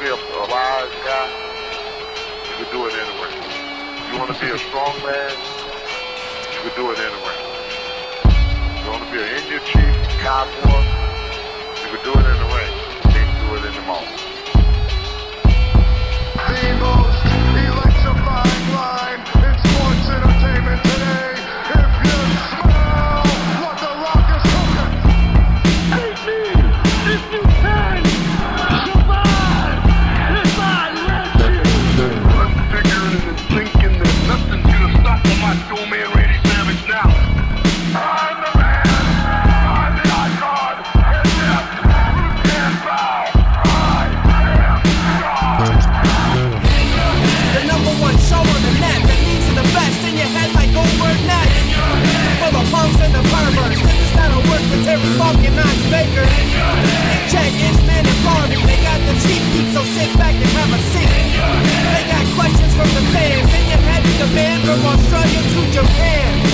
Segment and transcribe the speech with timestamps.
[0.00, 1.28] to be a, a wise guy,
[2.48, 3.32] you can do it anyway.
[4.10, 5.30] You want to be a strong man,
[6.52, 7.36] you can do it anyway.
[8.80, 10.80] You want to be an Indian chief, cowboy,
[11.82, 12.24] you can do it
[12.56, 12.72] ring.
[13.04, 14.06] You can do it in the mall.
[16.48, 17.24] The most
[17.68, 21.39] electrifying line in sports entertainment today.
[64.78, 66.49] Australia to Japan.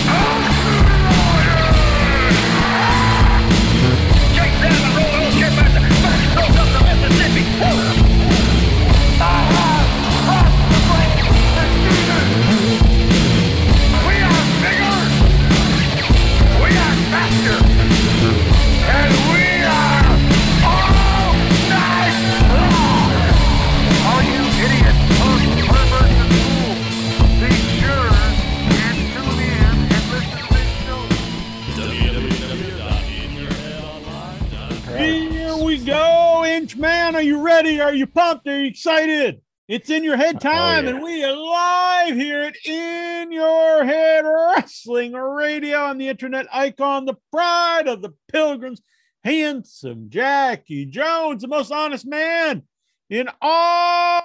[37.66, 37.80] Ready?
[37.80, 38.46] Are you pumped?
[38.46, 39.40] Are you excited?
[39.66, 40.90] It's in your head uh, oh, time, yeah.
[40.90, 47.04] and we are live here at In Your Head Wrestling Radio on the internet icon,
[47.04, 48.80] the pride of the pilgrims,
[49.24, 52.62] handsome Jackie Jones, the most honest man
[53.10, 54.22] in all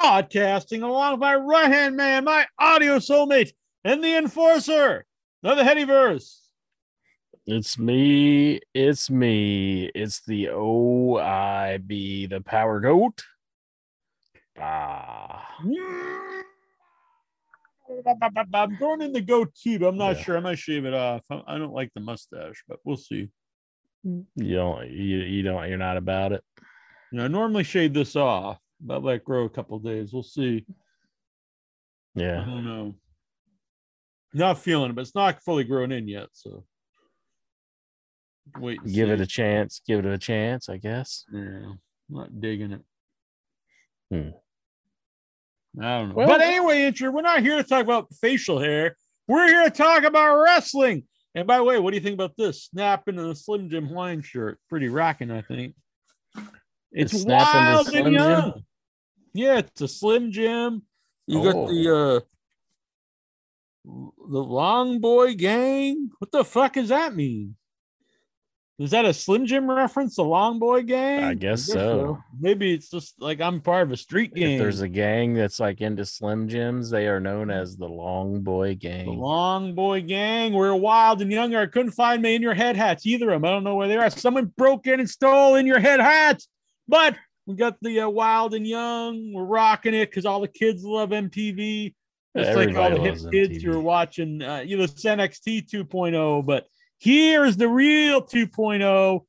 [0.00, 3.52] podcasting, along with my right hand man, my audio soulmate,
[3.84, 5.04] and the enforcer
[5.44, 6.38] of the Headyverse.
[7.46, 8.60] It's me.
[8.72, 9.86] It's me.
[9.94, 13.22] It's the OIB, the power goat.
[14.60, 15.44] Ah,
[18.54, 20.22] I'm throwing in the goatee, but I'm not Yeah.
[20.22, 20.36] sure.
[20.36, 21.22] I might shave it off.
[21.30, 23.28] I I don't like the mustache, but we'll see.
[24.04, 26.42] you don't, you, you don't, you're not about it.
[27.10, 30.12] You know, I normally shave this off, but let it grow a couple days.
[30.12, 30.64] We'll see.
[32.14, 32.42] Yeah.
[32.42, 32.94] I don't know.
[34.34, 36.28] Not feeling it, but it's not fully grown in yet.
[36.32, 36.64] So
[38.58, 38.80] wait.
[38.82, 39.80] and Give it a chance.
[39.86, 41.24] Give it a chance, I guess.
[41.32, 42.82] Yeah, I'm not digging it.
[44.10, 44.30] Hmm.
[45.82, 46.14] I don't know.
[46.16, 48.96] Well- but anyway, Incher, we're not here to talk about facial hair.
[49.28, 51.04] We're here to talk about wrestling.
[51.34, 52.64] And by the way, what do you think about this?
[52.64, 54.58] Snap into the Slim Jim Hawaiian shirt.
[54.68, 55.74] Pretty rocking, I think.
[56.90, 58.22] It's snap wild Slim and Jim?
[58.30, 58.62] young.
[59.32, 60.82] Yeah, it's a Slim Jim.
[61.26, 61.44] You Oh.
[61.44, 62.20] got the uh
[63.84, 66.10] the Long Boy Gang.
[66.18, 67.56] What the fuck does that mean?
[68.82, 70.16] Is that a Slim Jim reference?
[70.16, 71.22] The Long Boy Gang?
[71.22, 72.20] I guess so.
[72.40, 74.54] Maybe it's just like I'm part of a street gang.
[74.54, 78.40] If there's a gang that's like into Slim Jims, they are known as the Long
[78.40, 79.06] Boy Gang.
[79.06, 80.52] the Long Boy Gang.
[80.52, 81.60] We're wild and younger.
[81.60, 83.44] I couldn't find me in your head hats either of them.
[83.44, 84.10] I don't know where they are.
[84.10, 86.48] Someone broke in and stole in your head hats,
[86.88, 87.14] but
[87.46, 89.32] we got the uh, Wild and Young.
[89.32, 91.94] We're rocking it because all the kids love MTV.
[92.36, 93.62] Just like all the hip kids MTV.
[93.62, 96.66] you're watching, uh, you know, it's NXT 2.0, but
[97.02, 99.20] here is the real 2.0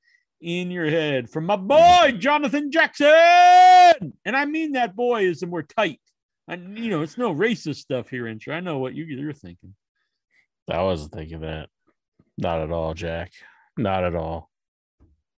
[0.42, 5.64] in your head from my boy Jonathan Jackson, and I mean that boy is we're
[5.64, 6.00] tight.
[6.48, 8.54] And you know, it's no racist stuff here, intro.
[8.54, 9.74] I know what you, you're thinking.
[10.70, 11.70] I wasn't thinking that.
[12.38, 13.32] Not at all, Jack.
[13.76, 14.52] Not at all.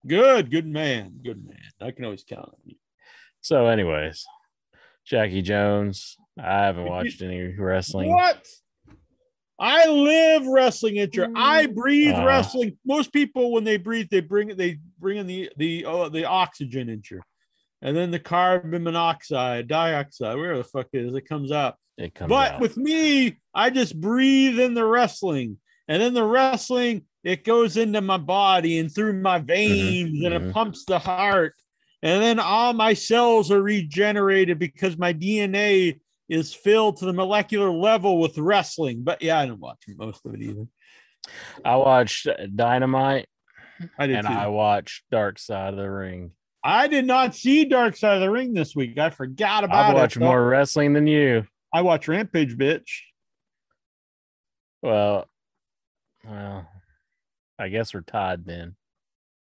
[0.05, 1.57] Good, good man, good man.
[1.79, 2.75] I can always count on you.
[3.39, 4.25] So, anyways,
[5.05, 6.17] Jackie Jones.
[6.37, 8.11] I haven't watched any wrestling.
[8.11, 8.45] What?
[9.57, 11.31] I live wrestling intro.
[11.35, 12.25] I breathe Uh.
[12.25, 12.77] wrestling.
[12.85, 16.89] Most people, when they breathe, they bring they bring in the the uh, the oxygen
[16.89, 17.21] intro,
[17.81, 21.75] and then the carbon monoxide, dioxide, where the fuck it is, it comes out.
[21.97, 22.61] It comes But out.
[22.61, 25.57] with me, I just breathe in the wrestling,
[25.87, 30.49] and then the wrestling it goes into my body and through my veins, and mhm.
[30.49, 31.53] it pumps the heart,
[32.03, 35.99] and then all my cells are regenerated because my DNA
[36.29, 39.03] is filled to the molecular level with wrestling.
[39.03, 40.65] But yeah, I didn't watch most of it either.
[41.63, 43.27] I watched Dynamite
[43.97, 44.33] I did and too.
[44.33, 46.31] I watched Dark Side of the Ring.
[46.63, 48.97] I did not see Dark Side of the Ring this week.
[48.97, 49.91] I forgot about I it.
[49.91, 51.45] I watch more wrestling than you.
[51.73, 53.01] I watch Rampage, bitch.
[54.81, 55.27] Well,
[56.23, 56.67] well,
[57.59, 58.75] I guess we're tied then.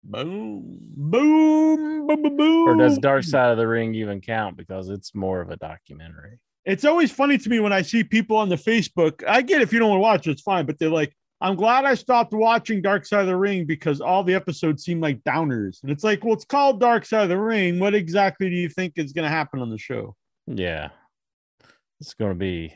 [0.03, 2.69] Boom, boom, boom, boom, boom.
[2.69, 6.39] Or does Dark Side of the Ring even count because it's more of a documentary?
[6.65, 9.23] It's always funny to me when I see people on the Facebook.
[9.27, 11.85] I get if you don't want to watch, it's fine, but they're like, I'm glad
[11.85, 15.83] I stopped watching Dark Side of the Ring because all the episodes seem like downers.
[15.83, 17.77] And it's like, well, it's called Dark Side of the Ring.
[17.79, 20.15] What exactly do you think is going to happen on the show?
[20.47, 20.89] Yeah.
[22.01, 22.73] It's going to be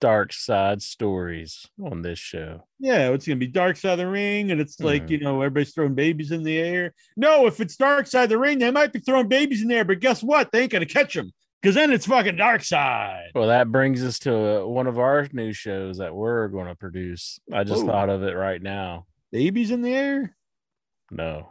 [0.00, 2.62] dark side stories on this show.
[2.78, 4.52] Yeah, it's going to be Dark Side of the Ring.
[4.52, 5.10] And it's like, Mhm.
[5.10, 6.94] you know, everybody's throwing babies in the air.
[7.16, 9.84] No, if it's Dark Side of the Ring, they might be throwing babies in there,
[9.84, 10.50] but guess what?
[10.52, 13.30] They ain't going to catch them because then it's fucking Dark Side.
[13.34, 16.74] Well, that brings us to uh, one of our new shows that we're going to
[16.74, 17.40] produce.
[17.52, 17.90] I just Whoa.
[17.90, 19.06] thought of it right now.
[19.32, 20.36] Babies in the air?
[21.10, 21.48] No.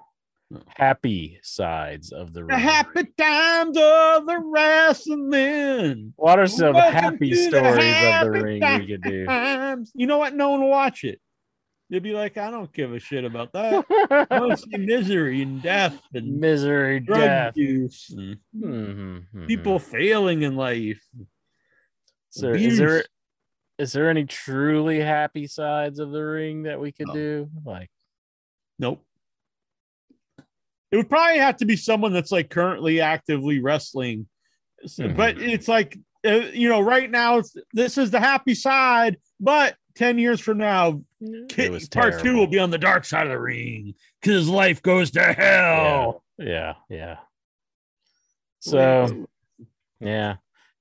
[0.68, 6.14] Happy sides of the The happy times of the wrestling.
[6.16, 9.86] What are some Welcome happy to the stories of the happy ring we could do?
[9.94, 10.34] You know what?
[10.36, 11.20] No one will watch it.
[11.90, 13.86] They'll be like, I don't give a shit about that.
[14.30, 17.54] I want to see misery and death and Misery, drug death.
[17.58, 19.48] use and Mhm, mhm.
[19.48, 21.02] people failing in life.
[22.36, 23.04] Is there, is there
[23.78, 27.14] is there any truly happy sides of the ring that we could No.
[27.14, 27.50] do?
[27.64, 27.90] Like,
[28.80, 29.04] Nope.
[30.92, 34.28] It would probably have to be someone that's like currently actively wrestling,
[34.86, 35.16] So- Mhm.
[35.16, 39.78] but it's like uh, you know, right now it's, this is the happy side, but
[39.98, 43.26] ten years from now, it Kid- was part two will be on the dark side
[43.28, 46.24] of the ring because life goes to yeah, hell.
[46.38, 47.18] yeah, yeah.
[48.60, 49.28] So
[50.00, 50.36] yeah,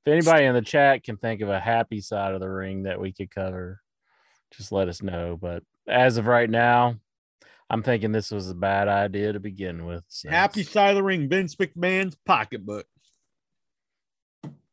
[0.04, 3.00] if anybody in the chat can think of a happy side of the ring that
[3.00, 3.80] we could cover,
[4.52, 5.38] just let us know.
[5.40, 6.96] But as of right now,
[7.70, 10.04] I'm thinking this was a bad idea to begin with.
[10.08, 12.86] since- happy side of the ring, Vince McMahon's pocketbook.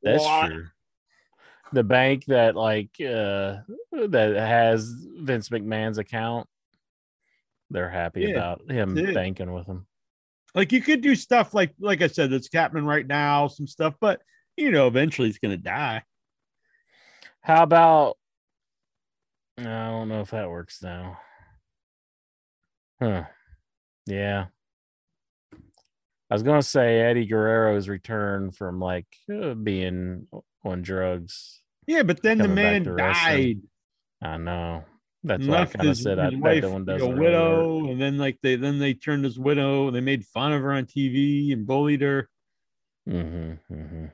[0.02, 0.48] That's What?
[0.50, 0.68] true.
[1.74, 3.58] The bank that like uh
[3.92, 6.48] that has Vince McMahon's account,
[7.72, 9.16] they're happy Yeah, about him it.
[9.16, 9.88] banking with him.
[10.54, 13.96] Like you could do stuff like like I said, that's happening right now, some stuff,
[14.00, 14.22] but
[14.56, 16.04] you know, eventually he's gonna die.
[17.42, 18.18] How about
[19.58, 21.20] I don't know if that works now.
[23.02, 23.24] Huh.
[24.06, 24.46] Yeah.
[26.30, 30.28] I was gonna say Eddie Guerrero's return from like uh, being
[30.64, 31.62] on drugs.
[31.88, 33.62] Yeah, but then the man died.
[34.22, 34.84] I know.
[35.26, 38.02] That's why I kind of said I bet that one doesn't a really widow, and
[38.02, 39.90] then like they then they turned his widow.
[39.90, 42.30] They made fun of her on TV and bullied her.
[43.08, 44.06] Mm-hmm, mm-hmm.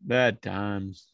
[0.00, 1.06] Bad times.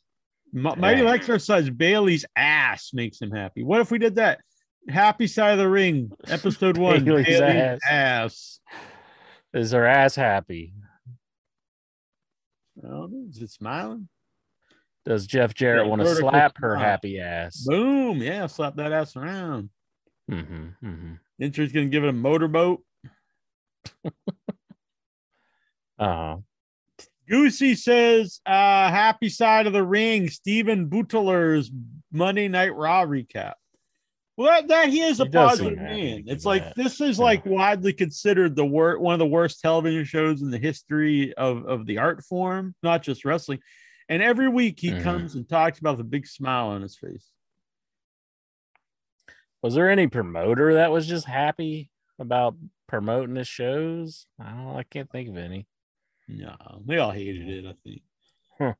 [0.54, 1.16] M- Mighty Yeah.
[1.16, 3.62] Lexer says Bailey's ass makes him happy.
[3.62, 4.40] What if we did that?
[4.88, 7.04] Happy side of the ring, episode one.
[7.04, 7.78] Bailey's Bailey's, ass.
[7.88, 8.60] ass.
[9.52, 10.72] Is her ass happy?
[12.80, 13.28] Don't.
[13.30, 14.08] Is it smiling?
[15.06, 16.84] Does Jeff Jarrett want to slap her smile.
[16.84, 17.64] happy ass?
[17.66, 18.18] Boom.
[18.18, 19.70] Yeah, slap that ass around.
[20.30, 21.12] Mm-hmm, mm-hmm.
[21.40, 22.82] Incher's gonna give it a motorboat.
[25.98, 26.38] Uh-huh.
[27.28, 28.50] Goosey says, uh,
[28.90, 31.70] happy side of the ring, Stephen Butler's
[32.10, 33.52] Monday Night Raw recap.
[34.36, 36.24] Well, that, that he is a He positive man.
[36.26, 36.76] It's like that.
[36.76, 37.24] this is Yeah.
[37.24, 41.66] like widely considered the wor- one of the worst television shows in the history of,
[41.66, 43.58] of the art form, not just wrestling.
[44.10, 45.02] And every week he Mhm.
[45.02, 47.30] comes and talks about the big smile on his face.
[49.62, 54.26] Was there any promoter that was just happy about promoting his shows?
[54.38, 54.76] I don't.
[54.76, 55.66] I can't think of any.
[56.26, 58.02] No, they all hated it, I think.
[58.58, 58.74] Huh.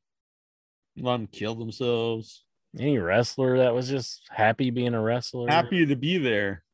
[0.99, 2.45] A lot of them killed themselves.
[2.79, 5.49] Any wrestler that was just happy being a wrestler?
[5.49, 6.65] happy to be there.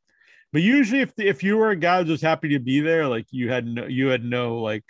[0.56, 3.50] But usually, if if you were a guy just happy to be there, like you
[3.50, 4.84] had no, you had no like,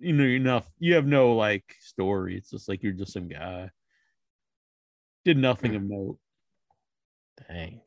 [0.00, 2.36] you know, enough, you have no like story.
[2.36, 3.70] It's just like you're just some guy.
[5.24, 6.18] Did nothing of note.
[7.46, 7.82] Dang.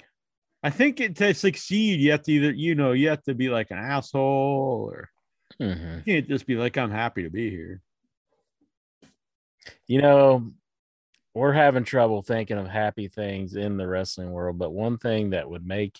[0.63, 3.49] I think it, to succeed, you have to either, you know, you have to be
[3.49, 5.09] like an asshole, or
[5.61, 5.97] Mhm.
[5.97, 7.81] you can't just be like, I'm happy to be here.
[9.87, 10.53] You know,
[11.33, 15.49] we're having trouble thinking of happy things in the wrestling world, but one thing that
[15.49, 15.99] would make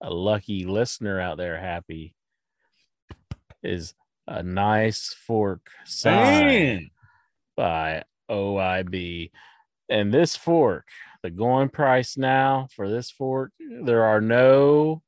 [0.00, 2.14] a lucky listener out there happy
[3.62, 3.94] is
[4.26, 6.90] a nice fork signed
[7.56, 9.30] by OIB.
[9.88, 10.88] And this fork,
[11.22, 15.02] the going price now for this fork, there are no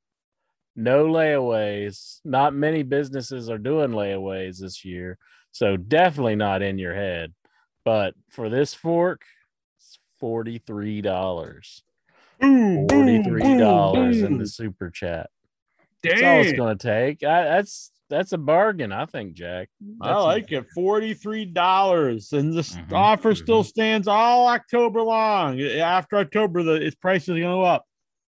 [0.77, 2.21] no layaways.
[2.25, 5.19] Not many businesses are doing layaways this year.
[5.51, 7.35] So definitely not in your head.
[7.85, 9.23] But for this fork,
[9.79, 11.83] it's $43.
[12.41, 15.31] Boom, boom, $43 in the super chat.
[16.03, 17.23] That's all it's gonna take.
[17.25, 19.69] I, that's that's a bargain, I think, Jack.
[20.01, 20.67] I That's a- like it.
[20.75, 23.67] Forty-three dollars, and this Mhm, offer still mhm.
[23.67, 25.61] stands all October long.
[25.61, 27.85] After October, the its price is going to go up.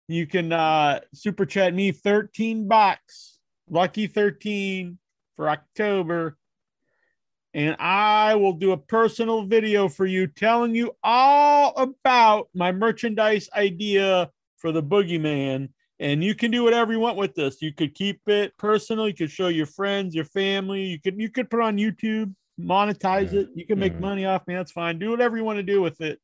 [0.08, 3.38] You can uh super chat me thirteen bucks.
[3.70, 4.98] Lucky 13
[5.36, 6.36] for October.
[7.54, 13.48] And I will do a personal video for you telling you all about my merchandise
[13.54, 15.68] idea for the boogeyman.
[16.00, 17.62] And you can do whatever you want with this.
[17.62, 19.06] You could keep it personal.
[19.06, 20.82] You could show your friends, your family.
[20.82, 23.48] You could you could put it on YouTube, monetize it.
[23.54, 24.00] You can make Mhm.
[24.00, 24.54] money off me.
[24.54, 24.98] That's fine.
[24.98, 26.20] Do whatever you want to do with it.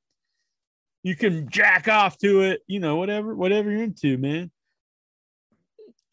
[1.05, 2.63] You can jack off to it.
[2.67, 4.51] You know, whatever whatever you're into, man.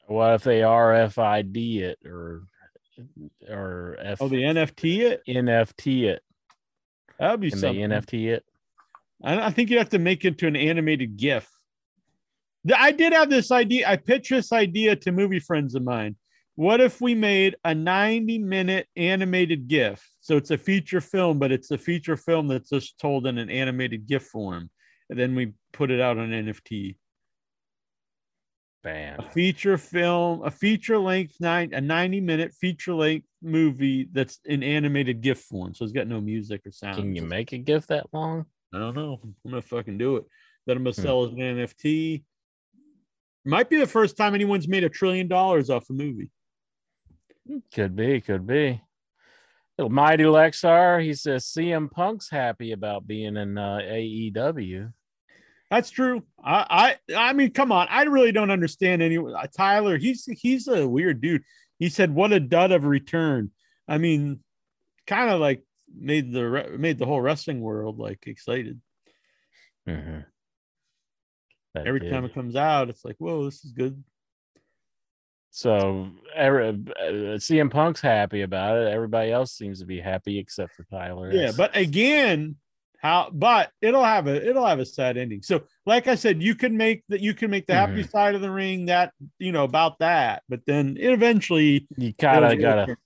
[0.06, 2.44] What if they RFID it or
[3.50, 5.22] or F Oh, the NFT it.
[5.28, 6.22] NFT it?
[7.20, 7.90] That'd be Can they something.
[7.90, 8.46] NFT it?
[9.24, 11.50] I, I think you have to make it to an animated GIF.
[12.76, 13.88] I did have this idea.
[13.88, 16.16] I pitched this idea to movie friends of mine.
[16.56, 20.04] What if we made a 90 minute animated GIF?
[20.22, 23.50] So it's a feature film, but it's a feature film that's just told in an
[23.50, 24.70] animated GIF form.
[25.10, 26.98] And then we put it out on NFT.
[28.84, 29.20] Bam.
[29.20, 34.64] A feature film, a feature length nine, a 90 minute feature length movie that's in
[34.64, 35.74] animated GIF form.
[35.74, 36.96] So it's got no music or sound.
[36.96, 38.46] Can you make a GIF that long?
[38.74, 39.20] I don't know.
[39.24, 40.26] I'm gonna fucking do it.
[40.66, 41.02] Then I'm gonna Hmm.
[41.02, 42.24] sell as an NFT.
[43.46, 46.30] Might be the first time anyone's made a trillion dollars off a movie.
[47.74, 48.82] Could be, could be.
[49.78, 54.92] Little Mighty Lexar, he says CM Punk's happy about being in uh, AEW.
[55.70, 56.24] That's true.
[56.44, 57.88] I, I, I mean, come on.
[57.90, 59.18] I really don't understand any.
[59.18, 61.44] uh, Tyler, he's he's a weird dude.
[61.78, 63.52] He said, "What a dud of a return."
[63.88, 64.40] I mean,
[65.06, 68.80] kind of like made the made the whole wrestling world like excited.
[69.88, 70.26] Mhm.
[71.76, 72.12] Every did.
[72.12, 74.04] time it comes out, it's like, "Whoa, this is good."
[75.52, 78.92] So every, uh, CM Punk's happy about it.
[78.92, 81.32] Everybody else seems to be happy except for Tyler.
[81.32, 82.58] Yeah, but again,
[83.08, 85.42] how but it'll have a it'll have a sad ending.
[85.42, 88.10] So, like I said, you can make that you can make the happy Mhm.
[88.10, 92.44] side of the ring that you know about that, but then it eventually you kind
[92.44, 92.98] of gotta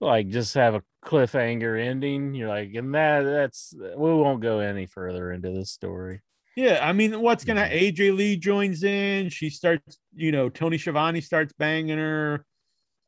[0.00, 2.34] like just have a cliffhanger ending.
[2.34, 6.20] You're like, and that that's we won't go any further into this story.
[6.54, 7.92] Yeah, I mean, what's gonna Mhm.
[7.92, 9.30] AJ Lee joins in?
[9.30, 12.44] She starts, you know, Tony Schiavone starts banging her.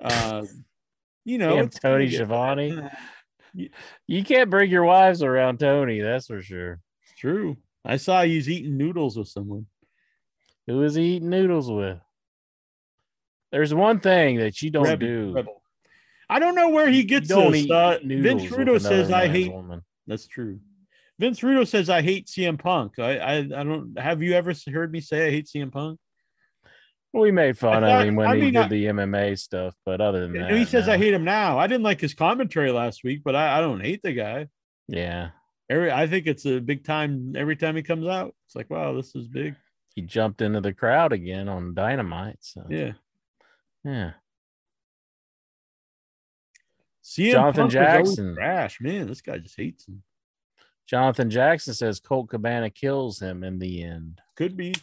[0.01, 0.47] Uh,
[1.25, 2.81] you know, Damn, Tony Schiavone.
[4.07, 6.81] You can't bring your wives around Tony, that's for sure.
[7.05, 7.57] It's true.
[7.85, 9.67] I saw he's eating noodles with someone.
[10.67, 11.99] Who is he eating noodles with?
[13.51, 15.33] There's one thing that you don't Rebel- do.
[15.33, 15.63] Rebel.
[16.29, 17.71] I don't know where he gets this.
[17.71, 19.83] Uh, Vince Rudo says I hate woman.
[20.07, 20.61] That's true.
[21.19, 22.99] Vince Rudo says I hate CM Punk.
[22.99, 25.99] I, I I don't have you ever heard me say I hate CM Punk?
[27.13, 30.01] We made fun thought- of him when I he did I- the MMA stuff, but
[30.01, 31.59] other than that, he says I hate him now.
[31.59, 34.49] I didn't like his commentary last week, but I, I don't hate the guy.
[34.89, 35.31] Yeah,
[35.69, 38.35] Every I think it's a big time every time he comes out.
[38.47, 39.57] It's like wow, this is big.
[39.95, 42.39] he jumped into the crowd again on Dynamite.
[42.41, 42.93] So Yeah.
[43.85, 44.13] yeah.
[47.05, 48.35] CM Jonathan Punk Jackson.
[48.35, 49.07] trash man.
[49.09, 50.03] This guy just hates him.
[50.89, 54.21] Jonathan Jackson says Colt Cabana kills him in the end.
[54.37, 54.75] Could be.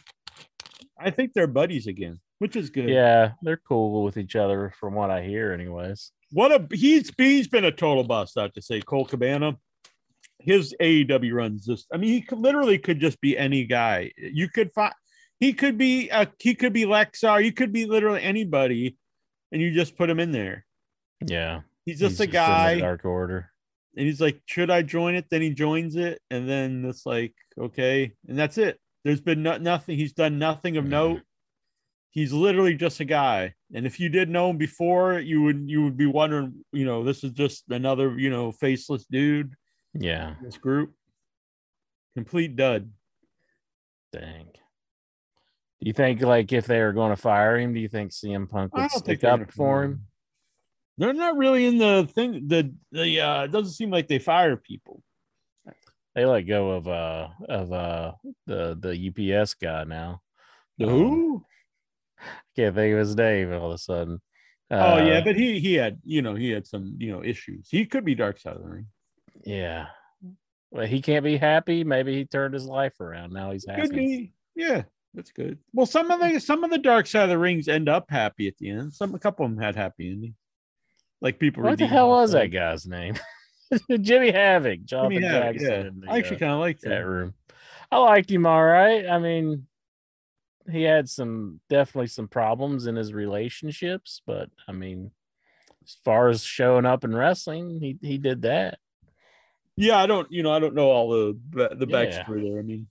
[0.98, 2.88] I think they're buddies again, which is good.
[2.88, 6.12] Yeah, they're cool with each other from what I hear, anyways.
[6.30, 8.36] What a he's he's been a total bust.
[8.36, 9.56] I have to say, Colt Cabana.
[10.40, 11.86] His AEW runs just.
[11.92, 14.12] I mean, he could, literally could just be any guy.
[14.16, 14.92] You could find.
[15.40, 16.28] He could be a.
[16.38, 17.44] He could be Lexar.
[17.44, 18.96] You could be literally anybody,
[19.52, 20.64] and you just put him in there.
[21.26, 23.50] Yeah, He's just he's a the guy, Dark Order.
[23.96, 27.34] and he's like, "Should I join it?" Then he joins it, and then it's like,
[27.58, 28.78] okay, and that's it.
[29.04, 29.96] There's been no, nothing.
[29.96, 31.20] He's done nothing of note.
[32.10, 33.54] He's literally just a guy.
[33.72, 37.04] And if you did know him before, you would you would be wondering, you know,
[37.04, 39.54] this is just another, you know, faceless dude
[39.94, 40.94] Yeah, this group.
[42.14, 42.90] Complete dud.
[44.12, 44.46] dang.
[45.80, 48.50] Do you think like if they were going to fire him, do you think CM
[48.50, 50.06] Punk would stick up for him?
[50.96, 52.48] They're not really in the thing.
[52.48, 55.02] The the uh it doesn't seem like they fire people.
[56.14, 58.12] They let go of uh of uh
[58.46, 60.20] the the UPS guy now.
[60.78, 61.44] The Um, who?
[62.56, 64.20] Can't think of his name all of a sudden.
[64.70, 67.68] oh yeah, Uh, but he he had you know he had some you know issues.
[67.70, 68.86] He could be dark side of the ring.
[69.44, 69.86] yeah.
[70.70, 71.82] Well, he can't be happy.
[71.82, 73.32] Maybe he turned his life around.
[73.32, 73.80] Now he's happy.
[73.82, 74.32] Could be.
[74.54, 74.82] Yeah,
[75.14, 75.58] that's good.
[75.72, 78.48] Well, some of the some of the dark side of the rings end up happy
[78.48, 78.92] at the end.
[78.92, 80.34] Some a couple of them had happy endings.
[81.22, 81.62] Like people.
[81.62, 83.14] What the hell was that guy's name?
[84.00, 85.70] Jimmy Havoc, Jonathan Jimmy Havoc, Jackson.
[86.02, 86.06] yeah.
[86.06, 87.06] the, I actually uh, kind of liked that.
[87.06, 87.34] room.
[87.90, 89.06] I liked him all right.
[89.06, 89.66] I mean,
[90.70, 95.10] he had some definitely some problems in his relationships, but I mean,
[95.84, 98.78] as far as showing up and wrestling, he he did that.
[99.76, 100.30] Yeah, I don't.
[100.30, 102.24] You know, I don't know all the the Yeah.
[102.26, 102.58] backstory there.
[102.58, 102.88] I mean,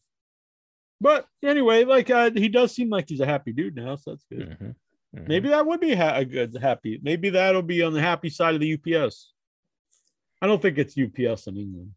[0.99, 4.25] but anyway, like uh, he does seem like he's a happy dude now, so that's
[4.31, 4.57] good.
[4.59, 4.75] Mhm.
[5.15, 5.27] Mhm.
[5.27, 6.99] Maybe that would be ha- a good happy.
[7.03, 9.33] Maybe that'll be on the happy side of the UPS.
[10.41, 11.91] I don't think it's UPS in England.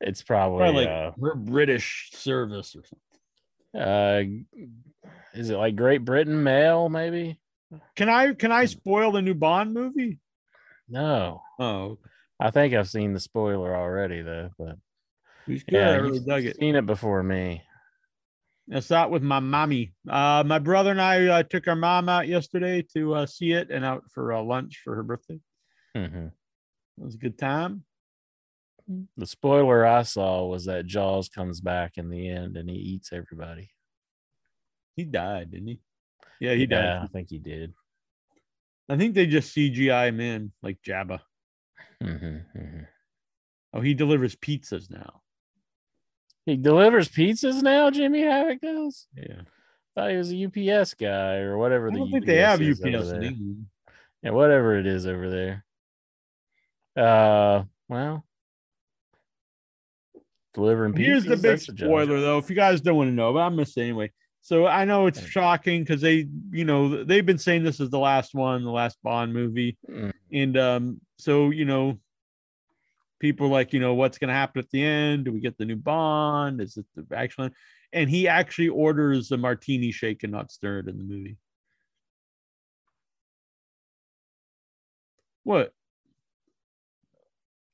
[0.00, 4.48] it's probably, Probably like uh, we're British service or something.
[4.54, 4.66] uh,
[5.34, 6.88] is it like Great Britain Mail?
[6.88, 7.40] Maybe
[7.96, 10.18] Can I can I spoil the new Bond movie?
[10.88, 11.42] no.
[11.58, 11.98] Oh,
[12.38, 14.76] I think I've seen the spoiler already though, but
[15.46, 15.78] he's good.
[15.78, 16.56] yeah, I really dug it.
[16.56, 17.62] seen it before me.
[18.72, 19.92] I saw it with my mommy.
[20.08, 23.70] Uh, my brother and I uh, took our mom out yesterday to uh, see it
[23.70, 25.40] and out for uh, lunch for her birthday.
[25.96, 26.26] hmm
[26.98, 27.84] It was a good time.
[29.16, 33.12] The spoiler I saw was that Jaws comes back in the end and he eats
[33.12, 33.70] everybody.
[34.96, 35.80] He died, didn't he?
[36.40, 37.72] Yeah, he Yeah, I think he did.
[38.88, 41.20] I think they just CGI him in like Jabba.
[42.02, 42.80] hmm hmm
[43.72, 45.22] Oh, he delivers pizzas now.
[46.44, 47.90] He delivers pizzas now.
[47.90, 49.06] Jimmy Havoc does.
[49.16, 49.42] Yeah,
[49.94, 51.90] Thought he was a UPS guy or whatever.
[51.90, 53.22] I don't think UPS they have is UPS in.
[53.22, 53.66] England.
[54.22, 55.64] Yeah, whatever it is over there.
[56.96, 58.24] Uh, well,
[60.54, 60.94] delivering.
[60.94, 62.38] Here's the big spoiler, though.
[62.38, 64.12] If you guys don't want to know, but I'm gonna say anyway.
[64.42, 67.98] So I know it's shocking because they, you know, they've been saying this is the
[67.98, 70.12] last one, the last Bond movie, Mm.
[70.32, 71.98] and um, so you know,
[73.20, 75.24] people like, you know, what's gonna happen at the end?
[75.24, 76.60] Do we get the new Bond?
[76.60, 77.44] Is it the actual?
[77.44, 77.54] one?
[77.92, 81.36] And he actually orders a martini shaken, not stirred, in the movie.
[85.44, 85.72] What?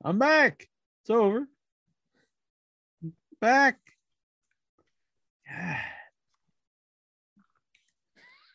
[0.04, 0.68] I'm back.
[1.02, 1.46] It's over.
[3.40, 3.78] Back.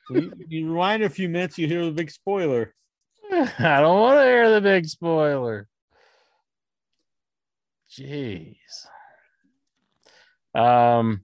[0.10, 2.76] So you, you rewind a few minutes, you hear the big spoiler.
[3.32, 5.70] I don't want to hear the big spoiler.
[7.90, 8.86] Jeez.
[10.54, 11.22] Um.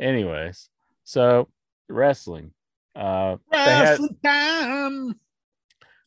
[0.00, 0.70] Anyways,
[1.04, 1.48] so
[1.90, 2.52] wrestling.
[2.96, 5.20] Uh, they had Wrestling time.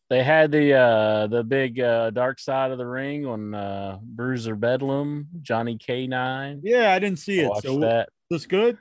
[0.10, 4.56] They had the uh the big uh dark side of the ring on uh Bruiser
[4.56, 6.62] Bedlam, Johnny K nine.
[6.64, 7.52] Yeah, I didn't see it.
[7.62, 8.10] So that.
[8.30, 8.78] this good?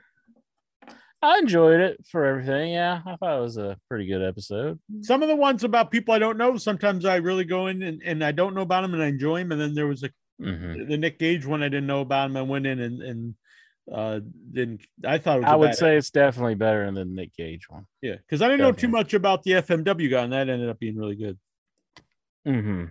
[1.21, 2.73] I enjoyed it for everything.
[2.73, 4.79] Yeah, I thought it was a pretty good episode.
[5.01, 8.01] Some of the ones about people I don't know, sometimes I really go in and,
[8.05, 9.51] and I don't know about them and I enjoy them.
[9.51, 10.09] And then there was a
[10.39, 10.87] Mhm.
[10.87, 12.37] the Nick Gage one I didn't know about him.
[12.37, 13.35] I went in and and
[13.91, 14.19] uh
[14.51, 17.85] didn't I thought I would say it's definitely better than the Nick Gage one.
[18.01, 20.79] yeah, because I didn't know too much about the FMW guy, and that ended up
[20.79, 21.37] being really good.
[22.45, 22.85] mm-hmm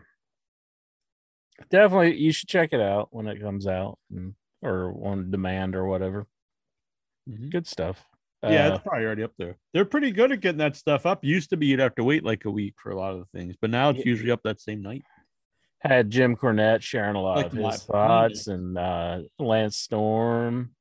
[1.70, 5.87] Definitely, you should check it out when it comes out, and, or on demand or
[5.87, 6.26] whatever.
[7.28, 7.50] Mhm.
[7.50, 8.04] Good stuff.
[8.42, 9.56] Yeah, Uh, it's probably already up there.
[9.72, 11.24] They're pretty good at getting that stuff up.
[11.24, 13.38] Used to be you'd have to wait like a week for a lot of the
[13.38, 14.04] things, but now it's Yeah.
[14.06, 15.02] usually up that same night.
[15.80, 20.74] had Jim Cornette sharing a lot Like of my- his thoughts, and uh, Lance Storm,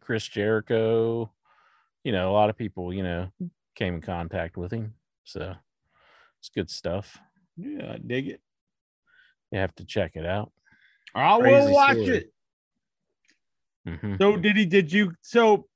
[0.00, 1.32] Chris Jericho.
[2.04, 3.28] You know, a lot of people, you know,
[3.74, 5.54] came in contact with him, so
[6.38, 7.18] it's good stuff.
[7.56, 8.40] Yeah, I dig it.
[9.52, 10.52] You have to check it out.
[11.14, 12.30] I will watch story.
[13.86, 13.98] it.
[13.98, 14.64] hmm So did he?
[14.66, 15.12] Did you?
[15.22, 15.66] So,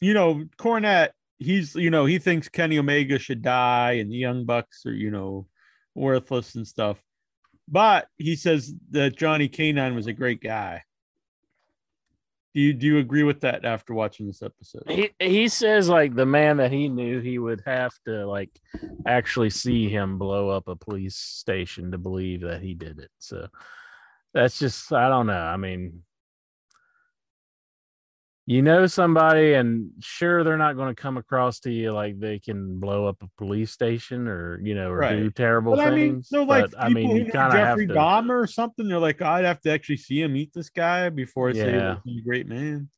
[0.00, 1.10] you know, Cornette.
[1.40, 5.12] He's you know he thinks Kenny Omega should die and the Young Bucks are you
[5.12, 5.46] know
[5.94, 7.00] worthless and stuff,
[7.68, 10.82] but he says that Johnny K-9 was a great guy.
[12.58, 14.82] Do you do you agree with that after watching this episode?
[14.88, 18.50] He he says like the man that he knew, he would have to like
[19.06, 23.12] actually see him blow up a police station to believe that he did it.
[23.20, 23.46] So
[24.34, 25.34] that's just I don't know.
[25.34, 26.02] I mean,
[28.48, 32.38] you know somebody, and sure they're not going to come across to you like they
[32.38, 36.12] can blow up a police station or you know or do terrible But I mean,
[36.14, 36.30] things.
[36.30, 37.92] so like but I mean, you kind of have Jeffrey to.
[37.92, 41.50] Dahmer or something, they're like, I'd have to actually see him eat this guy before
[41.50, 41.96] I say Yeah.
[42.04, 42.88] he's a great man.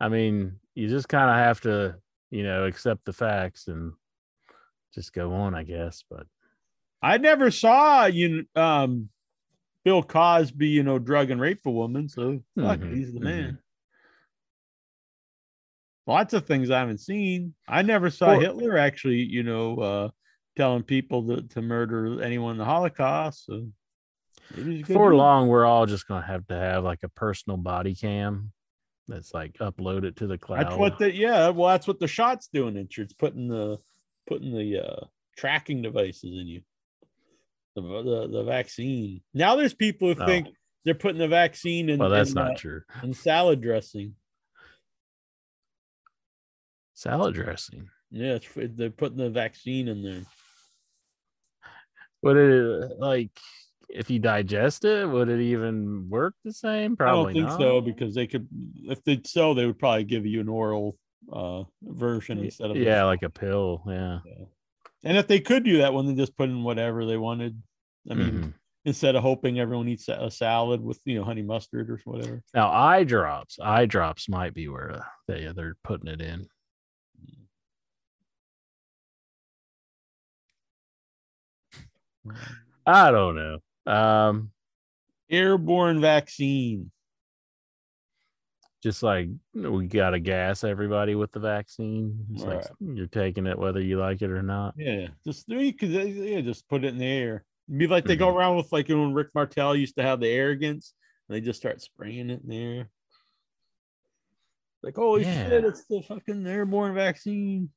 [0.00, 1.94] I mean, you just kind of have to,
[2.32, 3.92] you know, accept the facts and
[4.92, 6.02] just go on, I guess.
[6.10, 6.26] But
[7.00, 9.08] I never saw you um
[9.84, 13.22] Bill Cosby, you know, drug and rape a woman, so fuck, Mhm, he's the mhm.
[13.22, 13.58] man.
[16.08, 17.54] Lots of things I haven't seen.
[17.68, 20.08] I never saw Hitler actually, you know, uh
[20.56, 23.44] telling people to, to murder anyone in the Holocaust.
[23.46, 23.68] So
[24.56, 27.00] maybe he's a good before long, we're all just going to have to have like
[27.04, 28.50] a personal body cam
[29.06, 30.66] that's like uploaded to the cloud.
[30.66, 32.76] That's what the yeah, well, that's what the shot's doing.
[32.76, 33.78] It's it's putting the
[34.26, 35.04] putting the uh
[35.36, 36.62] tracking devices in you.
[37.76, 39.20] The the, the vaccine.
[39.34, 40.26] Now there's people who Oh.
[40.26, 40.48] think
[40.84, 42.80] they're putting the vaccine in, well, that's in, not uh, true.
[43.02, 44.14] in salad dressing.
[46.98, 47.88] Salad dressing.
[48.10, 50.22] Yeah, it's, they're putting the vaccine in there.
[52.22, 53.30] Would it like
[53.88, 55.08] if you digest it?
[55.08, 56.96] Would it even work the same?
[56.96, 57.60] Probably I don't think not.
[57.60, 58.48] so because they could,
[58.82, 60.96] if they so, they would probably give you an oral
[61.32, 63.84] uh version instead of yeah, like a pill.
[63.86, 64.18] Yeah.
[65.04, 67.62] And if they could do that one, they just put in whatever they wanted.
[68.10, 68.54] I mean, Mhm.
[68.86, 72.42] instead of hoping everyone eats a salad with you know honey mustard or whatever.
[72.54, 76.48] Now eye drops, eye drops might be where they they're putting it in.
[82.86, 83.92] I don't know.
[83.92, 84.50] Um,
[85.30, 86.90] Airborne vaccine.
[88.82, 92.24] just like we got to gas everybody with the vaccine.
[92.32, 92.70] It's like Right.
[92.94, 94.74] you're taking it whether you like it or not.
[94.76, 97.44] Yeah, just yeah, just put it in the air.
[97.76, 98.36] Be like they go Mhm.
[98.36, 100.94] around with like you know, when Rick Martel used to have the arrogance,
[101.28, 102.90] and they just start spraying it in the air.
[104.82, 107.70] Like, holy shit, it's the fucking airborne vaccine.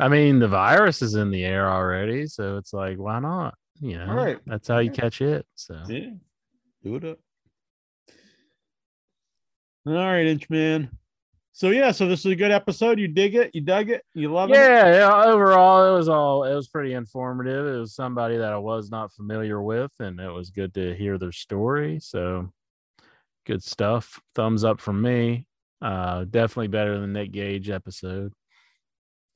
[0.00, 3.54] I mean, the virus is in the air already, so it's like, why not?
[3.80, 4.38] You know, Right.
[4.46, 4.96] that's how you Yeah.
[5.00, 5.46] catch it.
[5.54, 6.10] So Yeah,
[6.82, 7.18] do it up.
[9.86, 10.90] All right, Inchman.
[11.52, 12.98] So yeah, so this is a good episode.
[12.98, 13.50] You dig it?
[13.54, 14.02] You dug it?
[14.14, 14.54] You love it?
[14.54, 17.66] yeah, yeah, overall, it was all it was pretty informative.
[17.66, 21.18] It was somebody that I was not familiar with, and it was good to hear
[21.18, 21.98] their story.
[22.00, 22.52] So
[23.46, 24.20] good stuff.
[24.34, 25.46] Thumbs up from me.
[25.82, 28.32] Uh, definitely better than Nick Gage episode.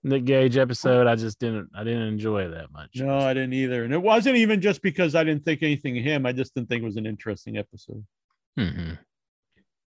[0.05, 2.91] Nick Gage episode, I just didn't I didn't enjoy that much.
[2.97, 3.85] No, I didn't either.
[3.85, 6.27] And it wasn't even just because I didn't think anything of him.
[6.27, 8.05] I just didn't think it was an interesting episode.
[8.59, 8.93] Mm-hmm.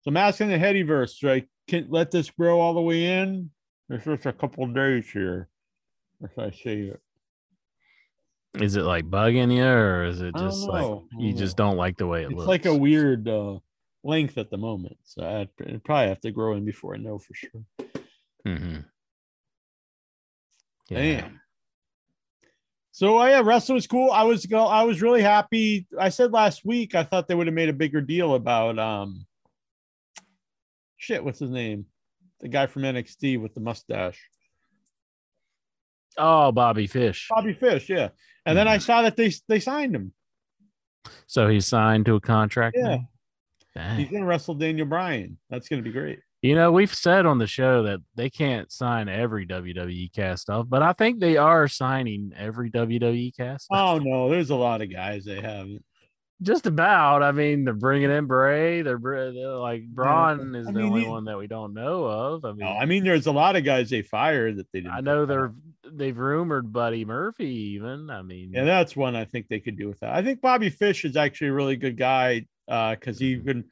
[0.02, 3.52] So I'm asking the Headyverse, I can't let this grow all the way in?
[3.90, 5.50] There's just a couple of days here.
[6.22, 7.02] Should I say it?
[8.60, 12.08] Is it like bugging you, or is it just like you just don't like the
[12.08, 12.42] way it It's looks?
[12.42, 13.60] It's like a weird uh,
[14.04, 14.98] length at the moment.
[15.04, 17.62] So I'd, I'd probably have to grow in before I know for sure.
[18.48, 18.86] Mhm.
[20.90, 21.22] Yeah.
[21.22, 21.42] Damn.
[22.92, 24.12] So uh, yeah, wrestling was cool.
[24.12, 24.66] I was go.
[24.66, 25.86] I was really happy.
[26.00, 29.26] I said last week I thought they would have made a bigger deal about um.
[30.98, 31.86] Shit, what's his name?
[32.40, 34.20] The guy from NXT with the mustache,
[36.18, 37.28] Oh, Bobby Fish.
[37.30, 37.90] Bobby Fish.
[37.90, 38.10] Yeah,
[38.46, 40.14] and then I saw that they they signed him.
[41.28, 42.78] So he's signed to a contract.
[42.80, 42.98] Yeah.
[43.96, 45.38] He's gonna wrestle Daniel Bryan.
[45.52, 46.20] That's gonna be great.
[46.48, 50.68] You know, we've said on the show that they can't sign every WWE cast off,
[50.70, 53.68] but I think they are signing every WWE cast.
[53.70, 55.84] Oh no, there's a lot of guys they haven't.
[56.42, 57.22] Just about.
[57.22, 58.82] I mean, they're bringing in Bray.
[58.82, 62.46] They're, they're like Braun is I the mean, only one that we don't know of.
[62.46, 64.94] I mean, No, I mean there's a lot of guys they fired that they didn't.
[64.94, 65.92] I know they're back.
[65.98, 67.50] they've rumored Buddy Murphy.
[67.76, 70.14] Even I mean, Yeah, that's one I think they could do with that.
[70.14, 73.46] I think Bobby Fish is actually a really good guy because he Mhm.
[73.46, 73.64] can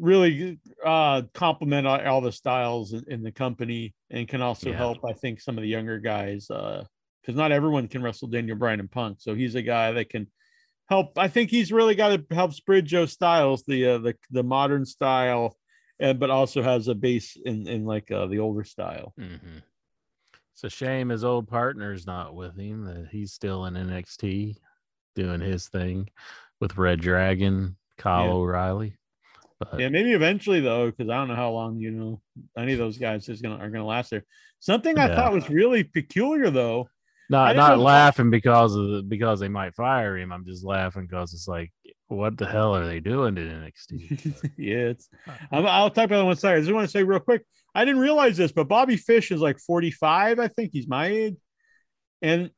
[0.00, 4.76] really uh, complement all, the styles in, the company and can also Yeah.
[4.78, 5.04] help.
[5.04, 8.90] I think some of the younger guys because not everyone can wrestle Daniel Bryan and
[8.90, 10.26] Punk, so he's a guy that can
[10.88, 11.18] help.
[11.18, 14.86] I think he's really got to help spread Joe Styles, the uh, the the modern
[14.86, 15.56] style,
[15.98, 19.12] and but also has a base in in like uh, the older style.
[19.18, 19.58] hmm
[20.54, 22.84] It's a shame his old partner's not with him.
[22.86, 24.56] That he's still in NXT
[25.14, 26.08] doing his thing
[26.58, 28.32] with Red Dragon, Kyle Yeah.
[28.32, 28.96] O'Reilly.
[29.60, 32.22] But Yeah, maybe eventually though, because I don't know how long you know
[32.56, 34.24] any of those guys is gonna are gonna last there.
[34.58, 35.16] Something I Yeah.
[35.16, 36.88] thought was really peculiar though.
[37.28, 40.32] Not not know- laughing because of the, because they might fire him.
[40.32, 41.70] I'm just laughing because it's like,
[42.08, 44.50] what the hell are they doing to NXT?
[44.56, 45.08] yeah, it's.
[45.52, 46.56] I'm, I'll talk about it one second.
[46.56, 47.44] I just want to say real quick.
[47.74, 50.40] I didn't realize this, but Bobby Fish is like 45.
[50.40, 51.36] I think he's my age,
[52.20, 52.50] and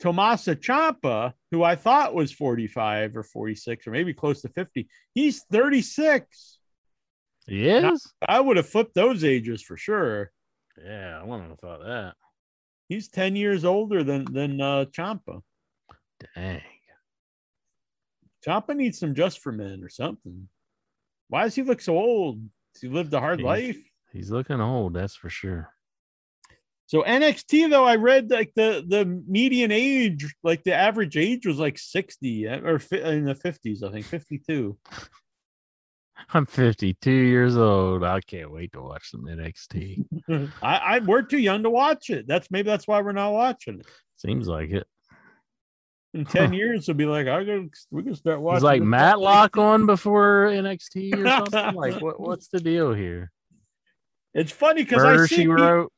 [0.00, 5.42] Tommaso Ciampa, who I thought was 45 or 46 or maybe close to 50, he's
[5.50, 6.58] 36.
[7.46, 8.12] He is.
[8.28, 10.30] I would have flipped those ages for sure.
[10.84, 12.14] Yeah, I wouldn't have thought that.
[12.88, 15.40] He's 10 years older than than uh, Ciampa.
[16.34, 16.62] Dang.
[18.46, 20.48] Ciampa needs some just for men or something.
[21.28, 22.40] Why does he look so old?
[22.74, 23.78] Has he lived a hard He's- life?
[24.12, 25.68] He's looking old, that's for sure.
[26.88, 31.58] So NXT though, I read like the the median age, like the average age was
[31.58, 34.78] like 60 uh, or in the 50s, I think 52.
[36.32, 38.04] I'm 52 years old.
[38.04, 40.50] I can't wait to watch some NXT.
[40.62, 42.26] I, I we're too young to watch it.
[42.26, 43.86] That's maybe that's why we're not watching it.
[44.16, 44.86] Seems like it.
[46.14, 48.54] In 10 years, we'll be like, I go we can start watching.
[48.54, 48.82] Was like.
[48.82, 51.74] Matlock on before NXT or something?
[51.74, 53.30] like what what's the deal here?
[54.32, 55.92] It's funny because I see she wrote.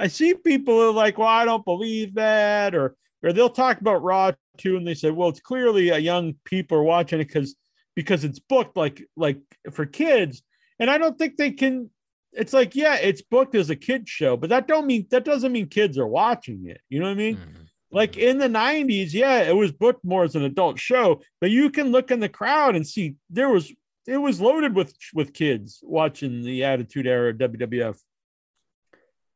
[0.00, 3.80] I see people who are like, well, I don't believe that, or or they'll talk
[3.80, 7.26] about Raw too, and they say, well, it's clearly a young people are watching it
[7.28, 7.54] because
[7.94, 9.38] because it's booked like like
[9.72, 10.42] for kids,
[10.78, 11.90] and I don't think they can.
[12.32, 15.52] It's like, yeah, it's booked as a kids show, but that don't mean that doesn't
[15.52, 16.80] mean kids are watching it.
[16.88, 17.36] You know what I mean?
[17.36, 17.66] Mhm.
[17.92, 21.70] Like in the 90s, yeah, it was booked more as an adult show, but you
[21.70, 23.70] can look in the crowd and see there was
[24.06, 27.98] it was loaded with with kids watching the Attitude Era WWF.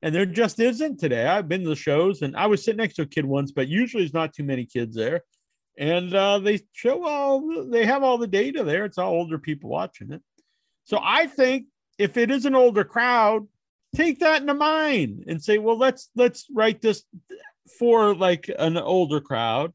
[0.04, 1.26] And there just isn't today.
[1.26, 3.68] I've been to the shows and I was sitting next to a kid once, but
[3.68, 5.22] usually there's not too many kids there.
[5.78, 8.84] And uh, they show all they have all the data there.
[8.84, 10.20] It's all older people watching it.
[10.84, 13.48] So I think if it is an older crowd,
[13.96, 17.04] take that into mind and say, well, let's let's write this
[17.78, 19.72] for like an older crowd.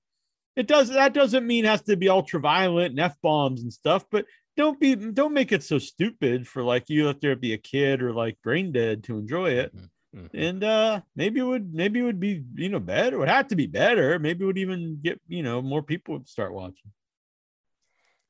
[0.56, 3.74] It does that doesn't mean it has to be ultra violent and f bombs and
[3.74, 7.54] stuff, but don't be don't make it so stupid for like you have there be
[7.54, 9.74] a kid or like brain dead to enjoy it.
[10.16, 10.30] Mhm.
[10.34, 13.16] And uh maybe it would maybe it would be you know better.
[13.16, 14.18] It would have to be better.
[14.18, 16.92] Maybe it would even get you know more people would start watching.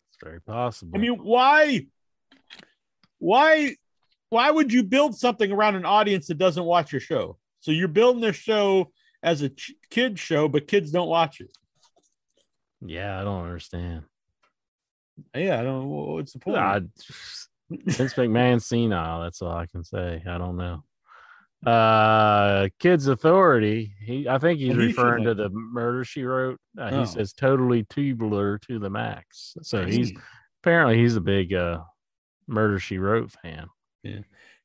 [0.09, 0.97] It's very possible.
[0.97, 1.87] I mean, why
[3.19, 3.75] why
[4.29, 7.37] why would you build something around an audience that doesn't watch your show?
[7.61, 8.91] So you're building their show
[9.23, 11.51] as a ch- kid show, but kids don't watch it.
[12.81, 14.03] yeah, I don't understand.
[15.35, 15.87] Yeah, I don't.
[15.89, 16.57] What's the point?
[16.57, 16.79] I,
[17.69, 19.21] Vince McMahon senile.
[19.21, 20.23] That's all I can say.
[20.27, 20.83] I don't know.
[21.65, 23.93] Uh, Kids Authority.
[24.01, 26.59] He, I think he's he referring to the murder she wrote.
[26.77, 26.99] Uh, Oh.
[27.01, 29.55] He says totally tubular to the max.
[29.61, 30.13] So he's
[30.63, 31.79] apparently he's a big uh
[32.47, 33.67] murder she wrote fan.
[34.03, 34.21] Yeah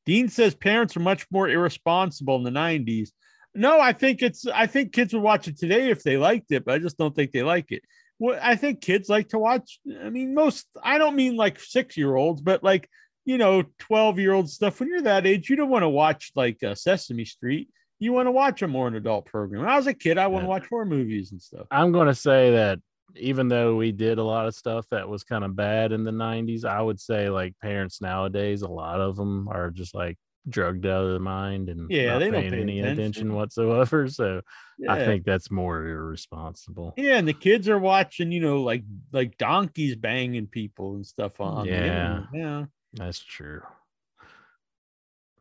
[0.06, 3.10] dean says parents are much more irresponsible in the 90s.
[3.54, 6.64] No, I think it's I think kids would watch it today if they liked it,
[6.64, 7.82] but I just don't think they like it.
[8.18, 9.78] Well, I think kids like to watch.
[10.02, 12.88] I mean, most I don't mean like six year olds, but like
[13.24, 14.80] you know, 12 year old stuff.
[14.80, 17.68] When you're that age, you don't want to watch like uh, Sesame Street.
[17.98, 19.62] You want to watch a more an adult program.
[19.62, 20.50] When I was a kid, I want to Yeah.
[20.50, 21.66] watch horror movies and stuff.
[21.70, 22.80] I'm going to say that
[23.16, 26.10] even though we did a lot of stuff that was kind of bad in the
[26.10, 30.84] 90s, I would say like parents nowadays, a lot of them are just like drugged
[30.84, 33.02] out of their mind and Yeah, not they don't paying pay any attention.
[33.04, 34.08] attention whatsoever.
[34.10, 34.40] So
[34.88, 36.94] I think that's more irresponsible.
[36.96, 38.82] Yeah, and the kids are watching, you know, like
[39.12, 41.66] like donkeys banging people and stuff on.
[41.66, 42.22] Yeah.
[42.34, 42.64] yeah.
[42.94, 43.62] That's true.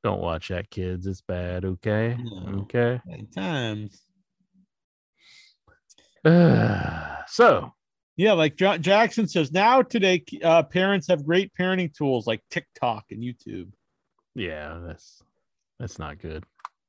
[0.03, 1.07] Don't watch that, kids.
[1.07, 1.63] It's bad.
[1.63, 2.17] Okay.
[2.19, 2.61] No.
[2.63, 2.99] Okay.
[3.11, 4.01] At times.
[7.27, 7.73] so,
[8.15, 13.05] Yeah, like John Jackson says, now today uh, parents have great parenting tools like TikTok
[13.11, 13.71] and YouTube.
[14.35, 15.21] yeah, that's
[15.79, 16.43] that's not good.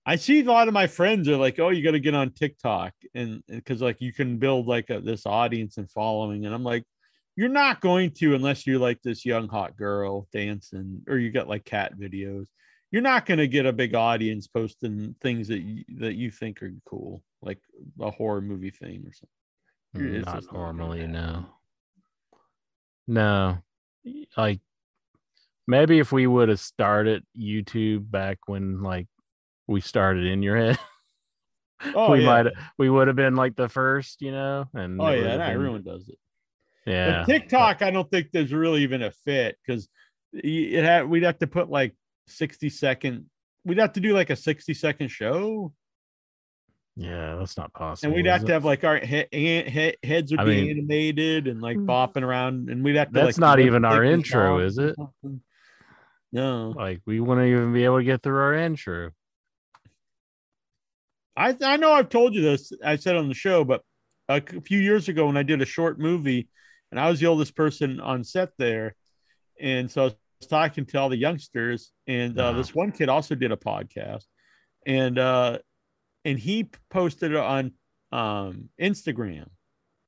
[0.06, 2.30] I see a lot of my friends are like, "Oh, you got to get on
[2.30, 6.62] TikTok," and because like you can build like a, this audience and following, and I'm
[6.62, 6.84] like,
[7.36, 11.48] "You're not going to unless you're like this young hot girl dancing, or you got
[11.48, 12.46] like cat videos.
[12.90, 16.62] You're not going to get a big audience posting things that you, that you think
[16.62, 17.58] are cool, like
[18.00, 21.46] a horror movie thing or something." It's not just not gonna normally, no.
[23.06, 23.58] No.
[24.36, 24.60] Like
[25.66, 29.06] maybe if we would have started YouTube back when like
[29.66, 30.78] we started in your head,
[31.94, 35.10] Oh we yeah, might we would have been like the first, you know, and oh
[35.10, 36.18] yeah, been- everyone does it.
[36.86, 37.24] Yeah.
[37.26, 39.88] But TikTok, I don't think there's really even a fit because
[40.32, 41.94] it had we'd have to put like
[42.26, 43.26] 60 second,
[43.64, 45.72] we'd have to do like a 60 second show,
[46.96, 48.08] Yeah, that's not possible.
[48.08, 48.46] and we'd have it?
[48.46, 51.76] to have like our he- he- he- heads would I be mean- animated and like
[51.76, 51.88] hmm.
[51.88, 53.14] bopping around, and we'd have to.
[53.14, 54.96] That's like, not even our intro, is it?
[56.32, 59.10] No, like we wouldn't even be able to get through our intro.
[61.36, 62.72] I I know I've told you this.
[62.84, 63.82] I said on the show, but
[64.28, 66.48] a few years ago when I did a short movie,
[66.94, 68.94] and I was the oldest person on set there,
[69.60, 70.14] and so I was
[70.48, 72.58] talking to all the youngsters, and uh, Uh-huh.
[72.58, 74.22] this one kid also did a podcast,
[74.86, 75.58] and uh,
[76.24, 77.72] and he posted it on
[78.12, 79.48] um Instagram.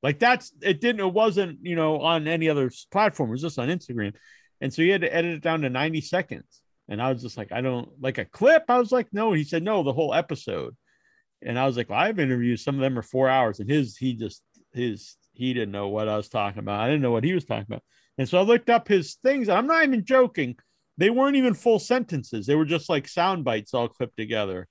[0.01, 3.29] Like that's it didn't it wasn't you know on any other platform.
[3.29, 4.13] It was just on Instagram,
[4.61, 6.61] and so he had to edit it down to ninety seconds.
[6.87, 8.63] And I was just like, I don't like a clip.
[8.69, 9.33] I was like, no.
[9.33, 10.73] He said, no, the whole episode.
[11.41, 13.97] And I was like, well, I've interviewed some of them are four hours, and his
[13.97, 14.41] he just
[14.73, 16.81] his he didn't know what I was talking about.
[16.81, 17.83] I didn't know what he was talking about.
[18.17, 19.49] And so I looked up his things.
[19.49, 20.55] I'm not even joking.
[20.97, 22.47] They weren't even full sentences.
[22.47, 24.67] They were just like sound bites all clipped together.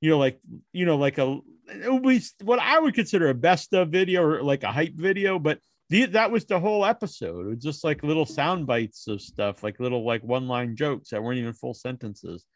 [0.00, 0.38] You know, like
[0.72, 4.22] you know, like a it would be what I would consider a best of video
[4.22, 7.46] or like a hype video, but the, that was the whole episode.
[7.46, 11.10] It was just like little sound bites of stuff, like little like one line jokes
[11.10, 12.46] that weren't even full sentences.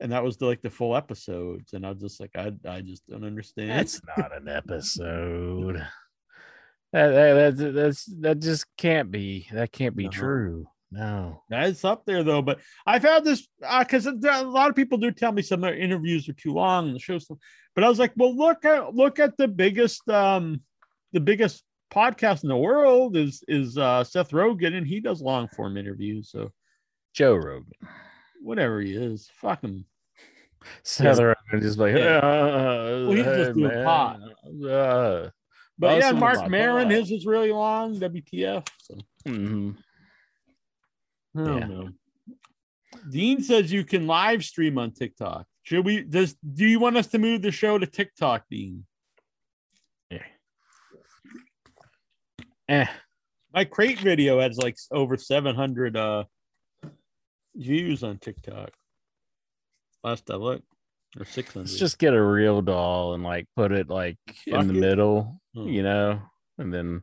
[0.00, 1.72] And that was the, like the full episodes.
[1.72, 3.70] And I was just like, I, I just don't understand.
[3.70, 5.86] That's not an episode.
[6.94, 9.48] That, that, that, that's that just can't be.
[9.52, 10.10] That can't be No.
[10.10, 10.66] true.
[10.92, 11.42] No.
[11.50, 12.40] That's up there though.
[12.40, 13.48] But I've had this
[13.80, 14.12] because a
[14.44, 17.00] lot of people do tell me some of their interviews are too long and the
[17.00, 17.26] show's.
[17.74, 20.60] But I was like, well, look at look at the biggest um
[21.12, 25.48] the biggest podcast in the world is is uh Seth Rogen and he does long
[25.48, 26.30] form interviews.
[26.30, 26.52] So
[27.12, 27.72] Joe Rogan.
[28.40, 29.84] whatever he is, fuck him.
[30.84, 32.18] Seth Rogen just like, Yeah.
[32.18, 34.20] uh, Well, he's just hey, doing man, pot.
[34.70, 35.30] uh,
[35.78, 37.96] But yeah, Marc Maron, his is really long.
[37.98, 38.66] WTF.
[38.80, 39.76] So mhm.
[41.36, 41.66] I don't Yeah.
[41.66, 41.88] know.
[43.10, 45.46] Dean says you can live stream on TikTok.
[45.64, 46.02] Should we?
[46.02, 48.86] Does do you want us to move the show to TikTok, Dean?
[50.10, 50.22] Yeah.
[52.68, 52.86] Eh.
[53.52, 56.24] My crate video has like over seven hundred uh
[57.56, 58.70] views on TikTok.
[60.02, 60.66] Last I looked,
[61.18, 61.68] or six hundred.
[61.68, 64.18] Let's just get a real doll and like put it like
[64.50, 64.80] Fuck in the it.
[64.80, 65.68] middle, Hmm.
[65.68, 66.20] you know,
[66.58, 67.02] and then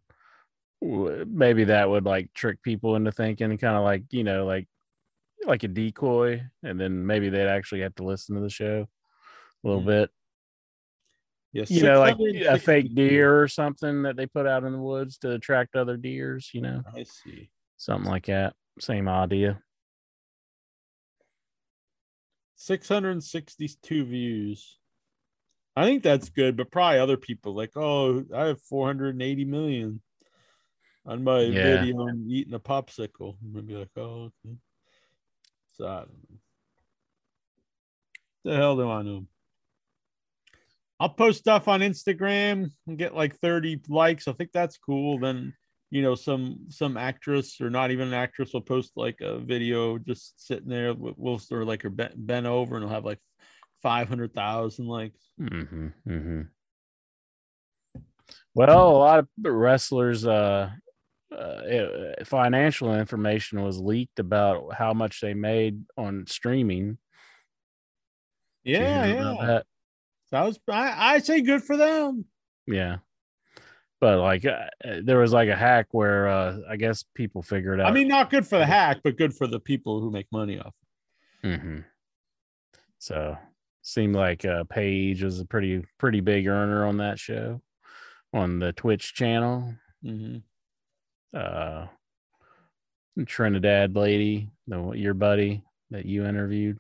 [0.82, 4.68] w- maybe that would like trick people into thinking kind of like, you know, like
[5.46, 8.88] like a decoy, and then maybe they'd actually have to listen to the show
[9.64, 9.88] a little Hmm.
[9.88, 10.10] bit.
[11.54, 14.78] yes You know, like a fake deer or something that they put out in the
[14.80, 17.50] woods to attract other deers, you know, I see.
[17.78, 18.56] something like that.
[18.80, 19.62] Same idea.
[22.56, 24.78] 662 views.
[25.76, 30.02] I think that's good, but probably other people like, oh, I have 480 million
[31.06, 31.52] on my Yeah.
[31.52, 33.38] video and eating a popsicle.
[33.42, 34.58] I'm gonna be like, oh, okay.
[35.78, 36.38] So I don't know.
[38.44, 39.28] The hell do I know?
[41.00, 44.28] I'll post stuff on Instagram and get like 30 likes.
[44.28, 45.20] I think that's cool.
[45.20, 45.54] Then
[45.90, 49.98] you know, some some actress or not even an actress will post like a video
[49.98, 50.94] just sitting there.
[50.94, 53.20] We'll of like her bent, bent over and it'll have like
[53.82, 55.20] 500,000 likes.
[55.38, 56.42] hmm hmm
[58.54, 60.72] Well, a lot of wrestlers, uh,
[61.32, 66.98] uh, it- financial information was leaked about how much they made on streaming.
[68.64, 69.32] Yeah, yeah.
[69.32, 69.66] about that?
[70.32, 72.26] That was I, I say good for them.
[72.68, 72.98] Yeah.
[74.00, 74.66] But like, uh,
[75.04, 77.88] there was like a hack where uh, I guess people figured out.
[77.88, 80.60] I mean, not good for the hack, but good for the people who make money
[80.60, 80.74] off.
[81.44, 81.80] hmm
[83.00, 83.38] So
[83.82, 87.62] seemed like uh, Paige was a pretty pretty big earner on that show
[88.34, 89.74] on the Twitch channel.
[90.04, 90.38] hmm
[91.36, 91.88] uh
[93.26, 96.78] Trinidad lady, the your buddy that you interviewed.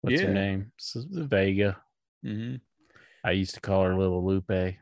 [0.00, 0.28] What's Yeah.
[0.28, 0.72] her name?
[0.96, 1.80] Vega.
[2.22, 2.56] hmm
[3.24, 4.76] I used to call her Little Lupe,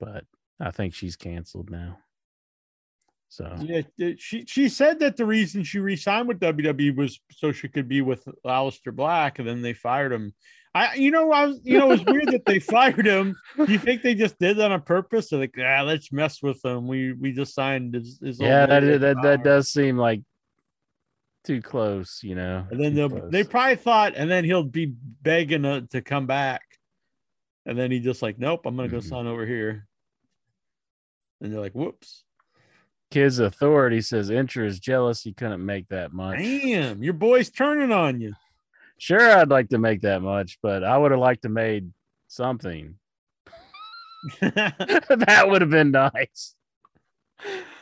[0.00, 0.24] but
[0.60, 1.98] I think she's canceled now.
[3.34, 3.82] So Yeah,
[4.16, 8.00] she she said that the reason she re-signed with WWE was so she could be
[8.00, 10.32] with Aleister Black, and then they fired him.
[10.72, 13.34] I, you know, I was, you know, it's weird that they fired him.
[13.56, 15.30] Do you think they just did that on purpose?
[15.30, 16.86] They're like, ah, let's mess with him.
[16.86, 20.22] We we just signed his, his yeah, that is- that that does seem like
[21.42, 22.66] too close, you know.
[22.70, 24.86] And then they'll, they probably thought, and then he'll be
[25.22, 26.62] begging to, to come back,
[27.66, 29.08] and then he just like, nope, I'm gonna go Mhm.
[29.08, 29.88] sign over here.
[31.40, 32.24] And they're like, whoops,
[33.14, 36.38] Kids Authority says Intra is jealous he couldn't make that much.
[36.38, 38.34] damn, your boy's turning on you.
[38.98, 41.92] Sure, I'd like to make that much, but I would have liked to made
[42.26, 42.96] something.
[44.40, 46.56] that would have been nice.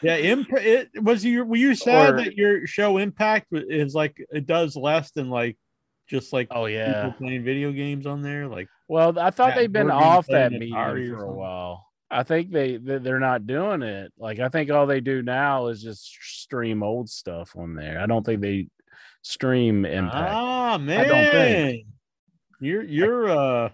[0.02, 1.46] Yeah, imp- it was you.
[1.46, 5.56] Were you sad Or- that your show Impact is like it does less than like
[6.10, 7.04] just like Oh yeah.
[7.06, 8.48] people playing video games on there?
[8.48, 10.74] Like, Well, I thought they've been off that medium
[11.16, 11.86] for a while.
[12.12, 14.12] I think they they- they're not doing it.
[14.18, 17.98] Like I think all they do now is just stream old stuff on there.
[18.00, 18.68] I don't think they
[19.22, 20.32] stream Impact.
[20.34, 21.86] ah man, don't think.
[22.60, 23.70] you're you're uh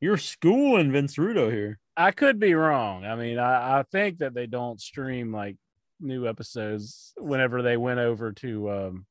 [0.00, 1.78] you're schooling Vince Rudo here.
[1.96, 3.04] I could be wrong.
[3.04, 5.56] I mean, I, I think that they don't stream like
[6.00, 9.06] new episodes whenever they went over to um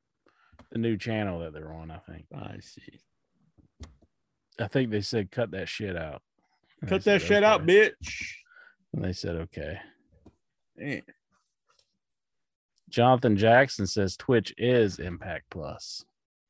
[0.71, 1.89] the new channel that they're on.
[1.91, 2.25] I think.
[2.35, 2.99] I see.
[4.59, 6.21] I think they said cut that shit out.
[6.87, 8.33] Cut that shit out, bitch.
[8.93, 9.79] And they said okay.
[10.77, 11.01] Man.
[12.89, 16.03] Jonathan Jackson says Twitch is Impact Plus.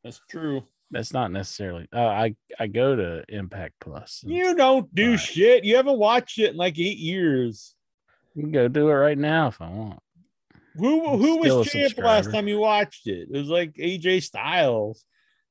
[0.04, 0.64] That's true.
[0.90, 1.88] That's not necessarily.
[1.94, 4.24] Uh, I I go to Impact Plus.
[4.26, 5.20] You don't do Right.
[5.20, 5.64] shit.
[5.64, 7.76] You haven't watched it in like eight years.
[8.36, 10.00] you can go do it right now if I want.
[10.76, 13.28] Who I'm who was champ last time you watched it?
[13.32, 15.04] It was like AJ Styles.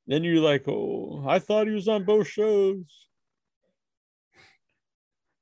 [0.07, 2.85] Then you're like, oh, I thought he was on both shows.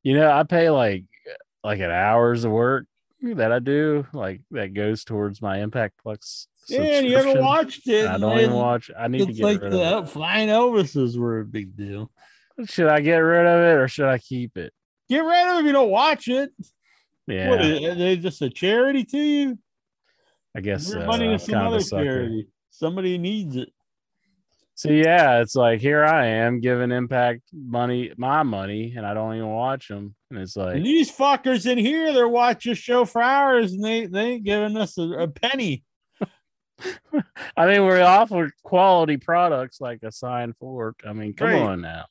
[0.03, 1.05] You know, I pay like
[1.64, 2.86] like an hours of work
[3.22, 6.46] that I do, like that goes towards my Impact Plus.
[6.68, 8.06] Yeah, and you haven't watched it.
[8.06, 8.90] I don't even watch.
[8.96, 12.11] I need to get like rid the of uh, flying Elvises were a big deal.
[12.66, 14.72] Should I get rid of it or should I keep it?
[15.09, 16.50] Get rid of it if you don't watch it.
[17.26, 19.59] Yeah, What are they just a charity to you?
[20.56, 21.06] I guess Give so.
[21.06, 22.48] money to I'm some other charity.
[22.70, 23.70] Somebody needs it.
[24.74, 29.34] So yeah, it's like here I am giving Impact money, my money, and I don't
[29.34, 30.14] even watch them.
[30.31, 33.83] And it's like, And these fuckers in here, they're watching a show for hours and
[33.83, 35.85] they, they ain't giving us a, a penny.
[37.57, 41.01] I mean, we're offer quality products like a sign fork.
[41.07, 41.62] I mean, come Right.
[41.62, 42.07] on now.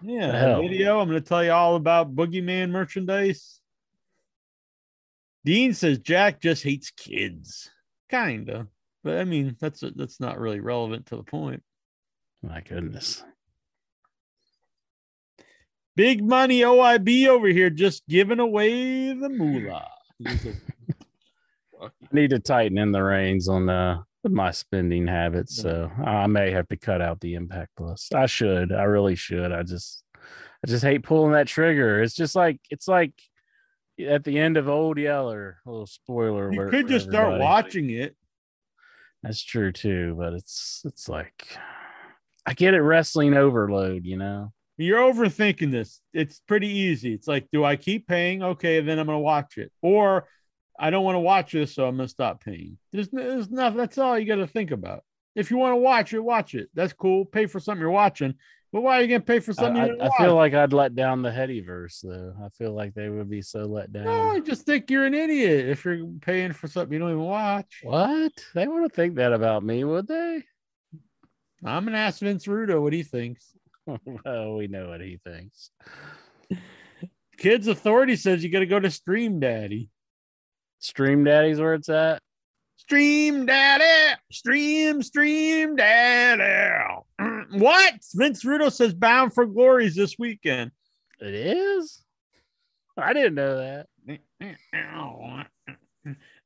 [0.00, 0.62] Yeah, The the hell?
[0.62, 1.00] video.
[1.00, 3.60] I'm going to tell you all about Boogeyman merchandise.
[5.44, 7.70] Dean says Jack just hates kids.
[8.10, 8.68] kinda.
[9.02, 11.62] But I mean, that's that's not really relevant to the point.
[12.42, 13.22] My goodness.
[15.96, 19.88] Big money OIB over here, just giving away the moolah.
[20.18, 20.54] He's a-
[21.82, 25.56] I need to tighten in the reins on uh, my spending habits.
[25.56, 28.08] So I may have to cut out the impact plus.
[28.14, 28.72] I should.
[28.72, 29.52] I really should.
[29.52, 32.02] I just I just hate pulling that trigger.
[32.02, 33.12] It's just like it's like
[34.00, 37.90] at the end of Old Yeller, a little spoiler you could for just start watching
[37.90, 38.16] it.
[39.22, 41.58] That's true too, but it's it's like
[42.46, 44.52] I get it wrestling overload, you know.
[44.76, 46.00] You're overthinking this.
[46.12, 47.14] It's pretty easy.
[47.14, 48.42] It's like, do I keep paying?
[48.42, 49.70] Okay, then I'm gonna watch it.
[49.82, 50.26] Or
[50.78, 52.78] I don't want to watch this, so I'm gonna stop paying.
[52.92, 53.78] There's, there's nothing.
[53.78, 55.04] That's all you got to think about.
[55.36, 56.68] If you want to watch it, watch it.
[56.74, 57.24] That's cool.
[57.24, 58.34] Pay for something you're watching.
[58.74, 60.72] But why are you gonna pay for something I, you don't I feel like I'd
[60.72, 62.34] let down the Headyverse though.
[62.44, 64.06] I feel like they would be so let down.
[64.06, 67.22] no, I just think you're an idiot if you're paying for something you don't even
[67.22, 67.82] watch.
[67.84, 68.32] What?
[68.52, 70.42] They wouldn't think that about me, would they?
[71.64, 73.54] I'm gonna ask Vince Rudo what he thinks.
[74.24, 75.70] well, we know what he thinks.
[77.36, 79.90] Kids Authority says you got to go to Stream Daddy.
[80.78, 82.20] Stream Daddy's where it's at.
[82.76, 87.02] Stream Daddy, stream, stream Daddy.
[87.52, 87.94] What?
[88.14, 90.72] Vince Rudo says Bound for Glories this weekend.
[91.20, 92.02] It is.
[92.96, 93.86] I didn't know that.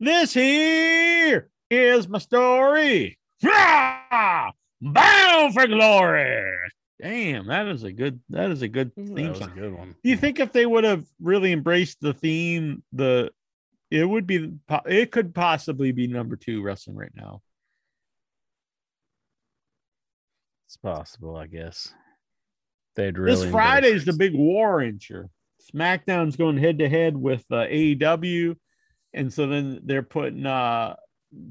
[0.00, 3.18] This here is my story.
[3.42, 4.54] Bound
[5.54, 6.52] for glory.
[7.00, 8.20] Damn, that is a good.
[8.30, 9.94] That is a good That theme was a good one.
[10.02, 13.30] Do you think if they would have really embraced the theme, the
[13.90, 14.52] it would be
[14.86, 17.42] it could possibly be number two wrestling right now.
[20.66, 21.94] It's possible, I guess.
[22.96, 25.28] They'd really this embrace Friday's the big war incher.
[25.72, 28.56] SmackDown's going head to head with uh, AEW,
[29.14, 30.96] and so then they're putting uh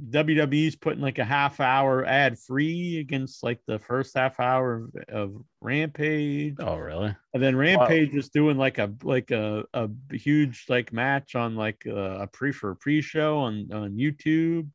[0.10, 4.96] WWE's putting like a half hour ad free against like the first half hour of,
[5.08, 7.16] of Rampage, Oh, really?
[7.34, 11.84] and then Rampage is doing like a like a, a huge like match on like
[11.86, 14.68] uh, a pre for a pre show on on YouTube.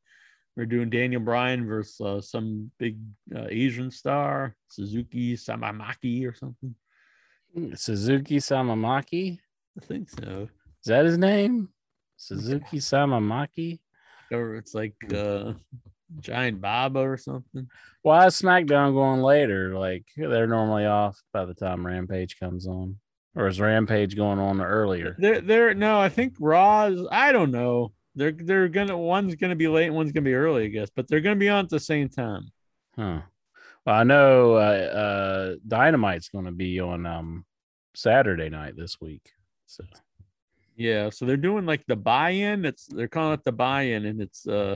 [0.57, 2.99] We're doing Daniel Bryan versus uh, some big
[3.35, 6.75] uh, Asian star, Suzuki Samamaki or something.
[7.75, 9.39] Suzuki Samamaki?
[9.81, 10.49] I think so.
[10.83, 11.71] Is that his name?
[12.17, 13.81] Suzuki Samamaki?
[14.33, 15.53] Or it's like uh
[16.21, 17.69] Giant Baba or something.
[18.03, 19.79] Why is SmackDown going later?
[19.79, 22.99] Like they're normally off by the time Rampage comes on.
[23.35, 25.17] Or is Rampage going on earlier?
[25.19, 27.93] They're they're no, I think Raw's I don't know.
[28.15, 31.21] They're they're gonna one's gonna be late, one's gonna be early, I guess, but they're
[31.21, 32.53] gonna be on at the same time.
[32.97, 33.23] Huh.
[33.87, 37.47] Well, I know uh, uh Dynamite's gonna be on um
[37.95, 39.31] Saturday night this week.
[39.67, 39.85] So
[40.83, 42.65] Yeah, so they're doing like the buy-in.
[42.65, 44.75] It's they're calling it the buy-in, and it's uh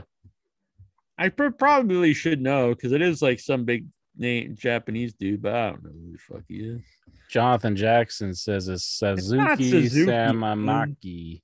[1.17, 5.53] I pr- probably should know because it is like some big name Japanese dude, but
[5.53, 6.81] I don't know who the fuck he is.
[7.29, 11.41] Jonathan Jackson says it's Suzuki Suzuki, Samamaki.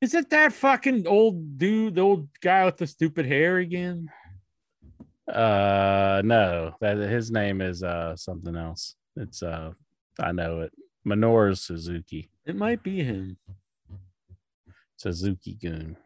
[0.00, 4.10] Is it that fucking old dude, the old guy with the stupid hair again?
[5.32, 8.96] Uh no, that his name is uh something else.
[9.14, 9.70] It's uh
[10.18, 10.72] I know it.
[11.06, 12.30] Minoru Suzuki.
[12.44, 13.36] It might be him.
[15.00, 15.96] Suzuki Goon.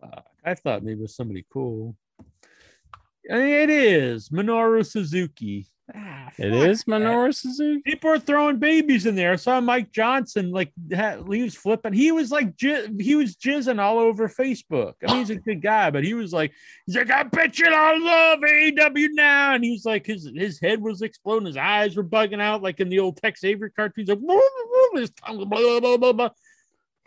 [0.00, 1.96] Fuck, I thought maybe it was somebody cool.
[3.30, 5.66] I mean, it is Minoru Suzuki.
[5.94, 6.86] Ah, It is that.
[6.90, 7.80] Minoru Suzuki.
[7.84, 9.32] People are throwing babies in there.
[9.32, 11.92] I saw Mike Johnson like he was flipping.
[11.92, 14.92] He was like ji- he was jizzing all over Facebook.
[15.02, 16.52] I mean, he's a good guy, but he was like,
[16.86, 19.54] he's like, I bet you I love AEW now.
[19.54, 22.78] And he was like, his his head was exploding, his eyes were bugging out, like
[22.80, 24.08] in the old Tex Avery cartoons.
[24.08, 24.20] Like,
[24.94, 26.30] his tongue, blah, blah, blah, blah.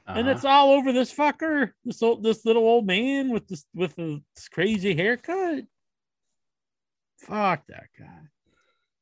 [0.08, 0.30] And Uh-huh.
[0.32, 4.50] it's all over this fucker, this old, this little old man with this with this
[4.52, 5.64] crazy haircut.
[7.20, 8.20] Fuck that guy.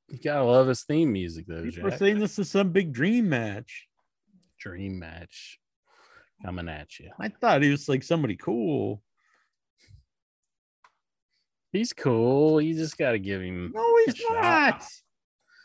[0.09, 1.99] you gotta love his theme music though, People are Jack.
[1.99, 3.87] saying this is some big dream match.
[4.59, 5.59] Dream match
[6.43, 7.11] coming at you.
[7.19, 9.01] I thought he was like somebody cool.
[11.71, 12.59] He's cool.
[12.59, 13.71] You just gotta give him.
[13.73, 14.33] No, he's a shot.
[14.41, 14.83] not.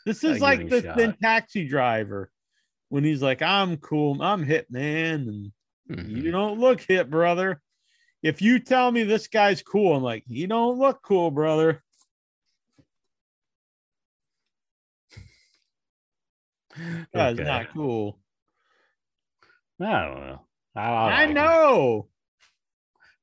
[0.07, 2.30] This is like the thin taxi driver
[2.95, 5.26] when he's like, I'm cool, I'm hip, man.
[5.28, 5.53] And
[5.90, 6.09] Mhm.
[6.09, 7.61] you don't look hip, brother.
[8.22, 11.82] If you tell me this guy's cool, I'm like, you don't look cool, brother.
[17.12, 17.42] That's Okay.
[17.42, 18.20] not cool.
[19.80, 20.47] I don't know.
[20.76, 21.34] I, I, I like him.
[21.34, 22.09] know.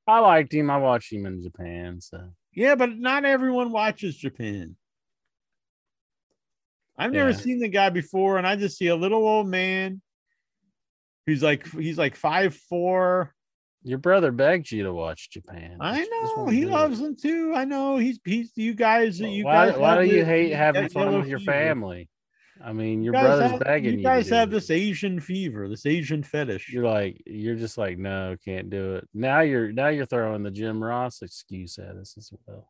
[0.06, 0.68] I liked him.
[0.68, 1.98] I watched him in Japan.
[2.02, 4.76] So Yeah, but not everyone watches Japan.
[6.98, 7.36] I've never Yeah.
[7.36, 10.00] seen the guy before, and I just see a little old man
[11.26, 13.34] who's like he's like five four,
[13.84, 15.78] Your brother begged you to watch Japan.
[15.80, 16.68] I but you just know he it.
[16.68, 17.52] loves them too.
[17.54, 19.18] I know he's he's you guys.
[19.20, 19.78] You why, guys.
[19.78, 21.52] why do you hate having fun with your fever.
[21.52, 22.08] family?
[22.64, 23.98] I mean, your You brother's have- begging you.
[23.98, 26.72] You guys have this Asian fever, this Asian fetish.
[26.72, 29.08] You're like, you're just like, no, can't do it.
[29.12, 32.68] Now you're now you're throwing the Jim Ross excuse at us as well.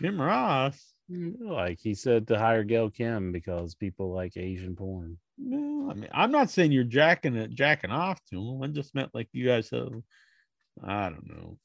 [0.00, 0.92] Jim Ross.
[1.10, 5.18] Like he said to hire Gail Kim because people like Asian porn.
[5.38, 8.62] No, I mean, I'm not saying you're jacking it, jacking off to him.
[8.62, 9.92] I just meant like you guys have.
[10.84, 11.58] I don't know.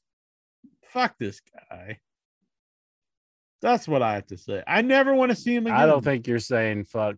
[0.88, 1.40] Fuck this
[1.70, 1.98] guy.
[3.60, 4.62] That's what I have to say.
[4.66, 5.78] I never want to see him again.
[5.78, 7.16] I don't think you're saying fuck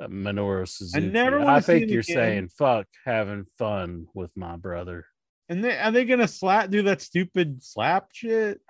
[0.00, 1.06] uh, Minoru Suzuki.
[1.06, 1.76] I never I wanna see him.
[1.76, 2.16] I think him you're again.
[2.16, 5.06] saying fuck having fun with my brother.
[5.48, 8.60] And they, are they gonna slap do that stupid slap shit?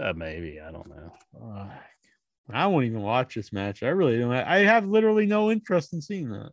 [0.00, 1.12] Uh, maybe I don't know.
[1.32, 1.70] Fuck.
[2.50, 3.82] I won't even watch this match.
[3.82, 4.32] I really don't.
[4.32, 6.50] I have literally no interest in seeing that.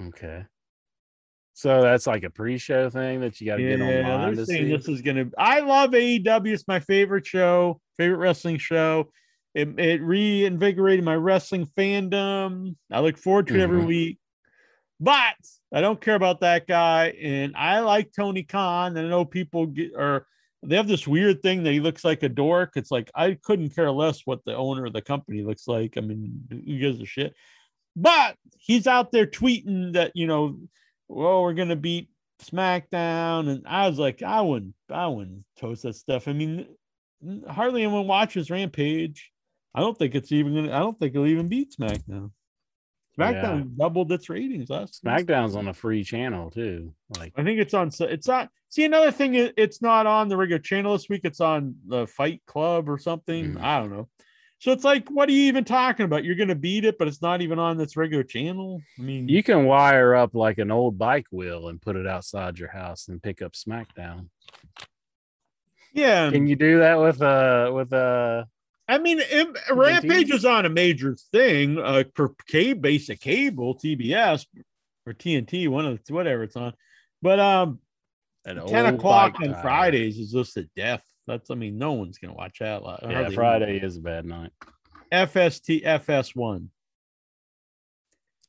[0.00, 0.44] Okay.
[1.54, 4.70] So that's like a pre-show thing that you got to get online to see.
[4.70, 5.26] this is gonna.
[5.36, 6.52] I love AEW.
[6.52, 9.10] It's my favorite show, favorite wrestling show.
[9.54, 12.76] It, it reinvigorated my wrestling fandom.
[12.92, 13.86] I look forward to it every Mhm.
[13.86, 14.18] week.
[15.00, 15.34] But
[15.72, 18.96] I don't care about that guy, and I like Tony Khan.
[18.96, 20.28] And I know people get or
[20.62, 22.72] they have this weird thing that he looks like a dork.
[22.76, 25.96] It's like I couldn't care less what the owner of the company looks like.
[25.96, 27.34] I mean, who gives a shit?
[27.94, 30.58] But he's out there tweeting that you know,
[31.08, 32.10] well, we're gonna beat
[32.42, 36.28] SmackDown, and I was like, I wouldn't, I wouldn't toast that stuff.
[36.28, 36.66] I mean,
[37.48, 39.30] hardly anyone watches Rampage.
[39.74, 40.76] I don't think it's even gonna.
[40.76, 42.30] I don't think it'll even beat SmackDown.
[43.18, 45.02] SmackDown doubled its ratings last.
[45.04, 46.92] SmackDown's on a free channel too.
[47.18, 47.90] Like I think it's on.
[48.00, 48.48] It's on.
[48.70, 51.22] See, another thing, it's not on the regular channel this week.
[51.24, 53.54] It's on the Fight Club or something.
[53.54, 53.62] Mhm.
[53.62, 54.08] I don't know.
[54.60, 56.24] So it's like, what are you even talking about?
[56.24, 58.82] You're going to beat it, but it's not even on this regular channel.
[58.98, 62.58] I mean, you can wire up like an old bike wheel and put it outside
[62.58, 64.28] your house and pick up SmackDown.
[65.92, 66.30] yeah.
[66.30, 68.44] Can you do that with a with uh
[68.88, 74.46] I mean, it, Rampage is on a major thing uh, for K basic cable, TBS
[75.06, 76.72] or TNT, one of the, whatever it's on.
[77.20, 77.80] But um,
[78.44, 79.54] ten o'clock on?
[79.60, 81.04] Fridays is just a death.
[81.26, 82.82] That's I mean, no one's gonna watch that.
[83.02, 84.52] Yeah, Friday is a bad night.
[85.12, 86.68] FST FS1.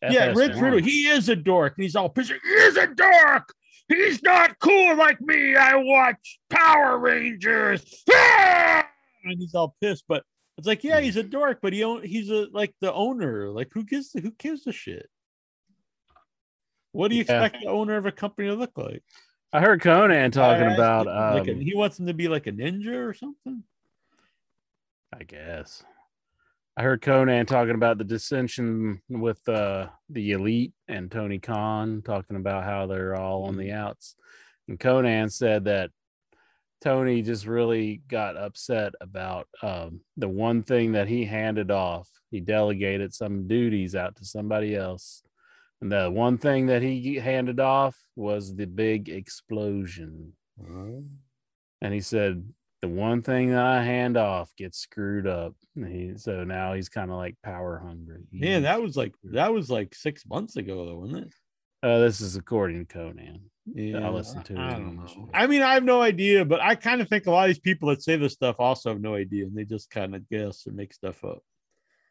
[0.09, 0.61] Yeah, Rich FS1.
[0.61, 1.73] Riddle, he is a dork.
[1.75, 2.31] He's all pissed.
[2.31, 3.53] He is a dork.
[3.89, 5.55] He's not cool like me.
[5.55, 8.03] I watch Power Rangers.
[8.09, 8.88] Ah!
[9.23, 10.05] And he's all pissed.
[10.07, 10.23] But
[10.57, 13.49] it's like, yeah, he's a dork, but he own, he's a like the owner.
[13.49, 15.09] Like, who gives who gives a shit?
[16.91, 17.43] What do you Yeah.
[17.43, 19.03] expect the owner of a company to look like?
[19.53, 22.51] I heard Conan talking about like a- um, he wants him to be like a
[22.51, 23.63] ninja or something.
[25.13, 25.83] I guess.
[26.77, 32.37] I heard Conan talking about the dissension with uh, the elite and Tony Khan talking
[32.37, 34.15] about how they're all on the outs.
[34.67, 35.89] And Conan said that
[36.81, 42.09] Tony just really got upset about um, the one thing that he handed off.
[42.31, 45.23] He delegated some duties out to somebody else.
[45.81, 50.33] And the one thing that he handed off was the big explosion.
[51.81, 52.43] And he said,
[52.81, 55.55] the one thing that I hand off gets screwed up.
[55.75, 58.23] And he, so now he's kind of like power hungry.
[58.31, 61.33] Man, that was like that was like six months ago, though, wasn't it?
[61.83, 63.49] Uh, this is according to Conan.
[63.73, 65.29] Yeah, listened to it I don't know.
[65.33, 67.59] I mean, I have no idea, but I kind of think a lot of these
[67.59, 70.65] people that say this stuff also have no idea, and they just kind of guess
[70.65, 71.43] and make stuff up.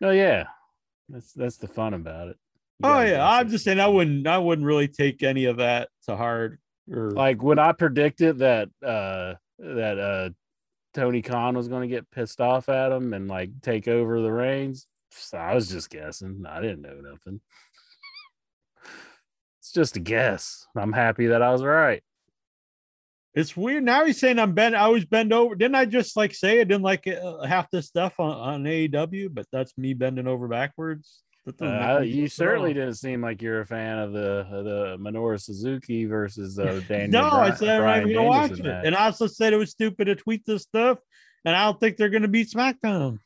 [0.02, 0.44] Oh yeah,
[1.08, 2.36] that's that's the fun about it.
[2.80, 3.50] You Oh yeah, I'm it.
[3.50, 6.60] just saying I wouldn't, I wouldn't really take any of that to heart.
[6.90, 10.30] Or like when I predicted that uh that uh
[10.94, 14.32] Tony Khan was going to get pissed off at him and like take over the
[14.32, 14.86] reins.
[15.32, 16.44] I was just guessing.
[16.48, 17.40] I didn't know nothing.
[19.68, 20.66] It's just a guess.
[20.74, 22.02] I'm happy that I was right.
[23.34, 23.84] it's weird.
[23.84, 24.74] Now he's saying I'm bent.
[24.74, 25.54] I always bend over.
[25.54, 29.28] Didn't I just like say I didn't like uh, half this stuff on, on AEW?
[29.34, 31.22] But that's me bending over backwards.
[31.44, 32.48] That doesn't make Uh, you sense at all.
[32.50, 36.80] certainly didn't seem like you're a fan of the of the Minoru Suzuki versus uh,
[36.88, 37.10] Daniel.
[37.22, 38.86] No, I said I'm not Bryan gonna watch it, match.
[38.86, 40.98] and I also said it was stupid to tweet this stuff,
[41.44, 43.18] and I don't think they're gonna beat SmackDown.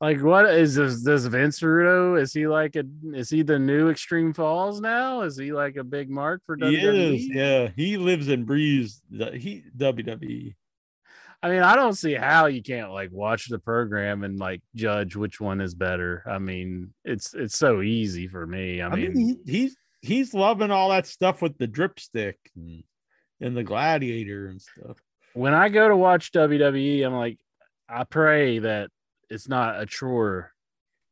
[0.00, 1.02] Like, what is this?
[1.02, 2.84] Does Vince Russo is he like a
[3.14, 5.22] is he the new Extreme Falls now?
[5.22, 7.14] Is he like a big mark for He WWE?
[7.16, 7.68] is, yeah.
[7.74, 9.00] He lives and breathes.
[9.10, 9.64] The, he.
[9.76, 10.54] WWE.
[11.42, 15.16] I mean, I don't see how you can't like watch the program and like judge
[15.16, 16.22] which one is better.
[16.28, 18.80] I mean, it's it's so easy for me.
[18.82, 22.82] I, I mean, mean, he, he's he's loving all that stuff with the dripstick and,
[23.40, 24.98] and the gladiator and stuff.
[25.34, 27.38] when I go to watch WWE, I'm like,
[27.88, 28.90] I pray that
[29.30, 30.52] it's not a chore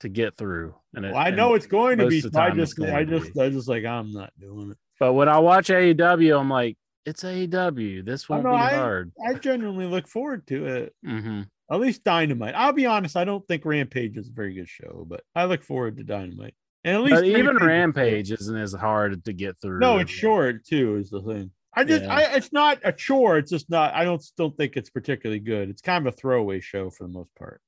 [0.00, 0.74] to get through.
[0.94, 2.18] And it, Well, I know and- it's going to be.
[2.18, 3.38] of the so I just, I just.
[3.38, 4.78] I just like I'm not doing it.
[5.00, 8.04] but when I watch AEW, I'm like, it's AEW.
[8.04, 9.12] This Oh, won't no, be I- hard.
[9.26, 10.94] I genuinely look forward to it.
[11.04, 12.54] hmm At least Dynamite.
[12.54, 13.16] I'll be honest.
[13.16, 16.54] I don't think Rampage is a very good show, but I look forward to Dynamite.
[16.84, 19.78] And at least But even Rampage isn't as hard to get through.
[19.80, 20.96] No, it's short too.
[20.96, 21.50] Is the thing.
[21.76, 22.14] I just, Yeah.
[22.14, 23.38] I, it's not a chore.
[23.38, 23.94] It's just not.
[23.94, 25.70] I don't don't think it's particularly good.
[25.70, 27.60] It's kind of a throwaway show for the most part.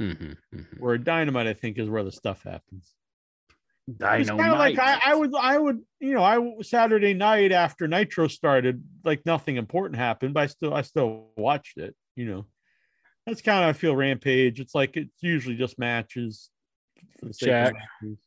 [0.00, 0.80] Mhm, mhm.
[0.80, 2.94] Where Dynamite, I think, is where the stuff happens.
[3.86, 4.38] It's Dynamite.
[4.38, 8.28] kind of like I, I would, I would, you know, I Saturday night after Nitro
[8.28, 11.94] started, like nothing important happened, but I still, I still watched it.
[12.16, 12.46] You know,
[13.26, 14.58] that's kind of I feel Rampage.
[14.60, 16.50] It's like it's usually just matches.
[17.18, 17.74] for the sake of Jack.
[17.74, 18.18] matches.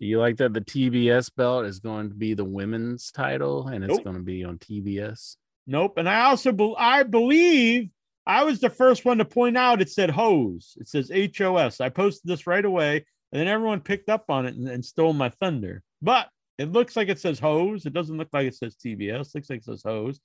[0.00, 3.84] Do you like that the TBS belt is going to be the women's title and
[3.84, 4.04] it's Nope.
[4.04, 5.36] going to be on TBS?
[5.66, 5.94] Nope.
[5.96, 7.88] And I also, be, I believe
[8.26, 10.76] I was the first one to point out it said hose.
[10.80, 11.80] It says H O S.
[11.80, 15.12] I posted this right away, and then everyone picked up on it and, and stole
[15.12, 15.82] my thunder.
[16.00, 17.86] But it looks like it says hose.
[17.86, 19.20] It doesn't look like it says TBS.
[19.20, 20.20] It looks like it says hose.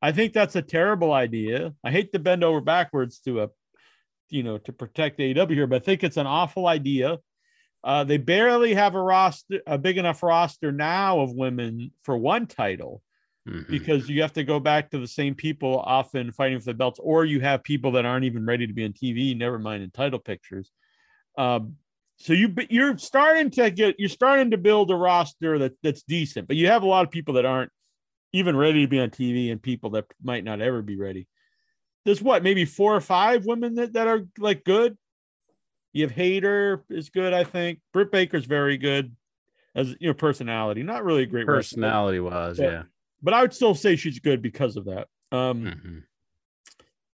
[0.00, 1.74] I think that's a terrible idea.
[1.84, 3.48] I hate to bend over backwards to a,
[4.30, 7.18] you know, to protect AEW here, but I think it's an awful idea.
[7.84, 12.46] Uh, they barely have a roster, a big enough roster now of women for one
[12.46, 13.02] title
[13.48, 13.68] Mhm.
[13.68, 17.00] because you have to go back to the same people often fighting for the belts,
[17.02, 19.90] or you have people that aren't even ready to be on TV, never mind in
[19.90, 20.70] title pictures.
[21.36, 21.76] Um,
[22.16, 26.46] so you you're starting to get you're starting to build a roster that that's decent,
[26.46, 27.72] but you have a lot of people that aren't
[28.32, 31.26] even ready to be on TV and people that might not ever be ready.
[32.04, 34.96] There's what maybe four or five women that, that are like good.
[35.92, 37.80] You have Hater is good, I think.
[37.92, 39.16] Britt Baker's very good
[39.74, 42.84] as you know personality, not really a great wrestler Personality wise, yeah.
[43.22, 45.08] But I would still say she's good because of that.
[45.30, 46.02] Um, Mhm.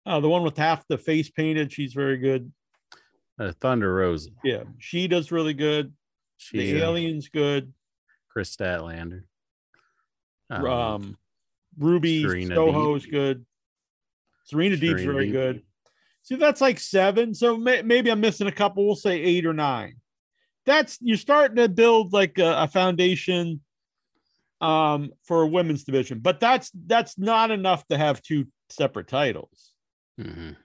[0.05, 2.53] uh, the one with half the face painted, she's very good.
[3.39, 4.31] Uh, Thunder Rosa.
[4.45, 5.93] Yeah, she does really good.
[6.37, 7.73] She's the uh, alien's good.
[8.29, 9.25] Kris Statlander.
[10.51, 11.19] Um, Um,
[11.79, 13.11] Ruby Serena Soho's Deeb.
[13.11, 13.47] good.
[14.45, 15.33] Serena Deeb's very Deeb.
[15.33, 15.63] good.
[16.23, 17.33] See, that's like seven.
[17.35, 18.85] So may, maybe I'm missing a couple.
[18.87, 19.97] We'll say eight or nine.
[20.67, 23.61] That's you're starting to build like a, a foundation
[24.63, 29.73] um for a women's division, but that's that's not enough to have two separate titles.
[30.19, 30.57] mhm.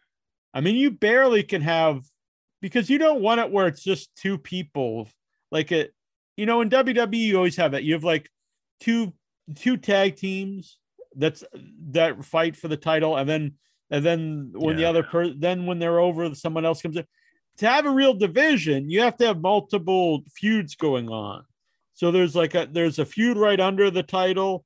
[0.54, 2.02] I mean, you barely can have
[2.62, 5.10] because you don't want it where it's just two people.
[5.52, 5.94] Like it,
[6.36, 7.84] you know, in WWE, you always have that.
[7.84, 8.30] You have like
[8.80, 9.14] two
[9.56, 10.78] two tag teams
[11.16, 11.44] that's
[11.92, 13.54] that fight for the title, and then
[13.90, 17.06] and then when the other person, then when they're over, someone else comes in.
[17.58, 21.44] To have a real division, you have to have multiple feuds going on.
[21.98, 24.64] So there's like a there's a feud right under the title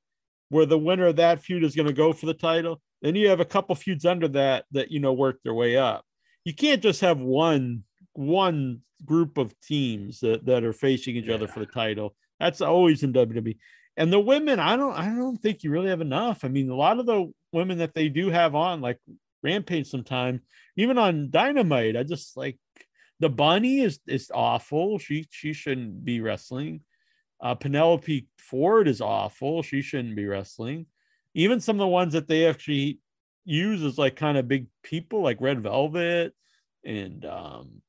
[0.49, 2.82] where the winner of that feud is going to go for the title.
[3.01, 6.03] Then you have a couple feuds under that that you know work their way up.
[6.43, 11.47] You can't just have one one group of teams that, that are facing each other
[11.47, 12.13] for the title.
[12.41, 13.55] That's always in WWE.
[13.95, 16.43] And the women, I don't I don't think you really have enough.
[16.43, 18.99] I mean, a lot of the women that they do have on, like
[19.41, 20.41] Rampage sometime,
[20.75, 22.59] even on Dynamite, I just like
[23.21, 24.99] the bunny is is awful.
[24.99, 26.82] She she shouldn't be wrestling.
[27.42, 29.64] Uh, Penelope Ford is awful.
[29.64, 30.86] She shouldn't be wrestling.
[31.34, 33.00] Even some of the ones that they actually
[33.46, 36.34] use as like kind of big people, like Red Velvet,
[36.84, 37.82] and um,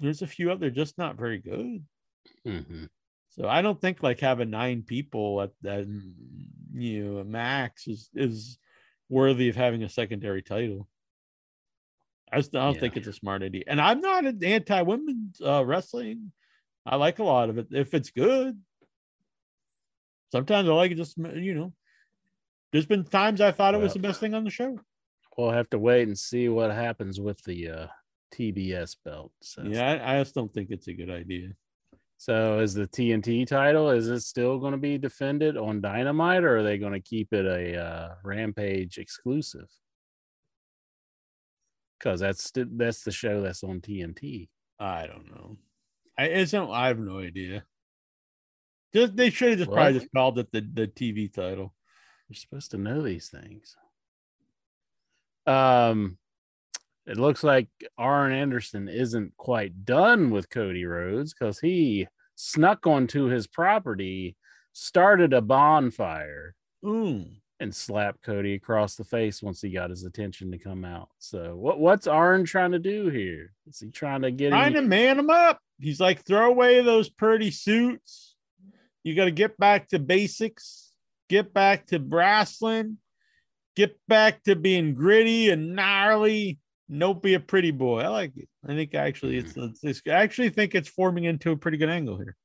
[0.00, 1.84] there's a few other just not very good.
[2.46, 2.88] Mhm.
[3.28, 5.86] So I don't think like having nine people at that
[6.74, 8.58] you know max is is
[9.08, 10.88] worthy of having a secondary title.
[12.30, 12.80] I just don't Yeah.
[12.80, 13.64] think it's a smart idea.
[13.66, 16.32] And I'm not an anti women's uh, wrestling.
[16.84, 18.60] I like a lot of it if it's good.
[20.32, 21.72] Sometimes I like it just you know.
[22.72, 24.78] There's been times I thought it was the best thing on the show.
[25.36, 27.86] We'll have to wait and see what happens with the uh,
[28.34, 29.32] TBS belt.
[29.42, 31.50] So, Yeah, I, I just don't think it's a good idea.
[32.16, 36.58] so is the TNT title is it still going to be defended on Dynamite, or
[36.58, 39.68] are they going to keep it a uh, Rampage exclusive?
[41.98, 44.48] Because that's that's the show that's on TNT.
[44.80, 45.58] I don't know.
[46.18, 47.64] I it's not, I have no idea.
[48.94, 51.74] Just they should have just probably just called it the, the TV title.
[52.28, 53.76] You're supposed to know these things.
[55.46, 56.18] Um,
[57.06, 62.06] it looks like Arn Anderson isn't quite done with Cody Rhodes because he
[62.36, 64.36] snuck onto his property,
[64.72, 66.54] started a bonfire,
[66.84, 67.26] Ooh.
[67.62, 71.08] And slap Cody across the face once he got his attention to come out.
[71.18, 73.52] So, what what's Arn trying to do here?
[73.66, 75.60] Is he trying to get Trying to man him up.
[75.80, 78.36] He's like, throw away those pretty suits.
[79.04, 80.92] You got to get back to basics,
[81.28, 82.98] get back to wrestling,
[83.74, 86.58] get back to being gritty and gnarly.
[86.88, 88.00] Nope, be a pretty boy.
[88.00, 88.48] I like it.
[88.64, 89.64] I think actually it's, hmm.
[89.64, 92.36] it's, it's I actually think it's forming into a pretty good angle here.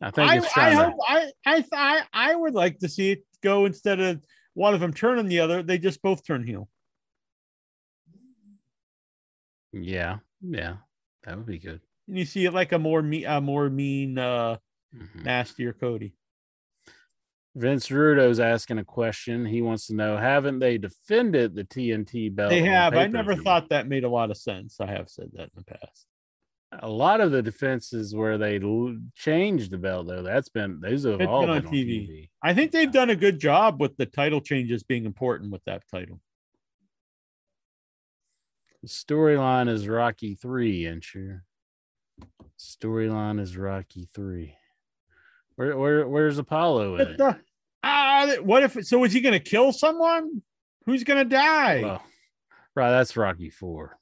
[0.00, 3.24] I think I, it's I hope I I I I would like to see it
[3.42, 4.24] go instead of
[4.54, 6.68] one of them turning the other, they just both turn heel.
[9.72, 10.76] yeah, yeah,
[11.24, 11.80] that would be good.
[12.08, 14.56] And you see it like a more me a more mean uh
[14.94, 15.22] Mhm.
[15.24, 16.14] nastier Cody.
[17.54, 19.44] Vince Rudo's asking a question.
[19.46, 22.50] He wants to know: Haven't they defended the TNT belt?
[22.50, 22.94] They have.
[22.94, 24.80] I never thought that made a lot of sense.
[24.80, 26.06] I have said that in the past.
[26.80, 30.22] A lot of the defenses where they l- changed the belt though.
[30.22, 32.08] That's been those have It's all been been on on TV.
[32.08, 32.28] TV.
[32.42, 35.82] I think they've done a good job with the title changes being important with that
[35.92, 36.20] title.
[38.82, 41.44] The storyline is Rocky three, and sure.
[42.58, 44.56] Storyline is Rocky three.
[45.56, 47.18] Where where where's Apollo in it?
[47.18, 47.38] the-
[47.82, 50.42] ah, what if so is he gonna kill someone?
[50.86, 51.82] Who's gonna die?
[51.82, 52.02] Well,
[52.74, 53.98] right, that's Rocky four.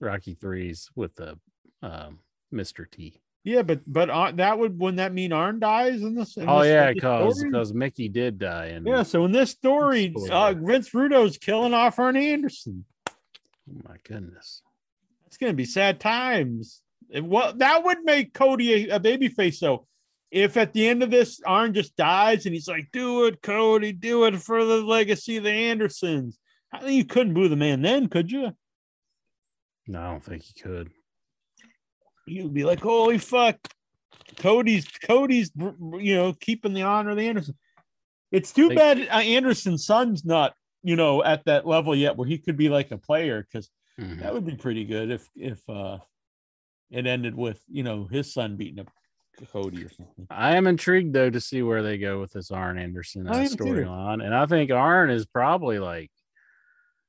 [0.00, 1.38] Rocky three's with the
[1.82, 2.18] um,
[2.52, 2.90] Mr.
[2.90, 3.20] T.
[3.44, 6.36] yeah, but but uh, that would wouldn't that mean Arn dies in this?
[6.36, 9.02] in Oh this- yeah, because because Mickey did die and yeah.
[9.02, 12.84] So in this story, uh, Vince Rudo's killing off Arn Anderson.
[13.08, 13.12] oh
[13.88, 14.62] my goodness.
[15.26, 16.82] It's gonna be sad times.
[17.12, 19.54] And Well, that would make Cody a, a babyface.
[19.54, 19.86] So,
[20.30, 23.92] if at the end of this Arn just dies and he's like, "Do it, Cody,
[23.92, 26.38] do it for the legacy of the Andersons,"
[26.72, 28.52] I think you couldn't boo the man then, could you?
[29.88, 30.90] No, I don't think he could.
[32.26, 33.56] You'd be like, "Holy fuck,
[34.36, 37.56] Cody's Cody's you know keeping the honor of the Anderson."
[38.30, 42.28] It's too They- bad uh, Anderson's son's not you know at that level yet where
[42.28, 43.68] he could be like a player because
[43.98, 44.20] Mhm.
[44.20, 45.98] That would be pretty good if if uh
[46.90, 48.88] it ended with you know his son beating up
[49.52, 50.26] Cody or something.
[50.30, 53.42] I am intrigued though to see where they go with this Arn Anderson uh, I
[53.42, 53.56] am too.
[53.56, 56.10] storyline, and I think Arn is probably like,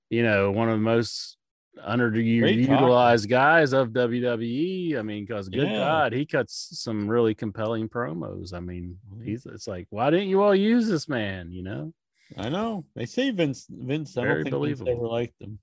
[0.10, 1.38] you know, one of the most
[1.80, 4.98] underutilized guys of WWE.
[4.98, 5.78] I mean, because good Yeah.
[5.78, 8.54] God, he cuts some really compelling promos.
[8.54, 9.24] I mean, Mhm.
[9.26, 11.52] he's it's like, why didn't you all use this man?
[11.52, 11.94] You know,
[12.38, 14.18] I know they say Vince Vince.
[14.18, 15.60] I Very don't think Vince ever liked him.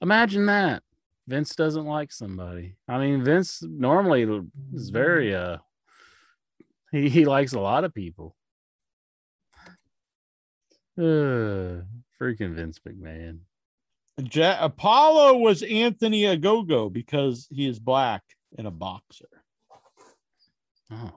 [0.00, 0.82] imagine that
[1.26, 2.76] Vince doesn't like somebody.
[2.86, 4.22] I mean, Vince normally
[4.74, 5.58] is very uh,
[6.92, 8.34] he he likes a lot of people.
[10.96, 11.82] Uh,
[12.20, 13.40] freaking Vince McMahon.
[14.18, 18.22] Ja- Apollo was Anthony Ogogo because he is black
[18.56, 19.28] and a boxer.
[20.90, 21.12] Oh,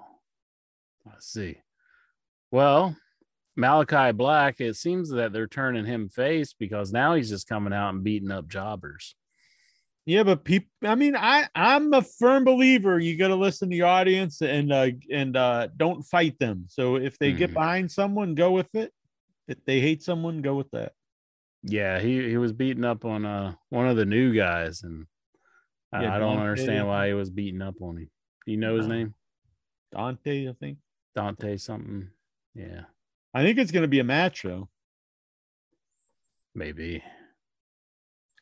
[1.08, 1.58] I see.
[2.52, 2.96] Well,
[3.56, 7.94] Malachi Black, it seems that they're turning him face because now he's just coming out
[7.94, 9.16] and beating up jobbers.
[10.06, 10.68] Yeah, but people.
[10.84, 13.00] I mean, I I'm a firm believer.
[13.00, 16.66] You got to listen to the audience and uh and uh don't fight them.
[16.70, 17.54] So if they get Mhm.
[17.54, 18.92] behind someone, go with it.
[19.48, 20.94] If they hate someone, go with that.
[21.64, 25.06] Yeah, he, he was beating up on uh one of the new guys, and
[25.94, 28.10] I, Yeah, I don't understand why he was beating up on him.
[28.46, 28.96] You know his No.
[28.96, 29.14] name?
[29.92, 30.78] Dante, I think.
[31.16, 32.10] Dante something.
[32.56, 32.86] Yeah,
[33.34, 34.70] I think it's going to be a match though.
[36.56, 37.04] maybe.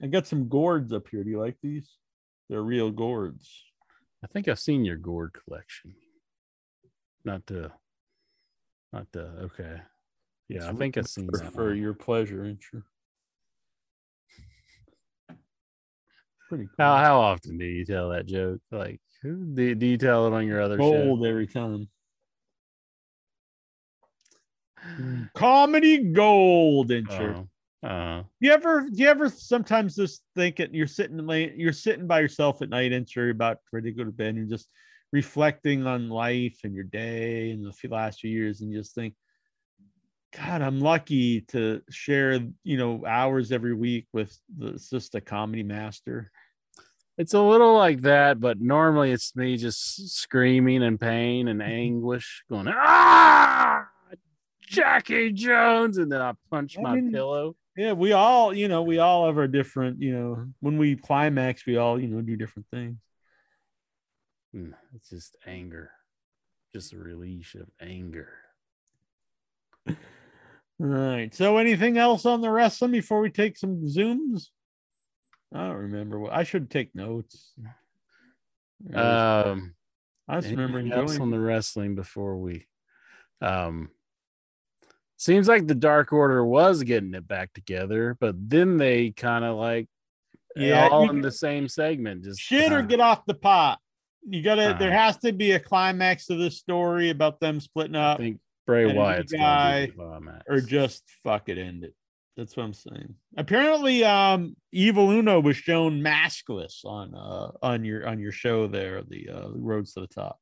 [0.01, 1.23] I got some gourds up here.
[1.23, 1.97] Do you like these?
[2.49, 3.63] They're real gourds.
[4.23, 5.93] I think I've seen your gourd collection.
[7.25, 7.71] Not the,
[8.93, 9.25] not the.
[9.51, 9.81] Okay,
[10.47, 11.53] yeah, I think I've seen for, that.
[11.53, 12.81] for your pleasure, ain't you?
[16.49, 16.73] Pretty cool.
[16.79, 18.59] How how often do you tell that joke?
[18.71, 20.91] Like, who do, do you tell it on your other show?
[20.91, 21.87] gold every time.
[25.35, 27.47] Comedy gold, ain't you?
[27.83, 30.73] Uh, uh, You ever, do you ever sometimes just think it?
[30.73, 34.03] You're sitting late, you're sitting by yourself at night, and you're about ready to go
[34.03, 34.69] to bed, and you're just
[35.11, 39.13] reflecting on life and your day and the last few years, and you just think,
[40.35, 45.21] God, I'm lucky to share, you know, hours every week with the it's just a
[45.21, 46.31] comedy master.
[47.17, 51.71] it's a little like that, but normally it's me just screaming in pain and Mm-hmm.
[51.71, 53.87] anguish, going ah,
[54.61, 57.55] Jackie Jones, and then I punch I my mean, pillow.
[57.75, 61.65] Yeah, we all, you know, we all have our different, you know, when we climax,
[61.65, 62.97] we all, you know, do different things.
[64.55, 65.91] Mm, It's just anger,
[66.73, 68.29] just a release of anger.
[70.81, 71.33] All right.
[71.33, 74.47] So, anything else on the wrestling before we take some zooms?
[75.53, 76.19] I don't remember.
[76.19, 77.53] what I should take notes.
[78.93, 79.75] Um,
[80.27, 82.67] I just remember else on the wrestling before we
[83.41, 83.89] um
[85.17, 89.57] seems like the dark order was getting it back together but then they kind of
[89.57, 89.87] like
[90.55, 93.79] Yeah, all in the same segment just Shit or get off the pot.
[94.27, 94.75] You gotta.
[94.77, 94.91] There Uh-huh.
[94.91, 98.39] has to be a climax to this story about them splitting i up, think
[98.69, 100.45] bray and a new wyatt's guy, gonna be the climax.
[100.47, 101.95] or just fuck it, end it.
[102.37, 103.15] That's what I'm saying.
[103.35, 109.01] Apparently, um, Evil Uno was shown maskless on uh on your on your show there,
[109.01, 110.39] the uh Roads to the Top.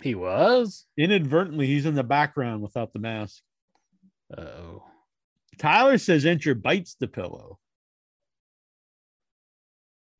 [0.00, 0.86] He was.
[0.96, 3.42] Inadvertently, he's in the background without the mask.
[4.36, 4.82] Oh,
[5.58, 7.58] Tyler says enter bites the pillow.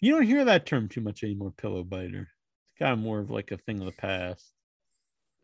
[0.01, 2.28] You don't hear that term too much anymore, pillow biter.
[2.28, 4.53] It's kind of more of like a thing of the past.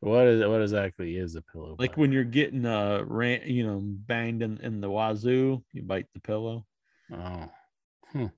[0.01, 1.77] What is what exactly is a pillow?
[1.79, 1.99] Like bite?
[1.99, 6.21] when you're getting uh ran, you know, banged in, in the wazoo, you bite the
[6.21, 6.67] pillow.
[7.13, 7.49] oh,
[8.15, 8.31] You're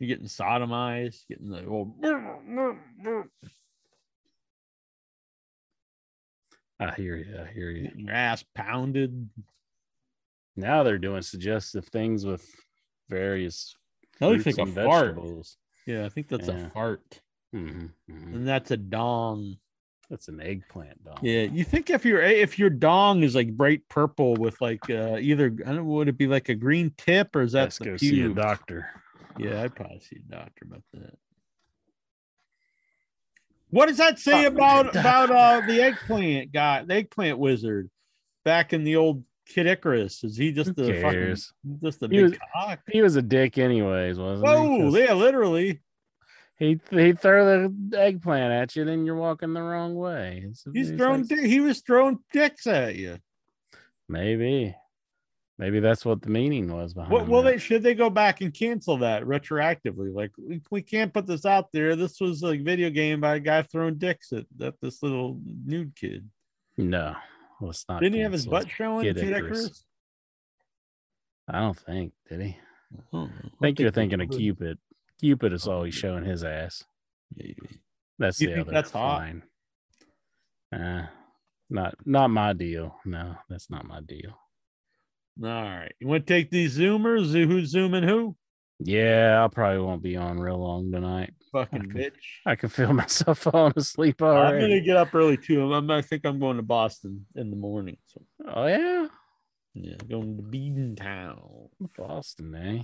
[0.00, 1.94] getting sodomized, getting the old
[6.80, 7.38] I hear you.
[7.40, 7.84] I hear you.
[7.84, 9.30] getting your ass pounded.
[10.56, 12.48] Now they're doing suggestive things with
[13.08, 13.74] various
[14.20, 15.18] looks fruits like a and fart.
[15.86, 16.66] Yeah, I think that's Yeah.
[16.66, 17.20] a fart.
[17.54, 18.34] Mhm, mhm.
[18.34, 19.56] And that's a dong.
[20.10, 21.18] That's an eggplant dong.
[21.22, 25.16] Yeah, you think if your if your dong is like bright purple with like uh
[25.20, 27.78] either I don't know would it be like a green tip or is that Let's
[27.78, 28.88] the go see a doctor.
[29.38, 31.14] Yeah, I'd probably see a doctor about that.
[33.70, 37.90] What does that say about about uh the eggplant guy, the eggplant wizard
[38.44, 40.22] back in the old Kid Icarus?
[40.22, 41.36] Is he just Who a fucking
[41.82, 42.80] just a He big was- cock?
[42.90, 44.54] He was a dick, anyways, wasn't he?
[44.54, 45.80] Whoa, 'Cause yeah, literally.
[46.58, 50.38] He he throw the eggplant at you, then you're walking the wrong way.
[50.38, 53.18] It's- He's it's throwing like- di- he was throwing dicks at you.
[54.08, 54.74] maybe,
[55.58, 57.12] maybe that's what the meaning was behind.
[57.12, 60.14] What well they should they go back and cancel that retroactively?
[60.14, 61.96] Like we, we can't put this out there.
[61.96, 65.96] This was a video game by a guy throwing dicks at, at this little nude
[65.96, 66.28] kid.
[66.76, 67.16] No,
[67.60, 68.00] let's not.
[68.00, 69.02] Didn't he have his butt showing?
[69.04, 69.84] Kid Icarus.
[71.48, 72.56] I don't think did he.
[73.12, 74.78] Oh, I think you're thinking of Cupid.
[75.20, 76.00] Cupid is Oh, always yeah.
[76.00, 76.84] showing his ass.
[77.36, 77.80] Maybe.
[78.18, 79.18] That's You the think other that's hot?
[79.20, 79.42] fine.
[80.72, 81.06] Uh,
[81.70, 82.96] not not my deal.
[83.04, 84.30] No, that's not my deal.
[85.42, 85.92] All right.
[86.00, 87.32] You want to take these zoomers?
[87.32, 88.36] Who's zooming who?
[88.80, 91.32] Yeah, I probably won't be on real long tonight.
[91.52, 92.10] Fucking Okay.
[92.10, 92.20] bitch.
[92.46, 94.56] I can feel myself falling asleep already.
[94.56, 95.72] I'm gonna get up early too.
[95.72, 97.96] I'm, I think I'm going to Boston in the morning.
[98.06, 99.06] So Oh yeah,
[99.74, 101.68] yeah, going to Beaton Town.
[101.96, 102.82] Boston, eh?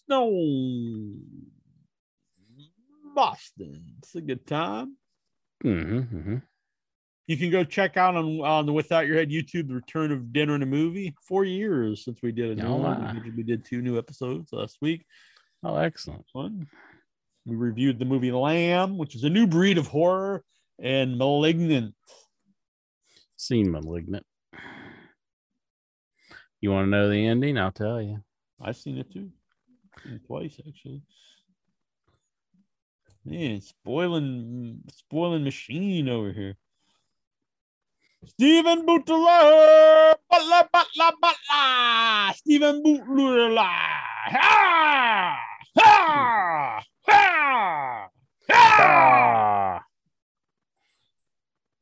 [0.00, 1.20] Boston.
[3.14, 3.84] Boston.
[3.98, 4.96] It's a good time.
[5.64, 6.36] Mm-hmm, mm-hmm.
[7.26, 10.32] You can go check out on on the Without Your Head YouTube the return of
[10.32, 11.14] dinner and a movie.
[11.28, 13.14] Four years since we did a new Oh, one.
[13.16, 15.04] We did- We did two new episodes last week.
[15.62, 16.24] Oh, excellent.
[16.32, 16.66] Fun.
[17.44, 20.42] We reviewed the movie Lamb, which is a new breed of horror,
[20.80, 21.94] and Malignant.
[23.36, 24.24] Seen Malignant.
[26.60, 27.56] You want to know the ending?
[27.58, 28.22] I'll tell you.
[28.62, 29.30] I've seen it too.
[30.02, 31.02] Seen it twice actually.
[33.24, 36.56] Man, spoiling spoiling machine over here.
[38.26, 45.38] Stephen Butler, Butler, Butler, Butler, Stephen Butler, ha,
[45.76, 48.08] ha, ha,
[48.50, 49.80] ha.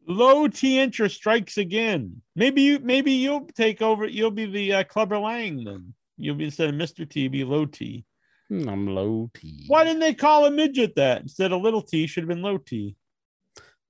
[0.06, 2.22] Low T interest strikes again.
[2.34, 4.06] Maybe you, maybe you'll take over.
[4.06, 5.92] You'll be the uh, Clubber Lang then.
[6.18, 7.08] You'll be instead of Mr.
[7.08, 8.04] T, be Low T.
[8.50, 9.64] I'm low T.
[9.68, 12.06] Why didn't they call a midget that instead of little T?
[12.06, 12.96] Should have been low T.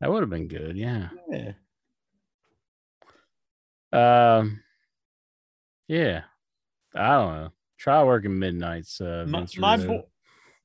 [0.01, 0.77] That would have been good.
[0.77, 1.09] Yeah.
[1.31, 1.53] Yeah.
[3.93, 4.61] Um.
[5.87, 6.23] Yeah.
[6.95, 7.49] I don't know.
[7.79, 9.01] Try working midnights.
[9.01, 9.77] Uh, My, my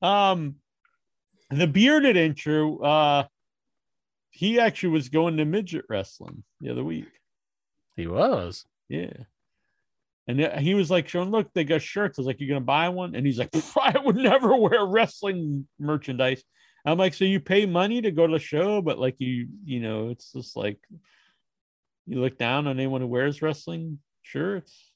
[0.02, 0.56] bo- um,
[1.50, 2.78] the bearded intro.
[2.78, 3.24] Uh,
[4.30, 7.06] he actually was going to midget wrestling the other week.
[7.96, 8.66] he was.
[8.88, 9.12] Yeah.
[10.26, 12.18] And he was like showing, look, they got shirts.
[12.18, 13.14] I was like, "You're gonna buy one?
[13.14, 16.42] And he's like, I would never wear wrestling merchandise.
[16.86, 19.80] I'm like, so you pay money to go to the show, but like you, you
[19.80, 20.78] know, it's just like
[22.06, 24.90] you look down on anyone who wears wrestling shirts.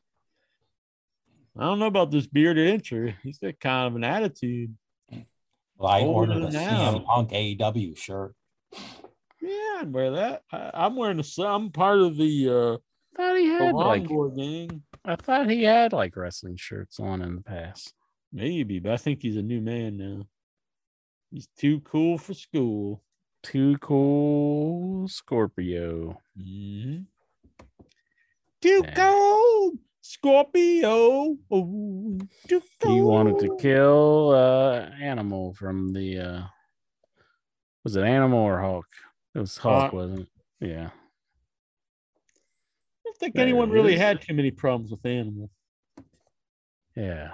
[1.58, 3.14] I don't know about this bearded incher.
[3.22, 4.76] He's got kind of an attitude.
[5.76, 6.92] Well, I Older ordered a now.
[6.94, 8.34] CM Punk AEW shirt.
[9.40, 10.42] Yeah, I'd wear that.
[10.52, 11.42] I, I'm wearing a.
[11.42, 12.76] I'm part of the uh
[13.18, 14.08] thought he had like.
[14.36, 14.82] gang.
[15.04, 17.94] I thought he had like wrestling shirts on in the past.
[18.32, 20.26] Maybe, but I think he's a new man now.
[21.30, 23.02] He's too cool for school.
[23.42, 26.20] Too cool, Scorpio.
[26.38, 27.06] Mhm.
[28.60, 28.94] Too Yeah.
[28.94, 31.36] cold, Scorpio.
[31.50, 32.94] Oh, too cold.
[32.96, 36.42] He wanted to kill uh animal from the uh
[37.84, 38.86] was it animal or hawk?
[39.34, 40.28] It was hawk, Uh, wasn't it?
[40.68, 40.90] Yeah.
[43.18, 44.00] Think There anyone really is.
[44.00, 45.50] had too many problems with animals.
[46.96, 47.32] Yeah.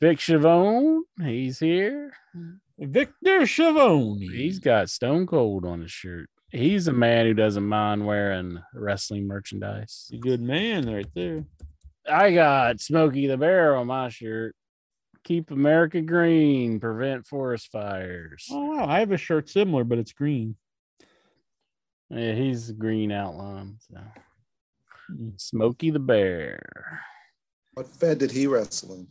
[0.00, 2.12] Vic Chavone, he's here.
[2.78, 4.28] Victor Schiavone.
[4.28, 6.28] He's got Stone Cold on his shirt.
[6.50, 10.06] He's a man who doesn't mind wearing wrestling merchandise.
[10.10, 11.44] He's a good man right there.
[12.10, 14.56] I got Smokey the Bear on my shirt.
[15.22, 18.46] Keep America green, prevent forest fires.
[18.50, 20.56] Oh wow, I have a shirt similar, but it's green.
[22.10, 23.76] Yeah, he's green outline.
[23.88, 24.00] So.
[25.08, 25.28] Hmm.
[25.36, 27.00] Smokey the Bear.
[27.74, 29.08] What Fed did he wrestle in?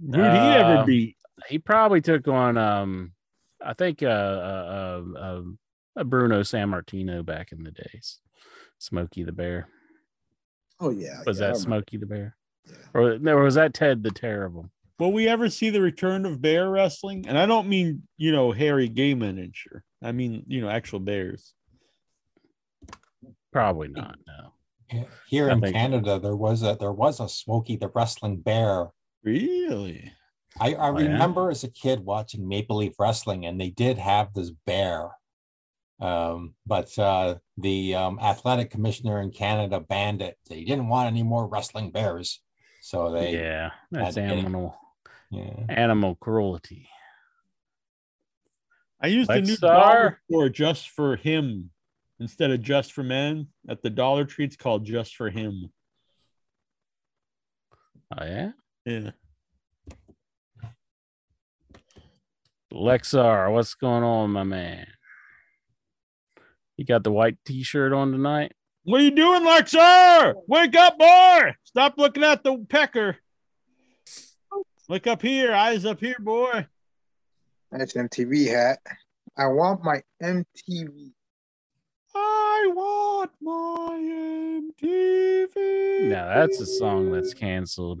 [0.00, 1.16] Who'd he ever Um, beat?
[1.48, 3.12] He probably took on um
[3.64, 5.42] I think uh uh, uh, uh,
[5.96, 8.20] uh Bruno Sammartino back in the days.
[8.78, 9.68] Smokey the Bear.
[10.80, 11.58] Oh yeah, Was yeah, that remember.
[11.60, 12.36] Smokey the Bear?
[12.66, 12.74] Yeah.
[12.92, 14.70] Or no, was that Ted the Terrible?
[14.98, 17.26] Will we ever see the return of bear wrestling?
[17.26, 19.84] And I don't mean you know hairy gay miniature.
[20.02, 21.54] I mean you know actual bears.
[23.54, 24.18] Probably not.
[24.26, 25.06] No.
[25.28, 28.88] Here I in think- Canada, there was a there was a Smokey the Wrestling Bear.
[29.22, 30.12] Really?
[30.60, 31.12] I, I Oh, yeah?
[31.12, 35.08] remember as a kid watching Maple Leaf Wrestling, and they did have this bear.
[36.00, 40.36] Um, but uh, the um, athletic commissioner in Canada banned it.
[40.50, 42.40] They didn't want any more wrestling bears,
[42.82, 44.76] so they yeah, that's animal
[45.30, 45.64] yeah.
[45.68, 46.88] animal cruelty.
[49.00, 49.60] I used a new Lexar?
[49.60, 51.70] dollar store just for him
[52.20, 54.44] instead of just for men at the Dollar Tree.
[54.44, 55.70] It's called just for him.
[58.16, 58.50] Oh yeah.
[58.84, 59.10] Yeah.
[62.72, 64.86] Lexar, what's going on, my man?
[66.76, 68.52] You got the white t-shirt on tonight?
[68.82, 70.34] What are you doing, Lexar?
[70.48, 71.54] Wake up, boy!
[71.62, 73.16] Stop looking at the pecker.
[74.88, 76.66] Look up here, eyes up here, boy.
[77.72, 78.80] That's MTV hat.
[79.38, 81.13] I want my MTV.
[82.14, 83.98] I want my
[84.80, 86.08] MTV.
[86.10, 88.00] No, that's a song that's canceled.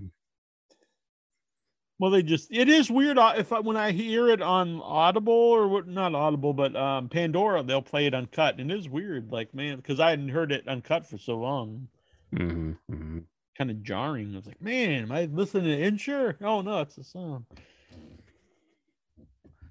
[1.98, 5.32] Well, they just it is weird uh, if I, when I hear it on Audible
[5.32, 9.30] or what not Audible, but um Pandora, they'll play it uncut, and it is weird.
[9.30, 11.88] Like man, because I hadn't heard it uncut for so long,
[12.36, 13.20] hmm hmm
[13.56, 14.32] kind of jarring.
[14.34, 16.36] I was like, man, am I listening to Insure?
[16.40, 17.46] Oh no, it's a song.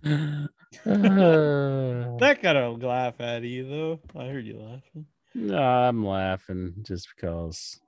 [0.85, 3.99] That got a laugh out of you though.
[4.19, 7.79] I heard you laughing no, I'm laughing just because.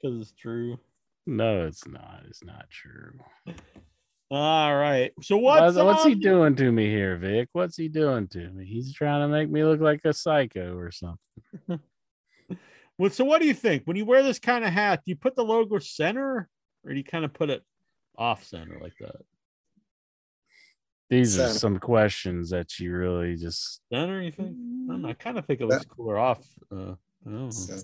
[0.00, 0.78] because it's true.
[1.26, 2.22] No, it's not.
[2.28, 3.18] It's not true.
[4.30, 5.12] All right.
[5.22, 7.48] So What's, what's what's he doing to me here, Vic?
[7.52, 8.64] What's he doing to me?
[8.64, 11.20] He's trying to make me look like a psycho or something.
[12.98, 15.02] Well, so what do you think when you wear this kind of hat?
[15.04, 16.48] Do you put the logo center,
[16.82, 17.62] or do you kind of put it
[18.16, 19.16] off center like that?
[21.08, 23.80] These are some questions that you really just.
[23.92, 24.50] Center, you think?
[24.50, 26.44] I, don't know, I kind of think it looks cooler off.
[26.70, 26.94] Uh,
[27.26, 27.50] I don't know.
[27.50, 27.76] So,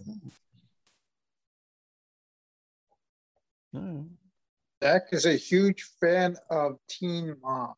[3.75, 4.05] All right.
[4.81, 7.75] Dak is a huge fan of Teen Mom.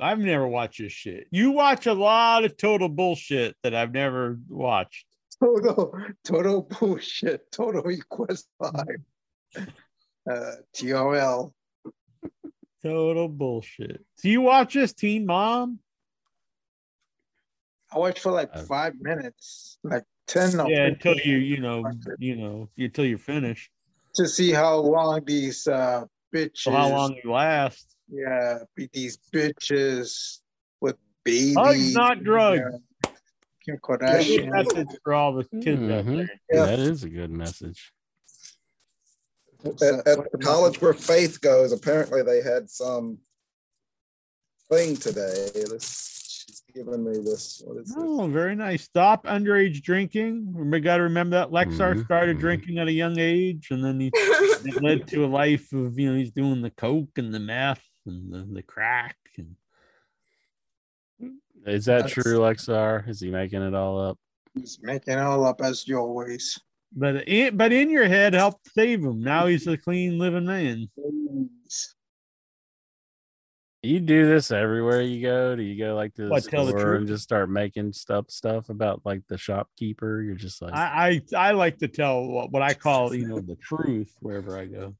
[0.00, 1.28] I've never watched this shit.
[1.30, 5.06] You watch a lot of total bullshit that I've never watched.
[5.40, 7.50] Total, total bullshit.
[7.52, 8.96] Total request five.
[10.28, 11.54] Uh, TOL.
[12.82, 14.04] Total bullshit.
[14.22, 15.80] Do you watch this Teen Mom?
[17.92, 20.50] I watched for like Uh, five minutes, like ten.
[20.68, 21.84] yeah, until you, you know,
[22.18, 23.70] you know, until you're finished.
[24.14, 26.04] to see how long these uh
[26.34, 26.58] bitches.
[26.58, 27.96] So how long you last?
[28.08, 30.40] Yeah, be these bitches
[30.80, 31.54] with babies.
[31.54, 32.60] Drugs, not drugs.
[33.04, 33.10] Yeah.
[33.64, 34.50] Kim Good Kardashian.
[34.52, 36.16] message for all the kids out Mhm.
[36.16, 36.40] there.
[36.50, 36.64] Yeah.
[36.66, 37.92] That is a good message.
[39.66, 43.18] What's at, at the the college where Faith goes, apparently they had some
[44.70, 45.50] thing today.
[45.54, 47.62] This she's giving me this.
[47.64, 47.96] What is this?
[47.98, 48.82] Oh, very nice.
[48.84, 50.52] Stop underage drinking.
[50.54, 52.40] We got to remember that Lexar Mhm, started mhm.
[52.40, 56.10] drinking at a young age, and then he it led to a life of you
[56.10, 59.16] know he's doing the coke and the meth and the, the crack.
[59.36, 59.56] And
[61.66, 63.08] Is that That's- true, Lexar?
[63.08, 64.18] Is he making it all up?
[64.54, 66.58] He's making it all up as you always.
[66.96, 69.20] But in, but in your head helped save him.
[69.20, 70.88] Now he's a clean living man.
[73.82, 75.54] You do this everywhere you go.
[75.54, 78.30] Do you go like to the What, tell the store and just start making stuff
[78.30, 80.22] stuff about like the shopkeeper?
[80.22, 83.38] You're just like I, I I like to tell what, what I call you know
[83.40, 84.96] the truth wherever I go.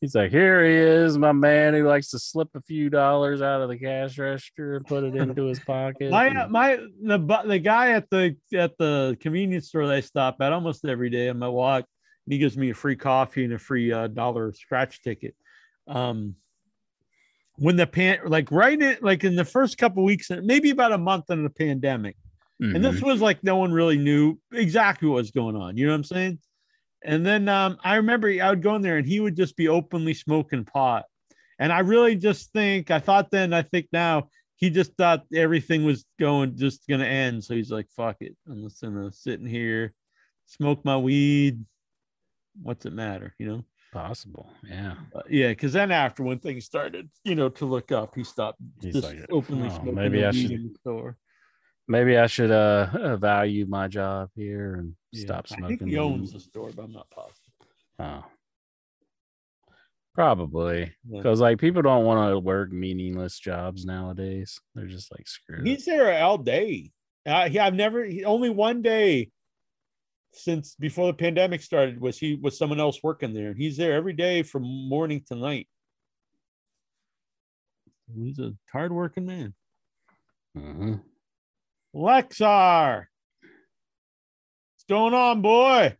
[0.00, 3.62] He's like, here he is, my man who likes to slip a few dollars out
[3.62, 6.10] of the cash register and put it into his pocket.
[6.10, 10.36] My and- my the the guy at the at the convenience store that I stop
[10.40, 11.84] at almost every day on my walk,
[12.26, 15.34] and he gives me a free coffee and a free uh, dollar scratch ticket.
[15.88, 16.34] Um,
[17.58, 20.98] when the pan like right in like in the first couple weeks, maybe about a
[20.98, 22.16] month into the pandemic,
[22.60, 23.06] and this Mhm.
[23.06, 25.76] was like no one really knew exactly what was going on.
[25.76, 26.38] You know what I'm saying?
[27.06, 29.68] And then um, I remember I would go in there and he would just be
[29.68, 31.04] openly smoking pot.
[31.58, 35.84] And I really just think I thought then, I think now he just thought everything
[35.84, 37.44] was going just gonna end.
[37.44, 38.36] So he's like, fuck it.
[38.50, 39.94] I'm just gonna sit in here,
[40.46, 41.64] smoke my weed.
[42.60, 43.64] What's it matter, you know?
[43.92, 44.50] Possible.
[44.68, 44.94] Yeah.
[45.14, 48.58] Uh, yeah, because then after when things started, you know, to look up, he stopped
[48.82, 51.16] He's just like, openly "Oh, smoking maybe I weed should- in the store.
[51.88, 55.78] Maybe I should uh value my job here and Yeah, stop I smoking.
[55.78, 57.52] think he owns the store, but I'm not positive.
[57.98, 58.24] Oh.
[60.14, 60.94] Probably.
[61.08, 61.18] Yeah.
[61.18, 64.58] Because like people don't want to work meaningless jobs nowadays.
[64.74, 65.66] They're just like screw it.
[65.66, 66.90] He's there all day.
[67.26, 69.30] Uh, he, I've never he, only one day
[70.32, 73.48] since before the pandemic started was he was someone else working there.
[73.48, 75.68] And He's there every day from morning to night.
[78.14, 79.54] He's a hard working man.
[80.56, 81.02] Mhm.
[81.96, 83.06] Lexar,
[84.74, 85.96] what's going on, boy?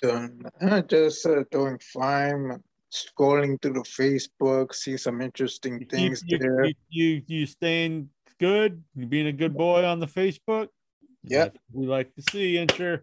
[0.00, 2.62] Doing, uh, just uh, doing fine.
[2.92, 6.64] Scrolling through the Facebook, see some interesting You things you, there.
[6.66, 8.82] You, you you staying good?
[8.94, 10.68] You being a good boy on the Facebook?
[11.24, 11.52] Yep.
[11.52, 13.02] That's what we like to see, and sure.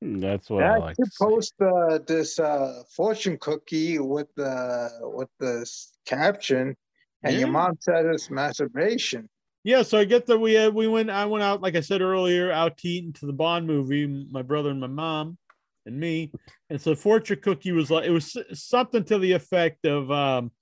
[0.00, 0.96] That's what Yeah, I I like.
[0.96, 5.68] should to post uh, this uh, fortune cookie with the with the
[6.06, 6.76] caption,
[7.24, 9.28] and your mom said it's masturbation.
[9.64, 12.02] Yeah, so I get that we had we went I went out like I said
[12.02, 15.38] earlier out to eat into the Bond movie, my brother and my mom
[15.86, 16.32] and me.
[16.68, 20.52] And so fortune cookie was like it was something to the effect of um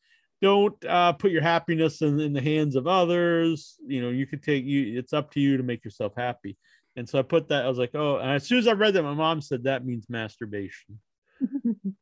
[0.40, 3.76] don't uh, put your happiness in, in the hands of others.
[3.86, 6.56] You know, you could take you it's up to you to make yourself happy.
[6.94, 8.94] And so I put that, I was like, oh, and as soon as I read
[8.94, 11.00] that, my mom said that means masturbation.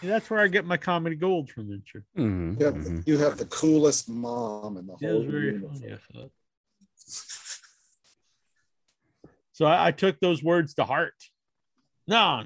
[0.00, 2.04] Yeah, that's where I get my comedy gold from, Incher.
[2.16, 3.06] Mhm, You have, mhm.
[3.06, 5.80] you have the coolest mom in the Yeah, it whole was very universe.
[5.80, 6.24] funny.
[6.24, 6.28] I.
[9.52, 11.14] So I, I took those words to heart.
[12.06, 12.42] No.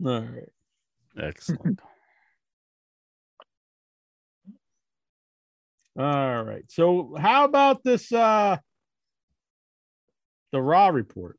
[0.00, 0.12] no.
[0.12, 0.48] All right.
[1.18, 1.80] Excellent.
[5.98, 6.64] All right.
[6.68, 8.58] So how about this uh
[10.52, 11.38] the raw report?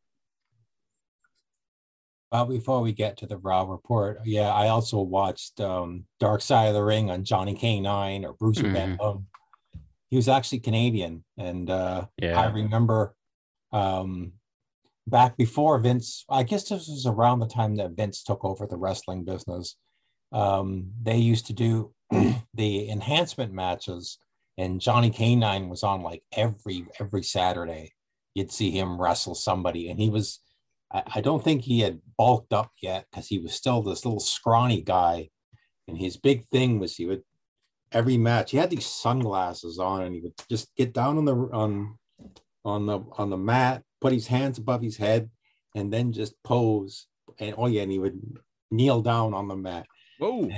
[2.32, 6.68] Well, before we get to the Raw report, yeah, I also watched um, Dark Side
[6.68, 8.74] of the Ring on Johnny K-9 or Mhm.
[8.74, 9.28] Bentham.
[10.10, 13.16] He was actually Canadian, and uh, I remember
[13.72, 14.34] um,
[15.06, 16.26] back before Vince.
[16.30, 19.76] I guess this was around the time that Vince took over the wrestling business.
[20.32, 21.94] Um, they used to do
[22.54, 24.18] the enhancement matches,
[24.58, 27.94] and Johnny K-9 was on like every every Saturday.
[28.34, 30.40] You'd see him wrestle somebody, and he was
[30.92, 34.20] I, I don't think he had bulked up yet because he was still this little
[34.20, 35.30] scrawny guy.
[35.88, 37.24] And his big thing was he would
[37.94, 41.36] every match he had these sunglasses on and he would just get down on the
[41.36, 41.98] on
[42.66, 45.30] on the on the mat, put his hands above his head,
[45.76, 47.08] and then just pose.
[47.40, 48.20] And oh yeah, and he would
[48.70, 49.88] kneel down on the mat.
[50.20, 50.50] Whoa.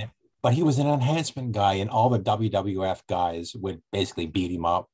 [0.42, 4.64] But he was an enhancement guy, and all the WWF guys would basically beat him
[4.64, 4.88] up.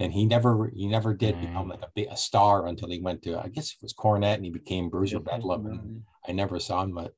[0.00, 3.38] And he never he never did become like a, a star until he went to
[3.38, 5.66] I guess it was Cornette and he became Bruiser Bedlam.
[5.66, 7.14] And I never saw him, but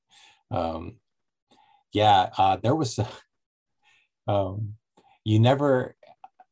[0.51, 0.97] um,
[1.93, 2.99] yeah, uh, there was
[4.27, 4.75] um,
[5.25, 5.95] you never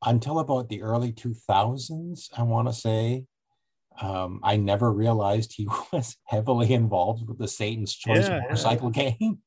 [0.05, 3.25] until about the early 2000s, I want to say.
[4.01, 8.41] Um, I never realized he was heavily involved with the Satan's Choice Yeah, yeah.
[8.43, 9.39] motorcycle gang.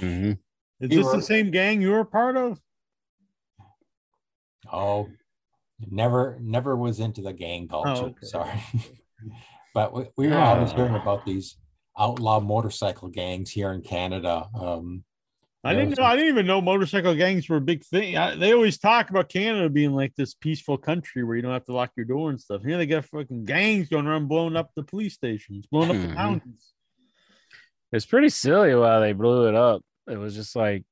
[0.00, 0.38] Mhm.
[0.80, 2.60] Is this were- the same gang you were part of?
[4.72, 5.08] Oh,
[5.80, 8.04] never, never was into the gang culture.
[8.04, 8.26] okay.
[8.26, 8.62] Sorry,
[9.74, 11.56] but we, we were always hearing about these
[11.98, 14.48] outlaw motorcycle gangs here in Canada.
[14.58, 15.04] Um,
[15.64, 16.04] I didn't was know.
[16.04, 18.16] I didn't even know motorcycle gangs were a big thing.
[18.16, 21.64] I, they always talk about Canada being like this peaceful country where you don't have
[21.64, 22.62] to lock your door and stuff.
[22.62, 26.14] Here they got fucking gangs going around blowing up the police stations, blowing up the
[26.14, 26.72] mountains.
[27.90, 29.82] It's pretty silly why they blew it up.
[30.08, 30.84] It was just like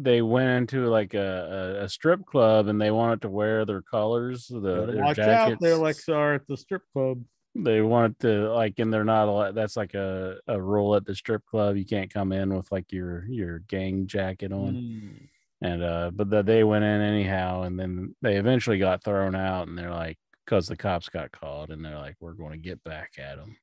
[0.00, 4.46] they went into like a, a, strip club and they wanted to wear their colors,
[4.46, 5.54] the their watch jackets.
[5.54, 7.20] out there, Lexar, at the strip club.
[7.56, 9.56] they wanted to like, and they're not allowed.
[9.56, 11.76] That's like a, a rule at the strip club.
[11.76, 14.74] You can't come in with like your your gang jacket on.
[14.74, 15.28] Mm.
[15.60, 19.66] And uh, but that they went in anyhow, and then they eventually got thrown out,
[19.66, 22.84] and they're like, because the cops got called, and they're like, we're going to get
[22.84, 23.56] back at them.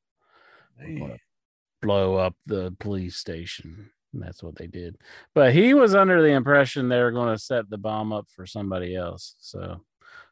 [1.82, 3.92] Blow up the police station.
[4.16, 4.98] And that's what they did.
[5.34, 8.46] But he was under the impression they were going to set the bomb up for
[8.46, 9.36] somebody else.
[9.40, 9.82] So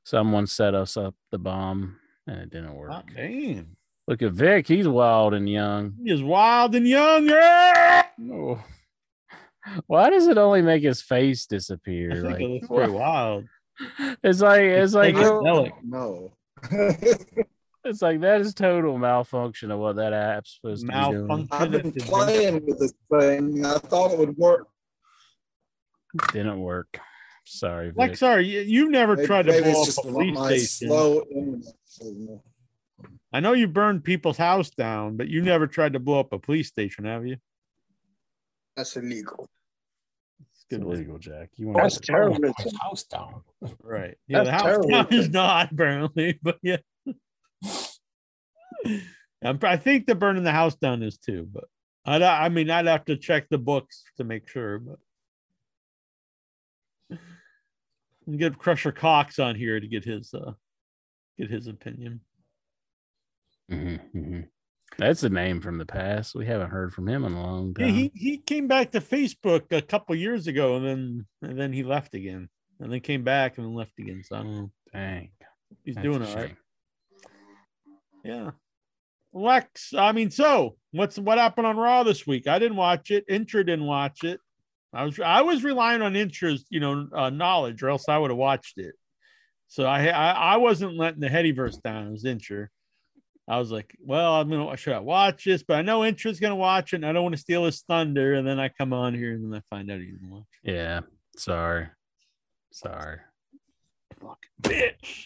[0.05, 2.91] someone set us up the bomb and it didn't work.
[2.91, 3.76] Hot damn.
[4.07, 4.68] Look at Vic.
[4.68, 5.95] He's wild and young.
[6.01, 7.27] He is wild and young.
[7.27, 8.05] Yeah.
[8.31, 8.64] Oh.
[9.88, 12.11] Why does it only make his face I disappear?
[12.11, 13.45] think Like, it looks pretty wild.
[14.23, 15.73] it's like it's like Psychedelic.
[15.84, 16.31] No.
[17.84, 21.47] it's like that is total malfunction of what that app's supposed to be doing.
[21.51, 23.65] I've been playing with this thing.
[23.65, 24.68] I thought it would work.
[26.31, 26.99] Didn't work.
[27.45, 27.91] Sorry.
[27.91, 28.14] Vic.
[28.14, 30.88] Lexar, you, you've never Maybe, tried to blow up a police station.
[30.88, 32.41] slow internet.
[33.34, 36.39] I know you burned people's house down, but you never tried to blow up a
[36.39, 37.38] police station, have you?
[38.77, 39.49] That's illegal.
[40.51, 41.49] It's good illegal, Jack.
[41.55, 42.53] You That's want terrorism.
[42.60, 43.41] His house down.
[43.81, 44.15] Right.
[44.27, 44.89] Yeah, the That's house terrible.
[44.89, 46.77] down is not apparently, but yeah.
[49.43, 51.65] I'm, I think the burning the house down is too, but
[52.05, 54.99] I I mean I'd have to check the books to make sure, but
[58.38, 60.53] get Crusher Cox on here to get his uh
[61.38, 62.22] get his opinion.
[63.72, 64.47] Mhm, mhm.
[64.97, 66.35] That's a name from the past.
[66.35, 67.95] We haven't heard from him in a long Yeah, time.
[67.95, 71.84] he he came back to Facebook a couple years ago and then and then he
[71.84, 72.49] left again.
[72.80, 74.23] And then came back and then left again.
[74.23, 74.72] So I don't know.
[74.91, 75.31] Dang.
[75.85, 76.49] He's that's doing all right.
[76.49, 76.57] shame.
[78.23, 78.51] Yeah.
[79.34, 82.47] Lex, I mean, so what's what happened on Raw this week?
[82.47, 83.26] I didn't watch it.
[83.27, 84.39] Intra didn't watch it.
[84.93, 88.30] I was I was relying on Intra's, you know, uh, knowledge, or else I would
[88.30, 88.93] have watched it.
[89.68, 92.07] So I, I I wasn't letting the Headyverse down.
[92.07, 92.69] It was Intra.
[93.47, 95.64] I was like, well, I'm gonna should I watch this?
[95.64, 98.35] But I know Intra's gonna watch it, and I don't want to steal his thunder.
[98.35, 100.43] And then I come on here and then I find out he didn't watch.
[100.61, 101.01] Yeah.
[101.38, 101.88] Sorry.
[102.72, 103.18] Sorry.
[104.22, 105.26] Fucking bitch.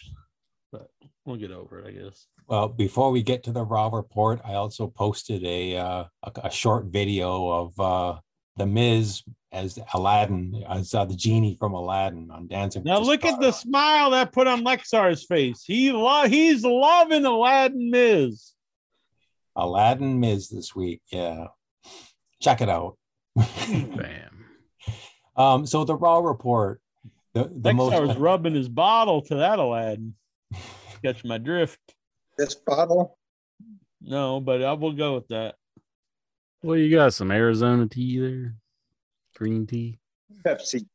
[0.72, 0.90] But
[1.24, 2.26] we'll get over it, I guess.
[2.48, 6.50] Well, before we get to the Raw report, I also posted a uh, a, a
[6.50, 8.20] short video of uh,
[8.56, 9.22] the Miz
[9.52, 12.84] as Aladdin, as uh, the genie from Aladdin on Dancing.
[12.84, 15.62] Now look at the smile that put on Lexar's face.
[15.62, 18.54] He lo- he's loving Aladdin Miz.
[19.54, 21.02] Aladdin Miz this week.
[21.12, 21.48] Yeah,
[22.40, 22.96] check it out.
[23.36, 24.46] Bam.
[25.36, 26.80] um, so the Raw report,
[27.34, 30.14] the the Lexar was most rubbing his bottle to that Aladdin.
[31.04, 31.78] Catch my drift.
[32.38, 33.18] This bottle,
[34.00, 35.56] No, but I will go with that.
[36.62, 38.54] Well, you got some Arizona tea there.
[39.36, 39.98] Green tea.
[40.46, 40.86] Pepsi.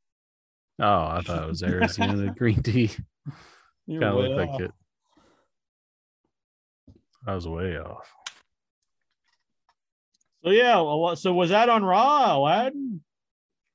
[0.79, 2.91] Oh, I thought it was Arizona green tea.
[3.87, 4.71] You're Kind of way looked like it.
[7.27, 8.09] I was way off.
[10.43, 13.01] So yeah, so was that on Raw, Aladdin?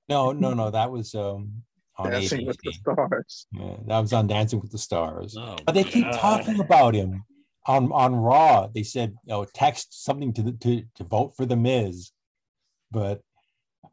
[0.09, 1.63] no, no, no, that was um
[1.97, 3.47] on Dancing with the stars.
[3.53, 5.37] Yeah, that was on Dancing with the Stars.
[5.39, 6.15] Oh, But they keep God.
[6.21, 7.25] talking about him
[7.69, 8.67] on on Raw.
[8.67, 12.11] They said, you know, text something to the, to to vote for the Miz,
[12.91, 13.21] but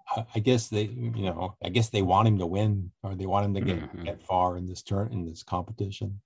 [0.09, 3.25] I, I guess they, you know, I guess they want him to win or they
[3.27, 4.05] want him to get Mhm.
[4.05, 6.21] get far in this turn in this competition.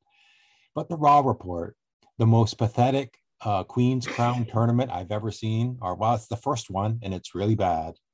[0.75, 1.75] But the Raw report,
[2.17, 6.69] the most pathetic uh, Queen's Crown tournament I've ever seen, or well, it's the first
[6.69, 7.95] one and it's really bad.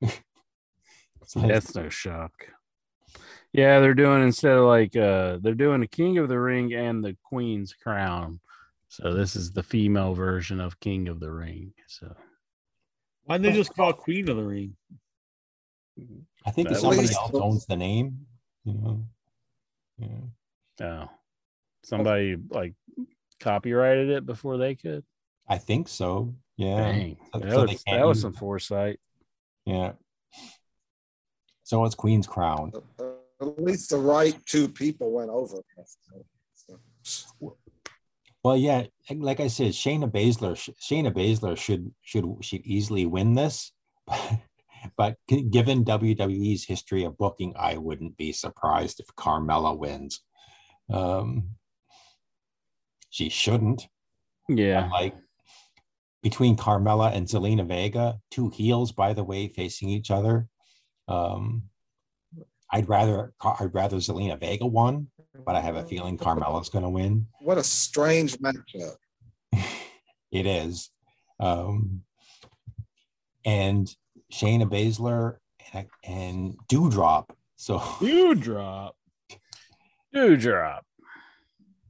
[1.34, 2.32] That's no shock.
[3.52, 7.04] Yeah, they're doing instead of like uh they're doing the King of the Ring and
[7.04, 8.40] the Queen's Crown.
[8.96, 11.72] So this is the female version of King of the Ring.
[11.86, 12.14] So
[13.24, 14.74] why didn't they just call Queen of the Ring?
[16.46, 18.26] I think At somebody least- else owns the name.
[18.64, 19.04] You know,
[19.98, 20.86] yeah.
[20.86, 21.10] oh
[21.84, 22.74] somebody like
[23.38, 25.04] copyrighted it before they could.
[25.46, 26.34] I think so.
[26.56, 26.78] Yeah.
[26.92, 27.16] Dang.
[27.34, 28.98] So- That so was, that was some foresight.
[29.66, 29.92] Yeah.
[31.64, 32.72] So it's Queen's Crown.
[33.42, 35.56] At least the right two people went over.
[37.04, 37.56] So,
[38.46, 43.72] Well, yeah, like I said, Shayna Baszler, Shayna Baszler should should should easily win this,
[44.96, 50.22] but given WWE's history of booking, I wouldn't be surprised if Carmella wins.
[50.88, 51.56] Um,
[53.10, 53.88] she shouldn't.
[54.48, 54.90] Yeah.
[54.92, 55.16] Like
[56.22, 60.46] between Carmella and Zelina Vega, two heels, by the way, facing each other.
[61.08, 61.64] Um,
[62.70, 65.08] I'd rather I'd rather Zelina Vega won,
[65.44, 67.26] but I have a feeling Carmella's going to win.
[67.40, 68.94] what a strange matchup.
[70.32, 70.90] It is.
[71.38, 72.02] Um,
[73.44, 73.88] and
[74.32, 75.36] Shayna Baszler
[75.72, 77.30] and, and Doudrop.
[77.54, 78.90] So Doudrop.
[80.14, 80.80] Doudrop.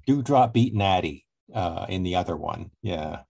[0.06, 2.70] Doudrop beat Natty uh, in the other one.
[2.82, 3.20] Yeah.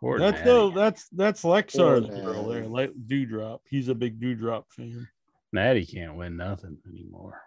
[0.00, 0.50] Poor That's Natty.
[0.50, 2.72] the that's that's Lexar's Poor girl there, Natty.
[2.72, 3.58] like Doudrop.
[3.68, 5.08] He's a big Doudrop fan.
[5.52, 7.40] Natty can't win nothing anymore.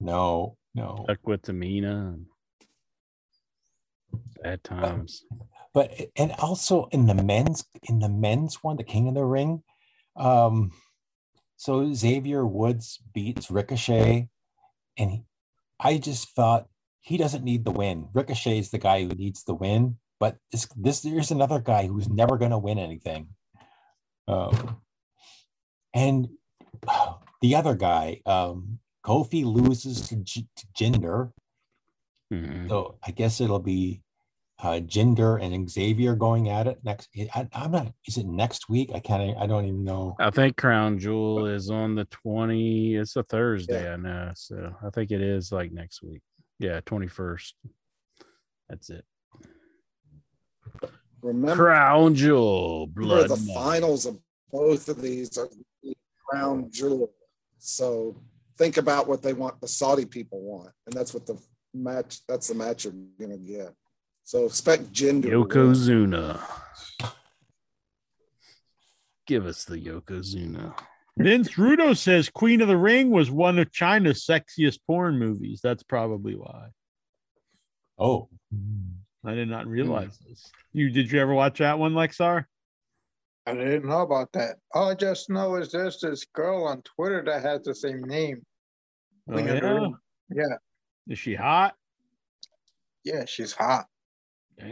[0.00, 1.04] No, no.
[1.04, 2.18] Stuck with Tamina
[4.42, 5.24] bad times.
[5.72, 9.62] But and also in the men's in the men's one, the King of the Ring.
[10.16, 10.72] Um,
[11.56, 14.28] so Xavier Woods beats Ricochet,
[14.98, 15.24] and he,
[15.78, 16.68] I just thought
[17.00, 18.08] he doesn't need the win.
[18.12, 22.08] Ricochet is the guy who needs the win, but this this there's another guy who's
[22.08, 23.28] never going to win anything.
[24.26, 24.80] Um,
[25.94, 26.28] and
[27.42, 28.80] the other guy, um,
[29.10, 31.32] Kofi loses to, J- to Jinder,
[32.32, 32.68] Mhm.
[32.68, 34.02] so I guess it'll be
[34.60, 37.08] uh, Jinder and Xavier going at it next.
[37.34, 37.92] I, I'm not.
[38.06, 38.90] Is it next week?
[38.94, 39.36] I can't.
[39.36, 40.14] I don't even know.
[40.20, 42.94] I think Crown Jewel is on the 20.
[42.94, 44.30] It's a Thursday, I know.
[44.36, 46.20] So I think it is like next week.
[46.60, 47.54] Yeah, 21st.
[48.68, 49.04] That's it.
[51.22, 52.86] Remember, Crown Jewel.
[52.94, 54.18] remember Blood the finals of
[54.52, 55.48] both of these are
[56.28, 57.10] crown jewel.
[57.58, 58.14] So
[58.60, 61.40] think about what they want, the Saudi people want, and that's what the
[61.74, 62.20] match.
[62.28, 63.74] That's the match you're gonna get.
[64.24, 65.22] So expect Jinder.
[65.22, 65.48] to win.
[65.48, 66.40] Yokozuna.
[69.26, 70.74] Give us the Yokozuna.
[71.16, 75.60] Vince Rudo says Queen of the Ring was one of China's sexiest porn movies.
[75.62, 76.68] That's probably why.
[77.98, 78.28] Oh,
[79.24, 80.30] I did not realize hmm.
[80.30, 80.50] this.
[80.72, 82.44] You did you ever watch that one, Lexar?
[83.46, 84.56] I didn't know about that.
[84.74, 88.42] All I just know is there's this girl on Twitter that has the same name.
[89.30, 89.88] Oh, Queen yeah?
[90.32, 90.56] Yeah,
[91.08, 91.76] Is she hot?
[93.04, 93.86] yeah, she's hot.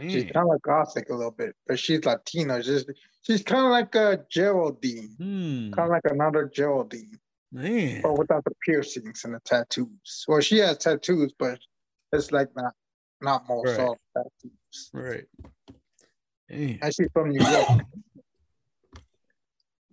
[0.07, 2.61] She's kind of like gothic a little bit, but she's Latino.
[2.61, 2.85] She's
[3.23, 5.71] she's kind of like a Geraldine, Hmm.
[5.71, 7.17] kind of like another Geraldine,
[7.51, 8.01] Man.
[8.03, 10.25] but without the piercings and the tattoos.
[10.27, 11.57] Well, she has tattoos, but
[12.11, 12.73] it's like not
[13.21, 13.75] not more Right.
[13.77, 14.89] soft tattoos.
[14.93, 15.25] Right.
[16.49, 16.79] Dang.
[16.83, 17.67] And she's from New York.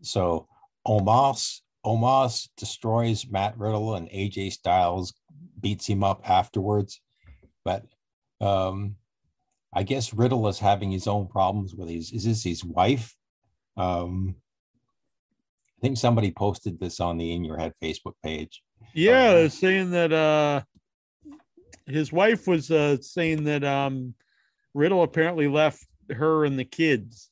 [0.02, 0.46] so
[0.86, 5.14] Omos Omos destroys Matt Riddle and AJ Styles
[5.60, 7.00] beats him up afterwards,
[7.64, 7.84] but
[8.40, 8.96] um,
[9.72, 12.10] I guess Riddle is having his own problems with his.
[12.12, 13.14] Is this his wife?
[13.76, 14.34] Um,
[15.78, 18.62] I think somebody posted this on the In Your Head Facebook page.
[18.92, 20.62] Yeah, they're saying that uh
[21.86, 24.14] his wife was uh saying that um
[24.74, 27.30] Riddle apparently left her and the kids.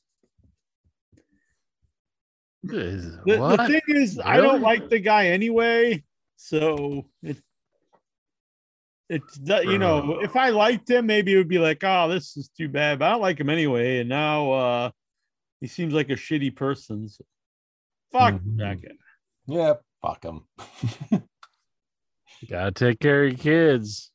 [2.73, 6.03] Is- The, the thing is, I don't like the guy anyway,
[6.37, 7.39] so it
[9.11, 12.49] it's you know, if I liked him, maybe it would be like, oh, this is
[12.49, 12.99] too bad.
[12.99, 14.91] But I don't like him anyway, and now uh
[15.61, 17.09] he seems like a shitty person.
[17.09, 17.25] So
[18.13, 18.57] fuck Mhm.
[18.59, 18.95] that guy.
[19.47, 20.45] Yeah, fuck him.
[22.51, 24.11] Gotta take care of your kids.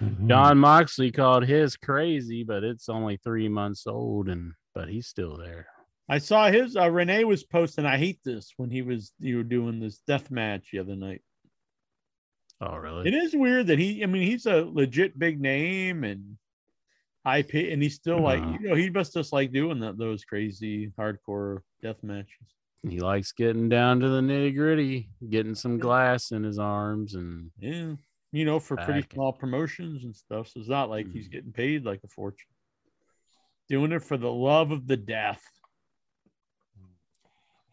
[0.00, 0.28] Mhm.
[0.28, 5.36] Jon Moxley called his crazy, but it's only three months old, and but he's still
[5.36, 5.66] there.
[6.10, 7.86] I saw his uh, Renee was posting.
[7.86, 11.22] I hate this when he was you were doing this death match the other night.
[12.60, 13.08] Oh, really?
[13.08, 14.02] It is weird that he.
[14.02, 16.36] I mean, he's a legit big name and
[17.24, 18.58] pay, and he's still like Uh-huh.
[18.60, 22.56] you know he must just like doing that those crazy hardcore death matches.
[22.82, 27.52] He likes getting down to the nitty gritty, getting some glass in his arms, and
[27.60, 27.94] Yeah,
[28.32, 30.48] you know, for pretty small promotions and stuff.
[30.48, 31.32] So it's not like he's Mhm.
[31.32, 32.50] getting paid like a fortune.
[33.68, 35.42] Doing it for the love of the death.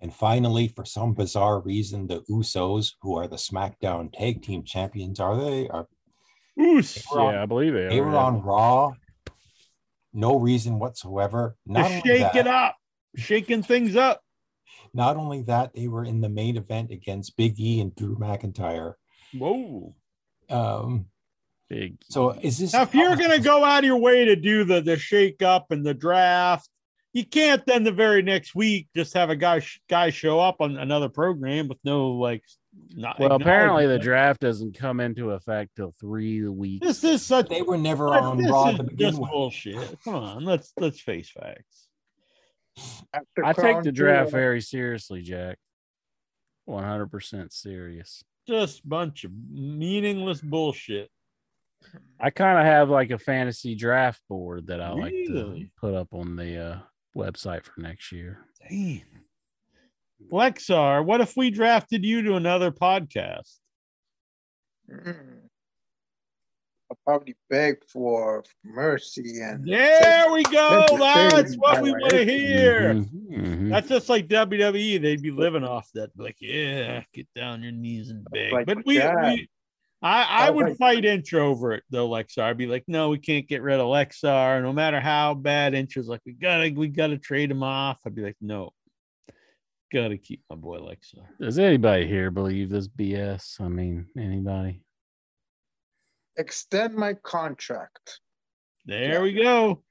[0.02, 5.20] And finally, for some bizarre reason, the Usos, who are the SmackDown Tag Team Champions,
[5.20, 5.68] are they?
[5.70, 5.88] Are
[6.60, 7.04] Oos.
[7.12, 7.90] were on- yeah, I believe it.
[7.90, 8.92] they were on Raw.
[10.14, 11.56] No reason whatsoever.
[11.66, 12.76] Not To shake that, it up,
[13.16, 14.22] shaking things up.
[14.94, 18.94] not only that, they were in the main event against Big E and Drew McIntyre.
[19.38, 19.94] Whoa.
[20.50, 21.08] Um,
[21.70, 21.98] big.
[22.10, 24.80] so is this Now, if you're gonna go out of your way to do the
[24.82, 26.70] the shake up and the draft,
[27.14, 30.78] you can't then the very next week just have a guy guy show up on
[30.78, 32.44] another program with no like.
[32.96, 36.86] Not Well, apparently the draft doesn't come into effect till three weeks.
[36.86, 37.50] This is such.
[37.50, 39.32] they were never But on this Raw is to begin just with?
[39.32, 39.98] bullshit.
[40.04, 41.88] Come on, let's let's face facts.
[43.12, 45.58] After I take the draft Jewel, very seriously, Jack.
[46.66, 48.24] One hundred percent serious.
[48.48, 51.10] Just bunch of meaningless bullshit.
[52.20, 56.14] I kind of have like a fantasy draft board that I like to put up
[56.14, 56.80] on the uh,
[57.18, 58.46] website for next year.
[58.70, 59.02] Damn.
[60.32, 63.56] Lexar, what if we drafted you to another podcast?
[64.90, 65.48] mm,
[66.90, 70.86] I'll probably beg for mercy and There we go.
[70.88, 70.98] That's the
[71.36, 72.94] That's thing, what we want to hear.
[72.94, 73.70] Mhm, mhm.
[73.70, 74.98] That's just like WWE.
[75.02, 76.12] They'd be living off that.
[76.18, 78.54] Like, yeah, get down your knees and beg.
[78.54, 79.50] Like but we, we
[80.02, 82.44] I, I Oh, would like- fight intro over it though, Lexar.
[82.44, 84.62] I'd be like, no, we can't get rid of Lexar.
[84.62, 87.98] No matter how bad intro's like, we gotta, we gotta trade him off.
[88.06, 88.70] I'd be like, no,
[89.92, 91.26] gotta keep my boy Lexar.
[91.40, 93.60] Does anybody here believe this BS?
[93.60, 94.82] I mean, anybody?
[96.40, 98.20] extend my contract.
[98.86, 99.82] There we go.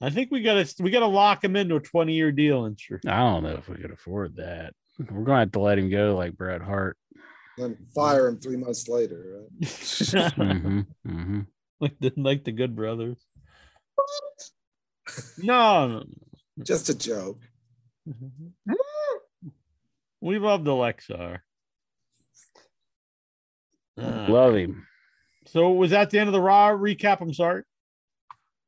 [0.00, 2.98] I think we gotta, we gotta lock him into a twenty year deal, intro.
[3.06, 4.72] I don't know if we could afford that.
[4.98, 6.96] We're gonna have to let him go like Bret Hart.
[7.62, 9.46] Then fire him three months later.
[9.60, 9.68] Right?
[10.34, 11.40] hmm hmm
[11.80, 13.24] like the like the Good Brothers.
[15.38, 16.04] No, no,
[16.64, 17.40] Just a joke.
[20.20, 21.40] we love the Lexar.
[24.00, 24.86] Uh, Love him.
[25.46, 27.20] so was that the end of the Raw recap?
[27.20, 27.62] I'm sorry.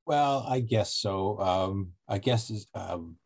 [0.07, 1.41] Well, I guess so.
[1.41, 3.17] Um, I guess is um,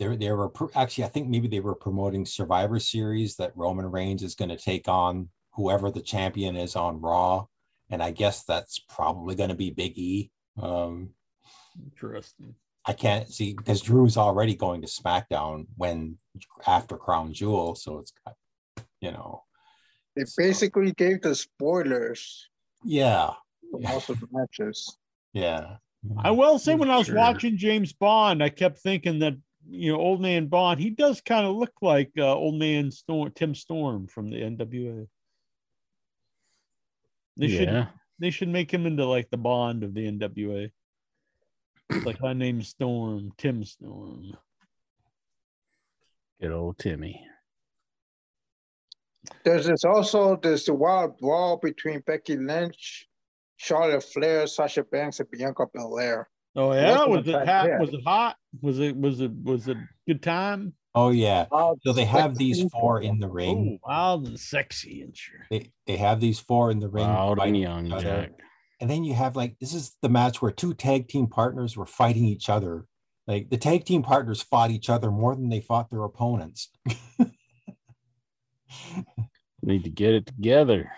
[0.00, 3.86] they they were pro- actually I think maybe they were promoting Survivor Series that Roman
[3.86, 7.44] Reigns is going to take on whoever the champion is on Raw,
[7.90, 10.30] and I guess that's probably going to be Big E.
[10.60, 11.10] Um,
[11.84, 12.54] Interesting.
[12.86, 16.18] I can't see because Drew's already going to SmackDown when
[16.66, 18.34] after Crown Jewel, so it's got
[19.00, 19.42] you know
[20.16, 22.48] They basically gave the spoilers
[22.82, 23.34] yeah
[23.70, 24.96] for most of the matches.
[25.34, 25.76] yeah.
[26.24, 27.16] I will say when I was Sure.
[27.16, 29.34] watching James Bond, I kept thinking that
[29.70, 33.30] you know old man Bond, he does kind of look like uh, old man Storm,
[33.34, 35.06] Tim Storm from the NWA.
[37.36, 37.88] They should
[38.18, 40.70] they should make him into like the Bond of the NWA.
[42.04, 44.36] like my name's Storm, Tim Storm.
[46.40, 47.26] Good old Timmy.
[49.44, 53.06] There's this also this wild brawl between Becky Lynch,
[53.56, 56.28] Charlotte Flair, Sasha Banks, and Bianca Belair.
[56.56, 57.66] Oh yeah, was it hot?
[57.66, 57.78] yeah.
[57.78, 58.36] Was it hot?
[58.60, 59.76] Was it was it was it
[60.08, 60.74] good time?
[60.94, 61.46] Oh yeah.
[61.84, 63.78] So they have these four in the Oh, ring.
[63.86, 65.46] wild and sexy and sure.
[65.50, 67.06] They they have these four in the ring.
[67.06, 67.88] Wild and young.
[68.00, 68.32] Jack.
[68.80, 71.86] And then you have like this is the match where two tag team partners were
[71.86, 72.86] fighting each other.
[73.28, 76.70] Like the tag team partners fought each other more than they fought their opponents.
[79.62, 80.90] Need to get it together.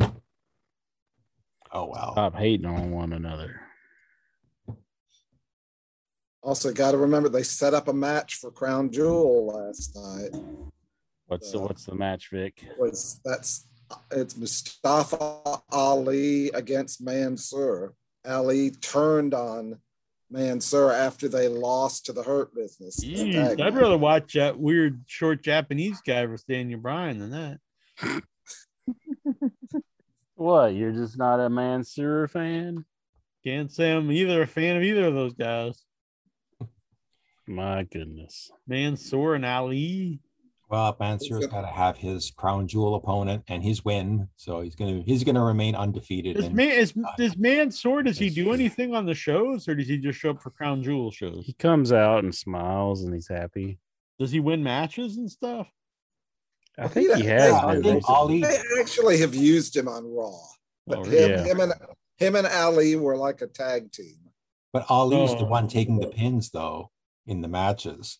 [0.00, 2.10] Oh wow.
[2.12, 3.60] Stop hating on one another.
[6.46, 10.30] Also, got to remember they set up a match for Crown Jewel last night.
[11.26, 12.64] What's the Uh, what's the match, Vic?
[12.78, 13.66] Was that's
[14.12, 17.94] it's Mustafa Ali against Mansoor.
[18.24, 19.80] Ali turned on
[20.30, 23.04] Mansoor after they lost to the Hurt Business.
[23.04, 28.22] Jeez, I'd rather watch that weird short Japanese guy versus Daniel Bryan than that.
[30.36, 30.74] What?
[30.74, 32.84] You're just not a Mansoor fan?
[33.42, 35.82] Can't say I'm either a fan of either of those guys.
[37.46, 38.50] My goodness.
[38.66, 40.20] Mansoor and Ali.
[40.68, 45.00] Well, Mansoor's got to have his crown jewel opponent and his win, so he's gonna
[45.06, 46.36] he's gonna remain undefeated.
[46.38, 48.52] Is and- man is uh, does Mansoor does he do true.
[48.52, 51.44] anything on the shows or does he just show up for Crown Jewel shows?
[51.46, 53.78] He comes out and smiles and he's happy.
[54.18, 55.68] Does he win matches and stuff?
[56.78, 57.52] I think he Yeah, has.
[57.52, 58.08] yeah, I think.
[58.10, 58.40] Ali.
[58.40, 60.32] They actually have used him on Raw.
[60.88, 61.44] But Oh, him, yeah.
[61.44, 61.72] him and
[62.18, 64.16] him and Ali were like a tag team.
[64.72, 65.48] But Ali's the Oh.
[65.48, 66.90] one taking the pins though
[67.26, 68.18] in the matches.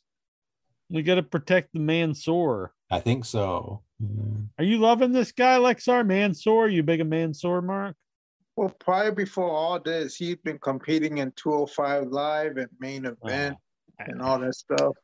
[0.89, 2.73] We got to protect the Mansoor.
[2.91, 3.83] I think so.
[3.99, 4.43] Yeah.
[4.59, 6.69] Are you loving this guy, Lexar Mansoor?
[6.69, 7.97] You big a Mansoor, Mark?
[8.57, 13.57] Well, prior before all this, he'd been competing in 205 Live and main event
[13.99, 14.95] and all that stuff.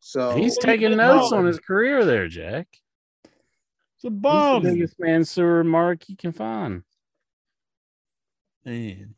[0.00, 2.68] So He's What do you taking notes on his career there, Jack.
[3.96, 6.82] It's a He's the biggest Mansoor mark you can find.
[8.64, 9.14] Man,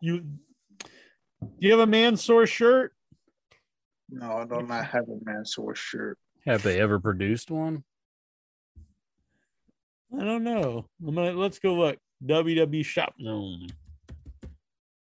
[0.00, 2.94] you do you have a Mansoor shirt?
[4.12, 6.18] No, I do not have a Mansoor shirt.
[6.44, 7.82] Have they ever produced one?
[10.14, 10.84] I don't know.
[11.06, 11.98] I'm gonna let's go look.
[12.26, 13.68] WW Shop Zone.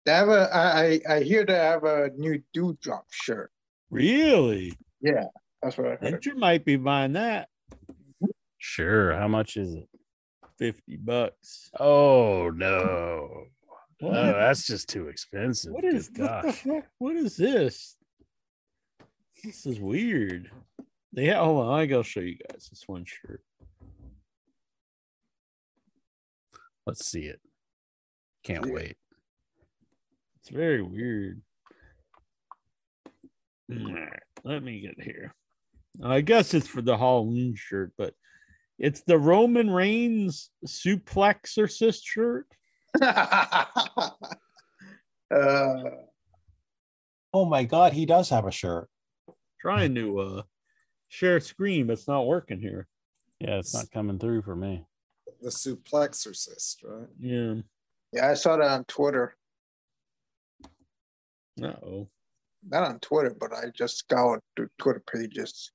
[0.05, 3.51] They have a, I, I I hear they have a new Doudrop shirt.
[3.91, 4.75] Really?
[5.01, 5.25] Yeah,
[5.63, 6.01] that's what I heard.
[6.03, 7.49] Venture might be buying that.
[8.59, 9.15] Sure.
[9.15, 9.89] How much is it?
[10.59, 11.71] 50 bucks.
[11.81, 13.45] Oh no.
[14.01, 14.13] What?
[14.13, 15.73] No, that's just too expensive.
[15.73, 16.57] What is what the gosh.
[16.57, 16.85] fuck?
[16.99, 17.97] What is this?
[19.45, 20.51] This is weird.
[21.13, 23.43] Yeah, ha- hold on, I gotta show you guys this one shirt.
[26.87, 27.41] Let's see it.
[28.45, 28.73] Can't Yeah.
[28.73, 28.97] wait.
[30.41, 31.43] It's very weird.
[33.73, 35.35] Alright, let me get here.
[36.03, 38.15] I guess it's for the Halloween shirt, but
[38.79, 42.47] it's the Roman Reigns suplexorcist shirt.
[43.03, 43.65] uh,
[47.33, 48.90] Oh my God, he does have a shirt.
[49.61, 50.43] Trying to uh
[51.09, 52.87] share screen, but it's not working here.
[53.41, 54.85] Yeah, it's not coming through for me.
[55.41, 57.09] The suplexorcist, right?
[57.19, 57.55] Yeah.
[58.13, 59.37] yeah, I saw that on Twitter.
[61.63, 62.09] Uh oh.
[62.69, 65.73] Not on Twitter, but I just scoured through Twitter pages.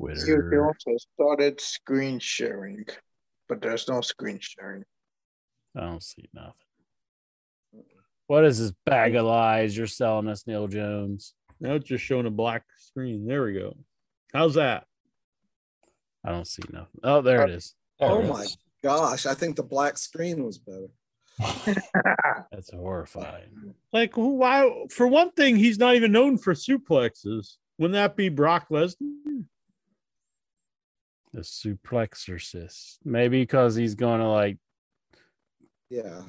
[0.00, 2.84] You they also started screen sharing,
[3.48, 4.84] but there's no screen sharing.
[5.76, 6.52] I don't see nothing.
[8.26, 11.34] What is this bag of lies you're selling us, Neil Jones?
[11.60, 13.26] Now it's just showing a black screen.
[13.26, 13.76] There we go.
[14.32, 14.84] How's that?
[16.24, 17.00] I don't see nothing.
[17.02, 17.74] Oh, there it is.
[18.00, 18.56] Oh there oh it my is.
[18.82, 20.88] gosh, I think the black screen was better.
[22.50, 23.74] That's horrifying.
[23.92, 24.86] Like, who- why?
[24.90, 27.56] For one thing, he's not even known for suplexes.
[27.78, 29.44] Wouldn't that be Brock Lesnar?
[31.32, 32.98] The suplexorcist.
[33.04, 34.58] Maybe because he's gonna like
[35.90, 36.22] Yeah.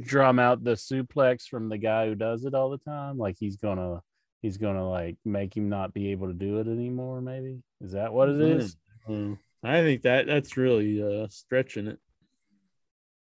[0.00, 3.18] drum out the suplex from the guy who does it all the time.
[3.18, 4.02] Like he's gonna
[4.42, 7.20] he's gonna like make him not be able to do it anymore.
[7.20, 8.76] Maybe is that what it is?
[9.08, 9.38] Mm.
[9.62, 11.98] I think that that's really uh, stretching it.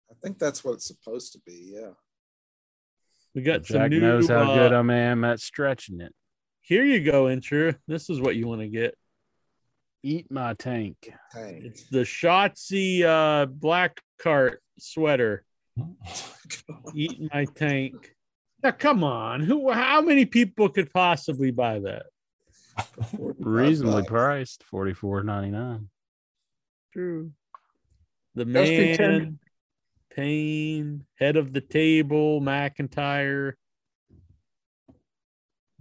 [0.10, 1.74] I think that's what it's supposed to be.
[1.76, 1.92] Yeah.
[3.34, 4.02] We got some Jack new.
[4.02, 6.14] knows how uh, good I am at stretching it.
[6.62, 7.76] Here you go, Incher.
[7.88, 8.96] This is what you want to get.
[10.04, 10.98] Eat my tank.
[11.32, 11.64] Tank.
[11.64, 15.44] It's the Shotzi uh, black cart sweater.
[16.94, 18.16] Eat my tank.
[18.64, 19.42] Now, come on.
[19.42, 19.72] Who?
[19.72, 22.04] How many people could possibly buy that?
[23.18, 25.90] Reasonably priced, forty four ninety nine.
[26.94, 27.32] True.
[28.36, 29.18] The Let's do 10.
[29.18, 29.40] man,
[30.16, 33.54] Payne, head of the table, McIntyre,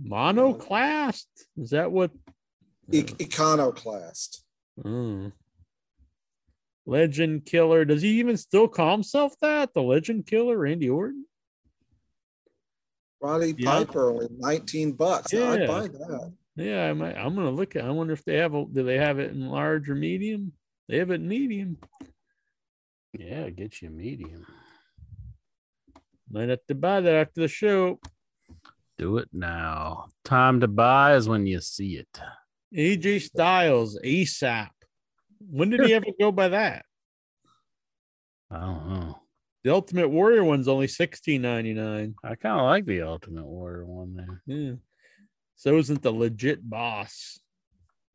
[0.03, 1.27] monoclast.
[1.57, 2.11] Is that what?
[2.91, 4.43] E- Econoclast.
[4.85, 5.33] Mm.
[6.91, 7.85] Legend killer.
[7.85, 9.73] Does he even still call himself that?
[9.75, 11.25] The legend killer, Randy Orton?
[13.21, 13.85] Roddy Yeah.
[13.85, 15.33] Piper only 19 bucks.
[15.33, 15.67] Now, I'd Yeah.
[15.69, 16.33] buy that.
[16.57, 17.85] Yeah, I might, I'm gonna look at.
[17.85, 18.55] I wonder if they have.
[18.55, 20.53] A, do they have it in large or medium?
[20.89, 21.79] They have it in medium.
[23.13, 24.45] Yeah, get you a medium.
[26.29, 28.01] Might have to buy that after the show.
[28.99, 30.09] Do it now.
[30.25, 32.21] Time to buy is when you see it.
[32.75, 34.71] AJ Styles ASAP.
[35.49, 36.85] When did he ever go by that?
[38.51, 39.21] I don't know.
[39.63, 42.15] The Ultimate Warrior one's only sixteen ninety nine.
[42.25, 44.43] I kind of like the Ultimate Warrior one there.
[44.47, 44.73] Yeah.
[45.57, 47.39] So isn't the legit boss?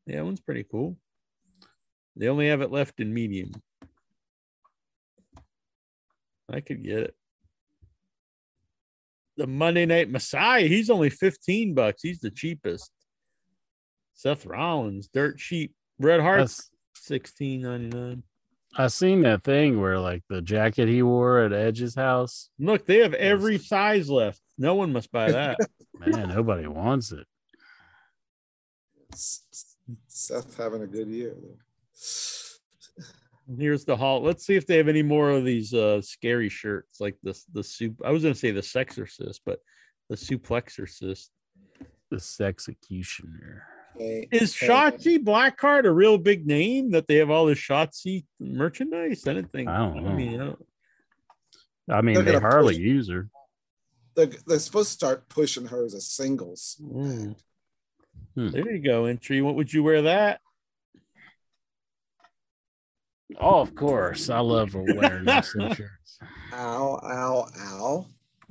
[0.06, 0.96] Yeah, one's pretty cool.
[2.16, 3.52] They only have it left in medium.
[6.50, 7.14] I could get it.
[9.36, 12.02] The Monday Night Messiah, he's only 15 bucks.
[12.02, 12.90] He's the cheapest.
[14.14, 15.74] Seth Rollins, dirt cheap.
[15.98, 16.20] Bret
[17.08, 18.22] Hart, That's, 16.99.
[18.78, 22.50] I seen that thing where like the jacket he wore at Edge's house.
[22.58, 24.40] Look, they have every size left.
[24.58, 25.58] No one must buy that.
[25.98, 27.26] Man, nobody wants it.
[29.14, 31.36] Seth having a good year.
[33.58, 34.22] Here's the haul.
[34.22, 37.62] Let's see if they have any more of these uh scary shirts like this the
[37.62, 38.02] soup.
[38.04, 39.60] I was gonna say the sexorcist, but
[40.08, 41.28] the suplexorcist.
[42.10, 43.62] The Sexecutioner.
[43.96, 44.28] Okay.
[44.30, 44.66] Is Okay.
[44.68, 49.26] Shotzi Blackheart a real big name that they have all this Shotzi merchandise?
[49.26, 49.68] I didn't think.
[49.68, 50.12] I don't know.
[50.12, 50.66] mean, I don't-
[51.88, 53.28] I mean, They're they gonna hardly push- use her.
[54.16, 56.76] They're, they're supposed to start pushing her as a singles.
[56.82, 57.36] Mm.
[58.34, 58.48] Hmm.
[58.48, 59.40] There you go, entry.
[59.42, 60.40] What would you wear that?
[63.38, 64.30] Oh, of course.
[64.30, 66.18] I love her wearing wrestling shirts.
[66.52, 68.06] Ow, ow, ow.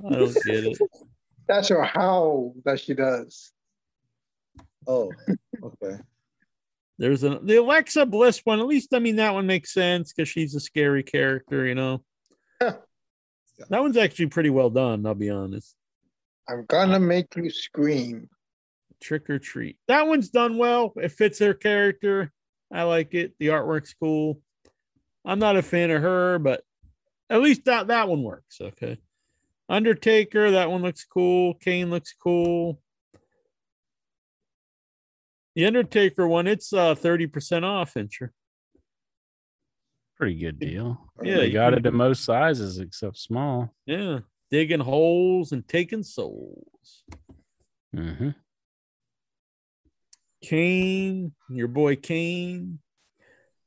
[0.06, 0.78] I don't get it.
[1.48, 3.52] That's her how that she does.
[4.86, 5.12] Oh,
[5.62, 5.98] okay.
[6.98, 8.58] There's an the Alexa Bliss one.
[8.58, 12.02] At least I mean that one makes sense because she's a scary character, you know.
[12.60, 12.80] that
[13.68, 15.74] one's actually pretty well done, I'll be honest.
[16.48, 18.28] I'm gonna make you scream.
[19.00, 19.76] Trick or treat.
[19.88, 20.94] That one's done well.
[20.96, 22.32] It fits her character.
[22.72, 23.34] I like it.
[23.38, 24.40] The artwork's cool.
[25.24, 26.62] I'm not a fan of her, but
[27.28, 28.58] at least that that one works.
[28.60, 28.98] Okay.
[29.68, 31.54] Undertaker, that one looks cool.
[31.54, 32.80] Kane looks cool.
[35.56, 38.28] The Undertaker one, it's uh 30% off, Incher.
[40.18, 41.10] Pretty good deal.
[41.22, 43.74] Yeah, they got it in most sizes except small.
[43.86, 44.20] Yeah.
[44.50, 47.04] Digging holes and taking souls.
[47.94, 48.30] Mm-hmm.
[50.42, 52.78] Kane, your boy Kane.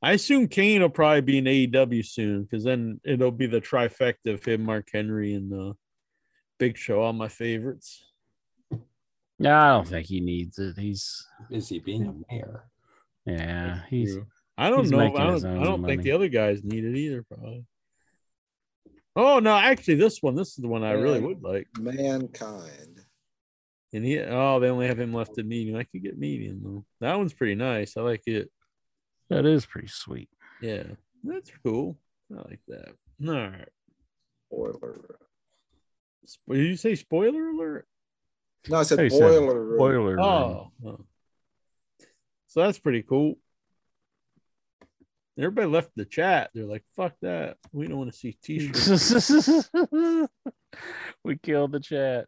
[0.00, 4.32] I assume Kane will probably be in AEW soon because then it'll be the trifecta
[4.32, 5.74] of him, Mark Henry, and uh,
[6.58, 8.09] Big Show, all my favorites.
[9.40, 10.78] Yeah, I don't think he needs it.
[10.78, 12.64] He's Busy being a mayor.
[13.24, 14.18] yeah, he's
[14.58, 14.98] I don't he's know.
[14.98, 17.64] I don't, I don't think the other guys need it either, probably.
[19.16, 21.68] Oh no, actually, this one, this is the one I really would like.
[21.78, 23.00] Mankind.
[23.94, 25.76] And he, oh, they only have him left in medium.
[25.76, 26.84] I could get medium though.
[27.00, 27.96] That one's pretty nice.
[27.96, 28.50] I like it.
[29.30, 30.28] that is pretty sweet.
[30.60, 30.84] Yeah,
[31.24, 31.96] that's cool.
[32.30, 32.92] I like that.
[33.26, 33.68] All right.
[34.52, 35.18] Spoiler.
[36.48, 37.86] Did you say spoiler alert?
[38.68, 39.78] No, I said Hey, said boiler room.
[39.78, 40.20] Boiler room.
[40.20, 41.00] Oh, oh.
[42.46, 43.36] so that's pretty cool.
[45.38, 46.50] Everybody left the chat.
[46.52, 47.56] They're like, "Fuck that!
[47.72, 49.70] We don't want to see t-shirts."
[51.24, 52.26] we killed the chat.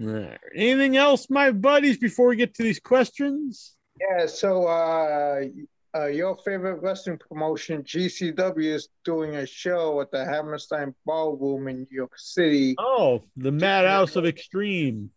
[0.00, 0.38] All right.
[0.54, 1.98] Anything else, my buddies?
[1.98, 5.44] Before we get to these questions, Yeah, so uh,
[5.94, 11.78] uh, your favorite wrestling promotion, GCW, is doing a show at the Hammerstein Ballroom in
[11.80, 12.74] New York City.
[12.78, 15.10] oh, the Madhouse of Extreme.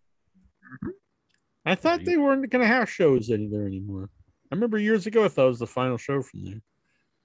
[1.66, 4.10] I thought they weren't going to have shows any there anymore.
[4.52, 6.62] I remember years ago I thought it was the final show from there.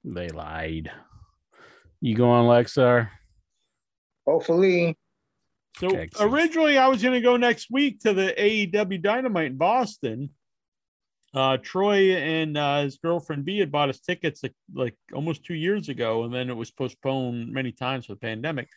[0.04, 0.90] They lied.
[2.00, 3.08] You go on Lexar?
[4.26, 4.98] Hopefully,
[5.78, 6.32] So Excellent.
[6.32, 10.30] originally I was going to go next week to the AEW Dynamite in Boston.
[11.34, 15.54] Uh, Troy and uh, his girlfriend B had bought us tickets like, like almost two
[15.54, 18.68] years ago, and then it was postponed many times for the pandemic.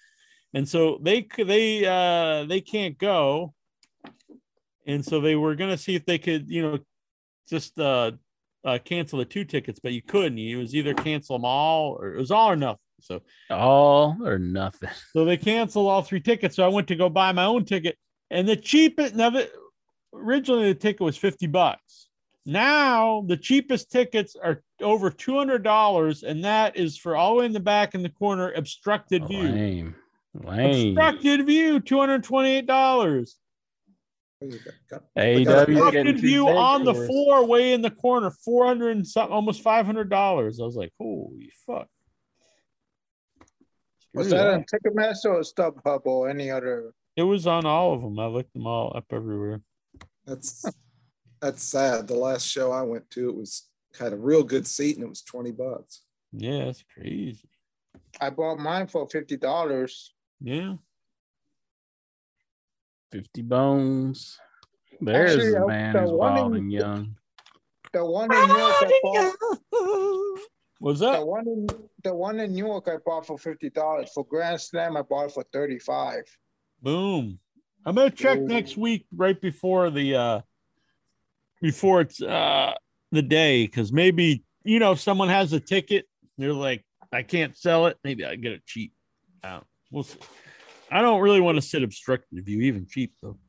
[0.54, 3.54] And so they they uh, they can't go,
[4.88, 6.80] and so they were going to see if they could you know
[7.50, 8.12] just uh,
[8.64, 10.40] uh, cancel the two tickets, but you couldn't.
[10.40, 12.80] It was either cancel them all or it was all or nothing.
[13.02, 14.90] So All or nothing.
[15.14, 16.56] so they canceled all three tickets.
[16.56, 17.98] So I went to go buy my own ticket,
[18.32, 19.16] and the cheapest.
[19.16, 19.50] Now, the,
[20.14, 22.08] originally the ticket was fifty bucks.
[22.46, 27.40] Now the cheapest tickets are over two hundred dollars, and that is for all the
[27.40, 29.44] way in the back in the corner, obstructed oh, view.
[29.44, 29.96] Lame.
[30.44, 30.90] Lame.
[30.90, 33.38] Obstructed view, two hundred twenty-eight dollars.
[34.42, 38.30] You got- got- AEW 's Obstructed view big on the floor, way in the corner,
[38.30, 40.60] four hundred and something, almost five hundred dollars.
[40.60, 41.88] I was like, holy fuck.
[44.14, 44.54] was that that.
[44.54, 46.94] on Ticketmaster or StubHub or any other?
[47.16, 48.20] It was on all of them.
[48.20, 49.62] I looked them all up everywhere.
[50.26, 50.66] That's
[51.42, 52.08] that's sad.
[52.08, 53.68] The last show I went to, it was
[54.00, 56.02] had a real good seat and it was 20 bucks.
[56.34, 57.50] Yeah, that's crazy.
[58.20, 60.14] I bought mine for fifty dollars.
[60.42, 60.76] Yeah.
[63.12, 64.38] 50 bones.
[65.00, 67.16] There's Actually, a I- man the who's one wild in- and young.
[67.94, 70.40] The one in New York, I bought,
[70.82, 71.26] Was the that?
[71.26, 71.68] one in
[72.04, 74.12] the one in New York, I bought for fifty dollars.
[74.14, 76.24] For Grand Slam, I bought it for thirty-five.
[76.82, 77.40] Boom.
[77.86, 78.48] I'm gonna check Ooh.
[78.48, 80.42] next week right before the uh
[81.66, 82.74] before it's uh
[83.12, 86.06] the day because maybe you know if someone has a ticket,
[86.38, 88.94] they're like, I can't sell it, maybe I get it cheap.
[89.44, 89.66] Out.
[89.92, 90.20] We'll see.
[90.92, 93.40] I don't really want to sit obstructed view, even cheap though.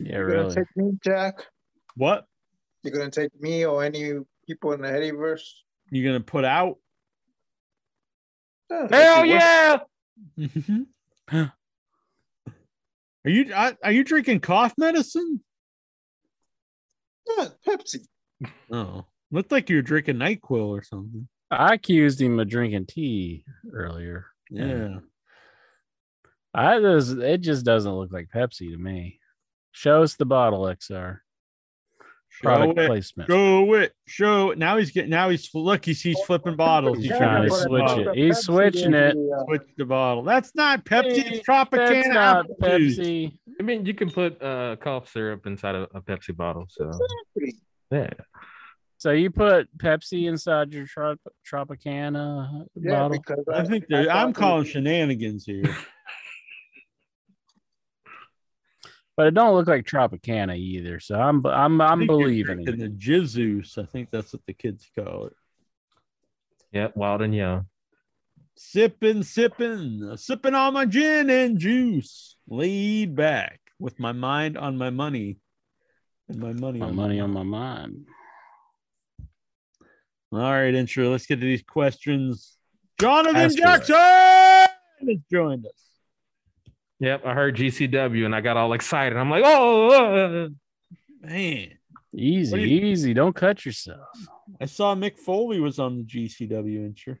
[0.00, 0.54] Yeah, You're gonna really.
[0.56, 1.44] take me, Jack?
[1.96, 2.24] What?
[2.82, 4.14] You're gonna take me or any
[4.48, 5.42] people in the Headyverse?
[5.90, 6.78] You're gonna put out?
[8.68, 9.38] Yeah, Hell if you
[10.48, 10.58] want-
[11.30, 11.46] yeah.
[13.26, 15.40] Are you are are you drinking cough medicine?
[17.26, 18.06] Yeah, Pepsi.
[18.70, 21.28] Oh, looked like you were drinking Nyquil or something.
[21.50, 24.26] I accused him of drinking tea earlier.
[24.50, 24.98] Yeah.
[26.52, 29.18] I just, it just doesn't look like Pepsi to me.
[29.72, 31.18] Show us the bottle, XR.
[32.42, 32.86] Product Show it.
[32.88, 33.30] placement.
[33.30, 33.92] Show it.
[34.06, 34.58] Show it.
[34.58, 35.10] Now he's getting.
[35.10, 35.84] Now he's look.
[35.84, 36.96] He's sees flipping bottles.
[36.98, 38.06] He's He's trying to trying to switch switch it.
[38.08, 38.16] it.
[38.16, 39.16] He's switching it.
[39.46, 40.22] Switch the bottle.
[40.24, 41.24] That's not Pepsi.
[41.32, 41.88] It's Tropicana.
[41.92, 42.98] That's not juice.
[42.98, 43.38] Pepsi.
[43.60, 46.66] I mean, you can put uh, cough syrup inside a, a Pepsi bottle.
[46.68, 46.90] So
[47.90, 48.10] yeah,
[48.98, 51.20] So you put Pepsi inside your trop-
[51.50, 53.18] Tropicana Yeah, bottle?
[53.18, 55.64] because I think I I'm calling shenanigans here.
[59.16, 60.98] But it don't look like Tropicana either.
[60.98, 62.80] So I'm I'm I I'm believing drinking it.
[62.80, 63.78] the Jizus.
[63.78, 65.36] I think that's what the kids call it.
[66.72, 67.66] yeah, wild and young.
[68.56, 72.36] Sipping, sipping, sipping on my gin and juice.
[72.48, 75.38] Laid back with my mind on my money.
[76.28, 78.06] And my money My on money my on my mind.
[80.32, 81.10] All right, intro.
[81.10, 82.56] Let's get to these questions.
[83.00, 83.56] Jonathan Ask.
[83.56, 83.96] Jackson
[85.08, 85.83] has joined us.
[87.00, 89.16] Yep, I heard GCW and I got all excited.
[89.18, 90.48] I'm like, oh, uh,
[91.20, 91.70] Man,
[92.14, 93.14] Easy, you- easy.
[93.14, 94.06] Don't cut yourself.
[94.60, 97.16] I saw Mick Foley was on the GCW intro.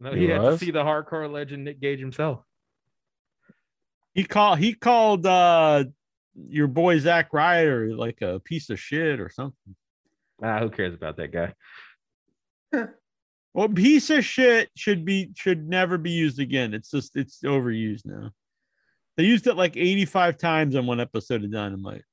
[0.00, 0.58] no, He he had was?
[0.58, 2.42] to see the hardcore legend Nick Gage himself.
[4.14, 5.84] He called he called uh
[6.48, 9.76] your boy Zack Ryder like a piece of shit or something.
[10.42, 11.54] Ah, who cares about that guy?
[13.52, 16.72] Well, piece of shit should be should never be used again.
[16.72, 18.30] It's just it's overused now.
[19.20, 22.04] They used it like 85 times on one episode of Dynamite.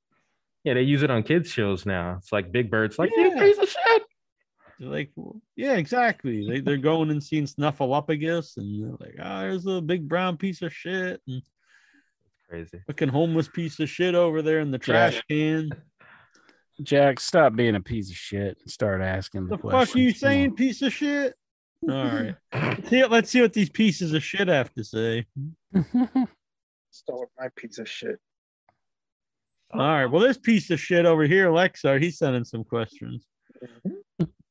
[0.62, 2.16] Yeah, they use it on kids shows now.
[2.18, 3.40] It's like Big Bird's like, you Yeah.
[3.42, 4.02] piece of shit.
[4.78, 6.46] They're like, well, yeah, exactly.
[6.46, 10.60] They they're going and seeing Snuffleupagus, and they're like, oh, there's a big brown piece
[10.60, 11.40] of shit, and
[12.46, 12.82] Crazy.
[12.86, 15.70] fucking homeless piece of shit over there in the trash can.
[16.82, 19.70] Jack, stop being a piece of shit and start asking the, question.
[19.78, 20.20] What The fuck are you questions.
[20.20, 20.32] Come on.
[20.34, 21.34] saying, piece of shit?
[21.88, 22.34] All right.
[22.52, 25.24] Let's see, let's see what these pieces of shit have to say.
[26.98, 28.18] Start with my piece of shit.
[29.72, 30.06] All right.
[30.06, 33.24] Well, this piece of shit over here, Lexar, he's sending some questions.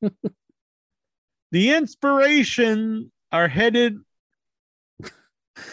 [1.52, 3.98] the inspiration are headed.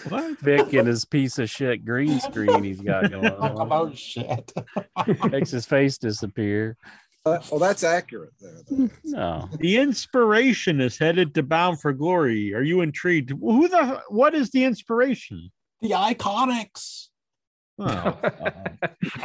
[0.10, 0.38] What?
[0.40, 3.62] Vic and his piece of shit green screen he's got going Talk on.
[3.62, 4.52] about shit.
[5.32, 6.76] Makes his face disappear.
[7.26, 8.58] Uh, well, that's accurate there.
[8.70, 8.90] though.
[9.04, 9.50] No.
[9.60, 12.54] The inspiration is headed to Bound for Glory.
[12.54, 13.32] Are you intrigued?
[13.32, 14.02] Who the?
[14.10, 15.52] What is the inspiration?
[15.82, 17.08] The IIconics.
[17.78, 18.18] Oh,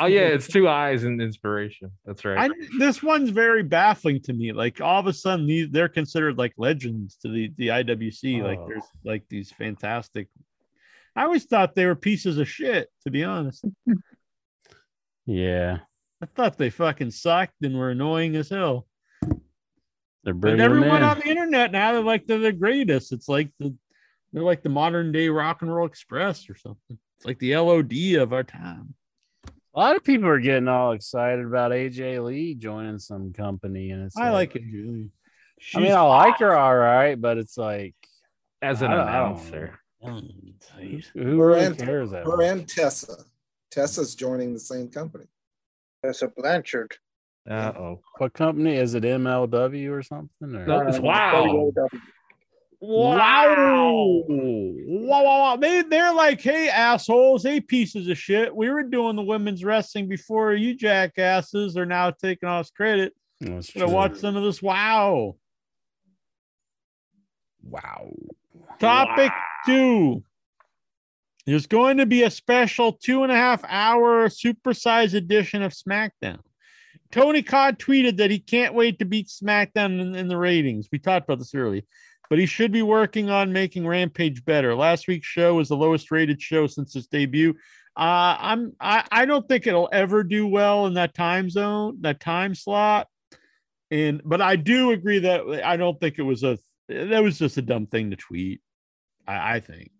[0.00, 1.92] oh yeah, it's two eyes and inspiration.
[2.04, 2.50] That's right.
[2.50, 4.52] I, this one's very baffling to me.
[4.52, 8.42] Like all of a sudden, these they're considered like legends to the the IWC.
[8.42, 8.66] Like Oh.
[8.68, 10.28] there's like these fantastic.
[11.14, 12.88] I always thought they were pieces of shit.
[13.04, 13.64] To be honest,
[15.26, 15.78] Yeah,
[16.20, 18.86] I thought they fucking sucked and were annoying as hell.
[20.24, 21.02] they're But bringing everyone in.
[21.04, 23.12] on the internet now they're like they're the greatest.
[23.12, 23.74] It's like the
[24.32, 26.98] they're like the modern day rock and roll express or something.
[27.18, 28.94] It's like the LOD of our time.
[29.74, 34.04] A lot of people are getting all excited about AJ Lee joining some company, and
[34.04, 35.10] it's I like it, Julie.
[35.74, 37.94] I mean, I like her all right, but it's like
[38.62, 39.78] As an I don't- announcer.
[40.02, 42.40] Who Her really and, cares her much?
[42.46, 43.16] and Tessa.
[43.70, 45.26] Tessa's joining the same company.
[46.02, 46.96] That's a Blanchard.
[47.48, 48.00] Uh oh.
[48.18, 49.02] What company is it?
[49.04, 50.56] MLW or something?
[50.56, 50.66] Or?
[50.66, 51.70] No, it's wow.
[52.82, 54.24] Wow.
[54.26, 55.56] Wow, wow, wow.
[55.56, 58.54] They, they're like, hey, assholes, hey, pieces of shit.
[58.54, 63.14] We were doing the women's wrestling before you jackasses are now taking us credit.
[63.40, 63.94] That's Gonna true.
[63.94, 64.62] watch some of this.
[64.62, 65.36] Wow.
[67.62, 68.12] Wow.
[68.78, 69.32] Topic
[69.66, 70.22] two.
[71.46, 76.38] There's going to be a special two and a half hour supersized edition of SmackDown.
[77.10, 80.88] Tony Khan tweeted that he can't wait to beat SmackDown in, in the ratings.
[80.92, 81.82] We talked about this earlier,
[82.30, 84.74] but he should be working on making Rampage better.
[84.74, 87.50] Last week's show was the lowest rated show since its debut.
[87.96, 92.20] Uh, I'm I, I don't think it'll ever do well in that time zone, that
[92.20, 93.08] time slot.
[93.90, 96.56] And but I do agree that I don't think it was a
[96.88, 98.60] that was just a dumb thing to tweet.
[99.26, 99.90] I, I think.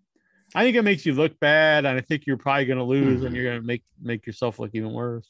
[0.55, 3.23] I think it makes you look bad, and I think you're probably going to lose,
[3.23, 5.29] and you're going to make make yourself look even worse.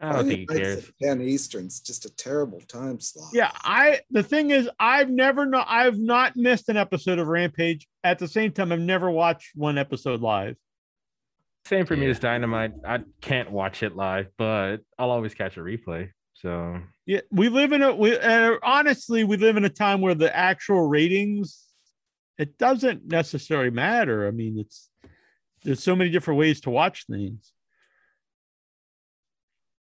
[0.00, 0.76] I don't think he Friday cares.
[0.76, 3.30] nights 10 Eastern's just a terrible time slot.
[3.32, 4.00] Yeah, I.
[4.10, 7.86] The thing is, I've never no, I've not missed an episode of Rampage.
[8.04, 10.56] At the same time, I've never watched one episode live.
[11.64, 12.10] Same for me Yeah.
[12.10, 12.72] as Dynamite.
[12.86, 16.10] I can't watch it live, but I'll always catch a replay.
[16.34, 20.14] So Yeah, we live in a we uh, honestly we live in a time where
[20.14, 21.62] the actual ratings
[22.38, 24.28] it doesn't necessarily matter.
[24.28, 24.90] I mean, it's
[25.64, 27.52] there's so many different ways to watch things.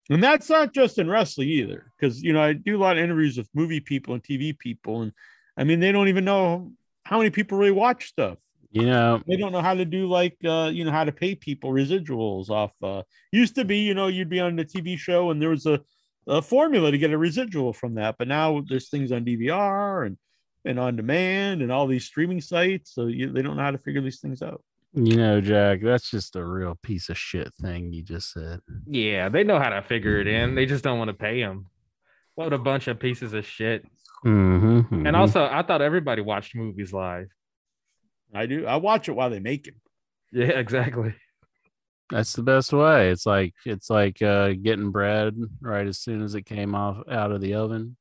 [0.10, 3.04] And that's not just in wrestling either, because you know I do a lot of
[3.04, 5.14] interviews with movie people and TV people, and
[5.58, 6.74] I mean they don't even know
[7.04, 8.38] how many people really watch stuff.
[8.72, 11.36] You know, They don't know how to do like uh, you know how to pay
[11.36, 12.72] people residuals off.
[12.82, 15.66] Uh, used to be you know you'd be on the TV show and there was
[15.66, 15.80] a,
[16.28, 20.18] a formula to get a residual from that, but now there's things on DVR and
[20.66, 23.78] and on demand and all these streaming sites, so you, they don't know how to
[23.78, 24.64] figure these things out.
[24.94, 28.60] You know, Jack, that's just a real piece of shit thing you just said.
[28.86, 30.56] yeah, they know how to figure it in.
[30.56, 31.68] They just don't want to pay him.
[32.36, 33.86] What a bunch of pieces of shit.
[34.26, 37.28] Mm-hmm, And also, I thought everybody watched movies live.
[38.34, 38.66] I do.
[38.66, 39.76] I watch it while they make it.
[40.32, 41.14] Yeah, exactly.
[42.10, 43.10] that's the best way.
[43.12, 47.32] It's like it's like uh, getting bread right as soon as it came off out
[47.32, 47.98] of the oven.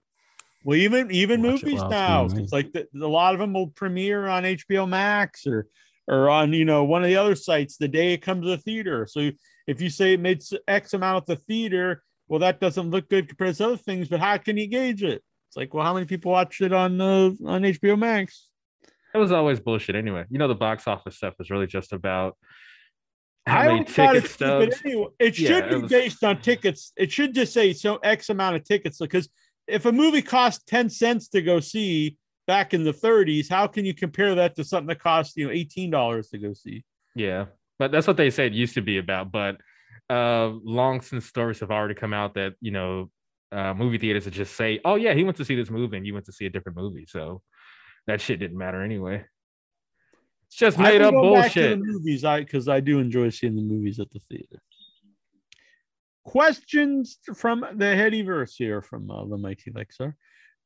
[0.64, 3.68] Well, even even Watch movies while now, it's like the, a lot of them will
[3.68, 5.66] premiere on HBO Max or
[6.12, 8.58] or on you know one of the other sites the day it comes to the
[8.58, 9.06] theater.
[9.10, 9.30] So
[9.66, 13.28] if you say it made X amount at the theater, well, that doesn't look good
[13.28, 14.08] compared to other things.
[14.08, 15.22] But how can you gauge it?
[15.48, 18.48] It's like, well, how many people watched it on uh, on HBO Max?
[19.14, 20.24] It was always bullshit anyway.
[20.30, 22.36] You know, the box office stuff is really just about
[23.46, 25.06] how I many ticket stupid anyway.
[25.18, 26.92] It Yeah, should it be was- based on tickets.
[26.96, 29.28] It should just say so X amount of tickets because
[29.66, 33.84] if a movie costs 10 cents to go see back in the 30s, how can
[33.84, 36.84] you compare that to something that costs you know $18 to go see?
[37.14, 37.46] Yeah,
[37.78, 39.30] but that's what they said it used to be about.
[39.32, 39.58] But
[40.10, 43.10] uh, long since stories have already come out that you know
[43.50, 46.06] uh, movie theaters would just say, "Oh yeah, he went to see this movie, and
[46.06, 47.42] you went to see a different movie," so
[48.06, 49.24] that shit didn't matter anyway.
[50.46, 51.78] It's just made up go back to bullshit.
[51.78, 54.62] movies, I because I do enjoy seeing the movies at the theater.
[56.24, 60.14] Questions from the Headyverse here from uh, the Mighty Lexar.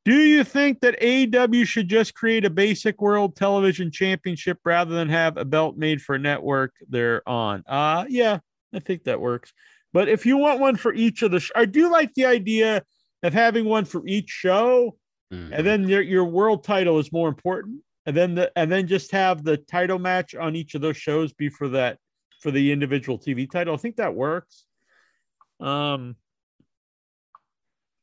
[0.07, 5.09] Do you think that AEW should just create a basic world television championship rather than
[5.09, 7.61] have a belt made for a network they're on?
[7.67, 8.39] Uh yeah,
[8.73, 9.51] I think that works.
[9.91, 12.83] But if you want one for each of the, sh- I do like the idea
[13.21, 14.95] of having one for each show
[15.33, 15.51] Mm.
[15.51, 19.11] and then your your world title is more important and then the and then just
[19.11, 21.97] have the title match on each of those shows be for that
[22.39, 24.63] for the individual tv title i think that works
[25.59, 26.15] um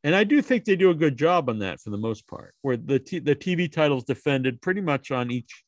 [0.05, 2.55] and i do think they do a good job on that for the most part
[2.63, 5.65] where the t- the tv title is defended pretty much on each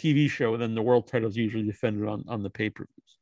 [0.00, 3.18] tv show and then the world title is usually defended on on the pay-per-views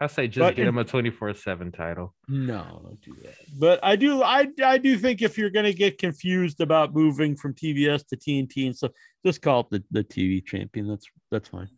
[0.00, 2.12] I say just But get in- him a twenty four seven title.
[2.26, 3.36] No, don't do that.
[3.56, 7.36] But I do, I, I do think if you're going to get confused about moving
[7.36, 8.90] from TBS to TNT and stuff,
[9.24, 10.88] just call it the, the TV champion.
[10.88, 11.68] That's that's fine.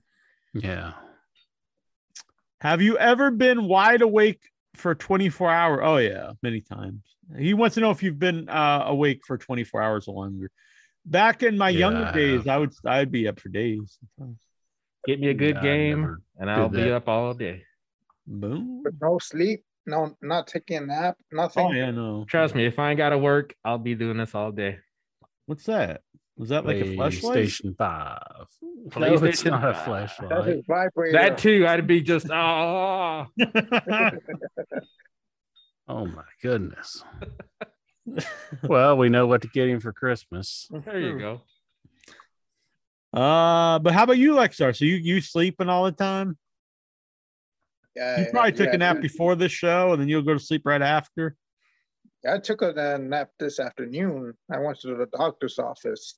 [0.55, 0.94] Yeah.
[2.62, 4.40] Have you ever been wide awake
[4.74, 5.80] for 24 hours?
[5.82, 7.01] Oh yeah, many times.
[7.38, 10.51] He wants to know if you've been uh, awake for 24 hours or longer.
[11.06, 12.48] Back in my Yeah, younger I days, have.
[12.48, 13.98] I would I'd be up for days.
[14.18, 14.38] sometimes.
[15.06, 17.62] Get me a good Yeah, game, and I'll did be up all day.
[18.26, 18.80] Boom.
[18.82, 21.66] But no sleep, no, not taking a nap, nothing.
[21.66, 22.24] Oh yeah, no.
[22.26, 24.78] Trust me, if I ain't gotta work, I'll be doing this all day.
[25.46, 26.01] What's that?
[26.36, 27.36] Was that like a flashlight?
[27.47, 28.19] PlayStation 5.
[28.98, 30.11] No, it's not a 5.
[30.28, 31.12] That's flashlight.
[31.12, 33.27] That too, I'd be just ah.
[35.86, 37.05] Oh my goodness.
[38.62, 40.66] well, we know what to get him for Christmas.
[40.70, 41.43] there you go.
[43.12, 44.74] uh, but how about you, Lexar?
[44.74, 46.39] So you you sleeping all the time?
[47.94, 49.02] Yeah, You probably took yeah, a nap dude.
[49.02, 51.36] before this show, and then you'll go to sleep right after.
[52.28, 54.32] I took a nap this afternoon.
[54.51, 56.15] I went to the doctor's office,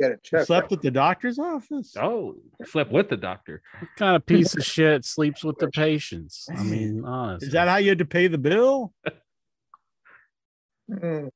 [0.00, 0.46] get a You check.
[0.46, 1.94] slept at the doctor's office.
[1.98, 3.62] Oh, slept with the doctor.
[3.78, 6.46] What kind of piece of shit sleeps with the patients?
[6.56, 7.48] I mean, honestly.
[7.48, 8.92] Is that how you had to pay the bill?
[10.90, 11.28] Mm,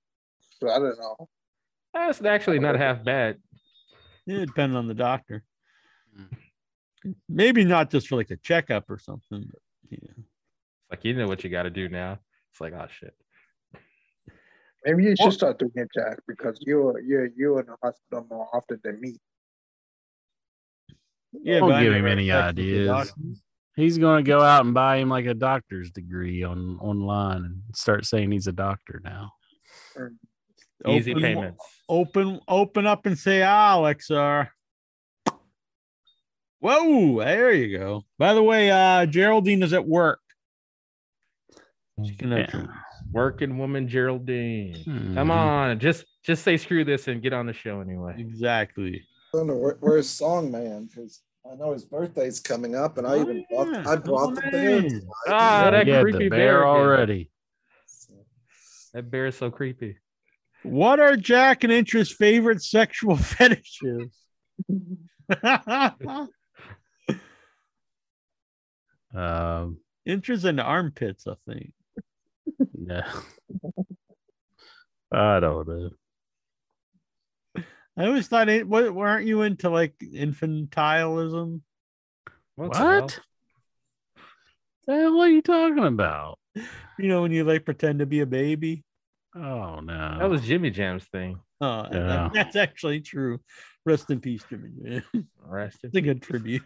[0.62, 1.28] I don't know.
[1.93, 3.36] That's actually not half bad.
[4.27, 5.45] Yeah, depending on the doctor.
[7.28, 9.47] Maybe not just for like a checkup or something.
[9.51, 9.61] But
[9.91, 10.24] yeah.
[10.91, 12.19] Like you know what you got to do now.
[12.51, 13.15] It's like oh shit.
[14.85, 18.48] Maybe you should start doing it, Jack, because you're you're you're in the hospital more
[18.52, 19.16] often than me.
[21.43, 23.12] Yeah, Don't give him any had sex with the ideas.
[23.77, 27.62] He's going to go out and buy him like a doctor's degree on online and
[27.74, 29.32] start saying he's a doctor now.
[30.86, 31.65] Easy Open- payments.
[31.89, 34.48] Open, open up and say, ah, Lexar.
[36.61, 38.05] Whoa, there you go.
[38.16, 40.20] By the way, uh, Geraldine is at work.
[42.05, 42.66] She can Yeah.
[43.15, 44.74] Working woman Geraldine.
[44.85, 45.15] Hmm.
[45.15, 48.16] Come on, just just say screw this and get on the show anyway.
[48.19, 49.03] Exactly.
[49.32, 51.20] I don't know where, where's Song Man because
[51.51, 53.91] I know his birthday's coming up, and I even Oh, brought yeah.
[53.91, 54.81] I brought Oh, the bear.
[54.81, 54.89] man.
[54.89, 55.03] tonight.
[55.28, 57.31] Ah, that Yeah, creepy the bear bear already.
[58.95, 59.97] That bear is so creepy.
[60.62, 64.12] What are Jack and Inch's favorite sexual fetishes?
[69.15, 71.73] Um, Inch's into armpits, I think.
[72.75, 73.03] No.
[75.13, 75.91] I don't know.
[77.97, 78.67] I always thought it.
[78.67, 81.61] What weren't you into like infantilism?
[82.57, 82.73] What?
[82.73, 82.85] the?
[82.85, 83.21] What?
[84.87, 86.39] The hell are you talking about?
[86.55, 88.85] You know when you like pretend to be a baby.
[89.35, 90.19] Oh no.
[90.19, 91.41] That was Jimmy Jam's thing.
[91.61, 92.31] Oh, Yeah.
[92.35, 93.41] that's actually true.
[93.87, 94.71] Rest in peace, Jimmy.
[94.83, 95.29] Jam.
[95.49, 95.89] Arrested.
[95.89, 96.63] It's a good tribute.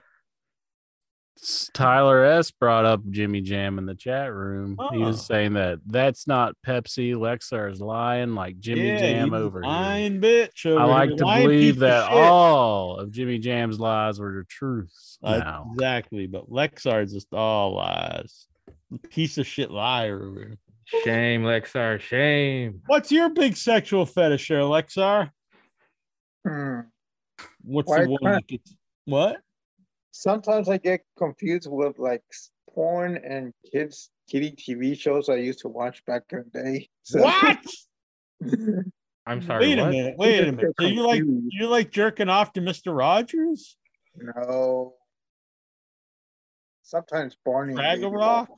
[1.73, 4.77] Tyler S brought up Jimmy Jam in the chat room.
[4.93, 5.07] He Oh.
[5.07, 7.15] was saying that that's not Pepsi.
[7.15, 9.69] Lexar is lying like Jimmy Yeah, Jam you over here.
[9.71, 10.67] lying bitch.
[10.67, 11.19] I like here.
[11.19, 12.17] to Lying believe piece of that shit.
[12.19, 15.19] all of Jimmy Jam's lies were the truths.
[15.23, 15.71] Uh, now.
[15.75, 18.47] exactly, but Lexar's just all lies.
[19.11, 20.23] Piece of shit liar.
[20.23, 20.59] over here.
[21.05, 22.01] Shame, Lexar.
[22.01, 22.81] Shame.
[22.87, 25.31] What's your big sexual fetish, there, Lexar?
[26.47, 26.81] Hmm.
[27.63, 28.41] What's Why the one?
[28.49, 28.75] gets-
[29.05, 29.41] What?
[30.23, 32.25] Sometimes I get confused with like
[32.75, 36.89] porn and kids kitty TV shows I used to watch back in the day.
[37.05, 37.59] So- What?
[39.27, 39.61] I'm sorry.
[39.69, 39.91] Wait a what?
[39.91, 40.15] minute.
[40.19, 40.75] Wait a minute.
[40.79, 41.55] get So you like confused.
[41.57, 43.77] you like jerking off to Mister Rogers?
[44.17, 44.95] no.
[46.83, 47.75] Sometimes Barney.
[47.75, 48.49] Fraggle Rock?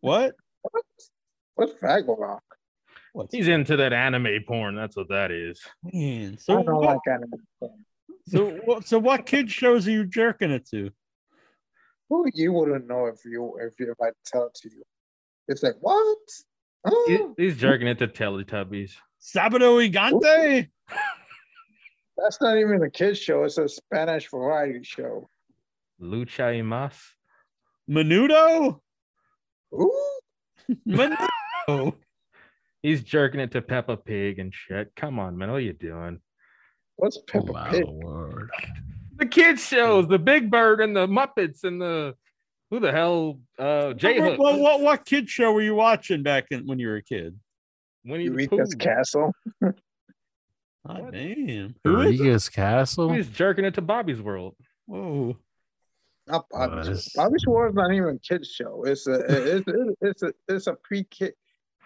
[0.00, 0.34] What?
[0.62, 0.84] What?
[1.54, 2.42] What's Fraggle Rock?
[3.14, 4.74] What's He's into that anime porn.
[4.74, 5.62] That's what that is.
[5.82, 6.36] man?
[6.38, 7.84] So I don't what, like anime porn.
[8.26, 10.90] so so what kid shows are you jerking it to?
[12.08, 14.82] Who you wouldn't know if you if you if I tell it to you.
[15.48, 16.18] It's like what?
[17.06, 18.92] He- Oh, He's jerking into Teletubbies.
[19.20, 20.68] Sabado Gigante?
[22.16, 23.42] that's not even a kids show.
[23.42, 25.28] It's a Spanish variety show.
[26.00, 26.96] Lucha y mas.
[27.90, 28.80] Menudo?
[29.74, 30.18] Ooh,
[30.86, 31.94] Menudo.
[32.82, 34.92] He's jerking it to Peppa Pig and shit.
[34.94, 35.50] Come on, man.
[35.50, 36.20] What are you doing?
[36.96, 37.84] what's Oh Peppa my Pig?
[37.84, 38.50] word.
[39.18, 42.14] The kids shows, the Big Bird and the Muppets and the
[42.70, 44.38] who the hell uh J What, Hook.
[44.40, 47.38] what, what, what kid show were you watching back in, when you were a kid?
[48.04, 48.78] Winnie the Eureka's Pooh.
[48.78, 49.32] Castle.
[49.62, 49.72] Oh,
[50.82, 51.12] What?
[51.12, 51.74] damn.
[51.84, 52.24] Who is it?
[52.24, 53.12] Eureka's Castle?
[53.12, 54.54] He's jerking it to Bobby's World.
[54.86, 55.36] Whoa.
[56.28, 57.02] Not Bobby's Uh, World.
[57.16, 58.84] Bobby's World is not even a kids show.
[58.84, 59.14] It's a
[59.56, 61.32] it's it's, it's a it's a pre kid.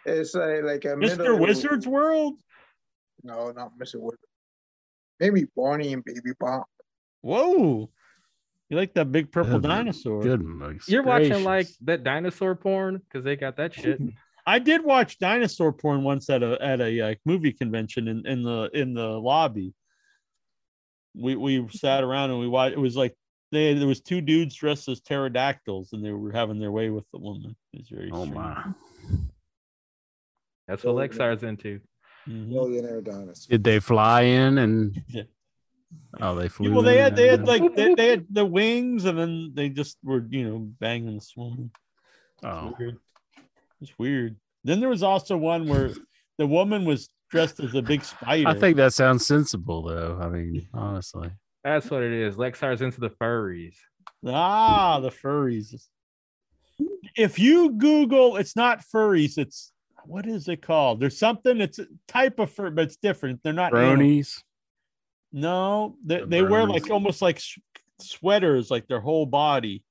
[0.07, 1.19] It's a like a Mr.
[1.19, 2.39] middle- Wizard's World?
[3.23, 3.97] No, not Mr.
[4.01, 4.19] Wizard.
[5.21, 6.63] Maybe Barney and Baby Bob.
[7.23, 7.91] Whoa.
[8.69, 9.69] You like that big purple Goodness-
[10.03, 10.23] dinosaur?
[10.23, 14.01] Goodness You're watching like that dinosaur porn because they got that shit.
[14.47, 18.43] I did watch dinosaur porn once at a at a like, movie convention in, in
[18.43, 19.75] the in the lobby.
[21.15, 22.75] We we sat around and we watched.
[22.75, 23.15] It was like
[23.53, 27.05] they there was two dudes dressed as pterodactyls, and they were having their way with
[27.13, 27.55] the woman.
[27.75, 28.35] It's very Oh strange.
[28.35, 28.65] my!
[30.69, 31.81] That's what Lexar's into.
[32.29, 32.49] Mhm.
[32.49, 33.51] Millionaire dinosaur.
[33.51, 35.03] Did they fly in and?
[36.19, 36.31] Yeah.
[36.31, 36.73] Oh, they flew.
[36.73, 39.99] Well, they had they had like they, they had the wings, and then they just
[40.03, 41.71] were you know banging this woman.
[42.43, 42.99] Oh, Weird.
[43.81, 44.37] It's weird.
[44.65, 45.91] Then there was also one where
[46.39, 48.49] the woman was dressed as a big spider.
[48.49, 50.19] I think that sounds sensible, though.
[50.21, 51.31] I mean, honestly,
[51.65, 52.37] That's what it is.
[52.37, 53.77] Lexar's into the furries.
[54.27, 55.89] ah the furries.
[57.17, 59.39] If you Google, it's not furries.
[59.39, 59.73] It's
[60.05, 61.01] what is it called?
[61.01, 61.61] There's something.
[61.61, 63.41] It's a type of fur, but it's different.
[63.43, 63.75] They're not.
[63.75, 64.43] animals.
[65.33, 67.41] No, they, The they wear like almost like
[68.01, 69.85] sweaters, like their whole body.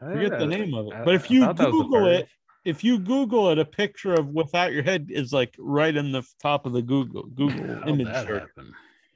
[0.00, 0.92] I forget the name of it.
[0.94, 2.28] I- But if you thought that was the Google it,
[2.64, 6.22] if you Google it, a picture of without your head is like right in the
[6.40, 8.50] top of the Google Google How'd image search.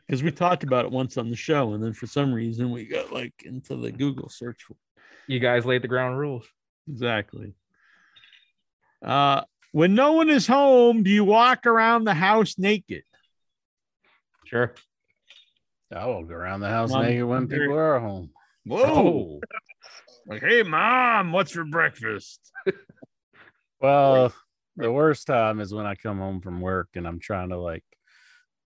[0.06, 2.86] Because we talked about it once on the show, and then for some reason we
[2.86, 4.76] got like into the Google search for
[5.26, 6.46] You guys laid the ground rules.
[6.88, 7.54] exactly.
[9.04, 9.42] Uh
[9.72, 13.02] when no one is home, do you walk around the house naked?
[14.46, 14.74] Sure.
[15.94, 18.30] I walk around the house Mom, naked when I'm people are home.
[18.64, 18.82] Whoa!
[18.84, 19.40] Oh.
[20.26, 22.40] Like, hey mom, what's for breakfast?
[23.78, 24.32] Well,
[24.76, 27.84] the worst time is when I come home from work and I'm trying to like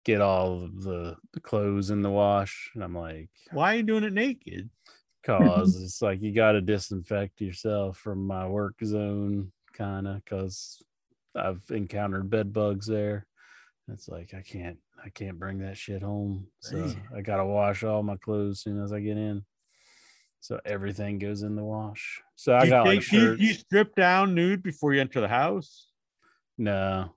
[0.03, 3.83] get all of the, the clothes in the wash, and I'm like, Why are you
[3.83, 4.69] doing it naked?
[5.27, 10.81] cause it's like you got to disinfect yourself from my work zone, kind of, cause
[11.35, 13.27] I've encountered bed bugs there.
[13.89, 17.01] It's like I can't, I can't bring that shit home, so Dang.
[17.15, 19.45] I gotta wash all my clothes as soon as I get in.
[20.39, 22.21] So everything goes in the wash.
[22.35, 25.27] So I you, got like take- you- you strip down nude before you enter the
[25.27, 25.87] house?
[26.57, 27.13] No.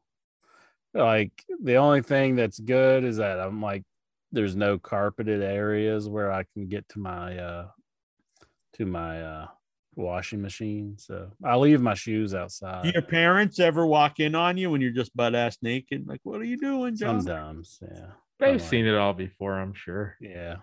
[0.92, 1.32] Like
[1.62, 3.84] the only thing that's good is that I'm like
[4.32, 7.68] there's no carpeted areas where I can get to my uh
[8.74, 9.46] to my uh
[9.94, 10.96] washing machine.
[10.98, 12.84] So I leave my shoes outside.
[12.84, 16.06] Do your parents ever walk in on you when you're just butt ass naked?
[16.06, 17.20] Like, what are you doing, John?
[17.20, 18.06] Sometimes, yeah.
[18.38, 20.16] They've I'm seen it all before, I'm sure.
[20.20, 20.56] Yeah.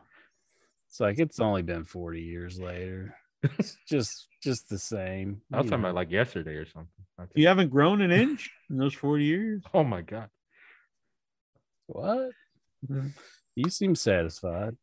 [0.89, 3.15] It's like it's only been 40 years later.
[3.43, 5.41] It's just just the same.
[5.51, 5.89] I was you talking know.
[5.89, 6.89] about like yesterday or something.
[7.35, 9.63] You haven't grown an inch in those 40 years.
[9.73, 10.29] Oh my god.
[11.87, 12.29] what?
[12.89, 13.07] Mm-hmm.
[13.55, 14.75] You seem satisfied.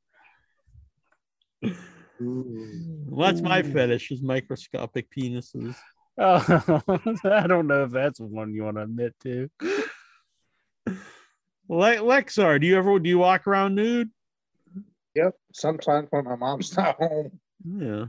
[2.21, 5.75] Well, that's my fetish is microscopic penises.
[6.17, 6.83] Oh,
[7.25, 9.51] I don't know if that's one you want to admit to.
[11.69, 14.11] Le- Lexar, do you ever do you walk around nude?
[15.15, 15.35] Yep.
[15.53, 17.41] Sometimes when my mom's not home.
[17.65, 18.07] Yeah.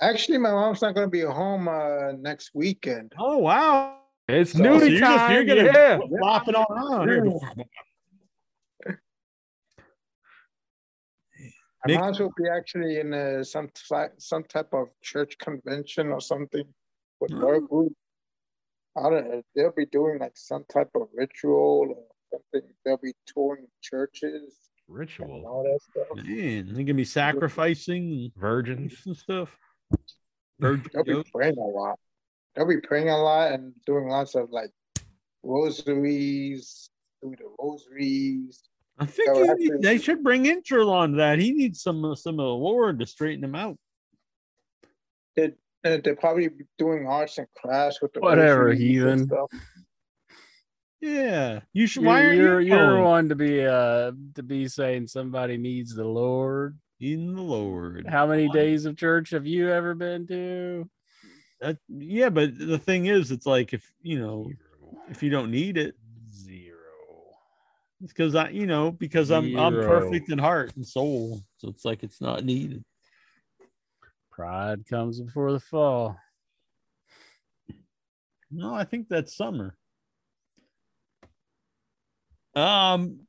[0.00, 3.12] Actually, my mom's not going to be home uh, next weekend.
[3.18, 3.96] Oh wow.
[4.28, 5.32] It's So- nudie So you're, just, time.
[5.32, 5.98] you're gonna yeah.
[6.18, 7.32] flop it all around.
[11.86, 16.08] My Nick- mom's will be actually in uh, some type, some type of church convention
[16.08, 16.64] or something
[17.20, 17.60] with her Oh.
[17.60, 17.92] group.
[18.96, 19.42] I don't know.
[19.54, 22.04] They'll be doing like some type of ritual or
[22.52, 22.68] something.
[22.84, 25.46] They'll be touring churches and Ritual.
[25.46, 26.26] all that stuff.
[26.26, 29.00] Man, they're gonna be sacrificing Virgins.
[29.06, 29.56] and stuff.
[30.58, 31.98] Virgin They'll be praying a lot.
[32.56, 34.70] They'll be praying a lot and doing lots of like
[35.44, 36.90] rosaries,
[37.22, 38.62] doing the rosaries.
[38.98, 41.38] I think So he actually- need- they should bring Intral on to that.
[41.38, 43.78] He needs some some of the Lord to straighten him out.
[45.36, 45.52] They,
[45.84, 49.30] uh, they're probably doing arts and crafts with the Whatever, heathen.
[51.00, 52.02] Yeah, you should.
[52.02, 55.94] You're, Why are you're, you you're one to be uh to be saying somebody needs
[55.94, 56.76] the Lord.
[57.00, 58.04] in the Lord?
[58.08, 60.90] How many days of church have you ever been to?
[61.60, 64.50] That, yeah, but the thing is, it's like if you know
[65.08, 65.94] if you don't need it, Zero.
[65.94, 65.97] it's
[68.00, 72.02] because I, you know, because I'm I'm perfect in heart and soul, so it's like
[72.02, 72.84] it's not needed.
[74.30, 76.16] Pride comes before the fall.
[78.50, 79.76] No, I think that's summer.
[82.54, 83.20] Um,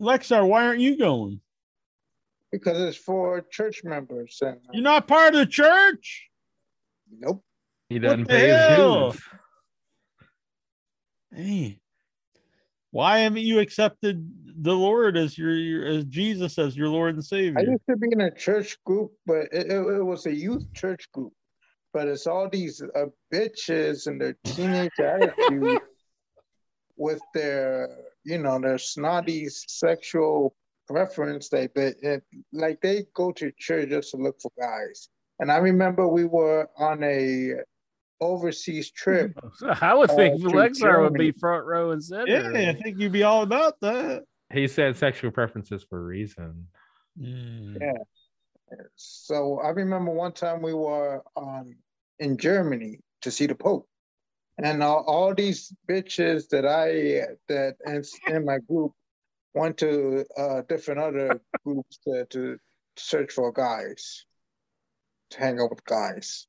[0.00, 1.40] Lexar, why aren't you going?
[2.50, 6.28] Because it's for church members and You're not part of the church.
[7.10, 7.44] nope.
[7.88, 9.10] He doesn't the pay his hell?
[9.12, 9.22] dues.
[11.34, 11.80] Hey,
[12.90, 14.28] why haven't you accepted
[14.60, 17.58] the Lord as your, your as Jesus as your Lord and Savior?
[17.58, 21.10] I used to be in a church group, but it, it, was a youth church
[21.12, 21.32] group.
[21.92, 25.80] But it's all these uh, bitches and their teenage attitude
[26.96, 27.88] with their,
[28.24, 30.54] you know, their snotty sexual
[30.86, 31.48] preference.
[31.48, 35.08] They, they it, like they go to church just to look for guys.
[35.40, 37.54] And I remember we were on a
[38.20, 39.38] overseas trip.
[39.80, 42.26] I would think Uh, Lexar would be front row and center.
[42.26, 44.24] Yeah, I think you'd be all about that.
[44.52, 46.68] He said sexual preferences for a reason.
[47.20, 47.78] Mm.
[47.80, 47.92] Yeah.
[48.96, 51.76] So I remember one time we were um,
[52.18, 53.88] in Germany to see the Pope,
[54.58, 58.92] and all, all these bitches that I that and in my group
[59.54, 62.58] went to uh, different other groups to, to
[62.96, 64.24] search for guys,
[65.30, 66.46] to hang out with guys.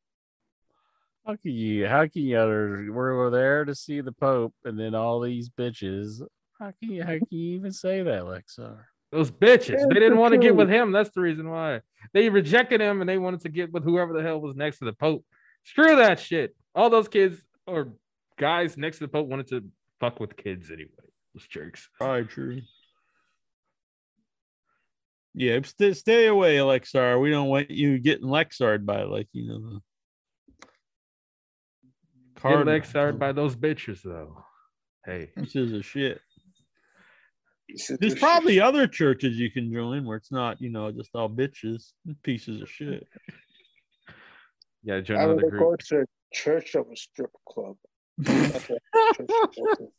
[1.30, 1.85] How can you?
[1.85, 2.39] How can you?
[2.39, 6.23] Other, we're there to see the Pope, and then all these bitches.
[6.57, 7.03] How can you?
[7.03, 8.80] How can you even say that, Lexar?
[9.11, 9.88] Those bitches.
[9.89, 10.91] They didn't want to get with him.
[10.91, 11.81] That's the reason why.
[12.14, 14.85] They rejected him and they wanted to get with whoever the hell was next to
[14.85, 15.23] the Pope.
[15.65, 16.56] Screw that shit.
[16.73, 17.93] All those kids or
[18.39, 19.64] guys next to the Pope wanted to
[19.99, 20.89] fuck with kids anyway.
[21.35, 21.89] Those jerks.
[21.95, 22.61] Probably true.
[25.35, 27.22] Yeah, stay, stay away, Lexar.
[27.22, 29.80] We don't want you getting Lexard by like you know
[32.41, 33.20] the Get Cardinal.
[33.20, 34.44] By those bitches though.
[35.06, 36.20] Hey, pieces of shit.
[37.99, 38.64] There's probably shit.
[38.64, 41.91] other churches you can join where it's not, you know, just all bitches,
[42.24, 43.07] pieces of shit.
[44.84, 47.76] yeah, join I another would go to a church of a strip club.
[48.18, 48.82] That's what
[49.16, 49.91] church to go to.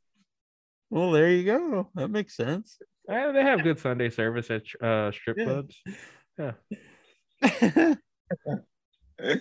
[0.91, 1.89] Well, there you go.
[1.95, 2.79] That makes sense.
[3.09, 5.45] Eh, they have good Sunday service at uh, strip Yeah.
[5.45, 5.77] clubs.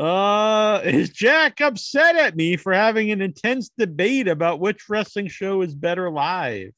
[0.00, 5.60] uh, is Jack upset at me for having an intense debate about which wrestling show
[5.60, 6.72] is better live?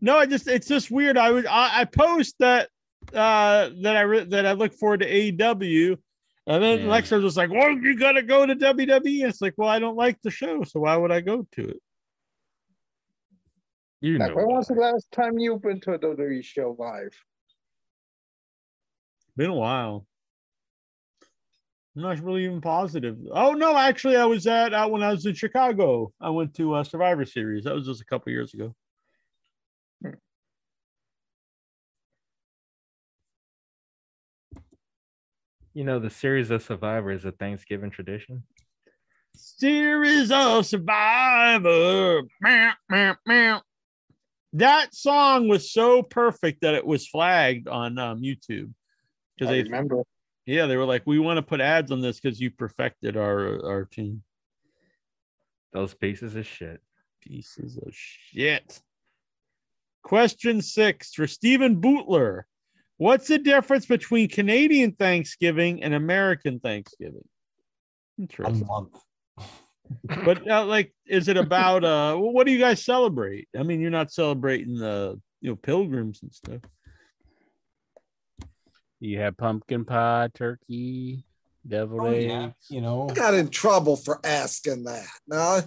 [0.00, 1.16] No, I just it's just weird.
[1.16, 2.68] I would I, I post that
[3.12, 5.96] uh that I re- that I look forward to AEW,
[6.46, 6.86] and then Yeah.
[6.86, 10.20] Lexar was like, "Well, you gotta go to WWE." It's like, well, I don't like
[10.22, 11.82] the show, so why would I go to it?
[14.00, 14.26] You know.
[14.26, 17.12] Like, when was the last time you've been to a WWE show live?
[19.36, 20.06] Been a while.
[21.96, 23.18] I'm not really even positive.
[23.32, 26.12] Oh no, actually, I was at uh, when I was in Chicago.
[26.20, 27.64] I went to uh, Survivor Series.
[27.64, 28.74] That was just a couple years ago.
[35.72, 38.42] You know, the series of Survivor is a Thanksgiving tradition.
[39.36, 42.22] Series of Survivor.
[42.40, 43.62] Meow, meow, meow.
[44.52, 48.72] That song was so perfect that it was flagged on um, YouTube
[49.36, 50.02] because I they, remember.
[50.50, 53.64] Yeah, they were like, "We want to put ads on this because you perfected our
[53.64, 54.22] our team."
[55.72, 56.80] Those pieces of shit.
[57.22, 58.80] Pieces of shit.
[60.02, 62.42] Question six for Stephen Bootler.
[62.96, 67.24] What's the difference between Canadian Thanksgiving and American Thanksgiving?
[68.18, 68.66] A Interesting.
[68.66, 68.96] month.
[70.24, 73.48] But uh, like, is it about uh what do you guys celebrate?
[73.58, 76.60] I mean, you're not celebrating the you know pilgrims and stuff.
[79.00, 81.24] You have pumpkin pie, turkey,
[81.66, 82.24] deviled Oh, eggs.
[82.24, 82.50] yeah.
[82.68, 85.06] You know, I got in trouble for asking that.
[85.26, 85.60] Now,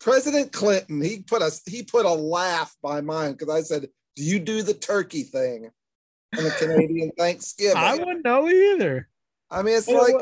[0.00, 4.22] President Clinton, he put us, he put a laugh by mine because I said, "Do
[4.22, 5.70] you do the turkey thing
[6.36, 9.08] on the Canadian Thanksgiving?" I wouldn't know either.
[9.50, 10.14] I mean, it's Well, like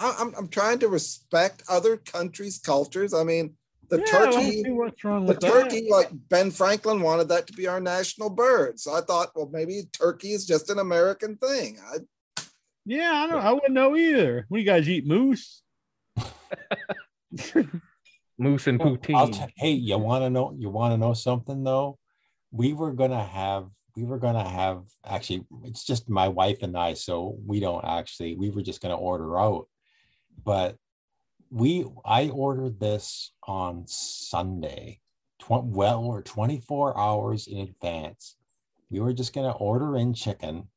[0.00, 3.14] I- I'm, I'm trying to respect other countries' cultures.
[3.14, 3.54] I mean,
[3.88, 5.50] the Yeah, turkey, see what's wrong the with that.
[5.52, 8.78] turkey, like Ben Franklin wanted that to be our national bird.
[8.80, 11.78] So I thought, well, maybe turkey is just an American thing.
[11.92, 11.98] I,
[12.86, 13.42] Yeah, I don't.
[13.44, 14.46] I wouldn't know either.
[14.48, 15.62] What do you guys eat moose?
[18.36, 19.32] Moose and I'll poutine.
[19.46, 20.54] t- hey, you want to know?
[20.58, 21.98] You want to know something though?
[22.50, 23.68] We were gonna have.
[23.96, 24.82] We were gonna have.
[25.06, 28.34] Actually, it's just my wife and I, so we don't actually.
[28.34, 29.68] We were just gonna order out,
[30.44, 30.76] but
[31.54, 31.86] we.
[32.04, 35.00] I ordered this on Sunday,
[35.38, 38.36] tw- well, or twenty four hours in advance.
[38.90, 40.68] We were just gonna order in chicken,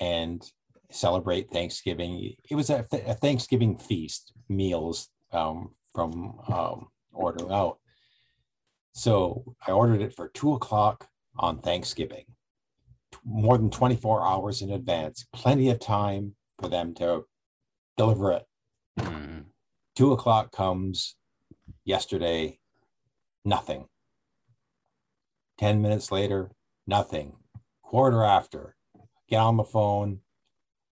[0.00, 0.42] and
[0.90, 2.34] celebrate Thanksgiving.
[2.50, 7.78] It was a, a Thanksgiving feast meals um, from um, ordering out.
[8.92, 11.08] So I ordered it for two o'clock
[11.38, 12.24] on Thanksgiving,
[13.24, 17.24] more than 24 hours in advance, plenty of time for them to
[17.96, 18.46] deliver it.
[18.98, 19.44] Mm.
[19.96, 21.16] Two o'clock comes
[21.86, 22.58] yesterday,
[23.46, 23.86] nothing.
[25.58, 26.50] 10 minutes later,
[26.86, 27.32] nothing.
[27.82, 28.76] Quarter after,
[29.26, 30.20] get on the phone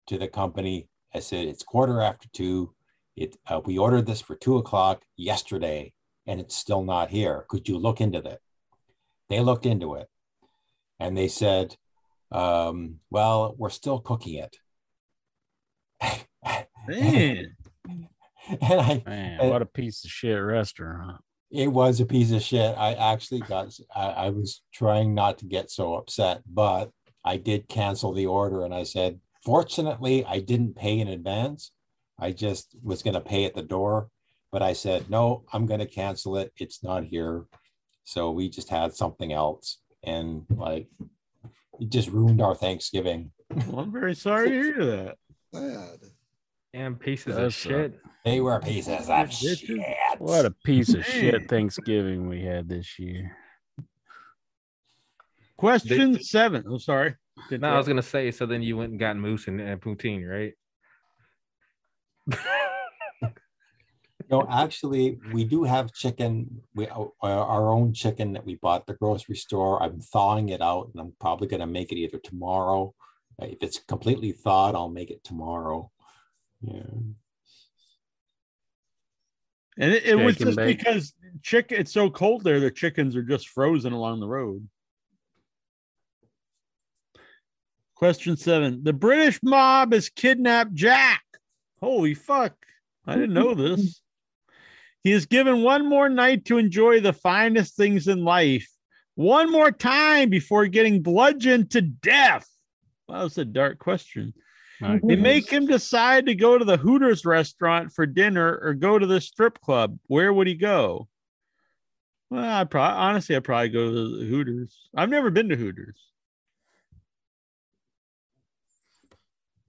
[0.08, 0.88] to the company.
[1.14, 2.74] I said, it's quarter after two.
[3.16, 5.92] It, uh, we ordered this for two o'clock yesterday
[6.26, 7.44] and it's still not here.
[7.48, 8.40] Could you look into that?
[9.28, 10.08] They looked into it
[10.98, 11.76] and they said,
[12.32, 14.56] um, well, we're still cooking it.
[16.88, 17.56] Man,
[18.60, 21.20] and I, Man, what a piece of shit restaurant.
[21.50, 22.76] it was a piece of shit.
[22.76, 26.90] I actually got, I, I was trying not to get so upset, but
[27.24, 31.72] I did cancel the order and I said, fortunately, I didn't pay in advance.
[32.18, 34.08] I just was going to pay at the door,
[34.50, 36.52] but I said, no, I'm going to cancel it.
[36.56, 37.44] It's not here.
[38.04, 39.78] So we just had something else.
[40.02, 40.88] And like,
[41.80, 43.30] it just ruined our Thanksgiving.
[43.66, 45.16] Well, I'm very sorry to hear that.
[45.54, 45.98] Sad.
[46.78, 47.98] And pieces That's of shit.
[48.24, 49.68] They were pieces of shit.
[50.18, 53.36] What a piece of shit Thanksgiving we had this year.
[55.56, 56.62] Question seven.
[56.68, 57.16] Oh, sorry.
[57.50, 58.30] Did No, I was gonna say.
[58.30, 60.52] So then you went and got moose and, and poutine, right?
[64.30, 66.60] No, actually, we do have chicken.
[66.74, 69.82] We our our own chicken that we bought at the grocery store.
[69.82, 72.94] I'm thawing it out, and I'm probably gonna make it either tomorrow.
[73.40, 75.90] Uh, If it's completely thawed, I'll make it tomorrow.
[76.60, 76.82] Yeah.
[79.80, 80.78] And it, it was just bake.
[80.78, 81.78] because chicken.
[81.80, 82.58] It's so cold there.
[82.58, 84.68] The chickens are just frozen along the road.
[87.94, 91.22] Question seven: The British mob has kidnapped Jack.
[91.80, 92.54] Holy fuck!
[93.06, 94.02] I didn't know this.
[95.04, 98.68] He is given one more night to enjoy the finest things in life.
[99.14, 102.48] One more time before getting bludgeoned to death.
[103.08, 104.34] Wow, that's a dark question.
[104.80, 108.98] My They make him decide to go to the Hooters restaurant for dinner or go
[108.98, 109.98] to the strip club.
[110.06, 111.08] Where would he go?
[112.30, 114.88] Well, I probably honestly, I'd probably go to the Hooters.
[114.94, 115.96] I've never been to Hooters.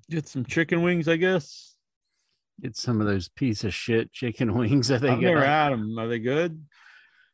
[0.09, 1.75] Get some chicken wings, I guess.
[2.61, 5.97] get some of those piece of shit chicken wings that they I've never had them.
[5.97, 6.65] Are they good?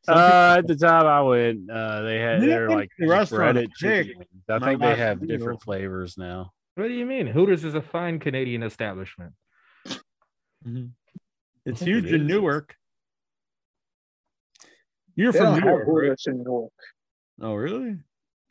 [0.03, 3.71] Some Uh, at the time I went, uh, they had they're like the restaurant breaded
[3.73, 4.23] chicken.
[4.47, 6.51] I think they have different flavors now.
[6.75, 7.27] What do you mean?
[7.27, 9.33] Hooters is a fine Canadian establishment.
[10.65, 10.91] Mhm.
[11.65, 12.27] It's huge it in.
[12.27, 12.75] Newark.
[15.15, 15.93] You're They from don't have Newark, right?
[15.93, 16.73] Hooters in Newark.
[17.41, 17.97] Oh, really?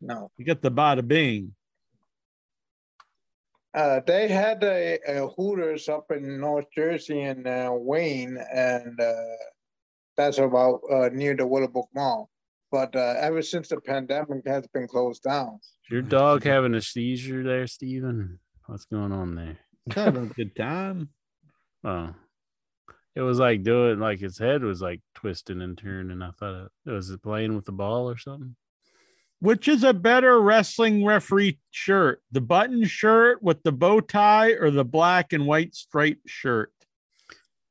[0.01, 0.31] No.
[0.39, 1.55] You got the bada bing.
[3.75, 9.37] Uh, they had a, a Hooters up in North Jersey and uh, Wayne, and uh,
[10.17, 12.31] that's about uh, near the Willowbrook Mall.
[12.75, 15.61] But uh, ever since the pandemic has been closed down.
[15.89, 18.41] Your dog having a seizure there, Steven?
[18.67, 19.59] What's going on there?
[19.95, 21.11] Having a good time.
[21.87, 22.15] Oh,
[23.15, 26.23] it was like doing like his head was like twisting and turning.
[26.23, 28.57] I thought it was it playing with the ball or something.
[29.41, 32.23] Which is a better wrestling referee shirt?
[32.33, 36.73] The button shirt with the bow tie or the black and white striped shirt?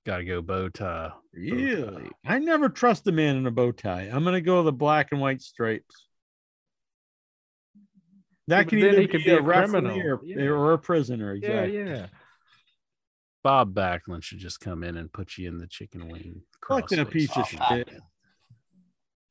[0.05, 1.13] Got to go bow tie.
[1.33, 2.09] Really?
[2.25, 4.09] I never trust a man in a bow tie.
[4.11, 6.05] I'm going to go the black and white stripes.
[8.47, 9.97] That can either he be could be a a criminal.
[9.97, 10.45] or, Yeah.
[10.47, 11.33] or a prisoner.
[11.33, 11.77] Yeah, Exactly.
[11.79, 12.05] yeah.
[13.43, 16.43] Bob Backlund should just come in and put you in the chicken wing.
[16.67, 17.89] Fucking a piece of oh, shit.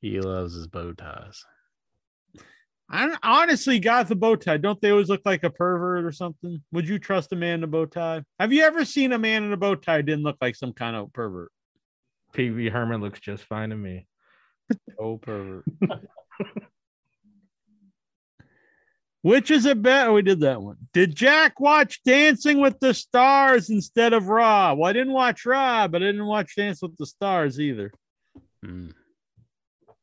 [0.00, 1.44] He loves his bow ties.
[2.90, 4.58] I honestly got the bow tie.
[4.58, 6.62] Don't they always look like a pervert or something?
[6.72, 8.22] Would you trust a man in a bow tie?
[8.38, 10.94] Have you ever seen a man in a bow tie didn't look like some kind
[10.96, 11.50] of pervert?
[12.32, 14.06] Pee Wee Herman looks just fine to me.
[14.98, 15.64] Oh, pervert.
[19.22, 20.08] Which is a bet?
[20.08, 20.78] Oh, we did that one.
[20.92, 24.74] Did Jack watch Dancing with the Stars instead of Raw?
[24.74, 27.92] Well, I didn't watch Raw, but I didn't watch Dance with the Stars either.
[28.64, 28.88] Hmm.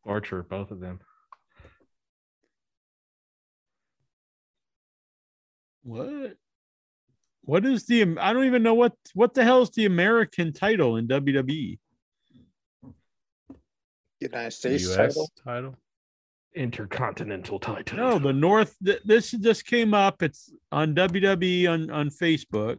[0.05, 1.01] Orchard, both of them.
[5.83, 6.37] What?
[7.41, 8.17] What is the?
[8.19, 11.07] I don't even know what what the hell is the American title in?
[11.07, 11.77] WWE.
[14.19, 14.95] United States U.S.
[14.95, 15.29] title.
[15.43, 15.75] title.
[16.55, 17.97] Intercontinental title.
[17.97, 18.75] No, the North.
[18.83, 20.21] th- This just came up.
[20.23, 22.77] It's on WWE on on Facebook.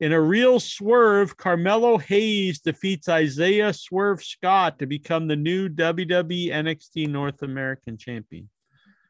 [0.00, 6.50] In a real swerve, Carmelo Hayes defeats Isaiah Swerve Scott to become the new WWE
[6.50, 8.48] NXT North American champion.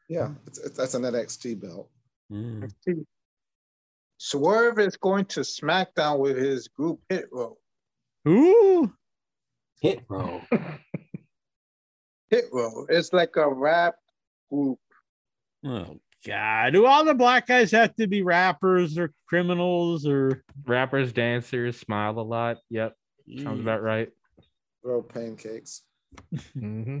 [0.07, 1.89] Yeah, it's, it's, that's an NXT belt.
[2.31, 2.71] Mm.
[4.17, 7.57] Swerve is going to SmackDown with his group Hit Row.
[8.25, 8.91] Who?
[9.81, 10.41] Hit row.
[12.29, 12.85] Hit Row.
[12.89, 13.95] It's like a rap
[14.51, 14.79] group.
[15.65, 16.73] Oh God!
[16.73, 20.43] Do all the black guys have to be rappers or criminals or?
[20.65, 22.57] Rappers, dancers, smile a lot.
[22.69, 22.95] Yep.
[23.37, 24.09] Sounds about right.
[24.81, 25.83] Throw pancakes.
[26.35, 26.99] mm-hmm.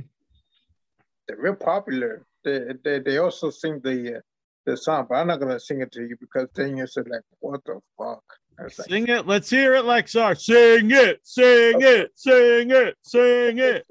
[1.27, 2.25] They're real popular.
[2.43, 4.19] They they, they also sing the uh,
[4.65, 7.21] the song, but I'm not gonna sing it to you because then you say like,
[7.39, 8.23] what the fuck?
[8.59, 9.25] I was like, Sing it.
[9.25, 10.37] Let's hear it, Lexar.
[10.37, 11.19] Sing it.
[11.23, 12.11] Sing it.
[12.15, 12.97] Sing it.
[13.03, 13.85] Sing it.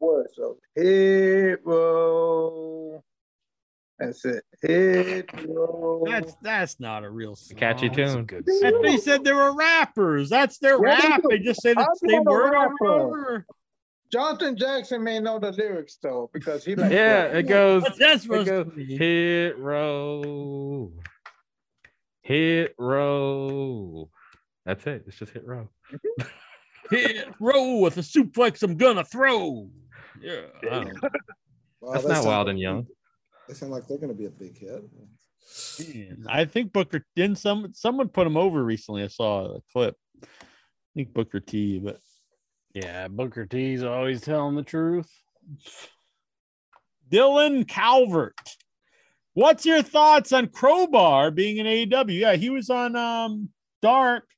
[0.00, 3.02] words of Hit Row.
[3.98, 4.44] That's it.
[4.62, 6.04] Hit Row.
[6.08, 7.56] That's that's not a real song.
[7.58, 8.24] Catchy tune.
[8.24, 10.28] Good That they said they were rappers.
[10.30, 11.22] That's their Yeah, rap.
[11.22, 11.28] do.
[11.28, 13.46] They just say the I'm same word over and over.
[14.12, 17.82] Jonathan Jackson may know the lyrics though because he like Yeah, it goes.
[17.82, 18.96] What's that It supposed to goes be?
[18.98, 20.92] hit row.
[24.64, 24.74] Hit row.
[24.74, 25.04] That's it.
[25.06, 25.68] It's just hit row.
[26.90, 29.68] Hit row with a suplex I'm gonna throw.
[30.20, 30.42] Yeah.
[30.62, 31.02] I don't.
[31.80, 32.86] Wow, That's they not wild like and young.
[33.48, 34.82] They sound like they're going to be a big hit.
[35.80, 39.02] Man, I think Booker didn't some someone put him over recently.
[39.02, 39.96] I saw a clip.
[40.22, 40.26] I
[40.94, 41.98] think Booker T, but
[42.74, 45.10] Yeah, Booker T's always telling the truth.
[47.10, 48.38] Dylan Calvert.
[49.34, 52.18] What's your thoughts on Crowbar being in AEW?
[52.18, 53.48] Yeah, he was on um
[53.80, 54.28] Dark.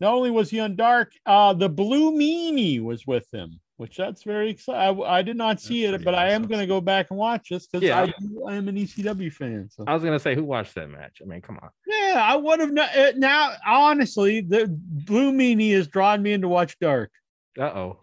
[0.00, 4.22] Not only was he on Dark, uh the Blue Meanie was with him, which that's
[4.22, 5.02] very exciting.
[5.04, 7.18] I, I did not see it, pretty but I am going to go back and
[7.18, 8.00] watch this because Yeah.
[8.02, 9.68] I, do- I am an ECW fan.
[9.70, 11.20] So I was gonna say who watched that match.
[11.22, 11.68] I mean, come on.
[11.86, 13.52] yeah, I would have not, uh, now.
[13.66, 17.10] Honestly, the Blue Meanie has drawn me in to watch Dark.
[17.58, 18.00] Uh oh.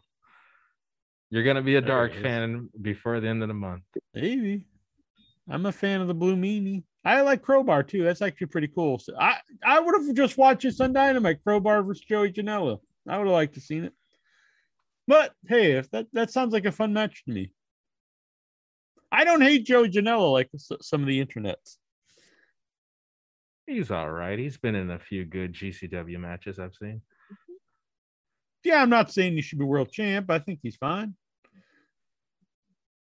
[1.30, 3.84] You're gonna be a dark fan before the end of the month.
[4.14, 4.64] Maybe.
[5.50, 6.84] I'm a fan of the Blue Meanie.
[7.08, 8.04] I like Crowbar too.
[8.04, 9.00] That's actually pretty cool.
[9.00, 12.80] So I, I would have just watched this on Dynamite, Crowbar versus Joey Janela.
[13.08, 13.94] I would have liked to seen it.
[15.08, 17.54] But hey, if that, that sounds like a fun match to me.
[19.10, 21.78] I don't hate Joey Janela like some of the internets.
[23.66, 24.38] He's all right.
[24.38, 27.02] He's been in a few good GCW matches I've seen.
[28.66, 30.30] Yeah, I'm not saying he should be world champ.
[30.30, 31.16] I think he's fine.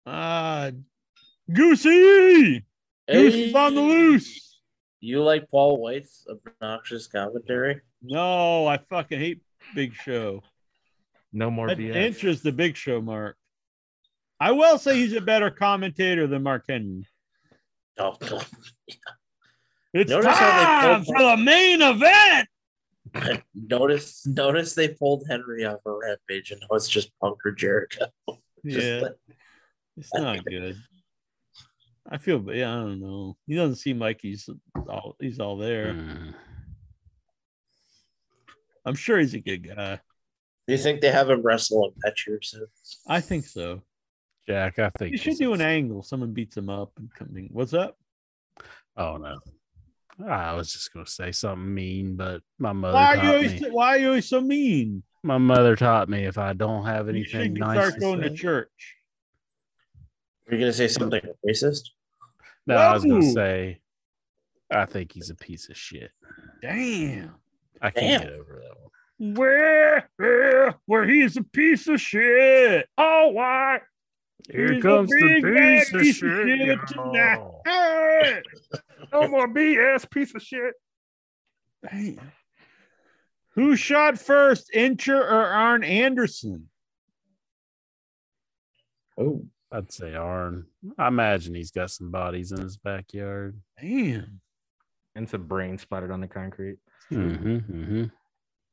[0.05, 0.73] Uh
[1.51, 2.67] Goosey!
[3.09, 4.59] Goosey's on the loose.
[5.01, 7.81] You like Paul White's obnoxious commentary?
[8.03, 9.43] No, I fucking hate
[9.75, 10.43] Big Show.
[11.33, 12.25] No more That BS.
[12.25, 13.37] Inch the Big Show mark.
[14.41, 17.07] I will say he's a better commentator than Mark Henry.
[17.99, 18.41] Oh, no.
[19.95, 22.49] It's Notice how they time pulled- for the main event.
[23.55, 28.07] notice, notice they pulled Henry off a rampage, and now it's just Punk or Jericho.
[28.67, 29.13] Just Yeah, like-
[29.97, 30.77] it's not good.
[32.09, 33.37] I feel, yeah, I don't know.
[33.47, 34.49] He doesn't seem like he's
[34.89, 35.93] all he's all there.
[35.95, 36.31] Hmm.
[38.85, 40.01] I'm sure he's a good guy.
[40.67, 42.67] Do you think they have him wrestle a match here soon?
[43.09, 43.83] I think so.
[44.47, 46.03] Jack, I think You should do an angle.
[46.03, 47.49] Someone beats him up and coming.
[47.53, 47.97] What's up?
[48.97, 49.39] Oh no.
[50.25, 53.71] I was just gonna say something mean, but my mother Why are you always me.
[53.71, 55.03] why are you always so mean?
[55.23, 58.29] My mother taught me if I don't have anything should nice start to going say.
[58.29, 58.95] to church.
[60.49, 61.91] Are you gonna say something racist?
[62.67, 63.81] No, I was gonna say
[64.71, 66.11] I think he's a piece of shit.
[66.63, 67.35] Damn.
[67.81, 68.31] I can't Damn.
[68.31, 69.35] get over that one.
[69.35, 72.87] Where, where, where he's a piece of shit.
[72.99, 73.81] Oh, why?
[74.51, 76.59] Here He's comes the big piece of piece of shit.
[76.61, 77.35] shit tonight.
[77.35, 77.63] y'all.
[77.65, 78.43] Hey!
[79.13, 80.75] No more BS, piece of shit.
[81.89, 82.21] Damn.
[83.55, 86.69] Who shot first, Incher or Arn Anderson?
[89.19, 90.67] Oh, I'd say Arn.
[90.99, 93.61] I imagine he's got some bodies in his backyard.
[93.81, 94.41] Damn.
[95.15, 96.79] And some brains splattered on the concrete.
[97.11, 98.05] Mm-hmm, mm-hmm.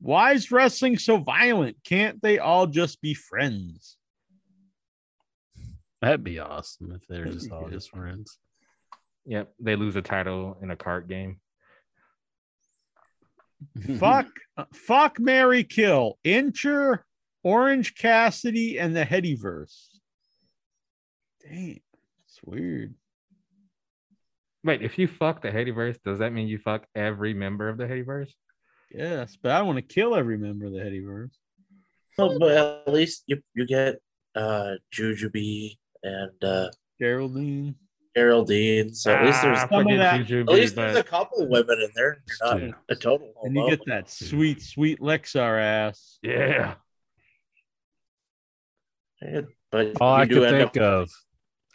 [0.00, 1.76] Why is wrestling so violent?
[1.84, 3.96] Can't they all just be friends?
[6.02, 8.38] That'd be awesome if they're just all just friends.
[9.24, 9.54] Yep.
[9.58, 11.40] They lose a title in a card game.
[13.98, 14.26] fuck,
[14.56, 16.98] uh, fuck, Mary, kill Incher,
[17.42, 19.93] Orange Cassidy, and the Headyverse.
[21.48, 21.78] Damn,
[22.26, 22.94] it's weird.
[24.64, 27.84] Wait, if you fuck the Hateverse, does that mean you fuck every member of the
[27.84, 28.32] Hateverse?
[28.90, 31.32] Yes, but I want to kill every member of the Headyverse.
[32.16, 32.52] well, but
[32.86, 33.96] at least you you get
[34.36, 37.74] uh Jujubee and uh Geraldine.
[38.16, 38.94] Geraldine.
[38.94, 41.48] So at least there's Ah, some of that- Jujubee, at least there's a but couple
[41.48, 42.22] women in there.
[42.40, 42.70] You're not Yeah.
[42.88, 43.34] a total.
[43.42, 46.18] And you get that sweet, sweet Lexar ass.
[46.22, 46.76] yeah.
[49.20, 49.40] Yeah,
[49.72, 51.10] But All I do could think up- of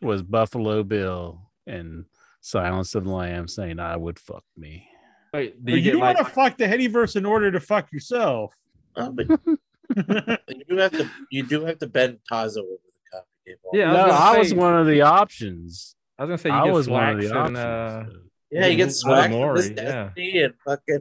[0.01, 2.05] was Buffalo Bill and
[2.41, 4.87] Silence of the Lambs saying, I would fuck me.
[5.33, 8.53] Wait, you you want to fuck the Headyverse in order to fuck yourself.
[8.95, 13.27] Uh, but you do have to you do have to bend Tazo over the coffee
[13.45, 13.69] table.
[13.73, 15.95] Yeah, I was no, gonna I was one of the options.
[16.17, 17.57] I was gonna say you I get was one of the slacks options.
[17.57, 18.05] uh
[18.51, 18.95] Yeah, you get
[19.31, 20.09] Mori, swacked yeah.
[20.17, 20.99] and fucking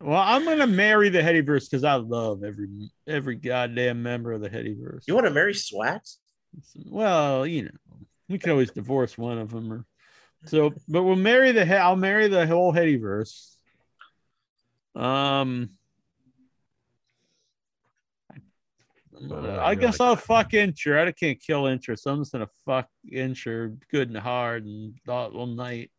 [0.00, 2.68] Well, I'm gonna marry the Headyverse because I love every
[3.08, 5.02] every goddamn member of the Headyverse.
[5.08, 6.18] you want to marry Swats?
[6.86, 7.70] Well, you know,
[8.28, 9.84] we could always divorce one of them, or
[10.46, 10.74] so.
[10.88, 11.64] But we'll marry the.
[11.64, 13.56] he- I'll marry the whole Headyverse.
[14.94, 15.70] Um,
[19.16, 21.06] I'm But, uh, I guess I'll fuck Incher.
[21.06, 25.30] I can't kill Incher, so I'm just gonna fuck Incher good and hard and all,
[25.30, 25.90] all night.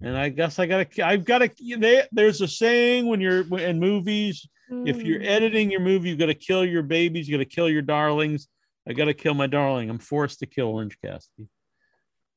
[0.00, 1.06] And I guess I gotta.
[1.06, 1.50] I've gotta.
[1.58, 4.46] They, there's a saying when you're in movies.
[4.86, 7.28] If you're editing your movie, you got to kill your babies.
[7.28, 8.48] You got to kill your darlings.
[8.88, 9.90] I got to kill my darling.
[9.90, 11.48] I'm forced to kill Orange Cassidy.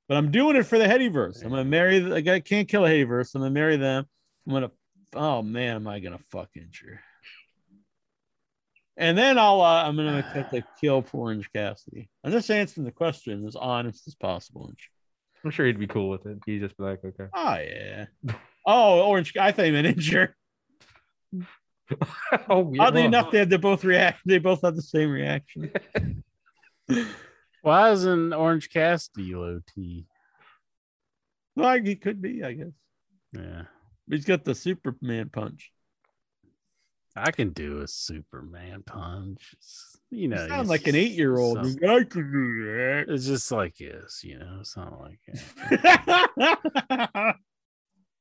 [0.08, 1.44] But I'm doing it for the Headyverse.
[1.44, 2.00] I'm gonna marry.
[2.00, 3.36] The, I can't kill a Headyverse.
[3.36, 4.06] I'm gonna marry them.
[4.46, 4.72] I'm gonna.
[5.14, 7.00] Oh man, am I gonna fuck Incher?
[8.96, 9.60] And then I'll.
[9.60, 12.10] Uh, I'm gonna attempt to kill poor Orange Cassidy.
[12.24, 14.72] I'm just answering the question as honest as possible.
[15.44, 16.40] I'm sure he'd be cool with it.
[16.46, 17.28] He'd just be like, okay.
[17.34, 18.06] Oh yeah.
[18.66, 19.36] Oh, orange.
[19.36, 20.34] I thought you meant injured.
[22.50, 22.84] oh, yeah.
[22.84, 24.20] Oddly enough, they had they both react.
[24.26, 25.72] They both had the same reaction.
[27.62, 30.06] Why isn't Orange Cassidy low T?
[31.56, 32.68] Well, he could be, I guess.
[33.34, 33.64] Yeah.
[34.10, 35.72] He's got the Superman punch.
[37.16, 39.54] I can do a Superman punch.
[39.54, 41.58] It's- you know, You sound like an eight-year-old.
[41.58, 43.06] I can do that.
[43.10, 44.60] It's just like this, you know.
[44.62, 45.42] It's not like it.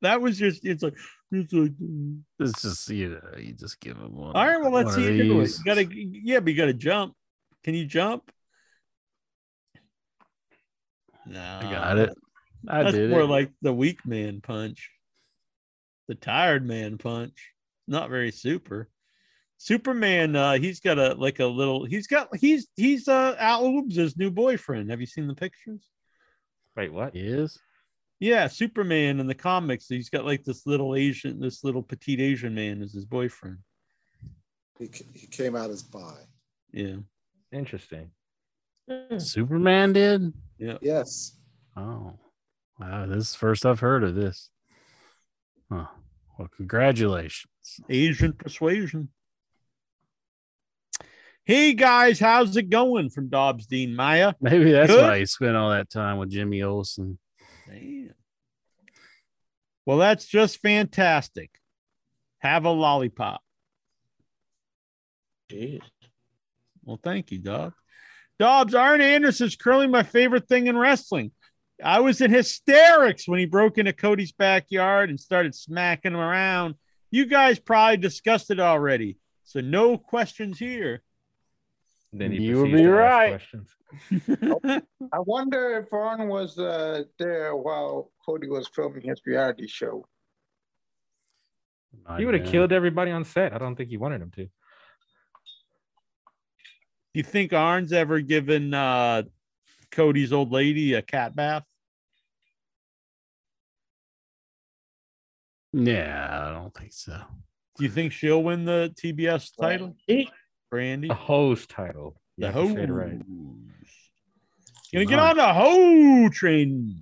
[0.03, 0.65] that was just.
[0.65, 0.95] It's like.
[1.31, 1.71] It's like.
[1.73, 2.23] Mm.
[2.41, 4.35] It's just you know, you just give him one.
[4.35, 5.51] All right, well, let's see of you do it.
[5.59, 7.15] You gotta, yeah, but you gotta jump.
[7.63, 8.33] Can you jump?
[11.27, 12.15] No, I got it.
[12.69, 13.27] I That's did more it.
[13.27, 14.91] like the weak man punch,
[16.09, 17.53] the tired man punch.
[17.89, 18.89] Not very super.
[19.59, 21.85] Superman, uh, he's got a like a little.
[21.85, 24.91] He's got he's he's uh Al Oobs' new boyfriend.
[24.91, 25.89] Have you seen the pictures?
[26.77, 27.15] Wait, what?
[27.15, 27.59] He is.
[28.19, 32.55] Yeah, Superman in the comics, he's got like this little Asian, this little petite Asian
[32.55, 33.59] man as his boyfriend.
[34.79, 36.15] He, he came out as bi.
[36.73, 36.97] Yeah.
[37.53, 38.11] Interesting.
[38.89, 39.19] Hmm.
[39.19, 40.33] Superman did.
[40.59, 40.79] Yeah.
[40.81, 41.37] Yes.
[41.77, 42.15] Oh,
[42.79, 43.07] wow!
[43.07, 44.51] This is the first I've heard of this.
[45.71, 45.87] Huh.
[46.39, 47.81] Well, congratulations.
[47.89, 49.09] Asian persuasion.
[51.45, 54.35] Hey guys, how's it going from Dobbs Dean Maya?
[54.41, 55.03] Maybe that's Good?
[55.03, 57.19] why he spent all that time with Jimmy Olsen.
[57.69, 58.15] Man.
[59.85, 61.51] Well, that's just fantastic.
[62.39, 63.41] Have a lollipop.
[65.49, 65.81] Jeez.
[66.85, 67.77] Well, thank you, Dobbs.
[68.39, 71.31] Dobbs, Arn Anderson is currently my favorite thing in wrestling.
[71.83, 76.75] I was in hysterics when he broke into Cody's backyard and started smacking him around.
[77.11, 81.03] You guys probably discussed it already, so no questions here.
[82.13, 83.29] Then he You would be right.
[83.31, 83.71] questions.
[85.13, 90.07] I wonder if Arn was uh, there while Cody was filming his reality show.
[92.19, 93.53] He would have killed everybody on set.
[93.53, 94.49] I don't think he wanted him to.
[97.17, 99.23] Do you think Arn's ever given uh,
[99.91, 101.65] Cody's old lady a cat bath?
[105.73, 107.19] Yeah, I don't think so.
[107.79, 109.97] Do you think she'll win the TBS title?
[110.71, 111.09] Brandy?
[111.09, 112.21] The host title.
[112.37, 113.23] The You have to say it right.
[114.93, 116.99] Gonna get on the hoe train.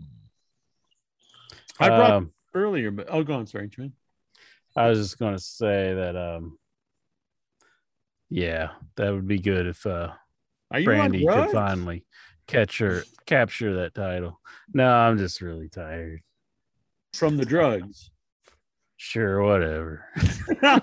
[1.80, 3.48] I brought Um, earlier, but oh, go on.
[3.48, 3.94] Sorry, train.
[4.76, 6.14] I was just going to say that.
[6.14, 6.56] Um,
[8.30, 10.12] yeah, that would be good if uh,
[10.84, 12.04] Brandy could finally
[12.46, 14.40] catch her, capture that title.
[14.72, 16.20] No, I'm just really tired.
[17.14, 18.10] from the drugs?
[18.96, 20.06] Sure, whatever.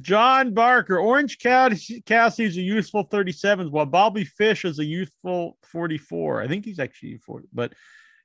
[0.00, 6.42] John Barker, Orange Cass- Cassidy's a useful 37s, while Bobby Fish is a youthful 44.
[6.42, 7.72] I think he's actually 40, but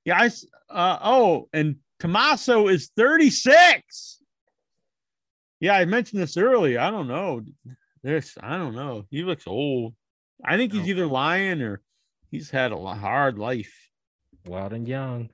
[0.03, 4.20] yeah, I s- uh, oh, and Tommaso is 36.
[5.61, 6.79] Yeah, I mentioned this earlier.
[6.79, 7.41] I don't know.
[8.03, 9.05] This, I don't know.
[9.11, 9.93] He looks old.
[10.43, 11.81] I think he's either lying or
[12.31, 13.71] he's had a hard life.
[14.47, 15.29] Wild and young.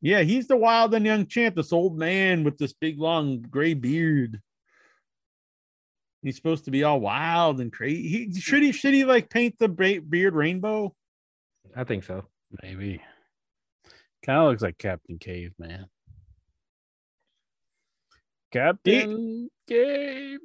[0.00, 3.74] Yeah, he's the wild and young champ, this old man with this big long gray
[3.74, 4.40] beard.
[6.22, 8.08] He's supposed to be all wild and crazy.
[8.08, 10.94] He should he should he like paint the beard rainbow?
[11.74, 12.26] I think so.
[12.62, 13.02] Maybe.
[14.24, 15.86] Kind of looks like Captain Caveman.
[18.50, 20.40] Captain Caveman.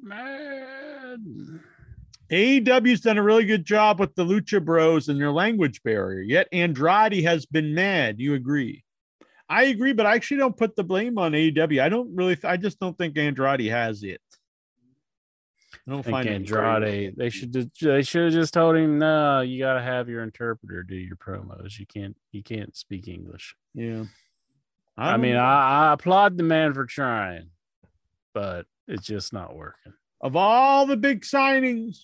[2.30, 6.22] AEW's done a really good job with the Lucha Bros and their language barrier.
[6.22, 8.20] Yet Andrade has been mad.
[8.20, 8.84] You agree?
[9.48, 11.82] I agree, but I actually don't put the blame on AEW.
[11.82, 12.38] I don't really.
[12.44, 14.22] I just don't think Andrade has it.
[15.88, 17.16] I don't I find it Andrade.
[17.16, 20.24] They should just, they should have just told him, no, you got to have your
[20.24, 21.78] interpreter do your promos.
[21.78, 23.56] You can't you can't speak English.
[23.76, 24.06] Yeah.
[24.98, 25.36] I, don't mean.
[25.36, 27.50] I, I applaud the man for trying,
[28.36, 29.94] but it's just not working.
[30.22, 31.98] of all the big signings,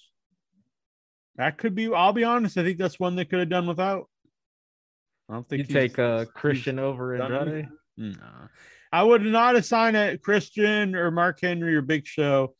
[1.36, 1.94] that could be.
[1.94, 2.58] I'll be honest.
[2.58, 4.10] I think that's one they could have done without.
[5.30, 7.68] I don't think You he's- take uh, Christian over done Andrade.
[7.98, 8.16] No.
[8.91, 12.56] I would not assign a Christian or Mark Henry or Big Show.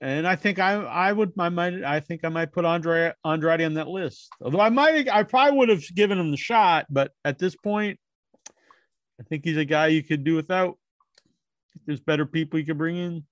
[0.00, 3.62] And I think I I would I might I think I might put Andre Andrade
[3.62, 4.28] on that list.
[4.42, 7.98] Although I might I probably would have given him the shot, but at this point,
[9.18, 10.76] I think he's a guy you could do without.
[11.84, 13.24] There's better people you could bring in.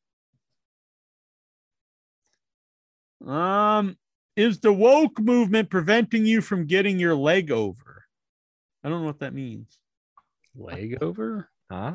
[3.31, 3.97] Um,
[4.37, 8.05] is the woke movement preventing you from getting your leg over?
[8.83, 9.79] I don't know what that means.
[10.55, 11.49] Leg over?
[11.71, 11.95] Huh?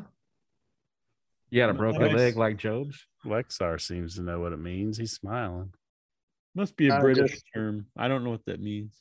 [1.50, 2.14] You got a broken Nice.
[2.14, 3.06] leg like Job's?
[3.24, 4.98] Lexar seems to know what it means.
[4.98, 5.72] He's smiling.
[6.54, 7.86] Must be a I British just- term.
[7.96, 9.00] I don't know what that means.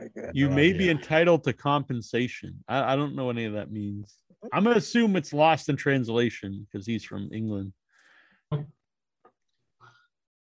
[0.00, 0.08] I.
[0.32, 2.64] You No may be entitled to compensation.
[2.66, 4.14] I, I don't know what any of that means.
[4.52, 7.72] I'm gonna assume it's lost in translation because he's from England.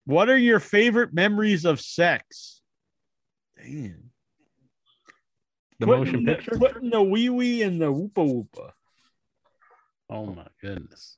[0.07, 2.63] What are your favorite memories of sex?
[3.57, 4.11] Damn.
[5.79, 6.59] The Putting motion the- picture.
[6.59, 8.73] Putting the wee wee and the whoopa whoopa
[10.09, 11.17] Oh my goodness.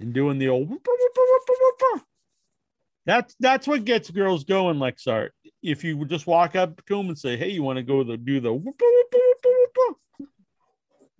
[0.00, 2.02] and doing the old whoopa whoopa whoopa whoopa.
[3.06, 5.30] That's that's what gets girls going, Lexar.
[5.62, 8.02] If you would just walk up to them and say, "Hey, you want to go
[8.04, 9.94] the do the whoopa whoopa whoopa whoopa?"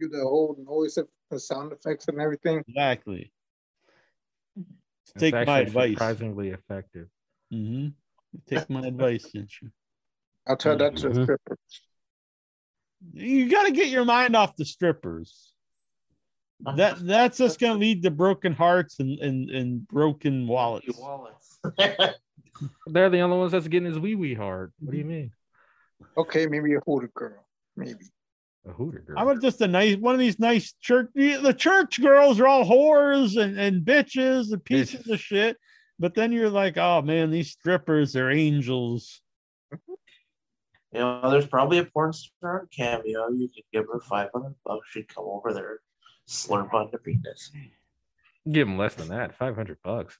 [0.00, 2.64] Do the whole noise of the sound effects and everything.
[2.66, 3.30] Exactly.
[4.56, 5.92] It's Take my advice.
[5.92, 7.08] Surprisingly effective.
[7.52, 7.88] Mm-hmm.
[8.46, 9.70] Take my advice, didn't you?
[10.46, 11.22] I'll tell that to the Mhm.
[11.24, 11.58] stripper.
[13.12, 15.52] You got to get your mind off the strippers.
[16.76, 20.98] That that's just going to lead to broken hearts and and, and broken wallets.
[20.98, 21.58] wallets.
[22.86, 24.72] They're the only ones that's getting his wee wee hard.
[24.80, 25.32] What do you mean?
[26.16, 27.46] Okay, maybe a hooter girl.
[27.76, 28.04] Maybe.
[28.68, 29.16] A hooter girl.
[29.16, 31.08] How about just a nice one of these nice church?
[31.14, 35.56] The church girls are all whores and, and bitches and pieces of shit.
[35.98, 39.20] But then you're like, oh man, these strippers are angels.
[40.92, 43.28] You know, there's probably a porn star cameo.
[43.30, 44.88] You could give her 500 bucks.
[44.90, 45.78] She'd come over there,
[46.28, 47.52] slurp on the penis.
[48.50, 49.36] Give him less than that.
[49.36, 50.16] Five hundred bucks.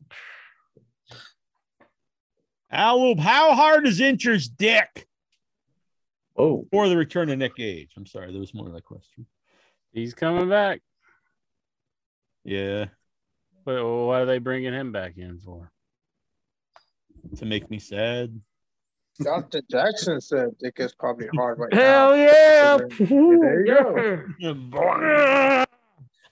[2.71, 5.07] Al, how hard is Incher's dick?
[6.41, 7.91] Oh, Or the return of Nick Gage.
[7.97, 9.27] I'm sorry, there was more to that question.
[9.93, 10.81] He's coming back.
[12.45, 12.87] Yeah,
[13.67, 15.71] But what are they bringing him back in for?
[17.37, 18.41] to make me sad.
[19.23, 19.61] Dr.
[19.71, 21.79] Jackson said dick is probably hard right now.
[21.79, 22.23] Hell now.
[22.23, 22.79] yeah!
[23.07, 25.65] There you go.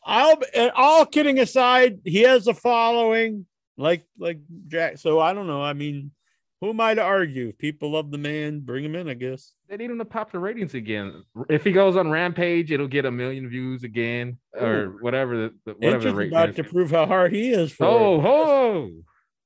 [0.04, 0.40] I'll
[0.74, 3.44] all kidding aside, he has a following
[3.76, 4.96] like like Jack.
[4.96, 5.62] So I don't know.
[5.62, 6.12] I mean,
[6.60, 7.48] who am I to argue?
[7.50, 9.52] If people love the man, bring him in, I guess.
[9.68, 11.22] They need him to pop the ratings again.
[11.48, 15.36] If he goes on Rampage, it'll get a million views again, or whatever.
[15.36, 16.56] The, the- whatever the Incher's rating about is.
[16.56, 18.22] to prove how hard he is for Oh, it.
[18.22, 18.90] ho!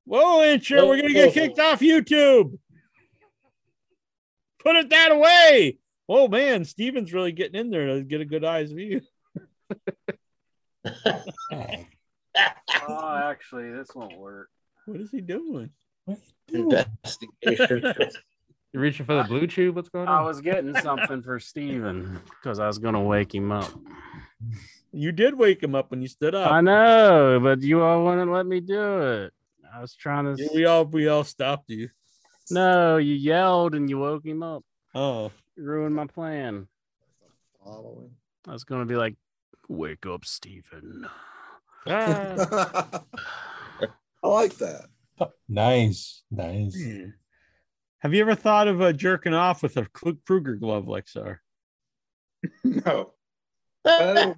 [0.05, 1.31] Whoa, Incher, we're gonna get oh, oh, oh.
[1.33, 2.57] kicked off YouTube.
[4.59, 5.77] Put it that away.
[6.09, 9.01] Oh man, Steven's really getting in there to get a good eyes view.
[12.89, 14.49] Oh, actually, this won't work.
[14.85, 15.69] What is he doing?
[16.51, 17.83] Investigation.
[18.73, 19.75] You reaching for the blue tube?
[19.75, 20.21] What's going on?
[20.21, 23.71] I was getting something for Steven because I was going to wake him up.
[24.91, 26.51] You did wake him up when you stood up.
[26.51, 29.33] I know, but you all wouldn't let me do it.
[29.73, 30.41] I was trying to.
[30.41, 31.89] Yeah, we all we all stopped you.
[32.51, 34.63] No, you yelled and you woke him up.
[34.95, 36.67] Oh, You ruined my plan.
[37.63, 38.11] Following.
[38.47, 39.15] I was going to be like,
[39.69, 41.07] wake up, Steven.
[41.87, 43.01] Ah,
[44.23, 44.85] I like that.
[45.49, 46.75] Nice, nice.
[47.99, 51.37] have you ever thought of uh, jerking off with a Kru- Krueger glove, Lexar?
[52.63, 53.13] No.
[53.83, 54.35] But I,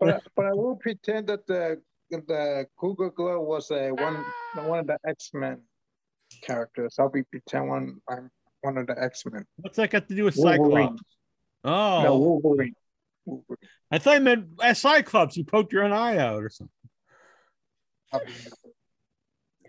[0.00, 1.80] but, I- but I will pretend that the
[2.10, 4.24] the Cougar Glove was a one
[4.66, 5.60] one of the X Men
[6.42, 6.96] characters.
[6.98, 8.30] I'll be pretend one I'm
[8.62, 9.44] one of the X Men.
[9.56, 10.88] What's that got to do with Wolverine.
[10.88, 11.02] Cyclops?
[11.64, 12.74] Oh, No, Wolverine.
[13.26, 13.58] Wolverine.
[13.90, 15.36] I thought you meant as Cyclops.
[15.36, 16.72] You poked your own eye out or something.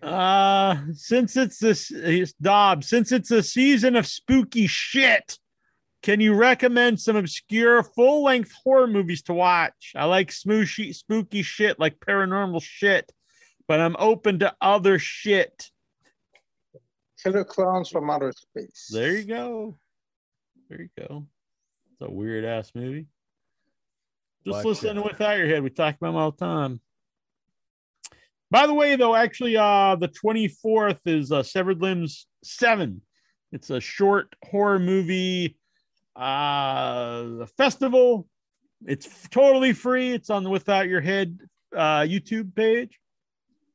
[0.03, 5.37] I'll be- Uh, since it's this it's Dobbs, since it's a season of spooky shit,
[6.01, 9.93] can you recommend some obscure full-length horror movies to watch?
[9.95, 13.11] I like smooshy, spooky shit like paranormal shit,
[13.67, 15.69] but I'm open to other shit.
[17.21, 18.87] Killer Clowns from Outer Space.
[18.93, 19.77] There you go.
[20.69, 21.27] There you go.
[21.91, 23.07] It's a weird ass movie.
[24.45, 25.03] Just Watch listen it.
[25.03, 25.61] without your head.
[25.63, 26.79] We talk about them all the time.
[28.51, 33.01] By the way, though, actually, uh, the 24th is uh, Severed Limbs 7.
[33.51, 35.57] It's a short horror movie
[36.15, 38.27] uh festival.
[38.85, 40.11] It's f- totally free.
[40.11, 41.39] It's on the Without Your Head
[41.75, 42.99] uh YouTube page.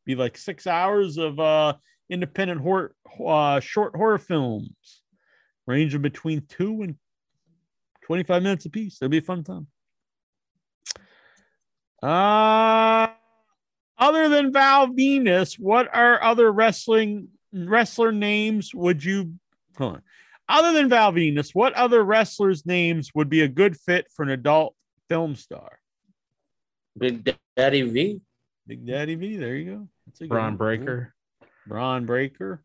[0.05, 1.75] Be like six hours of uh
[2.11, 2.95] independent horror
[3.27, 5.03] uh short horror films
[5.67, 6.97] ranging between two and
[8.03, 8.99] 25 minutes apiece.
[9.01, 9.67] It'll be a fun time.
[12.03, 13.09] Uh
[13.99, 19.35] other than Val Venis, what are other wrestling wrestler names would you
[19.77, 20.03] hold on.
[20.49, 24.31] Other than Val Venis, what other wrestlers' names would be a good fit for an
[24.31, 24.75] adult
[25.09, 25.79] film star?
[26.99, 28.21] Big Daddy V.
[28.67, 29.37] Big Daddy V.
[29.37, 29.89] There you go.
[30.07, 30.57] That's a Braun one.
[30.57, 31.15] Breaker.
[31.67, 32.63] Bron Breakker.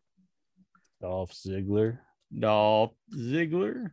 [1.00, 1.98] Dolph Ziggler.
[2.38, 3.92] Dolph Ziggler.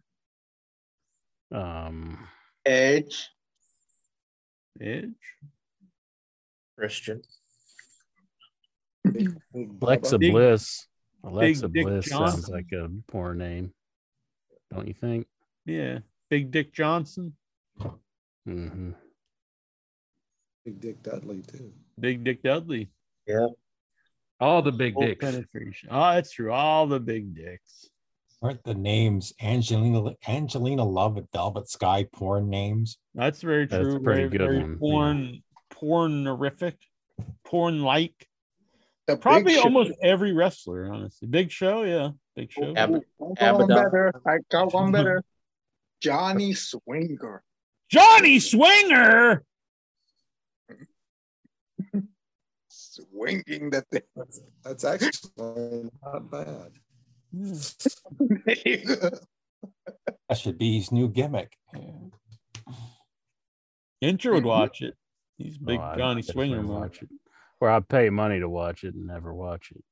[1.52, 2.28] Um,
[2.66, 3.30] Edge.
[4.82, 5.14] Edge.
[6.78, 7.22] Christian.
[9.82, 10.88] Alexa Big- Bliss.
[11.24, 12.42] Alexa Dick Bliss Johnson.
[12.42, 13.74] sounds like a poor name.
[14.72, 15.26] don't you think?
[15.66, 16.00] Yeah,
[16.30, 17.34] Big Dick Johnson,
[18.46, 18.92] hmm
[20.66, 21.72] Big Dick Dudley too.
[22.00, 22.90] Big Dick Dudley.
[23.26, 23.48] Yeah.
[24.40, 25.20] All the big Full dicks.
[25.26, 25.90] penetration.
[25.92, 26.52] Oh, that's true.
[26.54, 27.90] All the big dicks.
[28.42, 32.98] Aren't the names Angelina Angelina Love at Velvet Sky porn names?
[33.16, 33.96] That's very That's true.
[33.96, 35.40] a pretty very, good very one, yeah.
[35.80, 36.76] Porn, pornerific,
[37.46, 38.28] porn like.
[39.22, 41.28] Probably almost every wrestler, honestly.
[41.30, 42.74] Big Show, yeah, Big Show.
[42.76, 44.12] Ab- Ooh, I got one better.
[44.26, 45.24] I got one better.
[46.02, 47.42] Johnny Swinger.
[47.90, 49.44] Johnny Swinger.
[52.68, 54.02] Swinging that thing.
[54.16, 56.72] That's, that's actually not bad.
[60.30, 61.54] That should be his new gimmick.
[64.04, 64.96] Incher would watch it.
[65.38, 66.62] He's a big Oh, Johnny Swinger.
[66.66, 67.10] watch it.
[67.60, 69.84] Or I'd pay money to watch it and never watch it.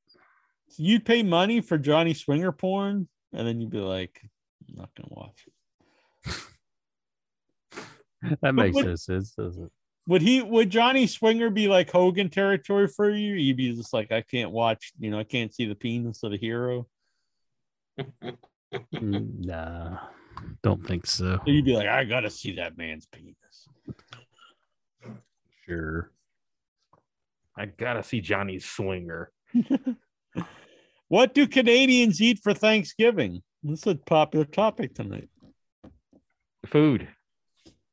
[0.70, 4.20] So you'd pay money for Johnny Swinger porn, and then you'd be like,
[4.68, 6.34] I'm not gonna watch it.
[8.42, 9.70] That makes would- no sense, does it?
[10.08, 13.34] Would he would Johnny Swinger be like Hogan territory for you?
[13.34, 16.32] You'd be just like, I can't watch, you know, I can't see the penis of
[16.32, 16.88] the hero.
[18.94, 19.98] Mm, Nah,
[20.64, 21.38] don't think so.
[21.38, 23.68] So you'd be like, I gotta see that man's penis.
[25.68, 26.12] Sure.
[27.58, 29.32] I gotta see Johnny Swinger.
[31.08, 33.44] What do Canadians eat for Thanksgiving?
[33.62, 35.30] This is a popular topic tonight.
[36.66, 37.08] Food.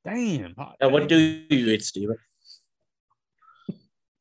[0.04, 0.54] Damn.
[0.56, 2.16] Now, what do you eat, Steven?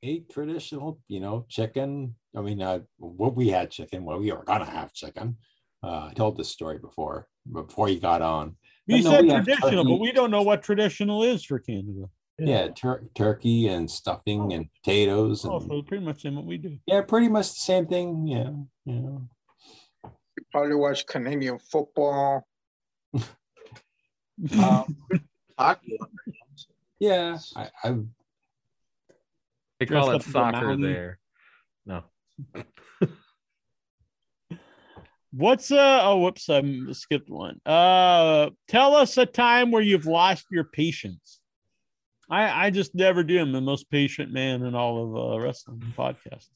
[0.02, 2.15] Eat traditional, you know, chicken.
[2.36, 4.03] I mean, uh, what we had chicken.
[4.03, 5.38] Well, we were gonna have chicken.
[5.82, 8.57] Uh, I told this story before, before you got on.
[8.88, 12.10] You But no, said we traditional, but we don't know what traditional is for Canada.
[12.40, 16.58] Yeah, tur- turkey and stuffing and potatoes and Oh, so pretty much same what we
[16.58, 16.78] do.
[16.88, 18.26] yeah, pretty much the same thing.
[18.28, 18.49] Yeah,
[18.86, 19.18] yeah.
[20.03, 22.48] You probably watch Canadian football.
[24.58, 24.95] Um,
[25.60, 25.99] Hockey.
[26.99, 27.95] yeah, I, I
[29.80, 30.82] They call it soccer mountain.
[30.82, 31.20] there.
[31.86, 32.05] No.
[35.34, 37.60] What's uh oh whoops, I skipped one.
[37.68, 41.39] Uh tell us a time where you've lost your patience.
[42.31, 43.39] I I just never do.
[43.39, 46.47] I'm the most patient man in all of uh, wrestling podcasts.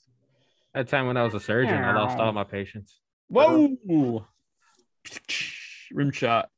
[0.73, 2.99] That time when I was a surgeon, I lost all my patience.
[3.27, 4.25] Whoa!
[5.91, 6.49] Rim shot.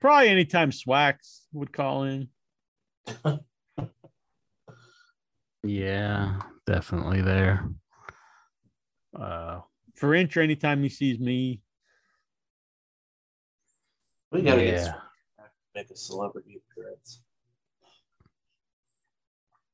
[0.00, 2.28] Probably anytime Swax would call in.
[5.62, 7.68] Yeah, definitely there.
[9.18, 9.60] Uh,
[9.94, 11.62] For intro, anytime he sees me.
[14.30, 14.72] We gotta Yeah.
[14.72, 15.03] get Swinger to
[15.74, 17.20] make a celebrity appearance.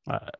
[0.08, 0.30] I,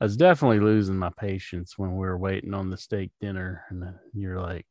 [0.00, 3.84] I was definitely losing my patience when we were waiting on the steak dinner, and
[4.14, 4.66] you're like,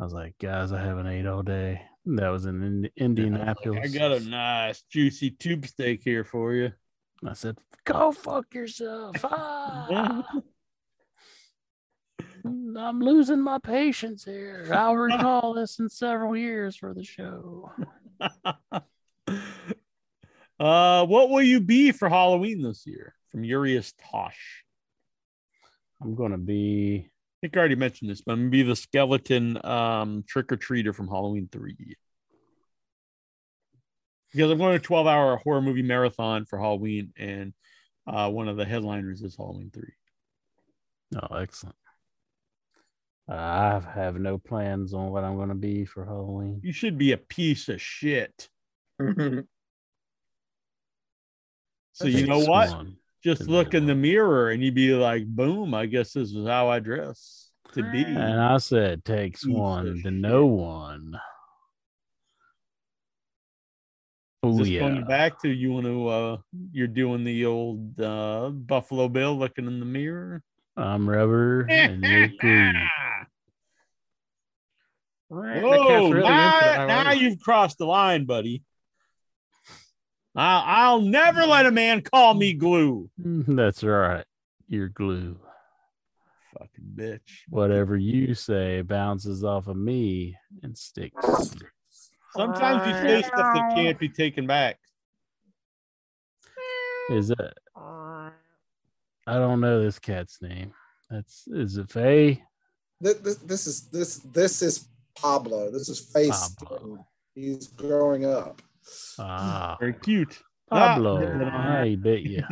[0.00, 1.82] I was like, guys, I haven't ate all day.
[2.06, 3.94] That was in Indi- Indianapolis.
[3.94, 6.72] I got a nice juicy tube steak here for you.
[7.26, 9.16] I said, go fuck yourself.
[9.24, 10.22] Ah.
[12.44, 14.70] I'm losing my patience here.
[14.72, 17.70] I'll recall this in several years for the show.
[20.60, 23.14] uh, what will you be for Halloween this year?
[23.30, 24.64] From Urias Tosh.
[26.02, 29.64] I'm gonna be I think I already mentioned this, but I'm gonna be the skeleton
[29.64, 31.96] um, trick or treater from Halloween three.
[34.32, 37.54] Because I'm going to a 12 hour horror movie marathon for Halloween, and
[38.06, 39.92] uh, one of the headliners is Halloween three.
[41.16, 41.76] oh excellent.
[43.28, 46.60] I have no plans on what I'm gonna be for Halloween.
[46.62, 48.48] You should be a piece of shit.
[51.98, 52.68] So you know what?
[52.68, 56.30] one Just to look in the mirror and you'd be like, boom, I guess this
[56.30, 58.04] is how I dress to be.
[58.04, 61.18] And I said, takes Piece one to know one.
[64.44, 64.80] Is Oh this yeah.
[64.80, 66.36] going back to you want to uh
[66.70, 70.44] you're doing the old uh Buffalo Bill looking in the mirror?
[70.78, 72.72] I'm rubber and you're glue.
[75.30, 78.62] That Whoa, really now, now you've crossed the line, buddy.
[80.34, 83.10] I'll, I'll never let a man call me glue.
[83.22, 84.24] Mm, that's right.
[84.68, 85.38] You're glue.
[86.58, 87.42] Fucking bitch.
[87.50, 91.26] Whatever you say bounces off of me and sticks.
[92.34, 94.78] Sometimes you say stuff that can't be taken back.
[97.10, 97.58] Is it?
[99.28, 100.72] I don't know this cat's name.
[101.10, 102.42] That's is it Faye?
[102.98, 104.88] This, this, this is this this is
[105.20, 105.70] Pablo.
[105.70, 106.48] This is face.
[106.54, 107.06] Pablo.
[107.34, 108.62] He's growing up.
[109.18, 110.38] Ah, Very cute.
[110.70, 110.94] Ah.
[110.94, 111.20] Pablo.
[111.44, 112.42] I bet you.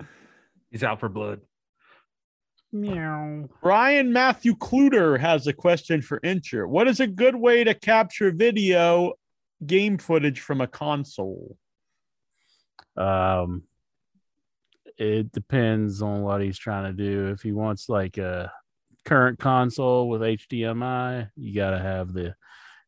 [0.70, 1.40] He's out for blood.
[2.70, 3.48] Meow.
[3.62, 6.68] Brian Matthew Kluter has a question for Incher.
[6.68, 9.14] What is a good way to capture video
[9.64, 11.56] game footage from a console?
[12.94, 13.62] Um,
[14.98, 17.28] it depends on what he's trying to do.
[17.28, 18.50] If he wants like a
[19.04, 22.34] current console with HDMI, you got to have the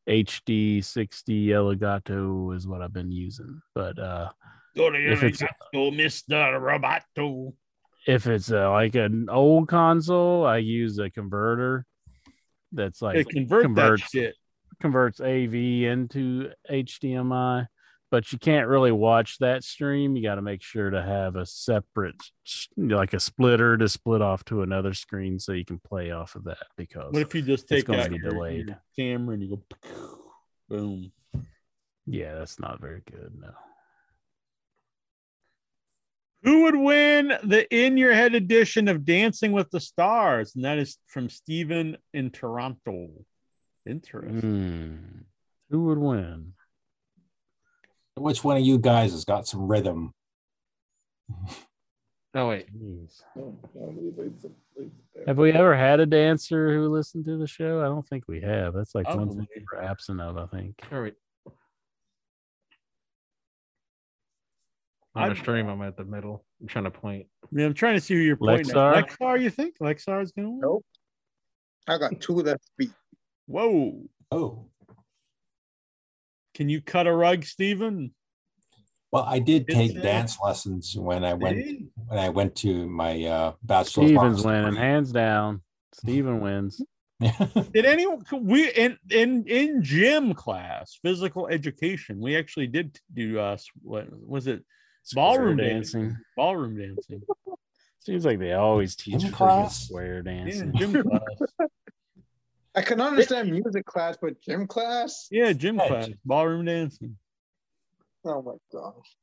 [0.09, 3.61] HD 60 Elgato is what I've been using.
[3.75, 4.31] But uh,
[4.75, 5.43] If it's-
[5.75, 6.59] oh, Mr.
[6.61, 7.53] Roboto.
[8.07, 11.85] if it's uh, like an old console, I use a converter
[12.73, 14.35] that's like Hey, convert converts that shit.
[14.81, 17.67] converts AV into HDMI,
[18.11, 20.17] but you can't really watch that stream.
[20.17, 22.17] You got to make sure to have a separate,
[22.77, 26.45] like a splitter to split off to another screen so you can play off of
[26.45, 26.67] that.
[26.77, 28.69] Because What if you just take out your, delayed.
[28.69, 29.63] your camera and you go
[30.69, 31.13] boom?
[32.07, 33.33] yeah, that's not very good.
[33.39, 33.51] No,
[36.45, 40.55] Who would win the in your head edition of Dancing with the Stars?
[40.55, 43.09] And that is from Steven in Toronto.
[43.87, 44.41] Interesting.
[44.41, 45.19] Hmm.
[45.71, 46.55] who would win?
[48.21, 50.13] Which one of you guys has got some rhythm?
[52.35, 53.23] Oh wait, Jeez.
[53.37, 55.25] No, no, leave- leave the- leave it there.
[55.27, 57.81] Have we ever had a dancer who listened to the show?
[57.81, 58.75] I don't think we have.
[58.75, 59.65] That's like one thing Probably.
[59.73, 60.37] we're absent of.
[60.37, 60.75] I think.
[60.93, 61.15] all right.
[65.15, 66.45] On the I've- stream, I'm at the middle.
[66.61, 67.27] I'm trying to point.
[67.45, 68.97] I mean, I'm trying to see who you're pointing Lexar?
[68.97, 69.09] at.
[69.09, 69.79] Lexar, you think?
[69.81, 70.61] Lexar is going to win?
[70.61, 70.85] Nope.
[71.89, 72.93] I got two left feet.
[73.47, 74.03] Whoa.
[74.31, 74.67] Oh,
[76.59, 78.13] Can you cut a rug, Stephen?
[79.13, 81.57] well, I did Did take say- dance lessons when I went
[82.09, 84.09] when I went to my uh, bachelor's.
[84.09, 84.79] Stevens arts winning, degree.
[84.81, 85.63] hands down.
[85.95, 86.83] Stephen wins.
[87.21, 93.57] Did anyone we in in in gym class, physical education, we actually did do uh
[93.83, 94.65] what was it?
[95.15, 96.03] Ballroom dancing.
[96.09, 96.23] dancing.
[96.37, 97.23] Ballroom dancing.
[98.01, 99.85] Seems like they always teach Gym class?
[99.85, 100.73] square Yeah, dancing.
[100.77, 101.69] gym class.
[102.75, 105.29] I can understand music class, but gym class?
[105.31, 106.09] Yeah, gym Yeah, class.
[106.25, 107.17] Ballroom dancing.
[108.25, 109.17] Oh my gosh.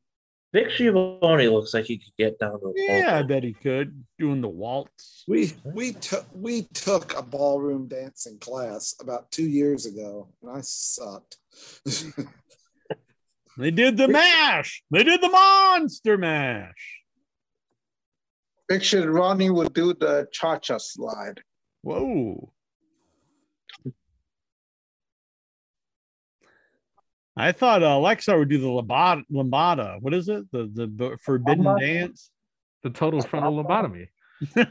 [0.53, 4.06] Vic Giovanni looks like he could get down to a Yeah, I bet he could.
[4.17, 5.24] Doing the waltz.
[5.27, 10.61] We we took we took a ballroom dancing class about two years ago, and I
[10.61, 11.38] sucked.
[13.57, 14.83] They did the mash.
[14.91, 17.01] They did the monster mash.
[18.67, 21.41] Picture Ronnie would do the cha cha slide.
[21.82, 22.51] Whoa.
[27.38, 29.23] I thought uh, Alexa would do the lambada.
[29.31, 30.01] lambada.
[30.01, 30.49] What is it?
[30.51, 31.80] The the forbidden Lambada?
[31.80, 32.30] dance.
[32.83, 34.07] The total frontal lobotomy.
[34.55, 34.69] that's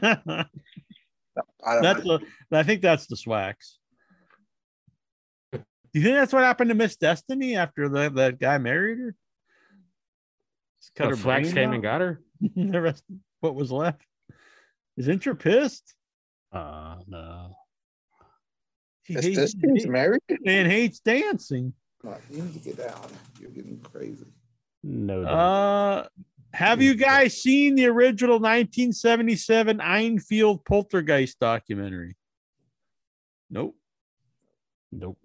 [1.65, 2.19] I the,
[2.51, 3.75] I think that's the swax.
[5.51, 5.61] Do
[5.93, 9.15] you think that's what happened to Miss Destiny after that that guy married her?
[10.79, 11.73] Just Cut her flax brains came out?
[11.75, 12.21] and got her.
[12.55, 13.03] the rest,
[13.41, 14.01] what was left?
[14.97, 15.93] Is Incher pissed?
[16.51, 17.55] Uh, no.
[19.03, 20.21] He Is hates, this married?
[20.41, 21.73] man hates dancing.
[22.05, 23.11] Like, you need to get out.
[23.39, 24.25] You're getting crazy.
[24.83, 25.23] No.
[25.23, 25.33] doubt.
[25.33, 26.07] Uh,
[26.53, 32.15] have you guys seen the original 1977 Enfield Poltergeist documentary?
[33.49, 33.75] Nope.
[34.91, 35.17] nope.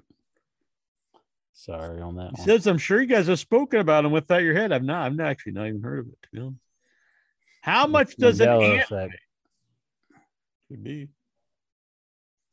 [1.53, 2.49] Sorry on that He one.
[2.49, 4.73] says, I'm sure you guys have spoken about him without your head.
[4.73, 6.61] I've not, I've not actually not even heard of it, to be honest.
[7.63, 9.15] How much does an ant effect.
[10.69, 11.09] could be?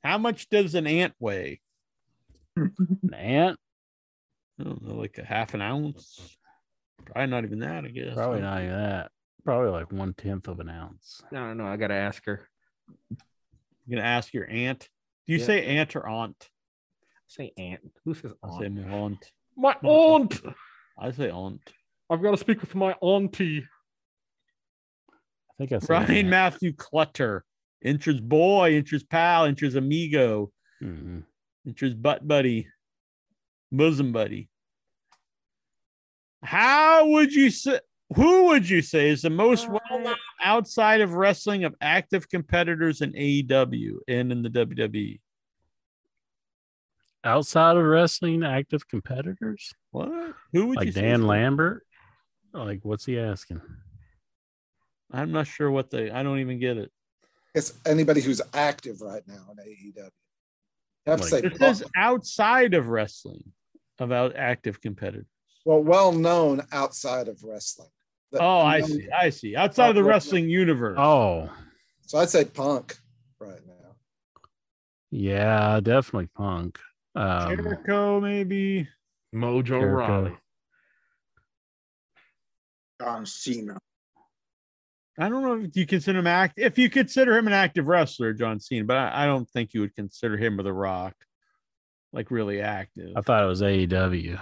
[0.04, 1.62] How much does an ant weigh?
[2.58, 3.60] An ant?
[4.60, 6.38] I don't know, like a half an ounce.
[7.06, 8.16] Probably not even that, I guess.
[8.16, 9.12] Probably not even that.
[9.46, 11.22] Probably like one tenth of an ounce.
[11.32, 11.68] I don't know.
[11.68, 12.48] I gotta ask her.
[13.86, 14.90] You're gonna ask your aunt.
[15.28, 15.46] Do you Yeah.
[15.46, 16.50] say aunt or aunt?
[17.28, 17.82] Say aunt.
[18.04, 18.76] Who says I say aunt?
[18.88, 19.32] my aunt.
[19.56, 20.42] My aunt.
[20.98, 21.62] I say aunt.
[22.10, 23.66] I've got to speak with my auntie.
[25.10, 26.28] I think I said Brian ant.
[26.30, 27.44] Matthew Clutter.
[27.86, 31.24] Incher's boy, Incher's pal, Incher's amigo, Mhm.
[31.66, 32.68] Incher's butt buddy,
[33.72, 34.50] bosom buddy.
[36.44, 37.80] How would you say?
[38.16, 42.30] Who would you say is the most uh, well known outside of wrestling of active
[42.30, 44.50] competitors in AEW and in the?
[44.50, 45.20] WWE?
[47.24, 50.08] Outside of wrestling, active competitors What?
[50.54, 51.02] Who would you like say?
[51.02, 51.84] Dan Lambert.
[52.54, 53.62] Like, what's he asking?
[55.12, 56.10] I'm not sure what they.
[56.10, 56.92] I don't even get it.
[57.54, 60.10] It's anybody who's active right now in AEW.
[61.08, 63.52] Have to Like- say It says outside of wrestling,
[64.00, 65.26] about active competitors.
[65.66, 67.90] well, well known outside of wrestling.
[68.32, 69.10] The- Oh, I known- see.
[69.12, 69.56] I see.
[69.56, 70.98] Outside of the wrestling universe.
[71.00, 71.50] Oh,
[72.02, 72.98] So I'd say Punk
[73.40, 73.96] right now.
[75.12, 76.80] yeah, definitely Punk.
[77.16, 78.88] Um, Jericho, maybe.
[79.36, 79.96] Mojo Jericho.
[79.98, 80.38] Rawley.
[83.02, 83.78] John Cena.
[85.20, 88.34] I don't know if you consider him act if you consider him an active wrestler,
[88.34, 91.16] John Cena, but I, I don't think you would consider him or The Rock
[92.14, 93.12] like really active.
[93.16, 94.40] I thought it was AEW.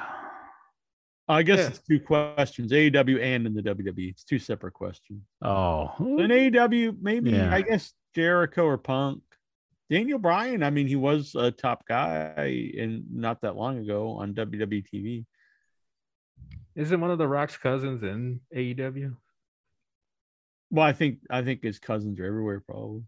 [1.28, 1.68] I guess Yeah.
[1.68, 4.10] it's two questions: AEW and in the WWE.
[4.10, 5.24] It's two separate questions.
[5.42, 7.54] Oh, In AEW, maybe Yeah.
[7.54, 9.22] I guess Jericho or Punk.
[9.90, 14.34] Daniel Bryan, I mean, he was a top guy and not that long ago on
[14.34, 15.26] WWE TV.
[16.76, 19.16] Isn't one of the Rock's cousins in AEW?
[20.72, 23.04] Well, I think I think his cousins are everywhere, probably.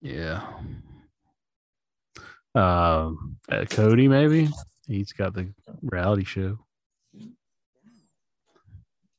[0.00, 0.42] yeah.
[2.54, 4.48] Um, uh, Cody maybe
[4.86, 6.58] he's got the reality show.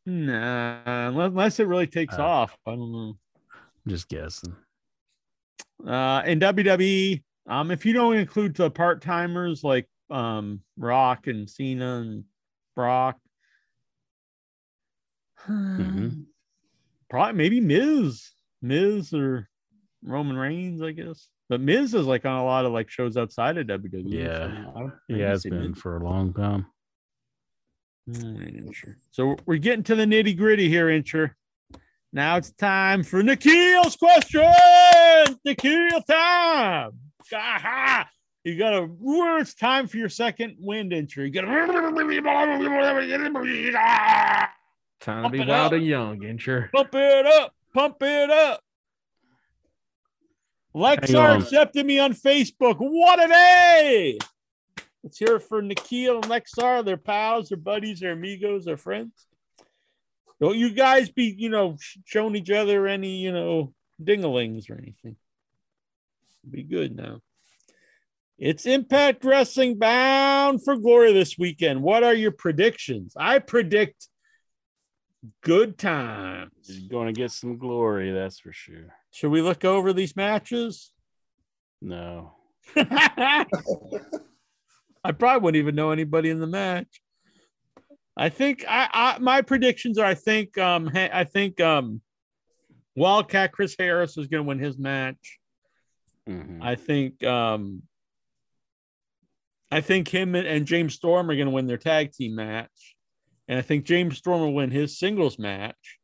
[0.06, 2.58] Nah, unless, it really takes Uh, off.
[2.68, 3.18] I don't know.
[3.54, 4.56] I'm just guessing.
[5.86, 11.50] Uh, in WWE, um, if you don't include the part timers like um Rock and
[11.50, 12.26] Cena and
[12.76, 13.18] Brock,
[15.48, 16.26] Mhm.
[17.10, 18.32] probably maybe Miz,
[18.62, 19.50] Miz or
[20.04, 21.30] Roman Reigns, I guess.
[21.50, 24.12] But Miz is like on a lot of like shows outside of WWE.
[24.12, 24.44] so Yeah.
[24.76, 25.80] I don't- I He can has been Miz.
[25.80, 26.66] for a long time.
[28.10, 28.98] I ain't sure.
[29.12, 31.32] So we're getting to the nitty gritty here, Incher.
[32.12, 34.44] Now it's time for Nikhil's question.
[35.46, 36.92] Nikhil time.
[37.34, 38.10] Aha!
[38.44, 38.90] You got to.
[39.40, 41.18] It's time for your second wind, Incher.
[41.26, 41.48] You got to
[45.00, 45.72] Time to be wild up.
[45.74, 46.72] and young, Incher.
[46.72, 48.63] pump it up, pump it up.
[50.76, 52.78] Lexar accepted me on Facebook.
[52.80, 54.18] What a day!
[55.04, 56.84] Let's hear it for Nikhil and Lexar.
[56.84, 59.28] They're pals, they're buddies, they're amigos, they're friends.
[60.40, 65.16] Don't you guys be, you know, showing each other any, you know, dinglings or anything.
[66.50, 67.22] Be good now.
[68.38, 71.82] It's Impact Wrestling bound for glory this weekend.
[71.82, 73.14] What are your predictions?
[73.18, 74.08] I predict
[75.42, 76.52] good times.
[76.66, 78.94] He's going to get some glory, that's for sure.
[79.12, 80.92] Should we look over these matches?
[81.82, 82.34] No.
[82.76, 83.46] I
[85.12, 87.02] probably wouldn't even know anybody in the match.
[88.16, 92.02] I think I, I my predictions are I think um I think um
[92.96, 95.40] Wildcat Chris Harris is going to win his match.
[96.30, 96.60] Mhm.
[96.62, 97.84] I think um
[99.72, 102.93] I think him and, and James Storm are going to win their tag team match.
[103.48, 106.00] And I think James Storm will win his singles match.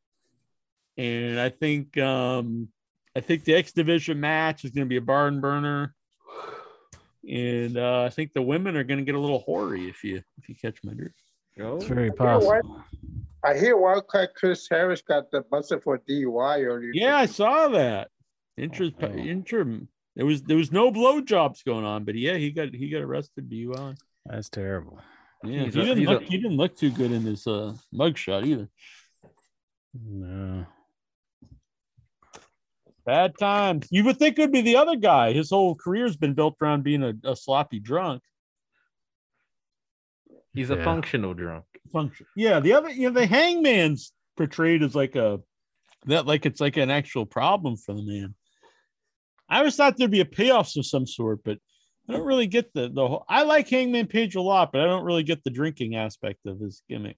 [0.97, 2.69] And I think um
[3.15, 5.93] I think the X division match is going to be a barn burner.
[7.27, 10.21] And uh, I think the women are going to get a little hoary if you
[10.37, 11.15] if you catch my drift.
[11.55, 12.83] It's very You possible.
[13.43, 16.91] I hear Wildcat Chris Harris got the busted for DUI earlier.
[16.93, 18.09] Yeah, I saw that.
[18.59, 19.07] Incher, Oh.
[19.07, 23.01] Incher, there was there was no blowjobs going on, but yeah, he got he got
[23.01, 23.97] arrested DUI.
[24.25, 24.99] That's terrible.
[25.43, 27.47] Yeah, He's he a- didn't he's a- look he didn't look too good in his
[27.47, 28.69] uh mugshot either.
[29.93, 30.65] No.
[33.05, 33.87] Bad times.
[33.89, 35.33] You would think it would be the other guy.
[35.33, 38.21] His whole career's been built around being a, a sloppy drunk.
[40.53, 40.83] He's a Yeah.
[40.83, 41.65] functional drunk.
[41.91, 42.27] Function.
[42.35, 45.39] Yeah, the other, you know, the hangman's portrayed as like a
[46.05, 48.35] that like it's like an actual problem for the man.
[49.49, 51.57] I always thought there'd be a payoff of some sort, but
[52.09, 53.25] I don't really get the the whole.
[53.29, 56.59] I like Hangman Page a lot, but I don't really get the drinking aspect of
[56.59, 57.17] his gimmick.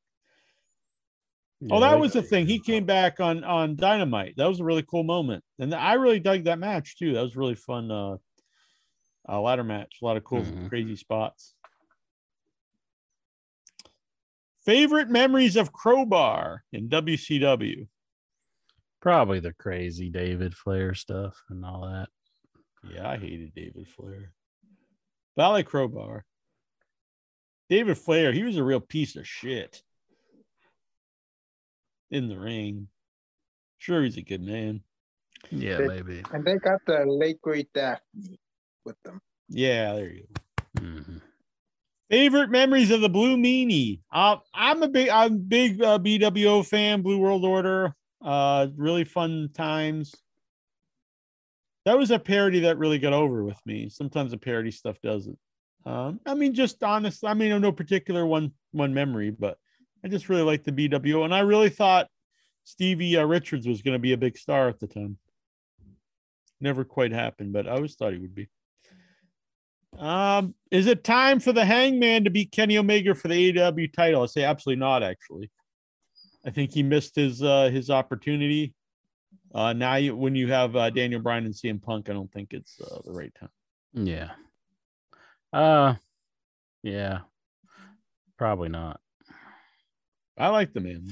[1.69, 2.45] Oh, that was the thing.
[2.47, 4.33] He came back on on Dynamite.
[4.35, 7.13] That was a really cool moment, and I really dug that match too.
[7.13, 7.89] That was really fun.
[7.89, 8.17] Uh,
[9.29, 9.99] uh ladder match.
[10.01, 10.67] A lot of cool, Mhm.
[10.67, 11.55] crazy spots.
[14.65, 17.87] Favorite memories of Crowbar in WCW.
[18.99, 22.07] probably the crazy David Flair stuff and all that.
[22.93, 24.31] Yeah, I hated David Flair.
[25.35, 26.25] But I like Crowbar.
[27.69, 29.81] David Flair, he was a real piece of shit
[32.09, 32.87] in the ring.
[33.77, 34.81] Sure, he's a good man.
[35.49, 36.23] Yeah, They- maybe.
[36.33, 38.39] And they got the late great Daffney
[38.85, 39.21] with them.
[39.49, 40.27] Yeah, there you
[40.75, 40.81] go.
[40.81, 41.21] Mhm.
[42.09, 44.01] Favorite memories of the Blue Meanie.
[44.11, 47.01] Uh, I'm a big, I'm a big uh, BWO fan.
[47.01, 47.95] Blue World Order.
[48.21, 50.13] Uh, really fun times.
[51.85, 53.89] That was a parody that really got over with me.
[53.89, 55.37] Sometimes the parody stuff doesn't.
[55.85, 57.25] Um, I mean, just honest.
[57.25, 59.57] I mean, no particular one one memory, but
[60.03, 62.07] I just really liked the BWO, and I really thought
[62.63, 65.17] Stevie uh, Richards was going to be a big star at the time.
[66.59, 68.47] Never quite happened, but I always thought he would be.
[69.97, 74.23] Um, is it time for the Hangman to beat Kenny Omega for the AEW title?
[74.23, 75.03] I say absolutely not.
[75.03, 75.49] Actually,
[76.45, 78.73] I think he missed his uh, his opportunity.
[79.53, 82.53] Uh, now you, when you have uh, Daniel Bryan and CM Punk, I don't think
[82.53, 83.49] it's uh, the right time.
[83.93, 84.31] Yeah.
[85.51, 85.95] Uh
[86.83, 87.19] yeah.
[88.37, 88.99] Probably not.
[90.37, 91.05] I like the man.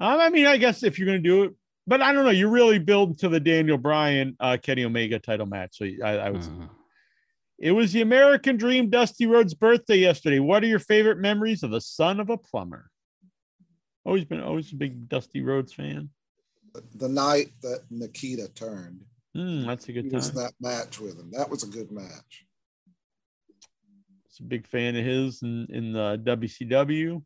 [0.00, 1.52] Um, I mean, I guess if you're going to do it,
[1.86, 2.30] but I don't know.
[2.30, 5.76] You really build to the Daniel Bryan, uh, Kenny Omega title match.
[5.78, 6.48] So I, I was.
[6.48, 6.70] Mhm.
[7.60, 10.40] It was the American Dream, Dusty Rhodes' birthday yesterday.
[10.40, 12.90] What are your favorite memories of the son of a plumber?
[14.04, 16.10] Always been always a big Dusty Rhodes fan.
[16.96, 19.04] The night that Nikita turned,
[19.34, 20.44] Hmm, that's a he good was in time.
[20.44, 21.30] that match with him.
[21.32, 22.46] That was a good match.
[24.26, 27.22] It's a big fan of his in, in the WCW.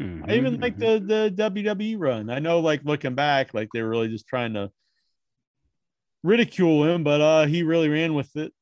[0.00, 2.28] I even like the the WWE run.
[2.28, 4.70] I know, like looking back, like they were really just trying to
[6.22, 8.52] ridicule him, but uh he really ran with it.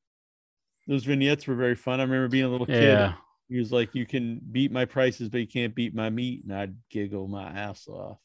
[0.87, 2.01] Those vignettes were very fun.
[2.01, 2.83] I remember being a little kid.
[2.83, 3.15] Yeah.
[3.49, 6.55] He was like, "You can beat my prices, but you can't beat my meat," and
[6.55, 8.19] I'd giggle my ass off.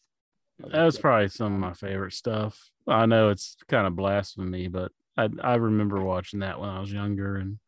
[0.59, 2.69] That was probably some of my favorite stuff.
[2.87, 6.93] I know it's kind of blasphemy, but I I remember watching that when I was
[6.93, 7.59] younger and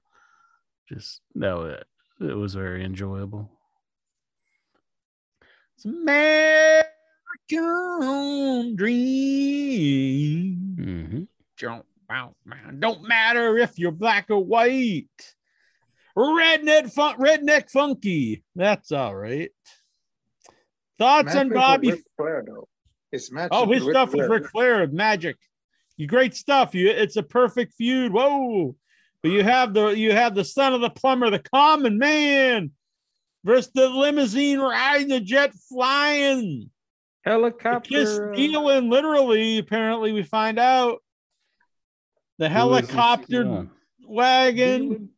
[0.88, 1.86] just no, it,
[2.22, 3.52] it was very enjoyable.
[5.76, 6.88] It's American
[8.76, 10.48] dream.
[10.78, 11.24] hmm
[11.60, 11.86] Don't,
[12.80, 15.10] don't matter if you're black or white.
[16.18, 18.44] Redneck, fun, redneck funky.
[18.56, 19.52] That's all right.
[20.98, 21.92] Thoughts on Bobby?
[21.92, 22.68] Ric Flair, though.
[23.12, 23.50] His match.
[23.52, 24.30] Oh, with his Ric stuff with Flair.
[24.30, 25.38] Ric Flair, magic.
[25.96, 26.76] You great stuff.
[26.76, 28.12] You, it's a perfect feud.
[28.12, 28.76] Whoa!
[29.24, 32.72] But you have the you have the son of the plumber, the common man,
[33.44, 36.70] versus the limousine riding, the jet flying,
[37.24, 37.90] the Helicopter.
[37.90, 38.90] kiss uh, stealing.
[38.90, 41.00] Literally, apparently, we find out
[42.38, 43.64] the helicopter Yeah.
[44.06, 45.10] wagon.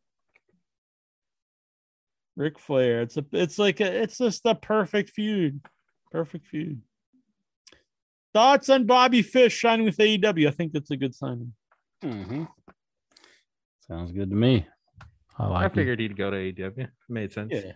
[2.36, 3.02] Ric Flair.
[3.02, 5.60] It's a it's like a it's just a perfect feud.
[6.10, 6.80] Perfect feud.
[8.32, 10.46] Thoughts on Bobby Fish signing with AEW?
[10.46, 11.52] I think that's a good signing.
[12.02, 12.44] Mm-hmm.
[13.88, 14.66] Sounds good to me.
[15.38, 15.74] I I like it.
[15.74, 16.88] figured he'd go to AEW.
[17.08, 17.52] Made sense.
[17.52, 17.72] Yeah.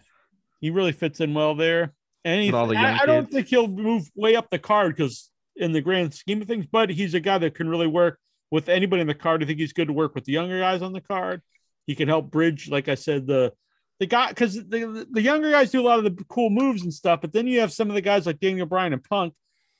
[0.60, 1.92] He really fits in well there.
[2.24, 5.72] And he, the I, I don't think he'll move way up the card because in
[5.72, 8.18] the grand scheme of things, but he's a guy that can really work
[8.50, 9.42] with anybody in the card.
[9.42, 11.42] I think he's good to work with the younger guys on the card.
[11.86, 13.52] He can help bridge, like I said, the
[14.00, 16.92] the guy because the, the younger guys do a lot of the cool moves and
[16.92, 19.34] stuff, but then you have some of the guys like Daniel Bryan and Punk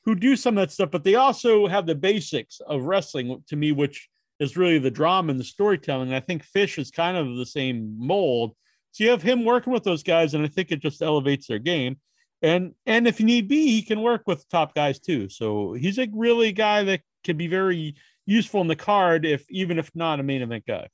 [0.05, 3.57] who do some of that stuff, but they also have the basics of wrestling to
[3.57, 4.09] me, which
[4.39, 6.09] is really the drama and the storytelling.
[6.09, 8.55] And I think Fish is kind of the same mold.
[8.93, 11.59] So you have him working with those guys, and I think it just elevates their
[11.59, 11.97] game.
[12.43, 15.29] And and if you need be, he can work with top guys too.
[15.29, 17.95] So he's a really guy that can be very
[18.27, 20.89] useful in the card, if even if not a main event guy.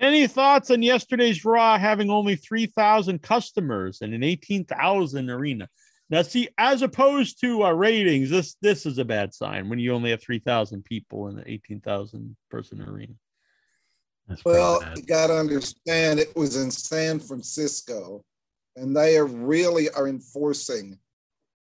[0.00, 5.68] Any thoughts on yesterday's Raw having only 3,000 customers in an 18,000 arena?
[6.10, 9.92] Now, see, as opposed to uh, ratings, this this is a bad sign when you
[9.92, 13.12] only have 3,000 people in an 18,000 person arena.
[14.26, 18.24] That's Well, you got to understand it was in San Francisco,
[18.76, 20.98] and they are really are enforcing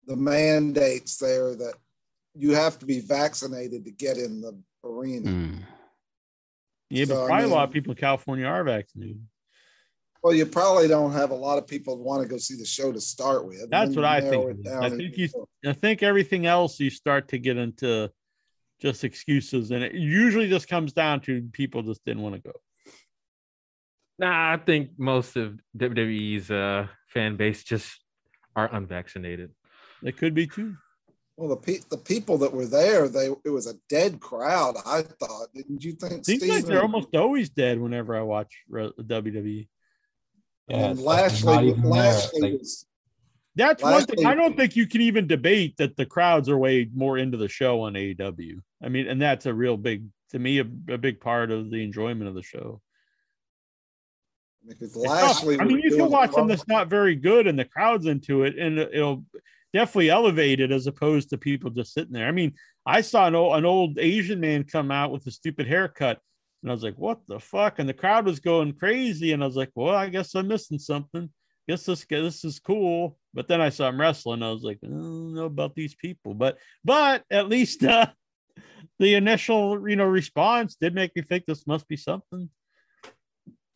[0.07, 1.75] the mandates there that
[2.35, 5.31] you have to be vaccinated to get in the arena.
[5.31, 5.62] Mm.
[6.89, 9.20] Yeah, but So, I probably a lot of people in California are vaccinated.
[10.23, 12.66] Well, you probably don't have a lot of people who want to go see the
[12.66, 13.70] show to start with.
[13.70, 14.65] That's what I think it it is.
[14.65, 18.10] down I think you- I think everything else you start to get into
[18.81, 22.52] just excuses, and it usually just comes down to people just didn't want to go.
[24.18, 28.00] Nah, I think most of WWE's uh, fan base just
[28.55, 29.50] are unvaccinated.
[30.02, 30.76] It could be too.
[31.36, 34.76] Well, the pe- the people that were there, they it was a dead crowd.
[34.84, 36.26] I thought, didn't you think?
[36.26, 39.68] Seems like they're almost always dead whenever I watch re- WWE.
[40.70, 41.90] Yeah, and it's like they're Lashley, not even there.
[41.90, 42.86] Lashley They- was
[43.57, 44.26] That's one thing.
[44.26, 47.49] I don't think you can even debate that the crowds are way more into the
[47.49, 48.60] show on AEW.
[48.82, 51.82] I mean, and that's a real big, to me, a, a big part of the
[51.82, 52.81] enjoyment of the show.
[54.66, 55.57] because It's Lashley.
[55.57, 55.62] tough.
[55.65, 58.07] I mean, was you can doing watch something that's not very good and the crowd's
[58.07, 59.24] into it, and it'll
[59.73, 62.28] definitely elevate it as opposed to people just sitting there.
[62.28, 62.55] I mean,
[62.86, 66.20] I saw an old, an old Asian man come out with a stupid haircut,
[66.62, 69.47] and I was like, "What the fuck?" And the crowd was going crazy, and I
[69.47, 71.30] was like, "Well, I guess I'm missing something.
[71.68, 74.42] Guess this this is cool." But then I saw him wrestling.
[74.42, 78.06] I was like, "I don't know about these people," but but at least uh,
[78.98, 82.50] the initial you know response did make me think this must be something.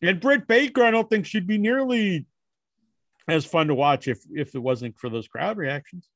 [0.01, 2.27] And Britt Baker, I don't think she'd be nearly
[3.27, 6.07] as fun to watch if if it wasn't for those crowd reactions.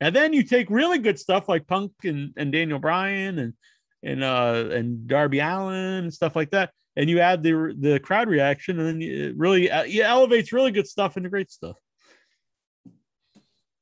[0.00, 3.54] And then you take really good stuff like Punk and, and Daniel Bryan and
[4.02, 8.28] and uh and Darby Allin and stuff like that, and you add the the crowd
[8.28, 11.76] reaction, and then it really uh, it elevates really good stuff into great stuff.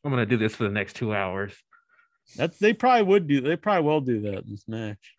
[0.05, 1.55] I'm gonna do this for the next two hours.
[2.36, 3.41] That's they probably would do.
[3.41, 5.15] They probably will do that in this match.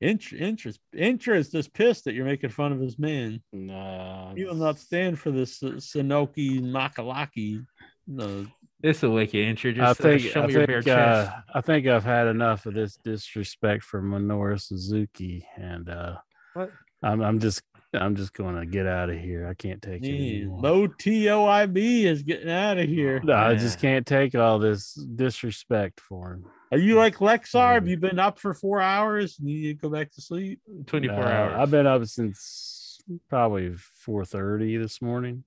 [0.00, 3.42] Inch, interest, interest is pissed that you're making fun of his man.
[3.52, 7.66] Nah, He will not stand for this uh, Sanoki Makalaki
[8.06, 8.46] No,
[8.82, 9.78] This will make you injured.
[9.78, 11.36] I Just uh, think show I me your bare think uh, chest.
[11.54, 16.16] I think I've had enough of this disrespect for Minoru Suzuki, and uh,
[16.54, 16.70] What?
[17.02, 19.46] I'm I'm just I'm just going to get out of here.
[19.48, 20.60] I can't take it geez, anymore.
[20.60, 23.20] Mo TOIB is getting out of here.
[23.24, 26.44] No, I just can't take all this disrespect for him.
[26.72, 27.74] Are you like Lexar?
[27.74, 30.60] Have you been up for four hours and you need to go back to sleep?
[30.86, 31.56] 24 No, hours.
[31.58, 33.70] I've been up since probably
[34.06, 35.42] 4:30 this morning.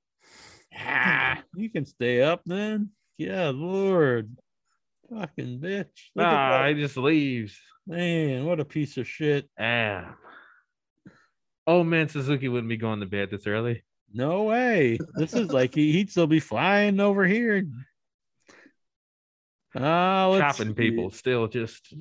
[0.78, 2.90] Ah, you can stay up then.
[3.18, 4.36] Yeah, Lord.
[5.10, 5.88] Fucking bitch.
[6.16, 7.58] Look Nah, he just leaves.
[7.86, 9.50] Man, what a piece of shit.
[9.60, 10.16] Ah.
[11.68, 13.84] Oh man, Suzuki wouldn't be going to bed this early.
[14.14, 14.98] No way.
[15.16, 17.66] This is like he, he'd still be flying over here.
[19.76, 21.94] Uh, let's Chopping people, still just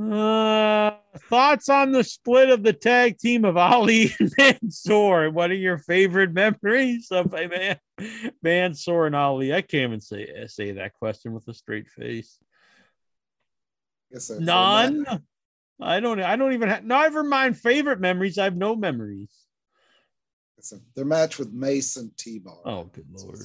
[0.00, 5.30] Uh, thoughts on the split of the tag team of Ali and Mansoor?
[5.30, 7.78] What are your favorite memories of a man,
[8.42, 9.52] Mansoor and Ali?
[9.52, 12.38] I can't even say say that question with a straight face.
[14.10, 14.40] Yes, sir.
[14.40, 15.06] None.
[15.80, 16.20] I don't.
[16.20, 16.84] I don't even have.
[16.84, 18.38] Never mind favorite memories.
[18.38, 19.32] I have no memories.
[20.62, 20.80] Yes, sir.
[20.94, 22.60] Their match with Mason T-Bar.
[22.64, 23.38] Oh, good lord.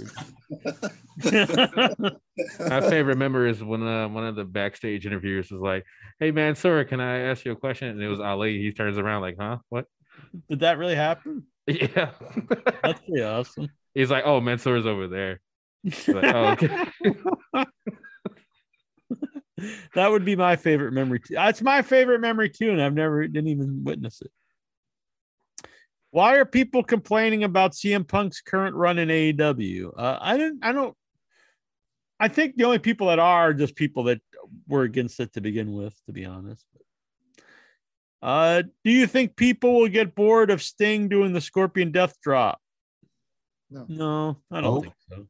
[2.60, 5.86] my favorite memory is when uh, one of the backstage interviewers was like,
[6.20, 8.60] "Hey man, sir, can I ask you a question?" And it was Ali.
[8.60, 9.58] He turns around like, "Huh?
[9.70, 9.86] What?"
[10.50, 11.44] Did that really happen?
[11.70, 12.12] Yeah.
[12.82, 13.68] That's pretty awesome.
[13.94, 15.42] He's like, "Oh, Mansoor's over there."
[15.84, 16.86] Like, oh, okay.
[19.94, 21.20] that would be my favorite memory.
[21.20, 21.34] Too.
[21.34, 24.32] That's my favorite memory too, and I've never didn't even witness it.
[26.18, 29.92] Why are people complaining about CM Punk's current run in AEW?
[29.96, 30.66] Uh, I didn't.
[30.66, 30.98] I don't.
[32.20, 34.20] I think the only people that are, are just people that
[34.68, 35.94] were against it to begin with.
[36.08, 36.66] To be honest.
[38.20, 42.60] Uh, do you think people will get bored of Sting doing the Scorpion Death Drop?
[43.70, 43.86] No.
[43.88, 44.84] No, I don't Nope.
[44.86, 45.28] think so.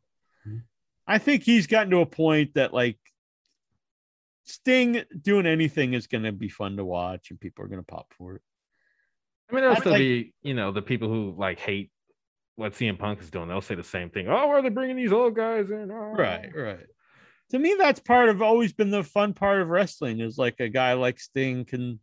[1.05, 2.97] I think he's gotten to a point that like
[4.45, 7.85] Sting doing anything is going to be fun to watch, and people are going to
[7.85, 8.41] pop for it.
[9.49, 11.91] I mean, there'll I still like- be, you know, the people who like hate
[12.55, 13.47] what CM Punk is doing.
[13.47, 14.27] They'll say the same thing.
[14.27, 15.91] Oh, are they bringing these old guys in?
[15.91, 16.13] Oh.
[16.17, 16.85] Right, right.
[17.51, 20.67] To me, that's part of always been the fun part of wrestling is like a
[20.67, 21.99] guy like Sting can,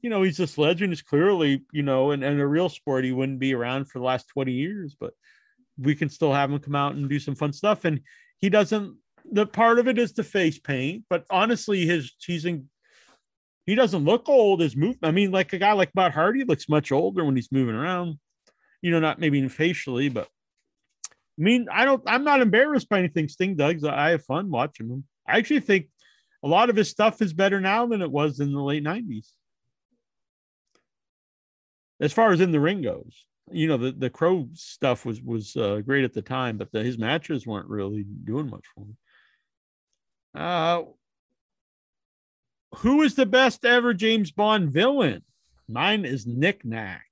[0.00, 0.92] you know, he's this legend.
[0.92, 4.04] Is clearly, you know, and in a real sport, he wouldn't be around for the
[4.04, 5.12] last 20 years, but
[5.78, 7.84] we can still have him come out and do some fun stuff.
[7.84, 8.00] And
[8.38, 8.96] he doesn't,
[9.30, 12.68] the part of it is the face paint, but honestly, his he's in,
[13.66, 14.60] he doesn't look old.
[14.60, 17.52] His move, I mean, like a guy like Matt Hardy looks much older when he's
[17.52, 18.18] moving around,
[18.80, 20.28] you know, not maybe facially, but
[21.38, 22.02] I mean, I don't.
[22.06, 23.84] I'm not embarrassed by anything Sting does.
[23.84, 25.04] I have fun watching him.
[25.26, 25.88] I actually think
[26.42, 29.28] a lot of his stuff is better now than it was in the late '90s.
[32.00, 35.56] As far as in the ring goes, you know, the the Crow stuff was was
[35.56, 38.96] uh, great at the time, but the, his matches weren't really doing much for him.
[40.34, 40.82] Uh,
[42.76, 45.22] who is the best ever James Bond villain?
[45.68, 47.06] Mine is Nick Nack.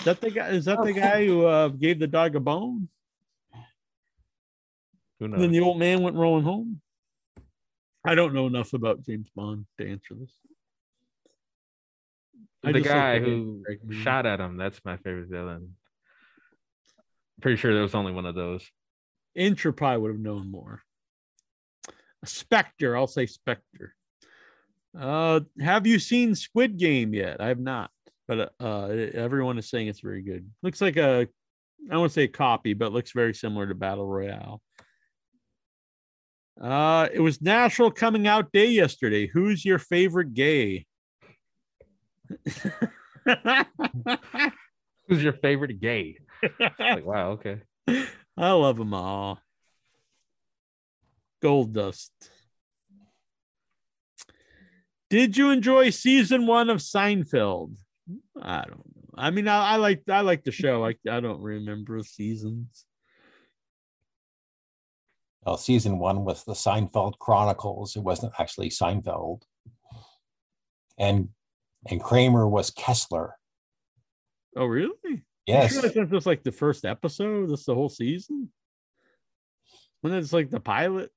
[0.00, 0.48] Is that the guy?
[0.48, 2.88] Is that the guy who uh, gave the dog a bone?
[5.18, 5.40] Who And knows?
[5.40, 6.80] then the old man went rolling home.
[8.04, 10.32] I don't know enough about James Bond to answer this.
[12.64, 14.56] I the guy who shot at him.
[14.56, 15.74] That's my favorite villain.
[17.40, 18.64] Pretty sure there was only one of those.
[19.36, 20.82] Incher probably would have known more.
[22.22, 23.94] A Spectre, I'll say Spectre.
[24.98, 27.40] Uh, have you seen Squid Game yet?
[27.40, 27.90] I have not,
[28.26, 30.50] but uh, everyone is saying it's very good.
[30.62, 31.28] Looks like a,
[31.90, 34.60] I won't say a copy, but looks very similar to Battle Royale.
[36.60, 39.28] Uh, it was National Coming Out Day yesterday.
[39.28, 40.86] Who's your favorite gay?
[45.08, 46.18] Who's your favorite gay?
[46.80, 47.60] like, wow, okay.
[48.36, 49.40] I love them all.
[51.40, 52.10] Goldust.
[55.10, 57.76] Did you enjoy season one of Seinfeld?
[58.40, 58.84] I don't know.
[59.16, 60.84] I mean, I, I like I like the show.
[60.84, 62.84] I, I don't remember seasons.
[65.44, 67.96] Well, season one was the Seinfeld Chronicles.
[67.96, 69.42] It wasn't actually Seinfeld.
[70.98, 71.30] And
[71.86, 73.34] and Kramer was Kessler.
[74.56, 75.24] Oh, really?
[75.46, 75.72] Yes.
[75.72, 77.50] sure that's just like the first episode?
[77.50, 78.50] That's the whole season?
[80.00, 81.10] When it's like the pilot?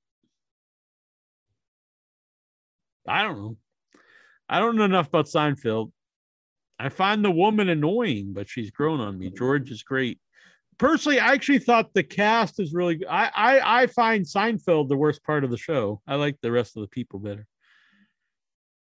[3.06, 3.56] I don't know.
[4.52, 5.92] I don't know enough about Seinfeld.
[6.78, 9.30] I find the woman annoying, but she's grown on me.
[9.30, 10.20] George is great.
[10.76, 13.08] Personally, I actually thought the cast is really good.
[13.08, 16.02] I, I I find Seinfeld the worst part of the show.
[16.06, 17.46] I like the rest of the people better.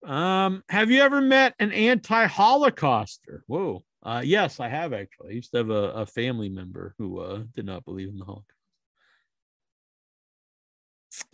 [0.04, 3.40] Um, have you ever met an anti-Holocauster?
[3.46, 5.30] Whoa, Uh, yes, I have actually.
[5.30, 8.24] I used to have a, a family member who uh, did not believe in the
[8.24, 8.52] Holocaust.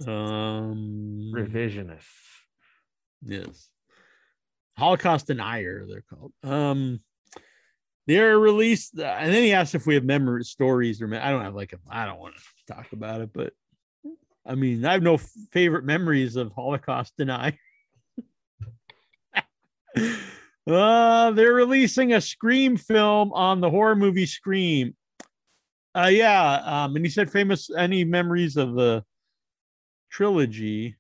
[0.06, 2.04] Um, Revisionists.
[3.24, 3.71] Yes.
[4.82, 6.32] Holocaust denier, they're called.
[6.42, 6.98] Um,
[8.08, 11.44] they're released, uh, and then he asked if we have memory stories or I don't
[11.44, 13.52] have like I don't want to talk about it, but
[14.44, 15.18] I mean, I have no
[15.52, 17.56] favorite memories of Holocaust denier.
[20.66, 24.96] uh, they're releasing a Scream film on the horror movie Scream.
[25.94, 29.04] Uh, yeah, um, and he said famous any memories of the
[30.10, 30.96] trilogy.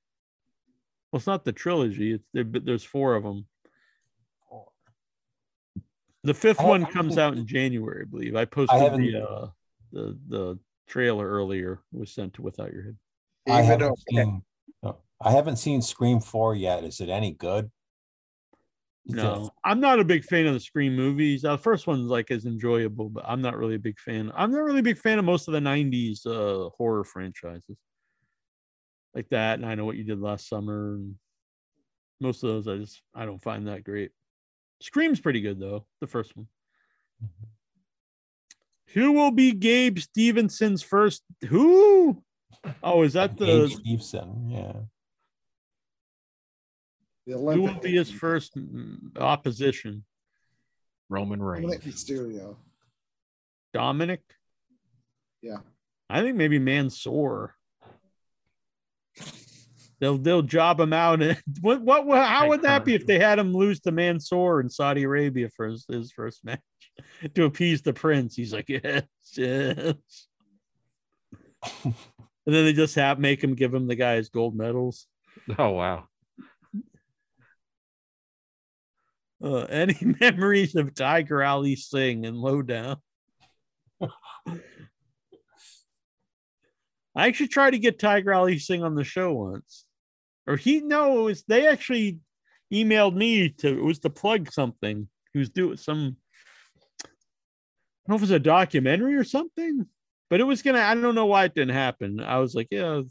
[1.10, 2.12] Well, it's not the trilogy.
[2.12, 3.44] It's there, but there's four of them.
[6.24, 8.36] The fifth I one haven't comes seen- out in January, I believe.
[8.36, 9.50] I posted haven't- the uh,
[9.92, 11.80] the the trailer earlier.
[11.92, 12.96] It was sent to Without Your Head.
[13.48, 14.42] I Even haven't though seen.
[14.82, 16.84] no, I haven't seen Scream Four yet.
[16.84, 17.70] Is it any good?
[19.06, 21.44] Is No, it- I'm not a big fan of the Scream movies.
[21.44, 24.30] Uh, the first one's like is enjoyable, but I'm not really a big fan.
[24.36, 27.76] I'm not really a big fan of most of the '90s uh, horror franchises,
[29.12, 29.58] like that.
[29.58, 30.94] And I know what you did last summer.
[30.94, 31.16] And
[32.20, 34.12] most of those, I just I don't find that great.
[34.82, 35.86] Scream's pretty good though.
[36.00, 36.46] The first one.
[37.22, 37.44] Mm-hmm.
[38.94, 41.22] Who will be Gable Steveson's first?
[41.48, 42.22] Who?
[42.82, 43.68] Oh, is that Gabe the?
[43.68, 44.50] Stevenson?
[44.50, 44.72] Yeah.
[47.26, 48.58] The Who will be his first
[49.16, 50.04] opposition?
[51.08, 51.84] Roman Dominic Reigns.
[51.84, 52.56] Mysterio.
[53.72, 54.22] Dominic.
[55.40, 55.58] Yeah.
[56.10, 57.54] I think maybe Mansoor.
[60.02, 61.22] They'll they'll job him out.
[61.22, 64.68] And what what how would that be if they had him lose to Mansoor in
[64.68, 66.58] Saudi Arabia for his, his first match
[67.36, 68.34] to appease the prince?
[68.34, 69.04] He's like, yes,
[69.36, 69.94] yes.
[71.84, 71.94] and
[72.44, 75.06] then they just have make him give him the guys gold medals.
[75.56, 76.08] Oh wow.
[79.40, 82.96] Uh, any memories of Tiger Ali Singh and Lo Down?
[87.14, 89.84] I actually tried to get Tiger Ali Singh on the show once,
[90.46, 92.18] or he no, it was they actually
[92.72, 95.08] emailed me to it was to plug something.
[95.32, 96.16] He was doing some.
[97.04, 97.08] I
[98.08, 99.86] don't know if it was a documentary or something,
[100.28, 100.80] but it was gonna.
[100.80, 102.20] I don't know why it didn't happen.
[102.20, 103.02] I was like, yeah,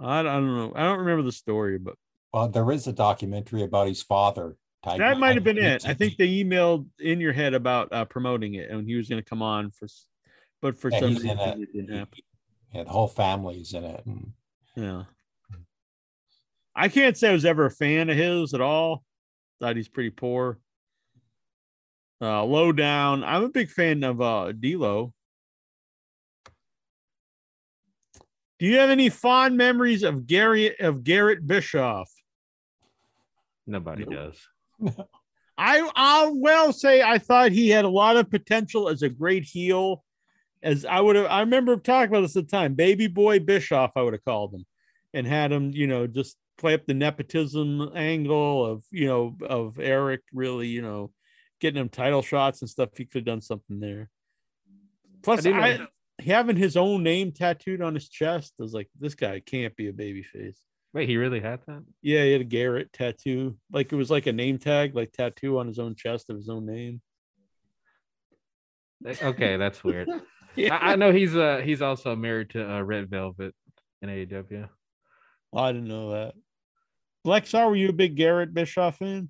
[0.00, 0.72] I, I don't know.
[0.74, 1.96] I don't remember the story, but
[2.32, 4.56] Well, there is a documentary about his father.
[4.82, 5.84] Tiger that might have been it.
[5.84, 9.22] I think they emailed in your head about uh, promoting it, and he was going
[9.22, 9.88] to come on for,
[10.62, 11.72] but for Yeah, some reason it.
[11.72, 12.18] didn't happen.
[12.72, 14.06] Yeah, the whole family's in it.
[14.06, 14.32] And
[14.76, 15.04] Yeah,
[16.78, 19.02] I can't say I was ever a fan of his at all.
[19.60, 20.58] Thought he's pretty poor.
[22.20, 23.24] Uh, Lo Down.
[23.24, 25.12] I'm a big fan of uh D'Lo.
[28.60, 32.08] Do you have any fond memories of Gary of Garrett Bischoff?
[33.66, 34.36] Nobody does.
[35.58, 39.42] I I'll well say I thought he had a lot of potential as a great
[39.42, 40.04] heel.
[40.62, 42.74] As I would have, I remember talking about this at the time.
[42.74, 44.64] Baby boy Bischoff, I would have called him,
[45.12, 49.78] and had him, you know, just play up the nepotism angle of, you know, of
[49.78, 51.12] Eric really, you know,
[51.60, 52.90] getting him title shots and stuff.
[52.96, 54.10] He could have done something there.
[55.22, 55.86] Plus, I I,
[56.24, 59.88] having his own name tattooed on his chest I was like, this guy can't be
[59.88, 60.58] a babyface.
[60.94, 61.84] Wait, he really had that?
[62.02, 63.56] Yeah, he had a Garrett tattoo.
[63.70, 66.48] Like it was like a name tag, like tattoo on his own chest of his
[66.48, 67.00] own name.
[69.06, 70.08] Okay, that's weird.
[70.56, 70.74] Yeah.
[70.74, 73.54] I, I know he's uh he's also married to uh, Red Velvet
[74.02, 74.68] in AEW.
[75.52, 76.34] Oh, I didn't know that.
[77.28, 79.28] Lexar, were you a big Garrett Bischoff fan?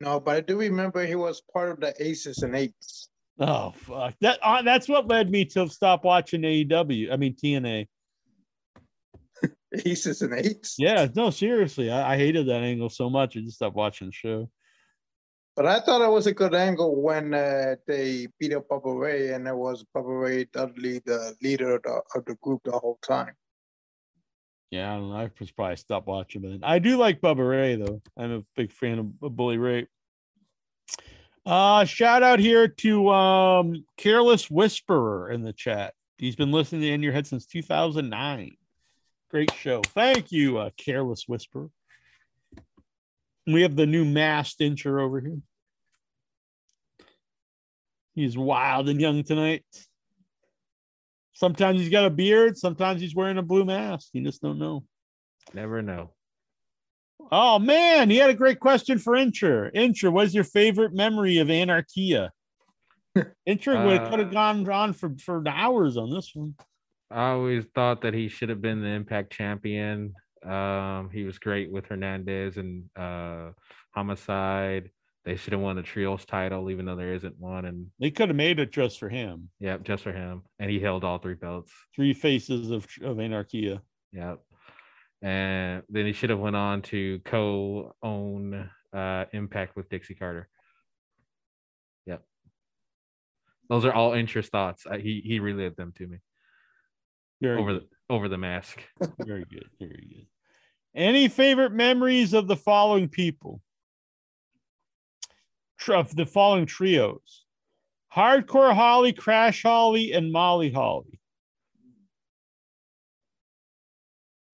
[0.00, 3.08] No, but I do remember he was part of the Aces and Eights.
[3.40, 4.14] Oh fuck.
[4.20, 7.12] That uh, that's what led me to stop watching AEW.
[7.12, 7.86] I mean TNA.
[9.84, 10.76] Aces and Eights.
[10.78, 11.90] Yeah, no, seriously.
[11.90, 14.50] I, I hated that angle so much I just stopped watching the show.
[15.58, 19.34] But I thought it was a good angle when uh, they beat up Bubba Ray,
[19.34, 22.98] and it was Bubba Ray Dudley, the leader of the, of the group the whole
[23.02, 23.34] time.
[24.70, 25.16] Yeah, I don't know.
[25.16, 28.02] I probably stopped watching, but I do like Bubba Ray though.
[28.16, 29.86] I'm a big fan of, of Bully Ray.
[31.46, 35.94] Uh shout out here to um Careless Whisperer in the chat.
[36.18, 38.56] He's been listening to In Your Head since 2009.
[39.30, 39.82] Great show.
[39.88, 41.68] Thank you, uh, Careless Whisperer.
[43.46, 45.38] We have the new masked incher over here.
[48.14, 49.64] He's wild and young tonight.
[51.38, 54.08] Sometimes he's got a beard, sometimes he's wearing a blue mask.
[54.12, 54.82] You just don't know.
[55.54, 56.10] Never know.
[57.30, 59.72] Oh man, he had a great question for Incher.
[59.72, 62.30] Incher, what's your favorite memory of Anarquia?
[63.48, 66.56] Incher would Uh, could have gone on for, for hours on this one.
[67.08, 70.14] I always thought that he should have been the Impact champion.
[70.44, 73.50] Um, he was great with Hernandez and uh,
[73.94, 74.90] Homicide.
[75.28, 77.66] They should have won the trios title, even though there isn't one.
[77.66, 79.50] And They could have made it just for him.
[79.60, 80.40] yep, just for him.
[80.58, 81.70] And he held all three belts.
[81.94, 83.82] Three faces of of Anarquia.
[84.12, 84.38] Yep.
[85.20, 90.48] And then he should have went on to co-own uh, Impact with Dixie Carter.
[92.06, 92.22] Yep.
[93.68, 94.86] Those are all interest thoughts.
[94.90, 96.18] I, he he relived them to me
[97.42, 97.82] Very over good.
[97.82, 98.80] the over the mask.
[99.26, 99.68] Very good.
[99.78, 100.26] Very good.
[100.94, 103.60] Any favorite memories of the following people?
[105.86, 107.44] Of the following trios
[108.14, 111.20] Hardcore Holly, Crash Holly, and Molly Holly.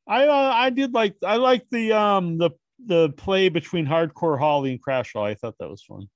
[0.07, 2.51] I uh, I did like I liked the um the
[2.87, 5.33] the play between Hardcore Holly and Crash Holly.
[5.33, 6.09] I thought that was fun.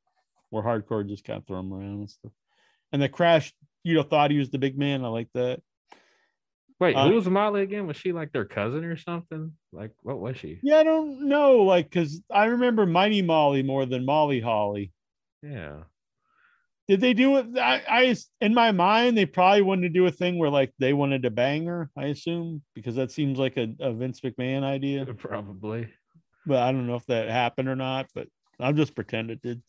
[0.50, 2.32] Where Hardcore just kind of throw him around and stuff.
[2.92, 3.52] And the Crash,
[3.84, 5.04] you know, thought he was the big man.
[5.04, 5.62] I like that.
[6.80, 7.86] Wait, Uh, who was Molly again?
[7.86, 9.52] Was she like their cousin or something?
[9.72, 10.58] Like what was she?
[10.62, 14.92] Yeah, I don't know, like, cause I remember Mighty Molly more than Molly Holly.
[15.42, 15.82] Yeah.
[16.88, 17.58] Did they do it?
[17.58, 20.94] I, I in my mind, they probably wanted to do a thing where like they
[20.94, 21.90] wanted to bang her.
[21.96, 25.04] I assume because that seems like a, a Vince McMahon idea.
[25.18, 25.88] Probably.
[26.46, 28.06] But I don't know if that happened or not.
[28.14, 29.62] But I'll just pretend it did.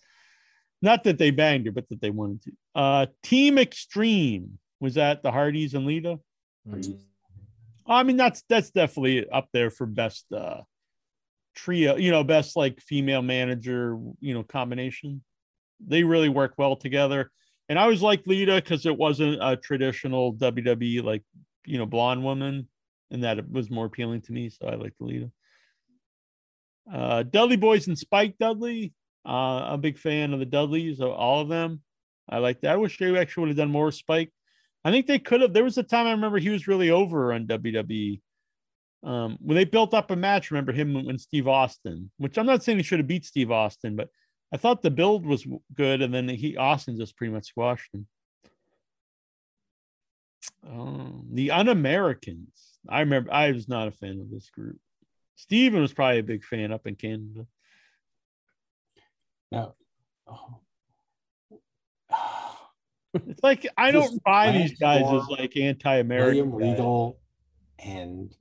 [0.81, 2.51] Not that they banged her, but that they wanted to.
[2.73, 6.19] Uh, Team Extreme was that the Hardys and Lita.
[7.85, 10.61] I mean, that's that's definitely up there for best uh
[11.55, 15.21] trio, you know, best like female manager, you know, combination.
[15.85, 17.31] They really work well together.
[17.67, 21.23] And I always liked Lita because it wasn't a traditional WWE like,
[21.65, 22.67] you know, blonde woman,
[23.11, 24.49] and that it was more appealing to me.
[24.49, 25.31] So I liked Lita.
[26.91, 28.93] Uh Dudley Boys and Spike Dudley.
[29.25, 31.81] Uh, I'm a big fan of the Dudleys, of all of them.
[32.27, 32.73] I like that.
[32.73, 34.31] I wish they actually would have done more Spike.
[34.83, 35.53] I think they could have.
[35.53, 38.21] There was a time I remember he was really over on WWE.
[39.03, 42.63] Um, when they built up a match, remember him and Steve Austin, which I'm not
[42.63, 44.09] saying he should have beat Steve Austin, but
[44.51, 48.07] I thought the build was good, and then he Austin just pretty much squashed him.
[50.67, 52.79] Um, the Un-Americans.
[52.87, 54.79] I remember I was not a fan of this group.
[55.35, 57.45] Steven was probably a big fan up in Canada.
[59.51, 59.75] Now,
[60.27, 60.59] oh,
[63.13, 66.51] It's like I Just don't buy these guys as like anti-American.
[66.51, 66.71] William.
[66.73, 67.19] Regal
[67.79, 68.35] and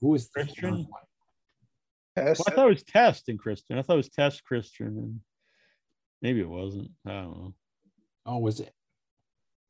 [0.00, 0.86] who is Christian?
[2.16, 2.26] Third one?
[2.26, 2.38] Test.
[2.40, 3.78] Well, I thought it was Test and Christian.
[3.78, 5.20] I thought it was Test Christian, and
[6.22, 6.90] maybe it wasn't.
[7.06, 7.54] I don't know.
[8.26, 8.72] Oh, was it?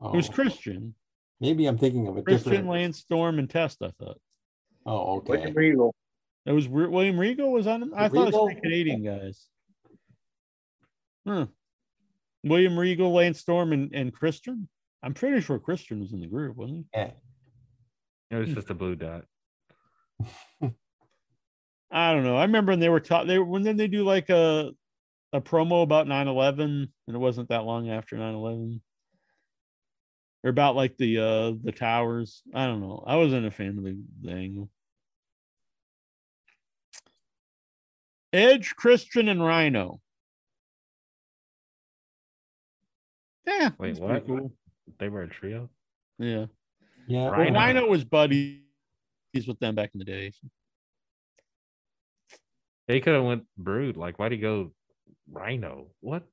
[0.00, 0.32] Oh, It was oh.
[0.32, 0.94] Christian,
[1.40, 2.70] maybe I'm thinking of a Christian, different.
[2.70, 3.78] Lance Storm, and Test.
[3.82, 4.18] I thought
[4.86, 5.30] Oh, okay.
[5.32, 5.94] William Regal.
[6.46, 7.94] it was Wi- William Regal was on.
[7.94, 8.46] I thought it was Regal?
[8.48, 9.46] three Canadian guys.
[11.26, 11.46] Huh.
[12.44, 14.68] William Regal, Lance Storm, and, and Christian.
[15.02, 17.00] I'm pretty sure Christian was in the group, wasn't he?
[17.00, 17.10] Yeah.
[18.30, 19.24] It was just a blue dot.
[21.94, 21.98] he?
[22.00, 22.36] I don't know.
[22.36, 24.72] I remember when they were taught they when then they do like a
[25.32, 28.80] a promo about 9-11 and it wasn't that long after 9-11
[30.44, 33.82] or about like the uh the towers i don't know i wasn't a fan of
[33.82, 34.70] the, the angle
[38.32, 40.00] edge christian and rhino
[43.46, 44.24] yeah Wait, what?
[44.26, 44.52] cool.
[44.98, 45.68] They were a trio.
[46.18, 46.46] yeah
[47.08, 47.22] Yeah.
[47.24, 47.58] well, Rhino.
[47.58, 48.60] rhino was buddies
[49.32, 50.30] He's with them back in the day
[52.88, 53.96] They could have went Brood.
[53.96, 54.72] Like, why'd he go
[55.30, 55.88] Rhino?
[56.00, 56.24] What?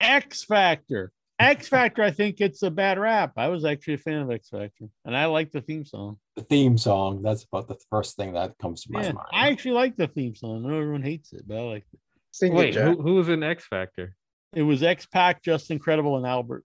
[0.00, 4.18] x factor x factor i think it's a bad rap i was actually a fan
[4.20, 7.22] of x factor and i like the theme song The theme song.
[7.22, 9.28] That's about the first thing that comes to my yeah mind.
[9.32, 12.00] i actually like the theme song I know everyone hates it but i like it
[12.32, 12.96] Sing Wait, Jack.
[12.96, 14.16] who, who was in X Factor?
[14.54, 16.64] It was X Pac, Justin Credible, and Albert.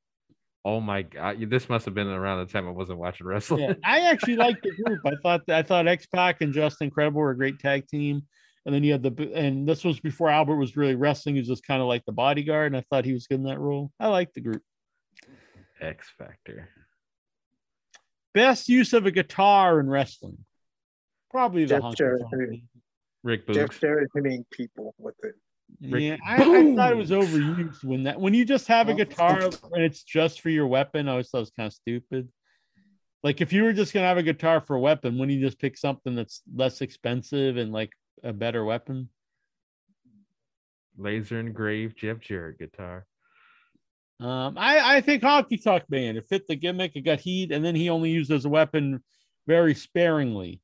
[0.66, 3.62] Oh my god, this must have been around the time I wasn't watching wrestling.
[3.62, 5.00] Yeah, I actually liked the group.
[5.06, 8.24] I thought I thought X Pac and Justin Incredible were a great tag team.
[8.66, 11.36] And then you had the and this was before Albert was really wrestling.
[11.36, 13.46] He was just kind of like the bodyguard, and I thought he was good in
[13.46, 13.92] that role.
[14.00, 14.62] I liked the group.
[15.80, 16.70] X Factor.
[18.34, 20.38] Best use of a guitar in wrestling.
[21.32, 22.22] Probably the Jeff honky Jarrett.
[22.32, 22.62] tonk.
[23.24, 23.56] Rick Boogs.
[23.56, 25.36] Jeff Jarrett hitting people with it.
[25.81, 28.93] Rick Yeah, I, I thought it was overused when that when you just have a
[28.93, 31.07] guitar and it's just for your weapon.
[31.07, 32.30] I always thought it was kind of stupid.
[33.23, 35.59] Like if you were just gonna have a guitar for a weapon, wouldn't you just
[35.59, 37.91] pick something that's less expensive and like
[38.23, 39.09] a better weapon?
[40.98, 43.06] Laser engraved Jeff Jarrett guitar.
[44.19, 46.95] Um, I I think Honky Tonk Man it fit the gimmick.
[46.95, 49.01] It got heat, and then he only used as a weapon
[49.48, 50.61] very sparingly,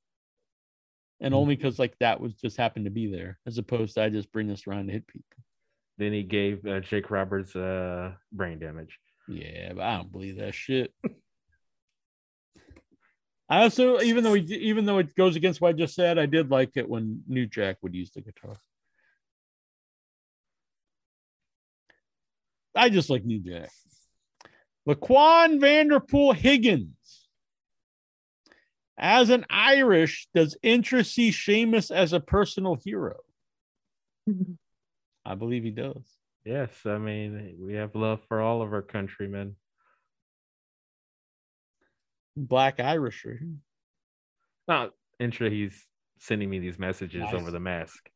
[1.22, 1.40] and mm-hmm.
[1.40, 4.32] only because like that was just happened to be there, as opposed to I just
[4.32, 5.26] bring this around to hit people.
[5.98, 9.00] Then he gave uh, Jake Roberts uh, brain damage.
[9.28, 10.94] Yeah, but I don't believe that shit.
[13.48, 16.26] I also, even though he, even though it goes against what I just said, I
[16.26, 18.56] did like it when New Jack would use the guitar.
[22.76, 23.70] I just like New Jack.
[24.88, 26.96] Laquan Vanderpool Higgins
[28.98, 33.18] as an Irish, does Incher see Seamus as a personal hero?
[35.26, 36.04] I believe he does.
[36.46, 39.56] Yes, I mean we have love for all of our countrymen.
[42.38, 43.26] Black Irish.
[43.26, 43.50] right here.
[44.68, 45.54] Not interested.
[45.54, 45.86] He's
[46.20, 47.34] sending me these messages Nice.
[47.34, 48.10] over the mask.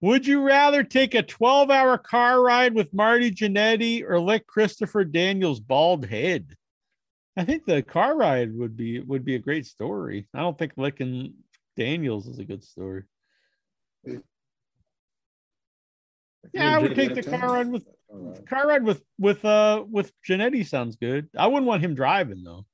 [0.00, 5.04] Would you rather take a 12 hour car ride with Marty Jannetty or lick Christopher
[5.04, 6.54] Daniels' bald head?
[7.38, 10.26] I think the car ride would be would be a great story.
[10.34, 11.34] I don't think licking
[11.76, 13.04] Daniels is a good story.
[16.52, 18.44] Yeah, I would take the car ride with All right.
[18.44, 21.28] car ride with with uh with Jannetty sounds good.
[21.38, 22.66] I wouldn't want him driving though.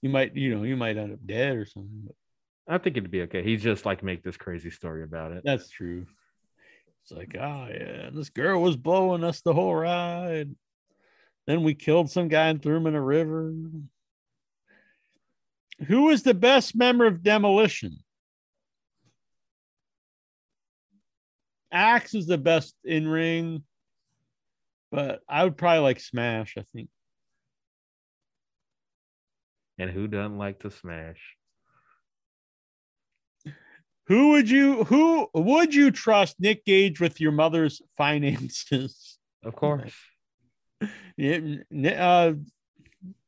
[0.00, 2.02] You might, you know, you might end up dead or something.
[2.04, 3.44] But I think it'd be okay.
[3.44, 5.42] He's just like make this crazy story about it.
[5.44, 6.04] that's true.
[7.04, 10.50] It's like, oh yeah, this girl was blowing us the whole ride.
[11.46, 13.52] Then we killed some guy and threw him in a river.
[15.86, 17.98] Who is the best member of Demolition?
[21.72, 23.64] Axe is the best in ring,
[24.90, 26.54] but I would probably like Smash.
[26.58, 26.88] I think.
[29.78, 31.36] And who doesn't like to smash?
[34.06, 39.18] Who would you who would you trust Nick Gage with your mother's finances?
[39.42, 39.94] Of course.
[41.98, 42.32] Uh,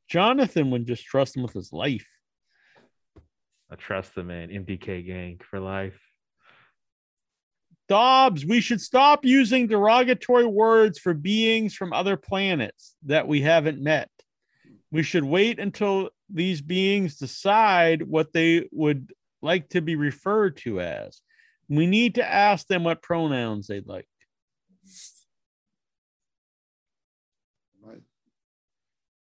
[0.08, 2.06] Jonathan would just trust him with his life.
[3.70, 4.50] I trust the man.
[4.50, 6.00] MDK gang for life.
[7.88, 13.82] Dobbs, we should stop using derogatory words for beings from other planets that we haven't
[13.82, 14.08] met.
[14.90, 20.80] We should wait until these beings decide what they would like to be referred to
[20.80, 21.20] as.
[21.68, 24.08] We need to ask them what pronouns they'd like.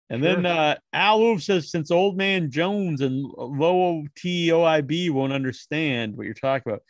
[0.09, 6.15] And then uh, Al Wolf says, since Old Man Jones and Low TOIB won't understand
[6.15, 6.83] what you're talking about,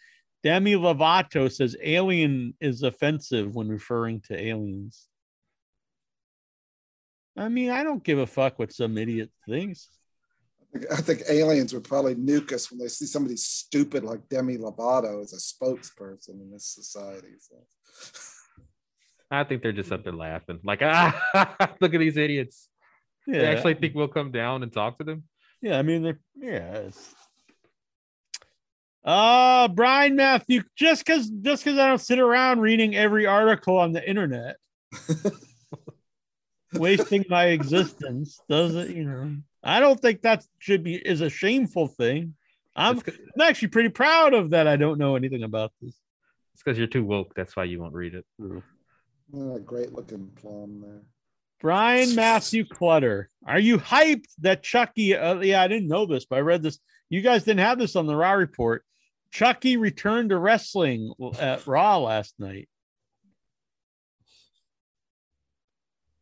[0.43, 5.08] Demi Lovato says alien is offensive when referring to aliens.
[7.38, 9.90] I mean, I don't give a fuck what some idiot thinks.
[10.75, 14.27] I think- I think aliens would probably nuke us when they see somebody stupid like
[14.27, 17.35] Demi Lovato as a spokesperson in this society.
[17.40, 17.64] So.
[19.32, 20.59] I think they're just up there laughing.
[20.64, 22.69] Like, ah, look at these idiots.
[23.27, 25.24] Yeah, They actually think we'll come down and talk to them.
[25.61, 25.77] yeah.
[25.77, 26.74] I mean, they're yeah.
[26.74, 27.16] It's...
[29.03, 33.92] Uh Brian Matthew, just because just because I don't sit around reading every article on
[33.92, 34.58] the internet,
[36.74, 41.88] wasting my existence doesn't you know i don't think that should be is a shameful
[41.88, 42.34] thing
[42.76, 45.93] i'm, I'm actually pretty proud of that i don't know anything about this
[46.53, 47.34] it's because you're too woke.
[47.35, 48.26] That's why you won't read it.
[48.40, 51.02] Yeah, great looking plum there.
[51.64, 56.35] Brian matthew clutter are you hyped that chucky uh, yeah i didn't know this but
[56.35, 56.77] i read this.
[57.14, 58.83] You guys didn't have this on the raw report.
[59.30, 62.67] Chucky returned to wrestling at raw last night.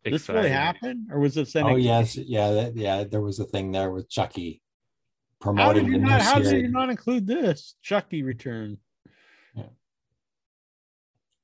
[0.03, 0.51] This really Exciting.
[0.51, 3.05] happened or was it Oh sending yes, yeah, that, yeah.
[3.05, 4.61] There was a thing there with Chucky
[5.41, 8.77] how did promoting you the new not how did you not include this chucky return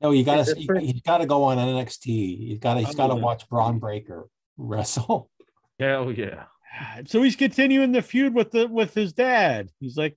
[0.01, 2.06] No, you gotta It's you, pretty- gotta go on NXT.
[2.40, 4.26] You gotta he's oh, gotta watch Bron Breakker
[4.58, 5.30] wrestle.
[5.80, 6.45] Hell yeah.
[6.80, 9.69] Ah, so he's continuing the feud with the with his dad.
[9.80, 10.16] He's like,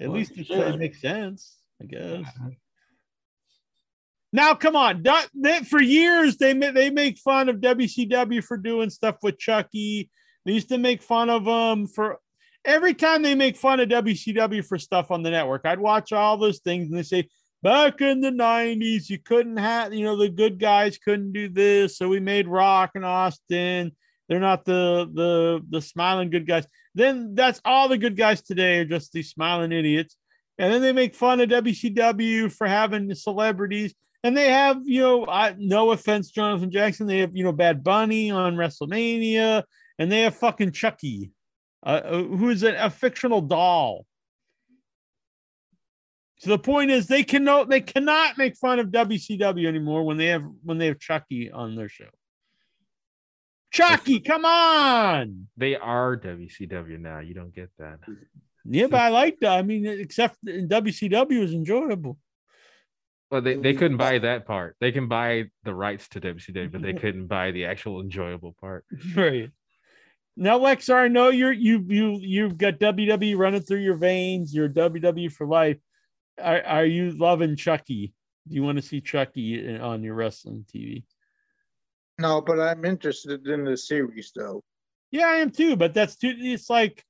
[0.00, 0.76] at Well, least it, sure.
[0.76, 2.24] makes sense, I guess.
[4.32, 8.56] Now, come on, Don't- they- for years they ma- they make fun of WCW for
[8.56, 10.10] doing stuff with Chucky.
[10.46, 12.18] They used to make fun of them for
[12.64, 15.62] every time they make fun of WCW for stuff on the network.
[15.66, 17.28] I'd watch all those things and they say
[17.62, 21.96] back in the '90s you couldn't have you know the good guys couldn't do this,
[21.96, 23.92] so we made Rock and Austin.
[24.28, 26.66] They're not the the the smiling good guys.
[26.94, 30.16] Then that's all the good guys today are just these smiling idiots.
[30.58, 33.94] And then they make fun of WCW for having celebrities.
[34.22, 37.06] And they have, you know, I, no offense, Jonathan Jackson.
[37.06, 39.64] They have, you know, Bad Bunny on WrestleMania,
[39.98, 41.32] and they have fucking Chucky,
[41.84, 44.06] uh, uh, who is a, a fictional doll.
[46.42, 50.26] So the point is, they cannot they cannot make fun of WCW anymore when they
[50.26, 52.08] have when they have Chucky on their show.
[53.70, 55.46] Chucky, come on!
[55.56, 57.20] They are WCW now.
[57.20, 58.00] You don't get that.
[58.64, 59.52] Yeah, but I like that.
[59.52, 62.18] I mean, except WCW is enjoyable.
[63.30, 64.74] Well, they, they couldn't buy that part.
[64.80, 68.84] They can buy the rights to WCW, but they couldn't buy the actual enjoyable part.
[69.16, 69.50] Right.
[70.36, 74.52] Now, Lex, I know you're you you you've got WWE running through your veins.
[74.52, 75.76] You're WWE for life.
[76.40, 78.14] Are, are you loving Chucky?
[78.48, 81.04] Do you want to see Chucky on your wrestling TV?
[82.18, 84.62] No, but I'm interested in the series though.
[85.10, 85.76] Yeah, I am too.
[85.76, 86.34] But that's too.
[86.36, 87.04] It's like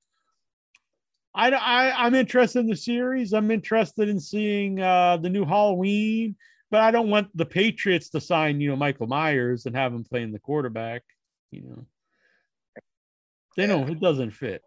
[1.35, 3.33] I, I I'm interested in the series.
[3.33, 6.37] I'm interested in seeing uh the new Halloween,
[6.71, 10.05] but I don't want the Patriots to sign you know Michael Myers and have him
[10.05, 11.03] playing the quarterback.
[11.51, 11.87] You know,
[13.57, 14.63] they know it doesn't fit.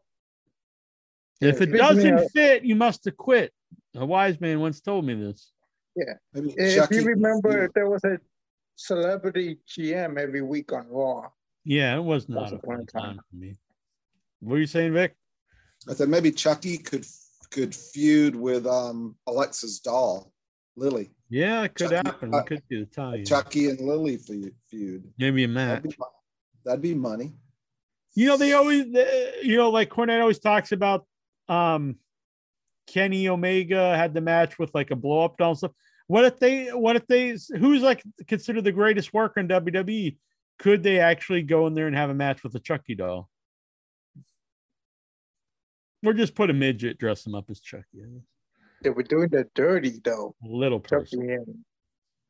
[1.42, 3.52] If it doesn't fit, you must have quit.
[3.98, 5.52] A wise man once told me this.
[5.96, 6.14] Yeah.
[6.34, 8.18] If you remember, there was a
[8.76, 11.30] celebrity GM every week on Raw.
[11.64, 13.04] Yeah, it was not Once a upon fun time.
[13.16, 13.56] time for me.
[14.42, 15.16] What are you saying, Vic?
[15.90, 17.06] I said maybe Chucky could
[17.52, 20.32] could feud with um Alexa's doll,
[20.76, 21.12] Lilly.
[21.30, 22.32] Yeah, it could Chucky- happen.
[22.32, 23.24] We uh, could do the tie.
[23.24, 25.04] Chucky and Lilly feud.
[25.18, 25.98] Maybe a That'd match.
[25.98, 26.04] be,
[26.66, 27.34] that'd be money.
[28.14, 31.06] You know, they always, they- you know, like Cornette always talks about
[31.48, 31.96] um
[32.88, 35.72] Kenny Omega had the match with like a blow up doll and stuff.
[36.08, 40.18] What if they, what if they, who's like considered the greatest worker in WWE?
[40.60, 43.30] Could they actually go in there and have a match with a Chucky doll?
[46.06, 48.04] Or just put a midget, dress him up as Chucky.
[48.84, 50.36] They were doing the dirty though.
[50.44, 51.30] Little Chucky person.
[51.32, 51.58] and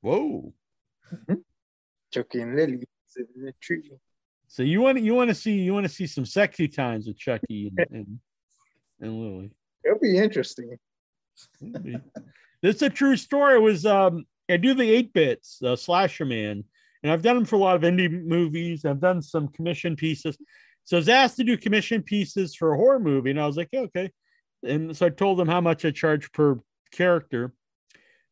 [0.02, 0.54] Whoa.
[1.12, 1.34] Mm-hmm.
[2.14, 3.92] Chucky and Lilly sitting in the tree.
[4.48, 7.18] So you want you want to see you want to see some sexy times with
[7.18, 8.20] Chucky and and,
[9.02, 9.52] and Lilly.
[9.86, 10.78] It'll be interesting.
[12.62, 13.58] This is a true story.
[13.58, 16.64] It was um I do the eight bits, uh, slasher man,
[17.04, 18.86] and I've done them for a lot of indie movies.
[18.86, 20.38] I've done some commission pieces.
[20.84, 23.58] So I was asked to do commission pieces for a horror movie, and I was
[23.58, 24.12] like, yeah, okay.
[24.64, 26.60] And so I told him how much I charge per
[26.92, 27.54] character.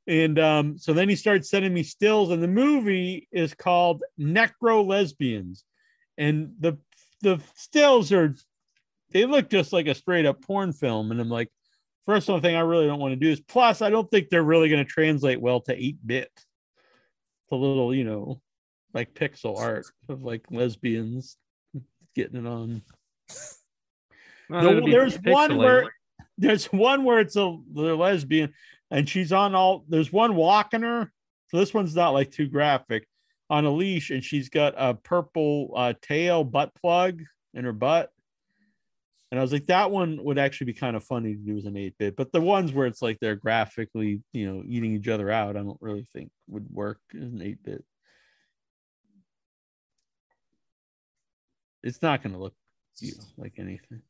[0.06, 4.86] And um, so then he started sending me stills, and the movie is called Necro
[4.86, 5.64] Lesbians.
[6.18, 6.78] And the
[7.22, 8.36] the stills are
[9.14, 11.12] they look just like a straight up porn film.
[11.12, 11.50] And I'm like,
[12.06, 14.44] first one thing I really don't want to do is plus I don't think they're
[14.44, 16.32] really going to translate well to 8 bit.
[17.50, 18.42] The little, you know,
[18.94, 21.38] like pixel art of like lesbians
[22.16, 22.82] getting it on.
[24.50, 25.94] No, The- there's one where
[26.38, 28.54] there's one where it's a the lesbian
[28.92, 31.12] and she's on all there's one walking her.
[31.50, 33.08] So this one's not like too graphic
[33.50, 37.22] on a leash and she's got a purple uh, tail butt plug
[37.54, 38.12] in her butt.
[39.34, 41.66] And I was like, that one would actually be kind of funny to do as
[41.66, 42.16] an 8 bit.
[42.16, 45.64] But the ones where it's like they're graphically, you know, eating each other out, I
[45.64, 47.84] don't really think would work as an 8 bit.
[51.82, 52.54] It's not going to look
[53.00, 54.04] you know, like anything.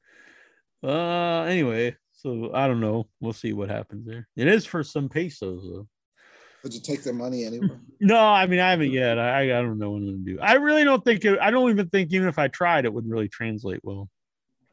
[0.84, 3.08] Uh, anyway, so I don't know.
[3.22, 4.28] We'll see what happens there.
[4.36, 5.88] It is for some pesos, though.
[6.64, 7.70] Would you take their money anyway?
[8.02, 9.18] No, I mean I haven't yet.
[9.18, 10.38] I I don't know what I'm gonna do.
[10.42, 11.40] I really don't think it.
[11.40, 14.10] I don't even think even if I tried, it would really translate well.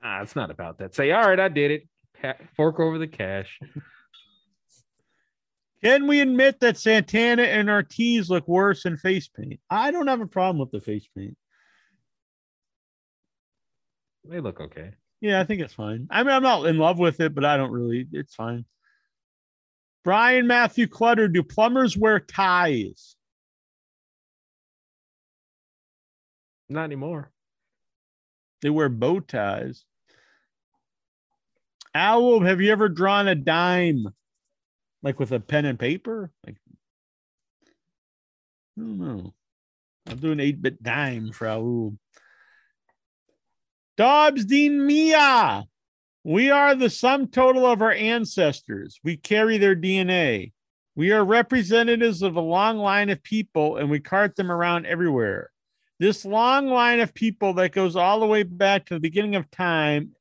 [0.02, 0.94] Ah, it's not about that.
[0.94, 1.88] Say, all right, I did it.
[2.20, 3.60] Pa- Fork over the cash.
[5.82, 9.60] Can we admit that Santana and Ortiz look worse in face paint?
[9.70, 11.36] I don't have a problem with the face paint.
[14.24, 14.90] They look okay.
[15.22, 16.06] Yeah, I think it's fine.
[16.10, 18.06] I mean, I'm not in love with it, but I don't really.
[18.12, 18.66] It's fine.
[20.04, 23.16] Brian Matthew Clutter, do plumbers wear ties?
[26.68, 27.30] Not anymore.
[28.62, 29.84] They wear bow ties.
[31.94, 34.08] Owl, have you ever drawn a dime?
[35.02, 36.30] Like with a pen and paper?
[36.46, 36.56] Like
[38.78, 39.34] I don't know.
[40.06, 41.96] I'm doing 8-bit dime for Owl.
[43.96, 45.64] Dobbs Dean Mia.
[46.24, 48.98] We are the sum total of our ancestors.
[49.02, 50.52] We carry their DNA.
[50.94, 55.50] We are representatives of a long line of people and we cart them around everywhere.
[55.98, 59.50] This long line of people that goes all the way back to the beginning of
[59.50, 60.12] time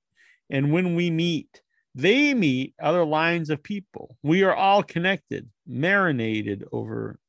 [0.50, 1.62] and when we meet,
[1.96, 4.16] they meet other lines of people.
[4.24, 7.20] We are all connected, marinated over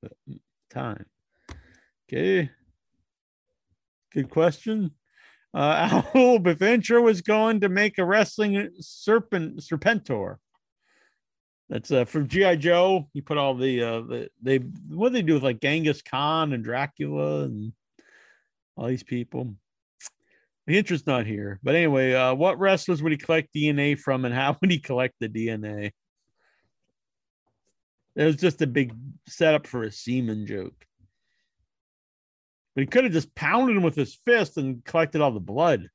[0.71, 1.07] time.
[2.09, 2.51] Okay.
[4.13, 4.93] Good question.
[5.53, 10.37] Uh, Owl Beventure was going to make a wrestling serpent serpentor.
[11.69, 13.09] That's uh, from GI Joe.
[13.13, 16.53] You put all the uh, the they what do they do with like Genghis Khan
[16.53, 17.73] and Dracula and
[18.77, 19.55] all these people.
[20.71, 24.33] The interest not here, but anyway, uh, what wrestlers would he collect DNA from, and
[24.33, 25.91] how would he collect the DNA?
[28.15, 28.95] It was just a big
[29.27, 30.87] setup for a semen joke.
[32.77, 35.89] But he could have just pounded him with his fist and collected all the blood.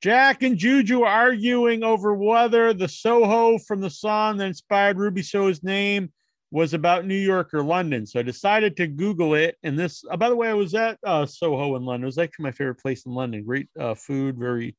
[0.00, 5.64] Jack and Juju arguing over whether the Soho from the song that inspired Ruby Soho's
[5.64, 6.12] name
[6.52, 8.04] was about New York or London.
[8.04, 9.56] So I decided to Google it.
[9.62, 12.04] And this, uh, by the way, I was at uh, Soho in London.
[12.04, 13.42] It was actually my favorite place in London.
[13.42, 14.76] Great uh, food, very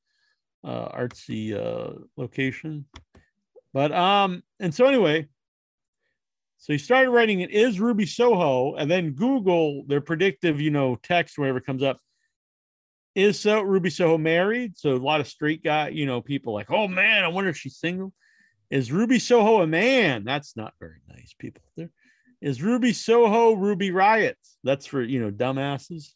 [0.64, 2.85] uh, artsy uh, location.
[3.74, 5.27] But um, and so anyway,
[6.64, 10.95] So he started writing it is Ruby Soho, and then Google their predictive, you know,
[10.95, 12.00] text whatever comes up.
[13.16, 14.77] Is so Ruby Soho married?
[14.77, 17.58] So a lot of straight guy, you know, people like, oh man, I wonder if
[17.58, 18.14] she's single.
[18.74, 20.24] Is Ruby Soho a man?
[20.24, 21.61] That's not very nice, people.
[21.77, 21.92] There
[22.42, 24.40] is Ruby Soho Ruby Riot.
[24.64, 26.08] That's for you know dumbasses.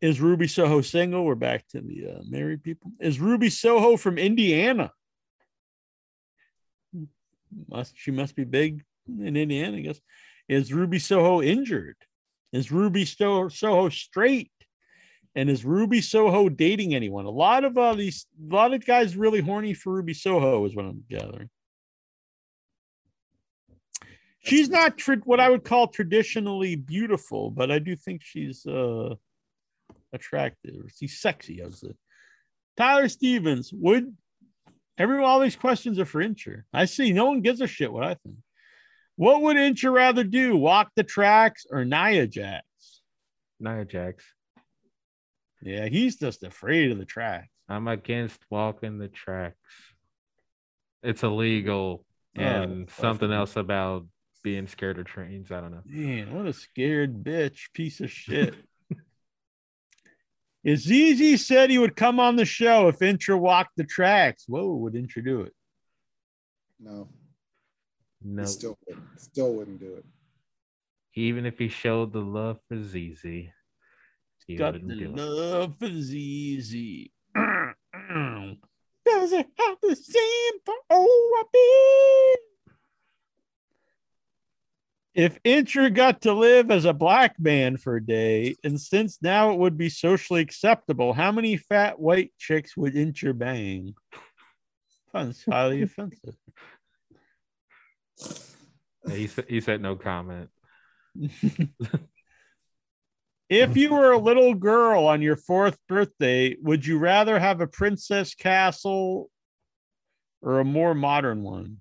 [0.00, 1.24] Is Ruby Soho single?
[1.24, 2.90] We're back to the uh, married people.
[2.98, 4.90] Is Ruby Soho from Indiana?
[7.68, 9.76] Must she must be big in Indiana?
[9.76, 10.00] I guess.
[10.48, 11.94] Is Ruby Soho injured?
[12.52, 14.50] Is Ruby Soho, Soho straight?
[15.34, 17.24] And is Ruby Soho dating anyone?
[17.24, 20.74] A lot of uh, these, a lot of guys really horny for Ruby Soho, is
[20.74, 21.48] what I'm gathering.
[24.40, 29.14] She's not tra- what I would call traditionally beautiful, but I do think she's uh,
[30.12, 30.90] attractive.
[30.96, 31.92] She's sexy, I would say.
[32.76, 34.16] Tyler Stevens, would
[34.98, 36.62] everyone all these questions are for Incher?
[36.72, 38.36] I see no one gives a shit what I think.
[39.16, 40.56] What would Incher rather do?
[40.56, 42.64] Walk the tracks or Nia Jax?
[43.60, 44.24] Nia Jax.
[45.62, 47.48] Yeah, he's just afraid of the tracks.
[47.68, 49.56] I'm against walking the tracks.
[51.02, 52.04] It's illegal.
[52.34, 54.06] Yeah, and something else about
[54.42, 55.50] being scared of trains.
[55.50, 55.82] I don't know.
[55.84, 58.54] Man, what a scared bitch, piece of shit.
[60.66, 64.44] Azizi said he would come on the show if Incher walked the tracks.
[64.46, 65.54] Whoa, would Incher do it?
[66.78, 67.08] No,
[68.22, 68.42] No.
[68.42, 70.04] he still wouldn't, still wouldn't do it.
[71.14, 73.48] Even if he showed the love for ZZ,
[74.50, 77.12] he Got wouldn't the love for Zizi.
[77.36, 82.34] Does it have the same for OIB?
[85.14, 89.52] If Incher got to live as a black man for a day, and since now
[89.52, 93.94] it would be socially acceptable, how many fat white chicks would Incher bang?
[95.12, 96.34] That's highly offensive.
[99.06, 100.50] Yeah, he said he said no comment.
[103.50, 107.66] If you were a little girl on your fourth birthday, would you rather have a
[107.66, 109.28] princess castle
[110.40, 111.78] or a more modern one?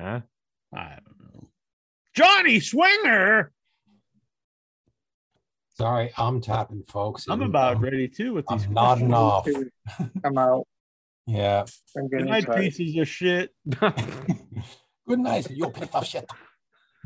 [0.00, 0.20] Huh?
[0.74, 1.48] I don't know.
[2.14, 3.52] Johnny Swinger.
[5.74, 7.26] Sorry, I'm tapping, folks.
[7.28, 9.46] I'm and, about um, ready too with these I'm nodding off.
[10.24, 10.66] I'm out.
[11.26, 11.66] Yeah.
[11.96, 12.60] I'm Good getting night, tired.
[12.60, 13.50] pieces of shit.
[13.68, 16.30] Good night, you piece of shit.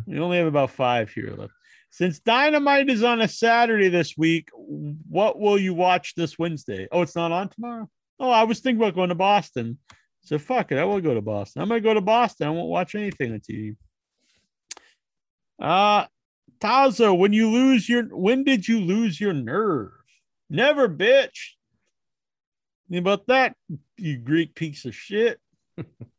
[0.07, 1.53] We only have about five here left.
[1.91, 6.89] Since Dynamite is on a Saturday this week, what will you watch this Wednesday?
[6.93, 7.89] Oh, it's not on tomorrow.
[8.21, 9.79] Oh, I was thinking about going to Boston.
[10.23, 11.63] So fuck it, I will go to Boston.
[11.63, 12.49] I'm gonna go to Boston.
[12.49, 13.77] I won't watch anything on TV.
[15.61, 16.07] Uh
[16.59, 19.93] Tazo, when you lose your when did you lose your nerve?
[20.51, 21.53] Never, bitch.
[22.93, 23.55] About that,
[23.97, 25.41] you Greek piece of shit.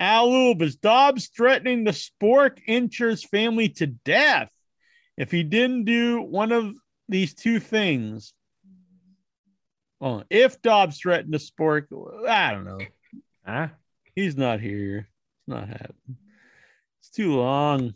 [0.00, 4.50] Al Lube, is Dobbs threatening the spork Incher's family to death
[5.16, 6.74] if he didn't do one of
[7.08, 8.32] these two things?
[10.00, 11.86] Well, if Dobbs threatened the spork,
[12.28, 12.78] I don't know.
[13.44, 13.68] Huh?
[14.14, 14.98] He's not here.
[14.98, 16.18] It's not happening.
[17.00, 17.94] It's too long.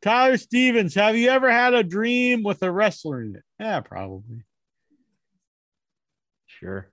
[0.00, 3.42] Tyler Stevens, have you ever had a dream with a wrestler in it?
[3.58, 4.44] Yeah, probably.
[6.46, 6.90] Sure.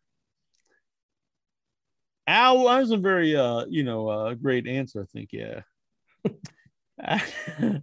[2.26, 5.30] Al, that was a very uh, you know, uh great answer, I think.
[5.32, 5.62] Yeah.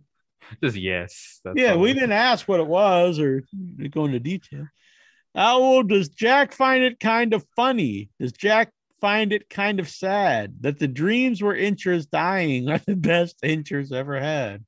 [0.63, 1.41] Just yes.
[1.45, 3.45] That's yeah, we didn't ask what it was or
[3.91, 4.67] go into detail.
[5.35, 8.11] How does Jack find it kind of funny?
[8.19, 12.97] Does Jack find it kind of sad that the dreams where Incher's dying are the
[12.97, 14.65] best Incher's ever had?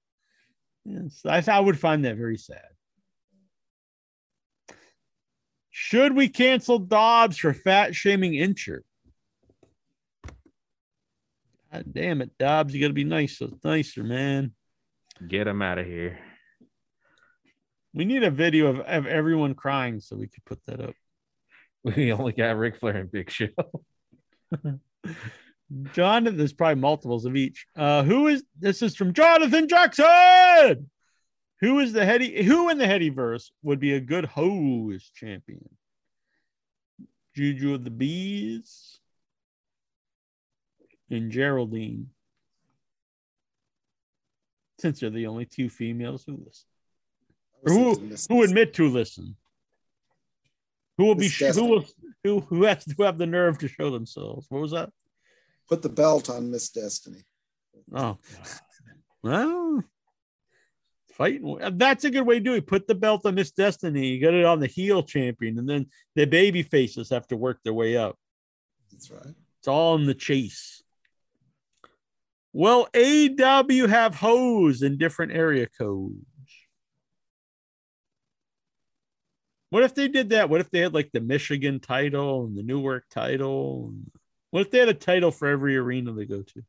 [0.85, 2.69] Yes, I, I would find that very sad.
[5.71, 8.81] Should we cancel Dobbs for fat shaming Incher?
[11.73, 14.53] God damn it, Dobbs, you got to be nicer, nicer, man.
[15.27, 16.19] Get him out of here.
[17.95, 20.95] We need a video of, of everyone crying so we could put that up.
[21.85, 23.49] We only got Ric Flair and Big Show.
[25.95, 27.67] Jonathan, there's probably multiples of each.
[27.75, 28.83] Uh, who is this?
[28.83, 30.89] Is from Jonathan Jackson.
[31.61, 32.45] Who is the heady?
[32.45, 35.71] Who in the heady verse would be a good hose champion?
[37.35, 39.01] Juju of the Bees
[41.13, 42.09] and Geraldine.
[44.79, 46.67] Since they're the only two females who listen,
[47.65, 49.37] or who who admit to listen,
[50.99, 51.85] who will be who will
[52.25, 54.47] who who has to have the nerve to show themselves.
[54.49, 54.91] What was that?
[55.69, 57.23] Put the belt on Miss Destiny.
[57.95, 58.19] Oh,
[59.23, 59.85] well,
[61.13, 61.59] fighting.
[61.75, 62.67] That's a good way to do it.
[62.67, 64.09] Put the belt on Miss Destiny.
[64.09, 67.61] You got it on the heel champion, and then the baby faces have to work
[67.63, 68.19] their way up.
[68.91, 69.35] That's right.
[69.61, 70.82] It's all in the chase.
[72.55, 76.25] Will AEW have hose in different area codes?
[79.71, 80.51] What if they did that?
[80.51, 83.95] What if they had like the Michigan title and the Newark title?
[84.51, 86.63] What if they had a title for every arena they go to?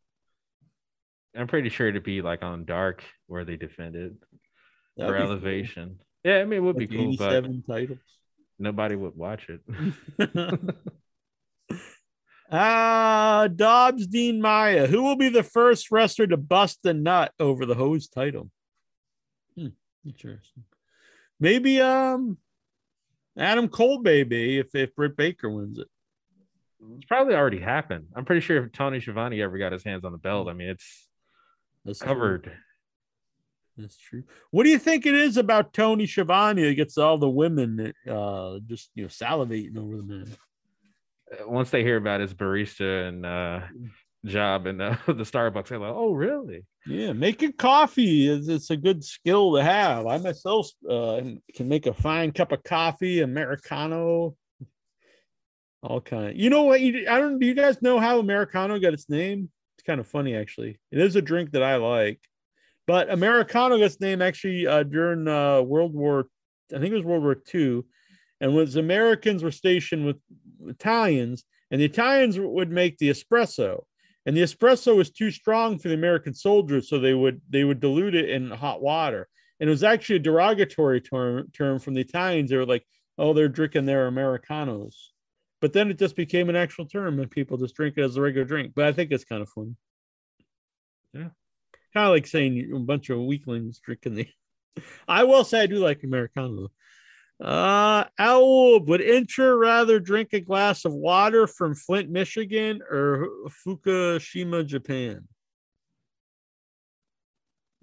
[1.36, 4.18] I'm pretty sure it'd be like on dark where they defended
[4.98, 5.32] That'd for be cool.
[5.32, 6.00] elevation.
[6.24, 8.00] Yeah, I mean it would Like be cool, but titles.
[8.60, 9.62] nobody would watch it.
[12.56, 14.86] Ah, Dobbs Dean Maya.
[14.86, 18.52] Who will be the first wrestler to bust the nut over the hose title?
[19.58, 19.70] Hmm,
[20.06, 20.64] interesting.
[21.40, 22.38] Maybe um
[23.36, 25.88] Adam Cole, baby, if if Britt Baker wins it.
[26.96, 28.06] It's probably already happened.
[28.16, 30.70] I'm pretty sure if Tony Schiavone ever got his hands on the belt, I mean
[30.70, 31.08] it's
[31.86, 32.08] That's true.
[32.08, 32.52] covered.
[33.78, 34.26] That's true.
[34.52, 38.60] What do you think it is about Tony Schiavone that gets all the women uh
[38.68, 40.28] just you know salivating over the man?
[41.34, 43.62] Uh, Once they hear about his barista and uh,
[44.26, 48.78] job in uh, the Starbucks, they're like, "Oh, really?" Yeah, making coffee is it's a
[48.78, 50.06] good skill to have.
[50.06, 51.22] I myself uh,
[51.56, 54.36] can make a fine cup of coffee, americano,
[55.82, 56.36] all kind of.
[56.36, 56.82] You know what?
[56.82, 57.40] You, I don't.
[57.40, 59.50] Do you guys know how americano got its name?
[59.78, 60.80] It's kind of funny, actually.
[60.92, 62.20] It is a drink that I like,
[62.88, 66.28] but americano got its name actually uh, during uh, World War.
[66.74, 67.84] I think it was World War II,
[68.42, 70.18] and when the Americans were stationed with
[70.68, 73.84] Italians, and the Italians would make the espresso
[74.26, 77.80] and the espresso was too strong for the American soldiers, so they would they would
[77.80, 79.28] dilute it in hot water.
[79.60, 82.50] And it was actually a derogatory term term from the Italians.
[82.50, 82.86] They were like,
[83.18, 85.14] "Oh, they're drinking their Americanos,"
[85.62, 88.22] but then it just became an actual term, and people just drink it as a
[88.22, 88.74] regular drink.
[88.76, 89.76] But I think it's kind of fun.
[91.14, 91.30] Yeah,
[91.94, 94.28] kind of like saying a bunch of weaklings drinking the.
[95.08, 96.70] I will say I do like Americano.
[97.42, 103.28] Uh, Owl, would Incher rather drink a glass of water from Flint, Michigan or
[103.66, 105.28] Fukushima, Japan?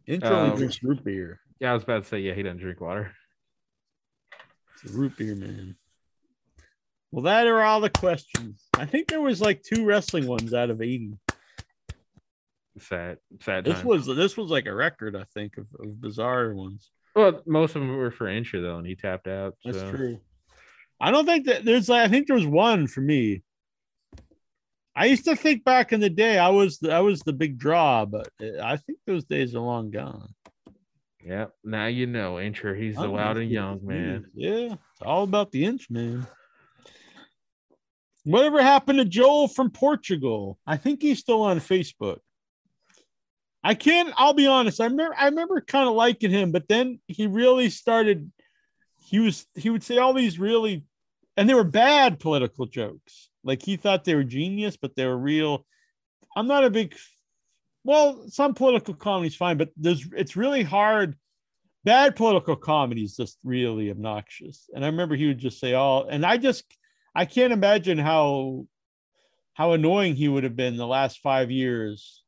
[0.09, 1.41] Incher only Um, drinks root beer.
[1.61, 3.15] Yeah, I was about to say, yeah, he doesn't drink water.
[4.83, 5.77] It's a root beer man.
[7.13, 8.67] Well, that are all the questions.
[8.79, 11.19] I think there was like two wrestling ones out of 80.
[12.79, 13.65] Sad, sad.
[13.65, 13.85] This times.
[13.85, 16.91] was this was like a record, I think, of, of bizarre ones.
[17.21, 19.57] Well, most of them were for Incher though, and he tapped out.
[19.65, 19.91] That's so.
[19.91, 20.21] true.
[21.01, 23.43] I don't think that there's like I think there was one for me.
[24.95, 27.59] I used to think back in the day I was the, I was the big
[27.59, 30.35] draw, but uh, I think those days are long gone.
[31.25, 32.77] Yeah, now you know Incher.
[32.79, 34.27] He's the loud and young man.
[34.35, 36.27] Yeah, it's all about the inch, man.
[38.25, 40.59] Whatever happened to Joel from Portugal?
[40.67, 42.19] I think he's still on Facebook.
[43.63, 44.13] I can't.
[44.17, 44.81] I'll be honest.
[44.81, 45.15] I remember.
[45.19, 48.31] I remember kind of liking him, but then he really started.
[48.99, 49.47] He was.
[49.55, 50.85] He would say all these really,
[51.37, 53.29] and they were bad political jokes.
[53.45, 55.67] Like he thought they were genius, but they were real.
[56.37, 56.95] I'm not a big.
[57.85, 60.07] Well, some political comedy's fine, but there's.
[60.17, 61.17] It's really hard
[61.85, 64.69] bad political comedy is just really obnoxious.
[64.75, 66.65] And I remember he would just say all, and I just
[67.15, 68.67] I can't imagine how
[69.55, 72.23] how annoying he would have been the last five years,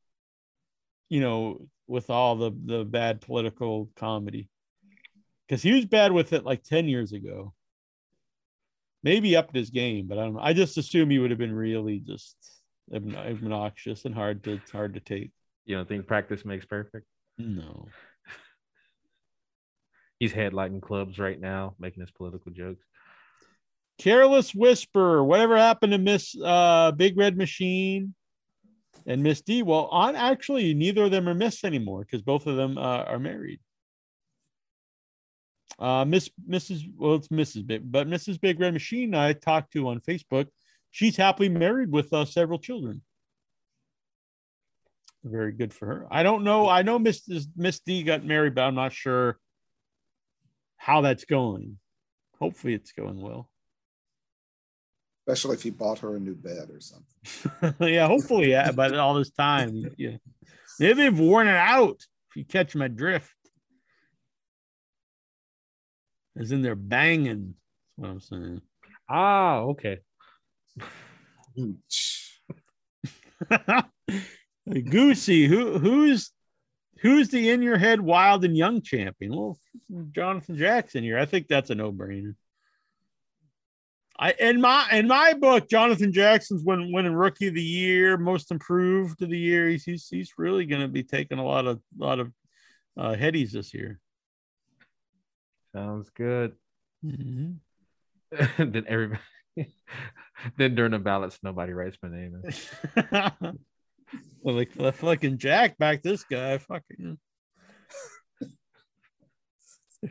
[1.12, 4.48] you know, with all the the bad political comedy.
[5.46, 7.52] Because he was bad with it like 10 years ago.
[9.02, 10.40] Maybe upped his game, but I don't know.
[10.40, 12.34] I just assume he would have been really just
[12.94, 15.32] obnoxious and hard to hard to take.
[15.66, 17.06] You don't think practice makes perfect?
[17.36, 17.88] No.
[20.18, 22.86] He's headlighting clubs right now, making his political jokes.
[23.98, 28.14] Careless Whisper, whatever happened to Miss uh, Big Red Machine
[29.06, 29.62] and Miss D?
[29.62, 33.18] Well, on actually, neither of them are Miss anymore because both of them uh, are
[33.18, 33.60] married.
[35.78, 36.84] Uh, Miss Mrs.
[36.96, 37.66] Well, it's Mrs.
[37.66, 38.40] Big, but Mrs.
[38.40, 40.46] Big Red Machine I talked to on Facebook.
[40.90, 43.02] She's happily married with uh, several children.
[45.24, 46.06] Very good for her.
[46.10, 46.68] I don't know.
[46.68, 49.38] I know Miss Miss D got married, but I'm not sure
[50.76, 51.78] how that's going.
[52.38, 53.48] Hopefully, it's going well.
[55.26, 57.74] Especially if he bought her a new bed or something.
[57.92, 58.72] yeah, hopefully, yeah.
[58.72, 60.16] But all this time, yeah,
[60.80, 62.00] maybe they've worn it out.
[62.30, 63.30] If you catch my drift,
[66.38, 67.54] as in they're banging.
[67.98, 68.62] That's what I'm saying.
[69.08, 69.98] Ah, okay.
[74.90, 76.30] Goosey, who who's
[77.00, 79.36] who's the in your head wild and young champion?
[79.36, 79.58] Well,
[80.12, 81.18] Jonathan Jackson here.
[81.18, 82.34] I think that's a no brainer.
[84.22, 88.52] I in my in my book, Jonathan Jackson's win, winning rookie of the year, most
[88.52, 89.68] improved of the year.
[89.68, 92.32] He's he's, he's really going to be taking a lot of lot of
[92.96, 93.98] uh, headies this year.
[95.74, 96.52] Sounds good.
[97.04, 97.56] Mhm.
[98.58, 99.20] then everybody
[100.56, 102.42] then during the ballots, nobody writes my name.
[104.42, 106.58] Well, like the fucking Jack back this guy.
[106.58, 107.16] Fucking.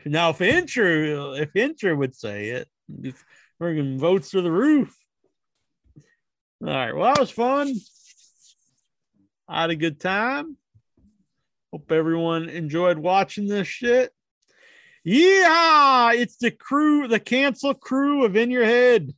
[0.04, 2.68] Now, if Incher, if Incher would say it,
[3.62, 4.96] friggin' votes through the roof.
[6.60, 6.94] All right.
[6.94, 7.72] Well, that was fun.
[9.48, 10.56] I had a good time.
[11.72, 14.12] Hope everyone enjoyed watching this shit.
[15.04, 19.12] Yeah, it's the crew, the cancel crew of In Your Head.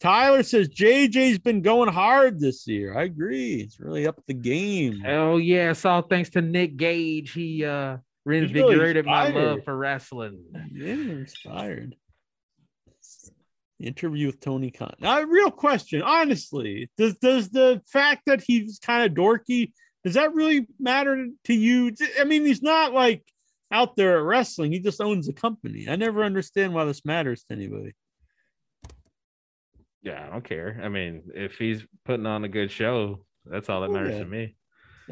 [0.00, 2.96] Tyler says JJ's been going hard this year.
[2.96, 3.56] I agree.
[3.56, 5.02] It's really up the game.
[5.06, 7.32] Oh yeah, it's all thanks to Nick Gage.
[7.32, 10.42] He uh reinvigorated my love for wrestling.
[10.72, 11.96] Yeah, inspired.
[13.80, 14.94] Interview with Tony Khan.
[15.00, 19.72] Now, real question, honestly, does does the fact that he's kind of dorky
[20.04, 21.92] does that really matter to you?
[22.18, 23.22] I mean, he's not like
[23.70, 24.72] out there at wrestling.
[24.72, 25.86] He just owns a company.
[25.88, 27.92] I never understand why this matters to anybody.
[30.02, 30.80] Yeah, I don't care.
[30.82, 34.18] I mean, if he's putting on a good show, that's all that Oh, matters yeah.
[34.20, 34.56] to me.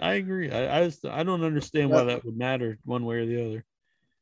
[0.01, 0.51] I agree.
[0.51, 3.65] I I, just, I don't understand why that would matter one way or the other.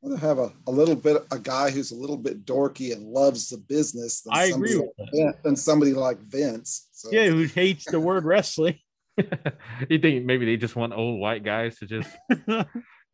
[0.04, 3.06] I'd rather have a, a little bit a guy who's a little bit dorky and
[3.06, 6.88] loves the business than I somebody agree like with Vin- than somebody like Vince.
[6.92, 8.78] So Yeah, who hates the word wrestling?
[9.88, 12.10] you think maybe they just want old white guys to just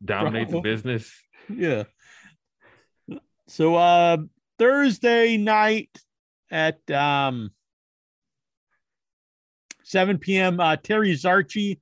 [0.05, 1.13] dominate the business?
[1.49, 1.85] yeah.
[3.47, 4.19] So uh
[4.59, 5.91] Thursday night
[6.51, 7.51] at um
[9.85, 10.59] 7 p.m.
[10.59, 11.79] Uh, Terry Zarchi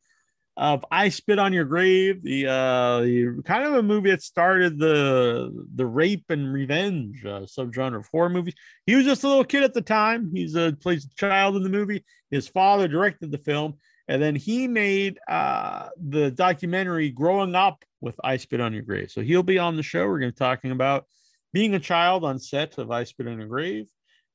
[0.60, 4.78] of I Spit on Your Grave, the uh the kind of a movie that started
[4.78, 8.54] the the rape and revenge uh, subgenre of horror movies.
[8.84, 10.30] He was just a little kid at the time.
[10.34, 12.04] He's a plays a child in the movie.
[12.30, 18.20] His father directed the film, and then he made uh the documentary Growing Up with
[18.22, 19.10] I Spit on Your Grave.
[19.10, 20.06] So he'll be on the show.
[20.06, 21.06] We're going to be talking about
[21.54, 23.88] being a child on set of I Spit on Your Grave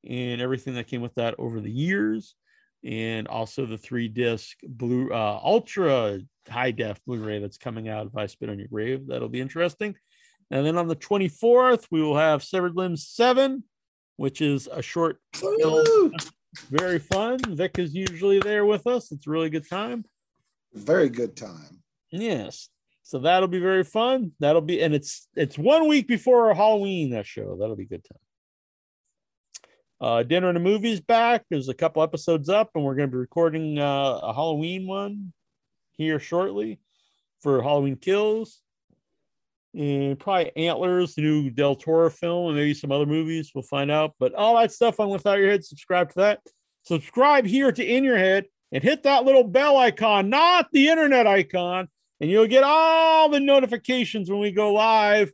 [0.03, 2.33] and everything that came with that over the years
[2.85, 8.15] and also the three disc blue uh ultra high def blu-ray that's coming out if
[8.15, 9.95] i spit on your grave that'll be interesting.
[10.51, 13.63] And then on the 24th we will have severed limbs 7
[14.17, 16.13] which is a short film.
[16.69, 17.37] Very fun.
[17.49, 19.11] Vic is usually there with us.
[19.11, 20.05] It's a really good time.
[20.73, 21.81] Very good time.
[22.11, 22.69] yes.
[23.03, 24.31] So that'll be very fun.
[24.39, 27.57] That'll be and it's it's one week before halloween that show.
[27.59, 28.19] That'll be a good time
[30.01, 31.43] uh, Dinner and the Movies back.
[31.49, 35.33] There's a couple episodes up, and we're going to be recording uh, a Halloween one
[35.97, 36.79] here shortly
[37.41, 38.61] for Halloween Kills.
[39.73, 43.51] And probably Antlers, the new Del Toro film, and maybe some other movies.
[43.53, 44.13] We'll find out.
[44.19, 46.39] But all that stuff on Without Your Head, subscribe to that.
[46.83, 51.27] Subscribe here to In Your Head and hit that little bell icon, not the internet
[51.27, 51.87] icon,
[52.19, 55.31] and you'll get all the notifications when we go live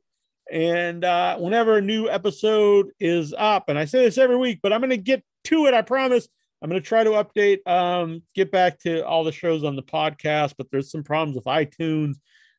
[0.52, 4.74] and uh, whenever a new episode is up, and I say this every week, but
[4.74, 5.74] I'm going to get to it.
[5.74, 6.28] I promise.
[6.62, 9.82] I'm going to try to update, um, get back to all the shows on the
[9.82, 12.18] podcast, but there's some problems with iTunes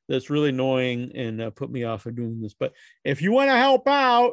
[0.09, 2.55] that's really annoying and uh, put me off of doing this.
[2.59, 2.73] But
[3.05, 4.33] if you want to help out,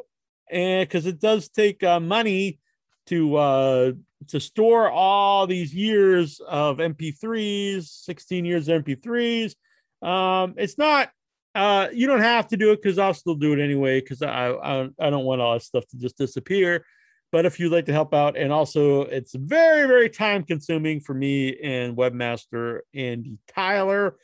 [0.50, 2.58] and because it does take uh, money
[3.06, 3.92] to uh,
[4.28, 9.54] to store all these years of MP3s, 16 years of MP3s,
[10.02, 11.10] um, it's not
[11.54, 14.50] uh you don't have to do it because i'll still do it anyway because I,
[14.50, 16.84] I i don't want all that stuff to just disappear.
[17.32, 21.14] But if you'd like to help out and also it's very very time consuming for
[21.14, 24.16] me and webmaster andy tyler.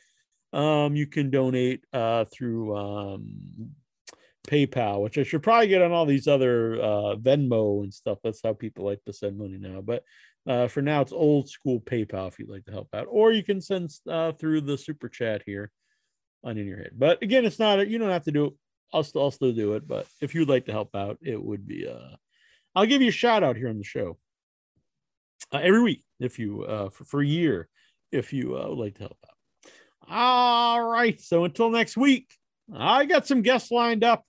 [0.53, 3.71] Um you can donate uh through um
[4.47, 8.19] paypal which i should probably get on all these other uh venmo and stuff.
[8.23, 9.81] That's how people like to send money now.
[9.81, 10.03] But
[10.45, 13.07] uh for now it's old school paypal if you'd like to help out.
[13.09, 15.71] Or you can send uh through the super chat here
[16.47, 16.91] on in your head.
[16.97, 18.53] But again, it's not you don't have to do it.
[18.93, 19.87] I'll still I'll still do it.
[19.87, 22.15] But if you'd like to help out, it would be uh
[22.75, 24.17] I'll give you a shout out here on the show.
[25.51, 27.69] Uh, every week if you uh for, for a year
[28.11, 29.71] if you uh, would like to help out.
[30.09, 31.19] All right.
[31.19, 32.31] So until next week,
[32.73, 34.23] I got some guests lined up.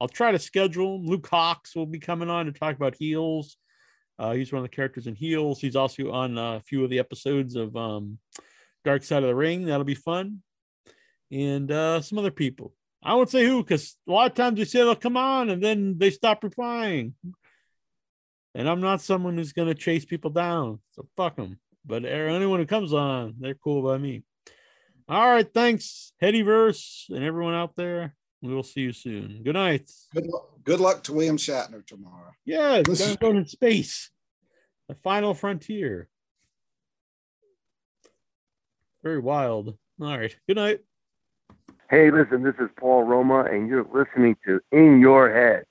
[0.00, 1.06] I'll try to schedule them.
[1.06, 3.56] Luke Hawx will be coming on to talk about heels.
[4.18, 5.60] Uh, he's one of the characters in Heels.
[5.60, 8.18] He's also on uh, a few of the episodes of um,
[8.84, 9.64] Dark Side of the Ring.
[9.64, 10.42] That'll be fun
[11.30, 12.74] and uh, some other people.
[13.02, 15.62] I won't say who because a lot of times they say they'll come on and
[15.62, 17.14] then they stop replying.
[18.54, 20.80] And I'm not someone who's going to chase people down.
[20.92, 21.60] So fuck them.
[21.86, 24.24] But anyone who comes on, they're cool by me.
[25.08, 25.48] All right.
[25.52, 28.14] Thanks, Headyverse and everyone out there.
[28.42, 29.42] We will see you soon.
[29.42, 29.90] Good night.
[30.14, 32.32] Good luck, good luck to William Shatner tomorrow.
[32.44, 34.10] Yeah, going, going in space.
[34.88, 36.08] The final frontier.
[39.02, 39.76] Very wild.
[40.00, 40.34] All right.
[40.46, 40.80] Good night.
[41.90, 45.64] Hey, listen, this is Paul Roma, and you're listening to In Your Head.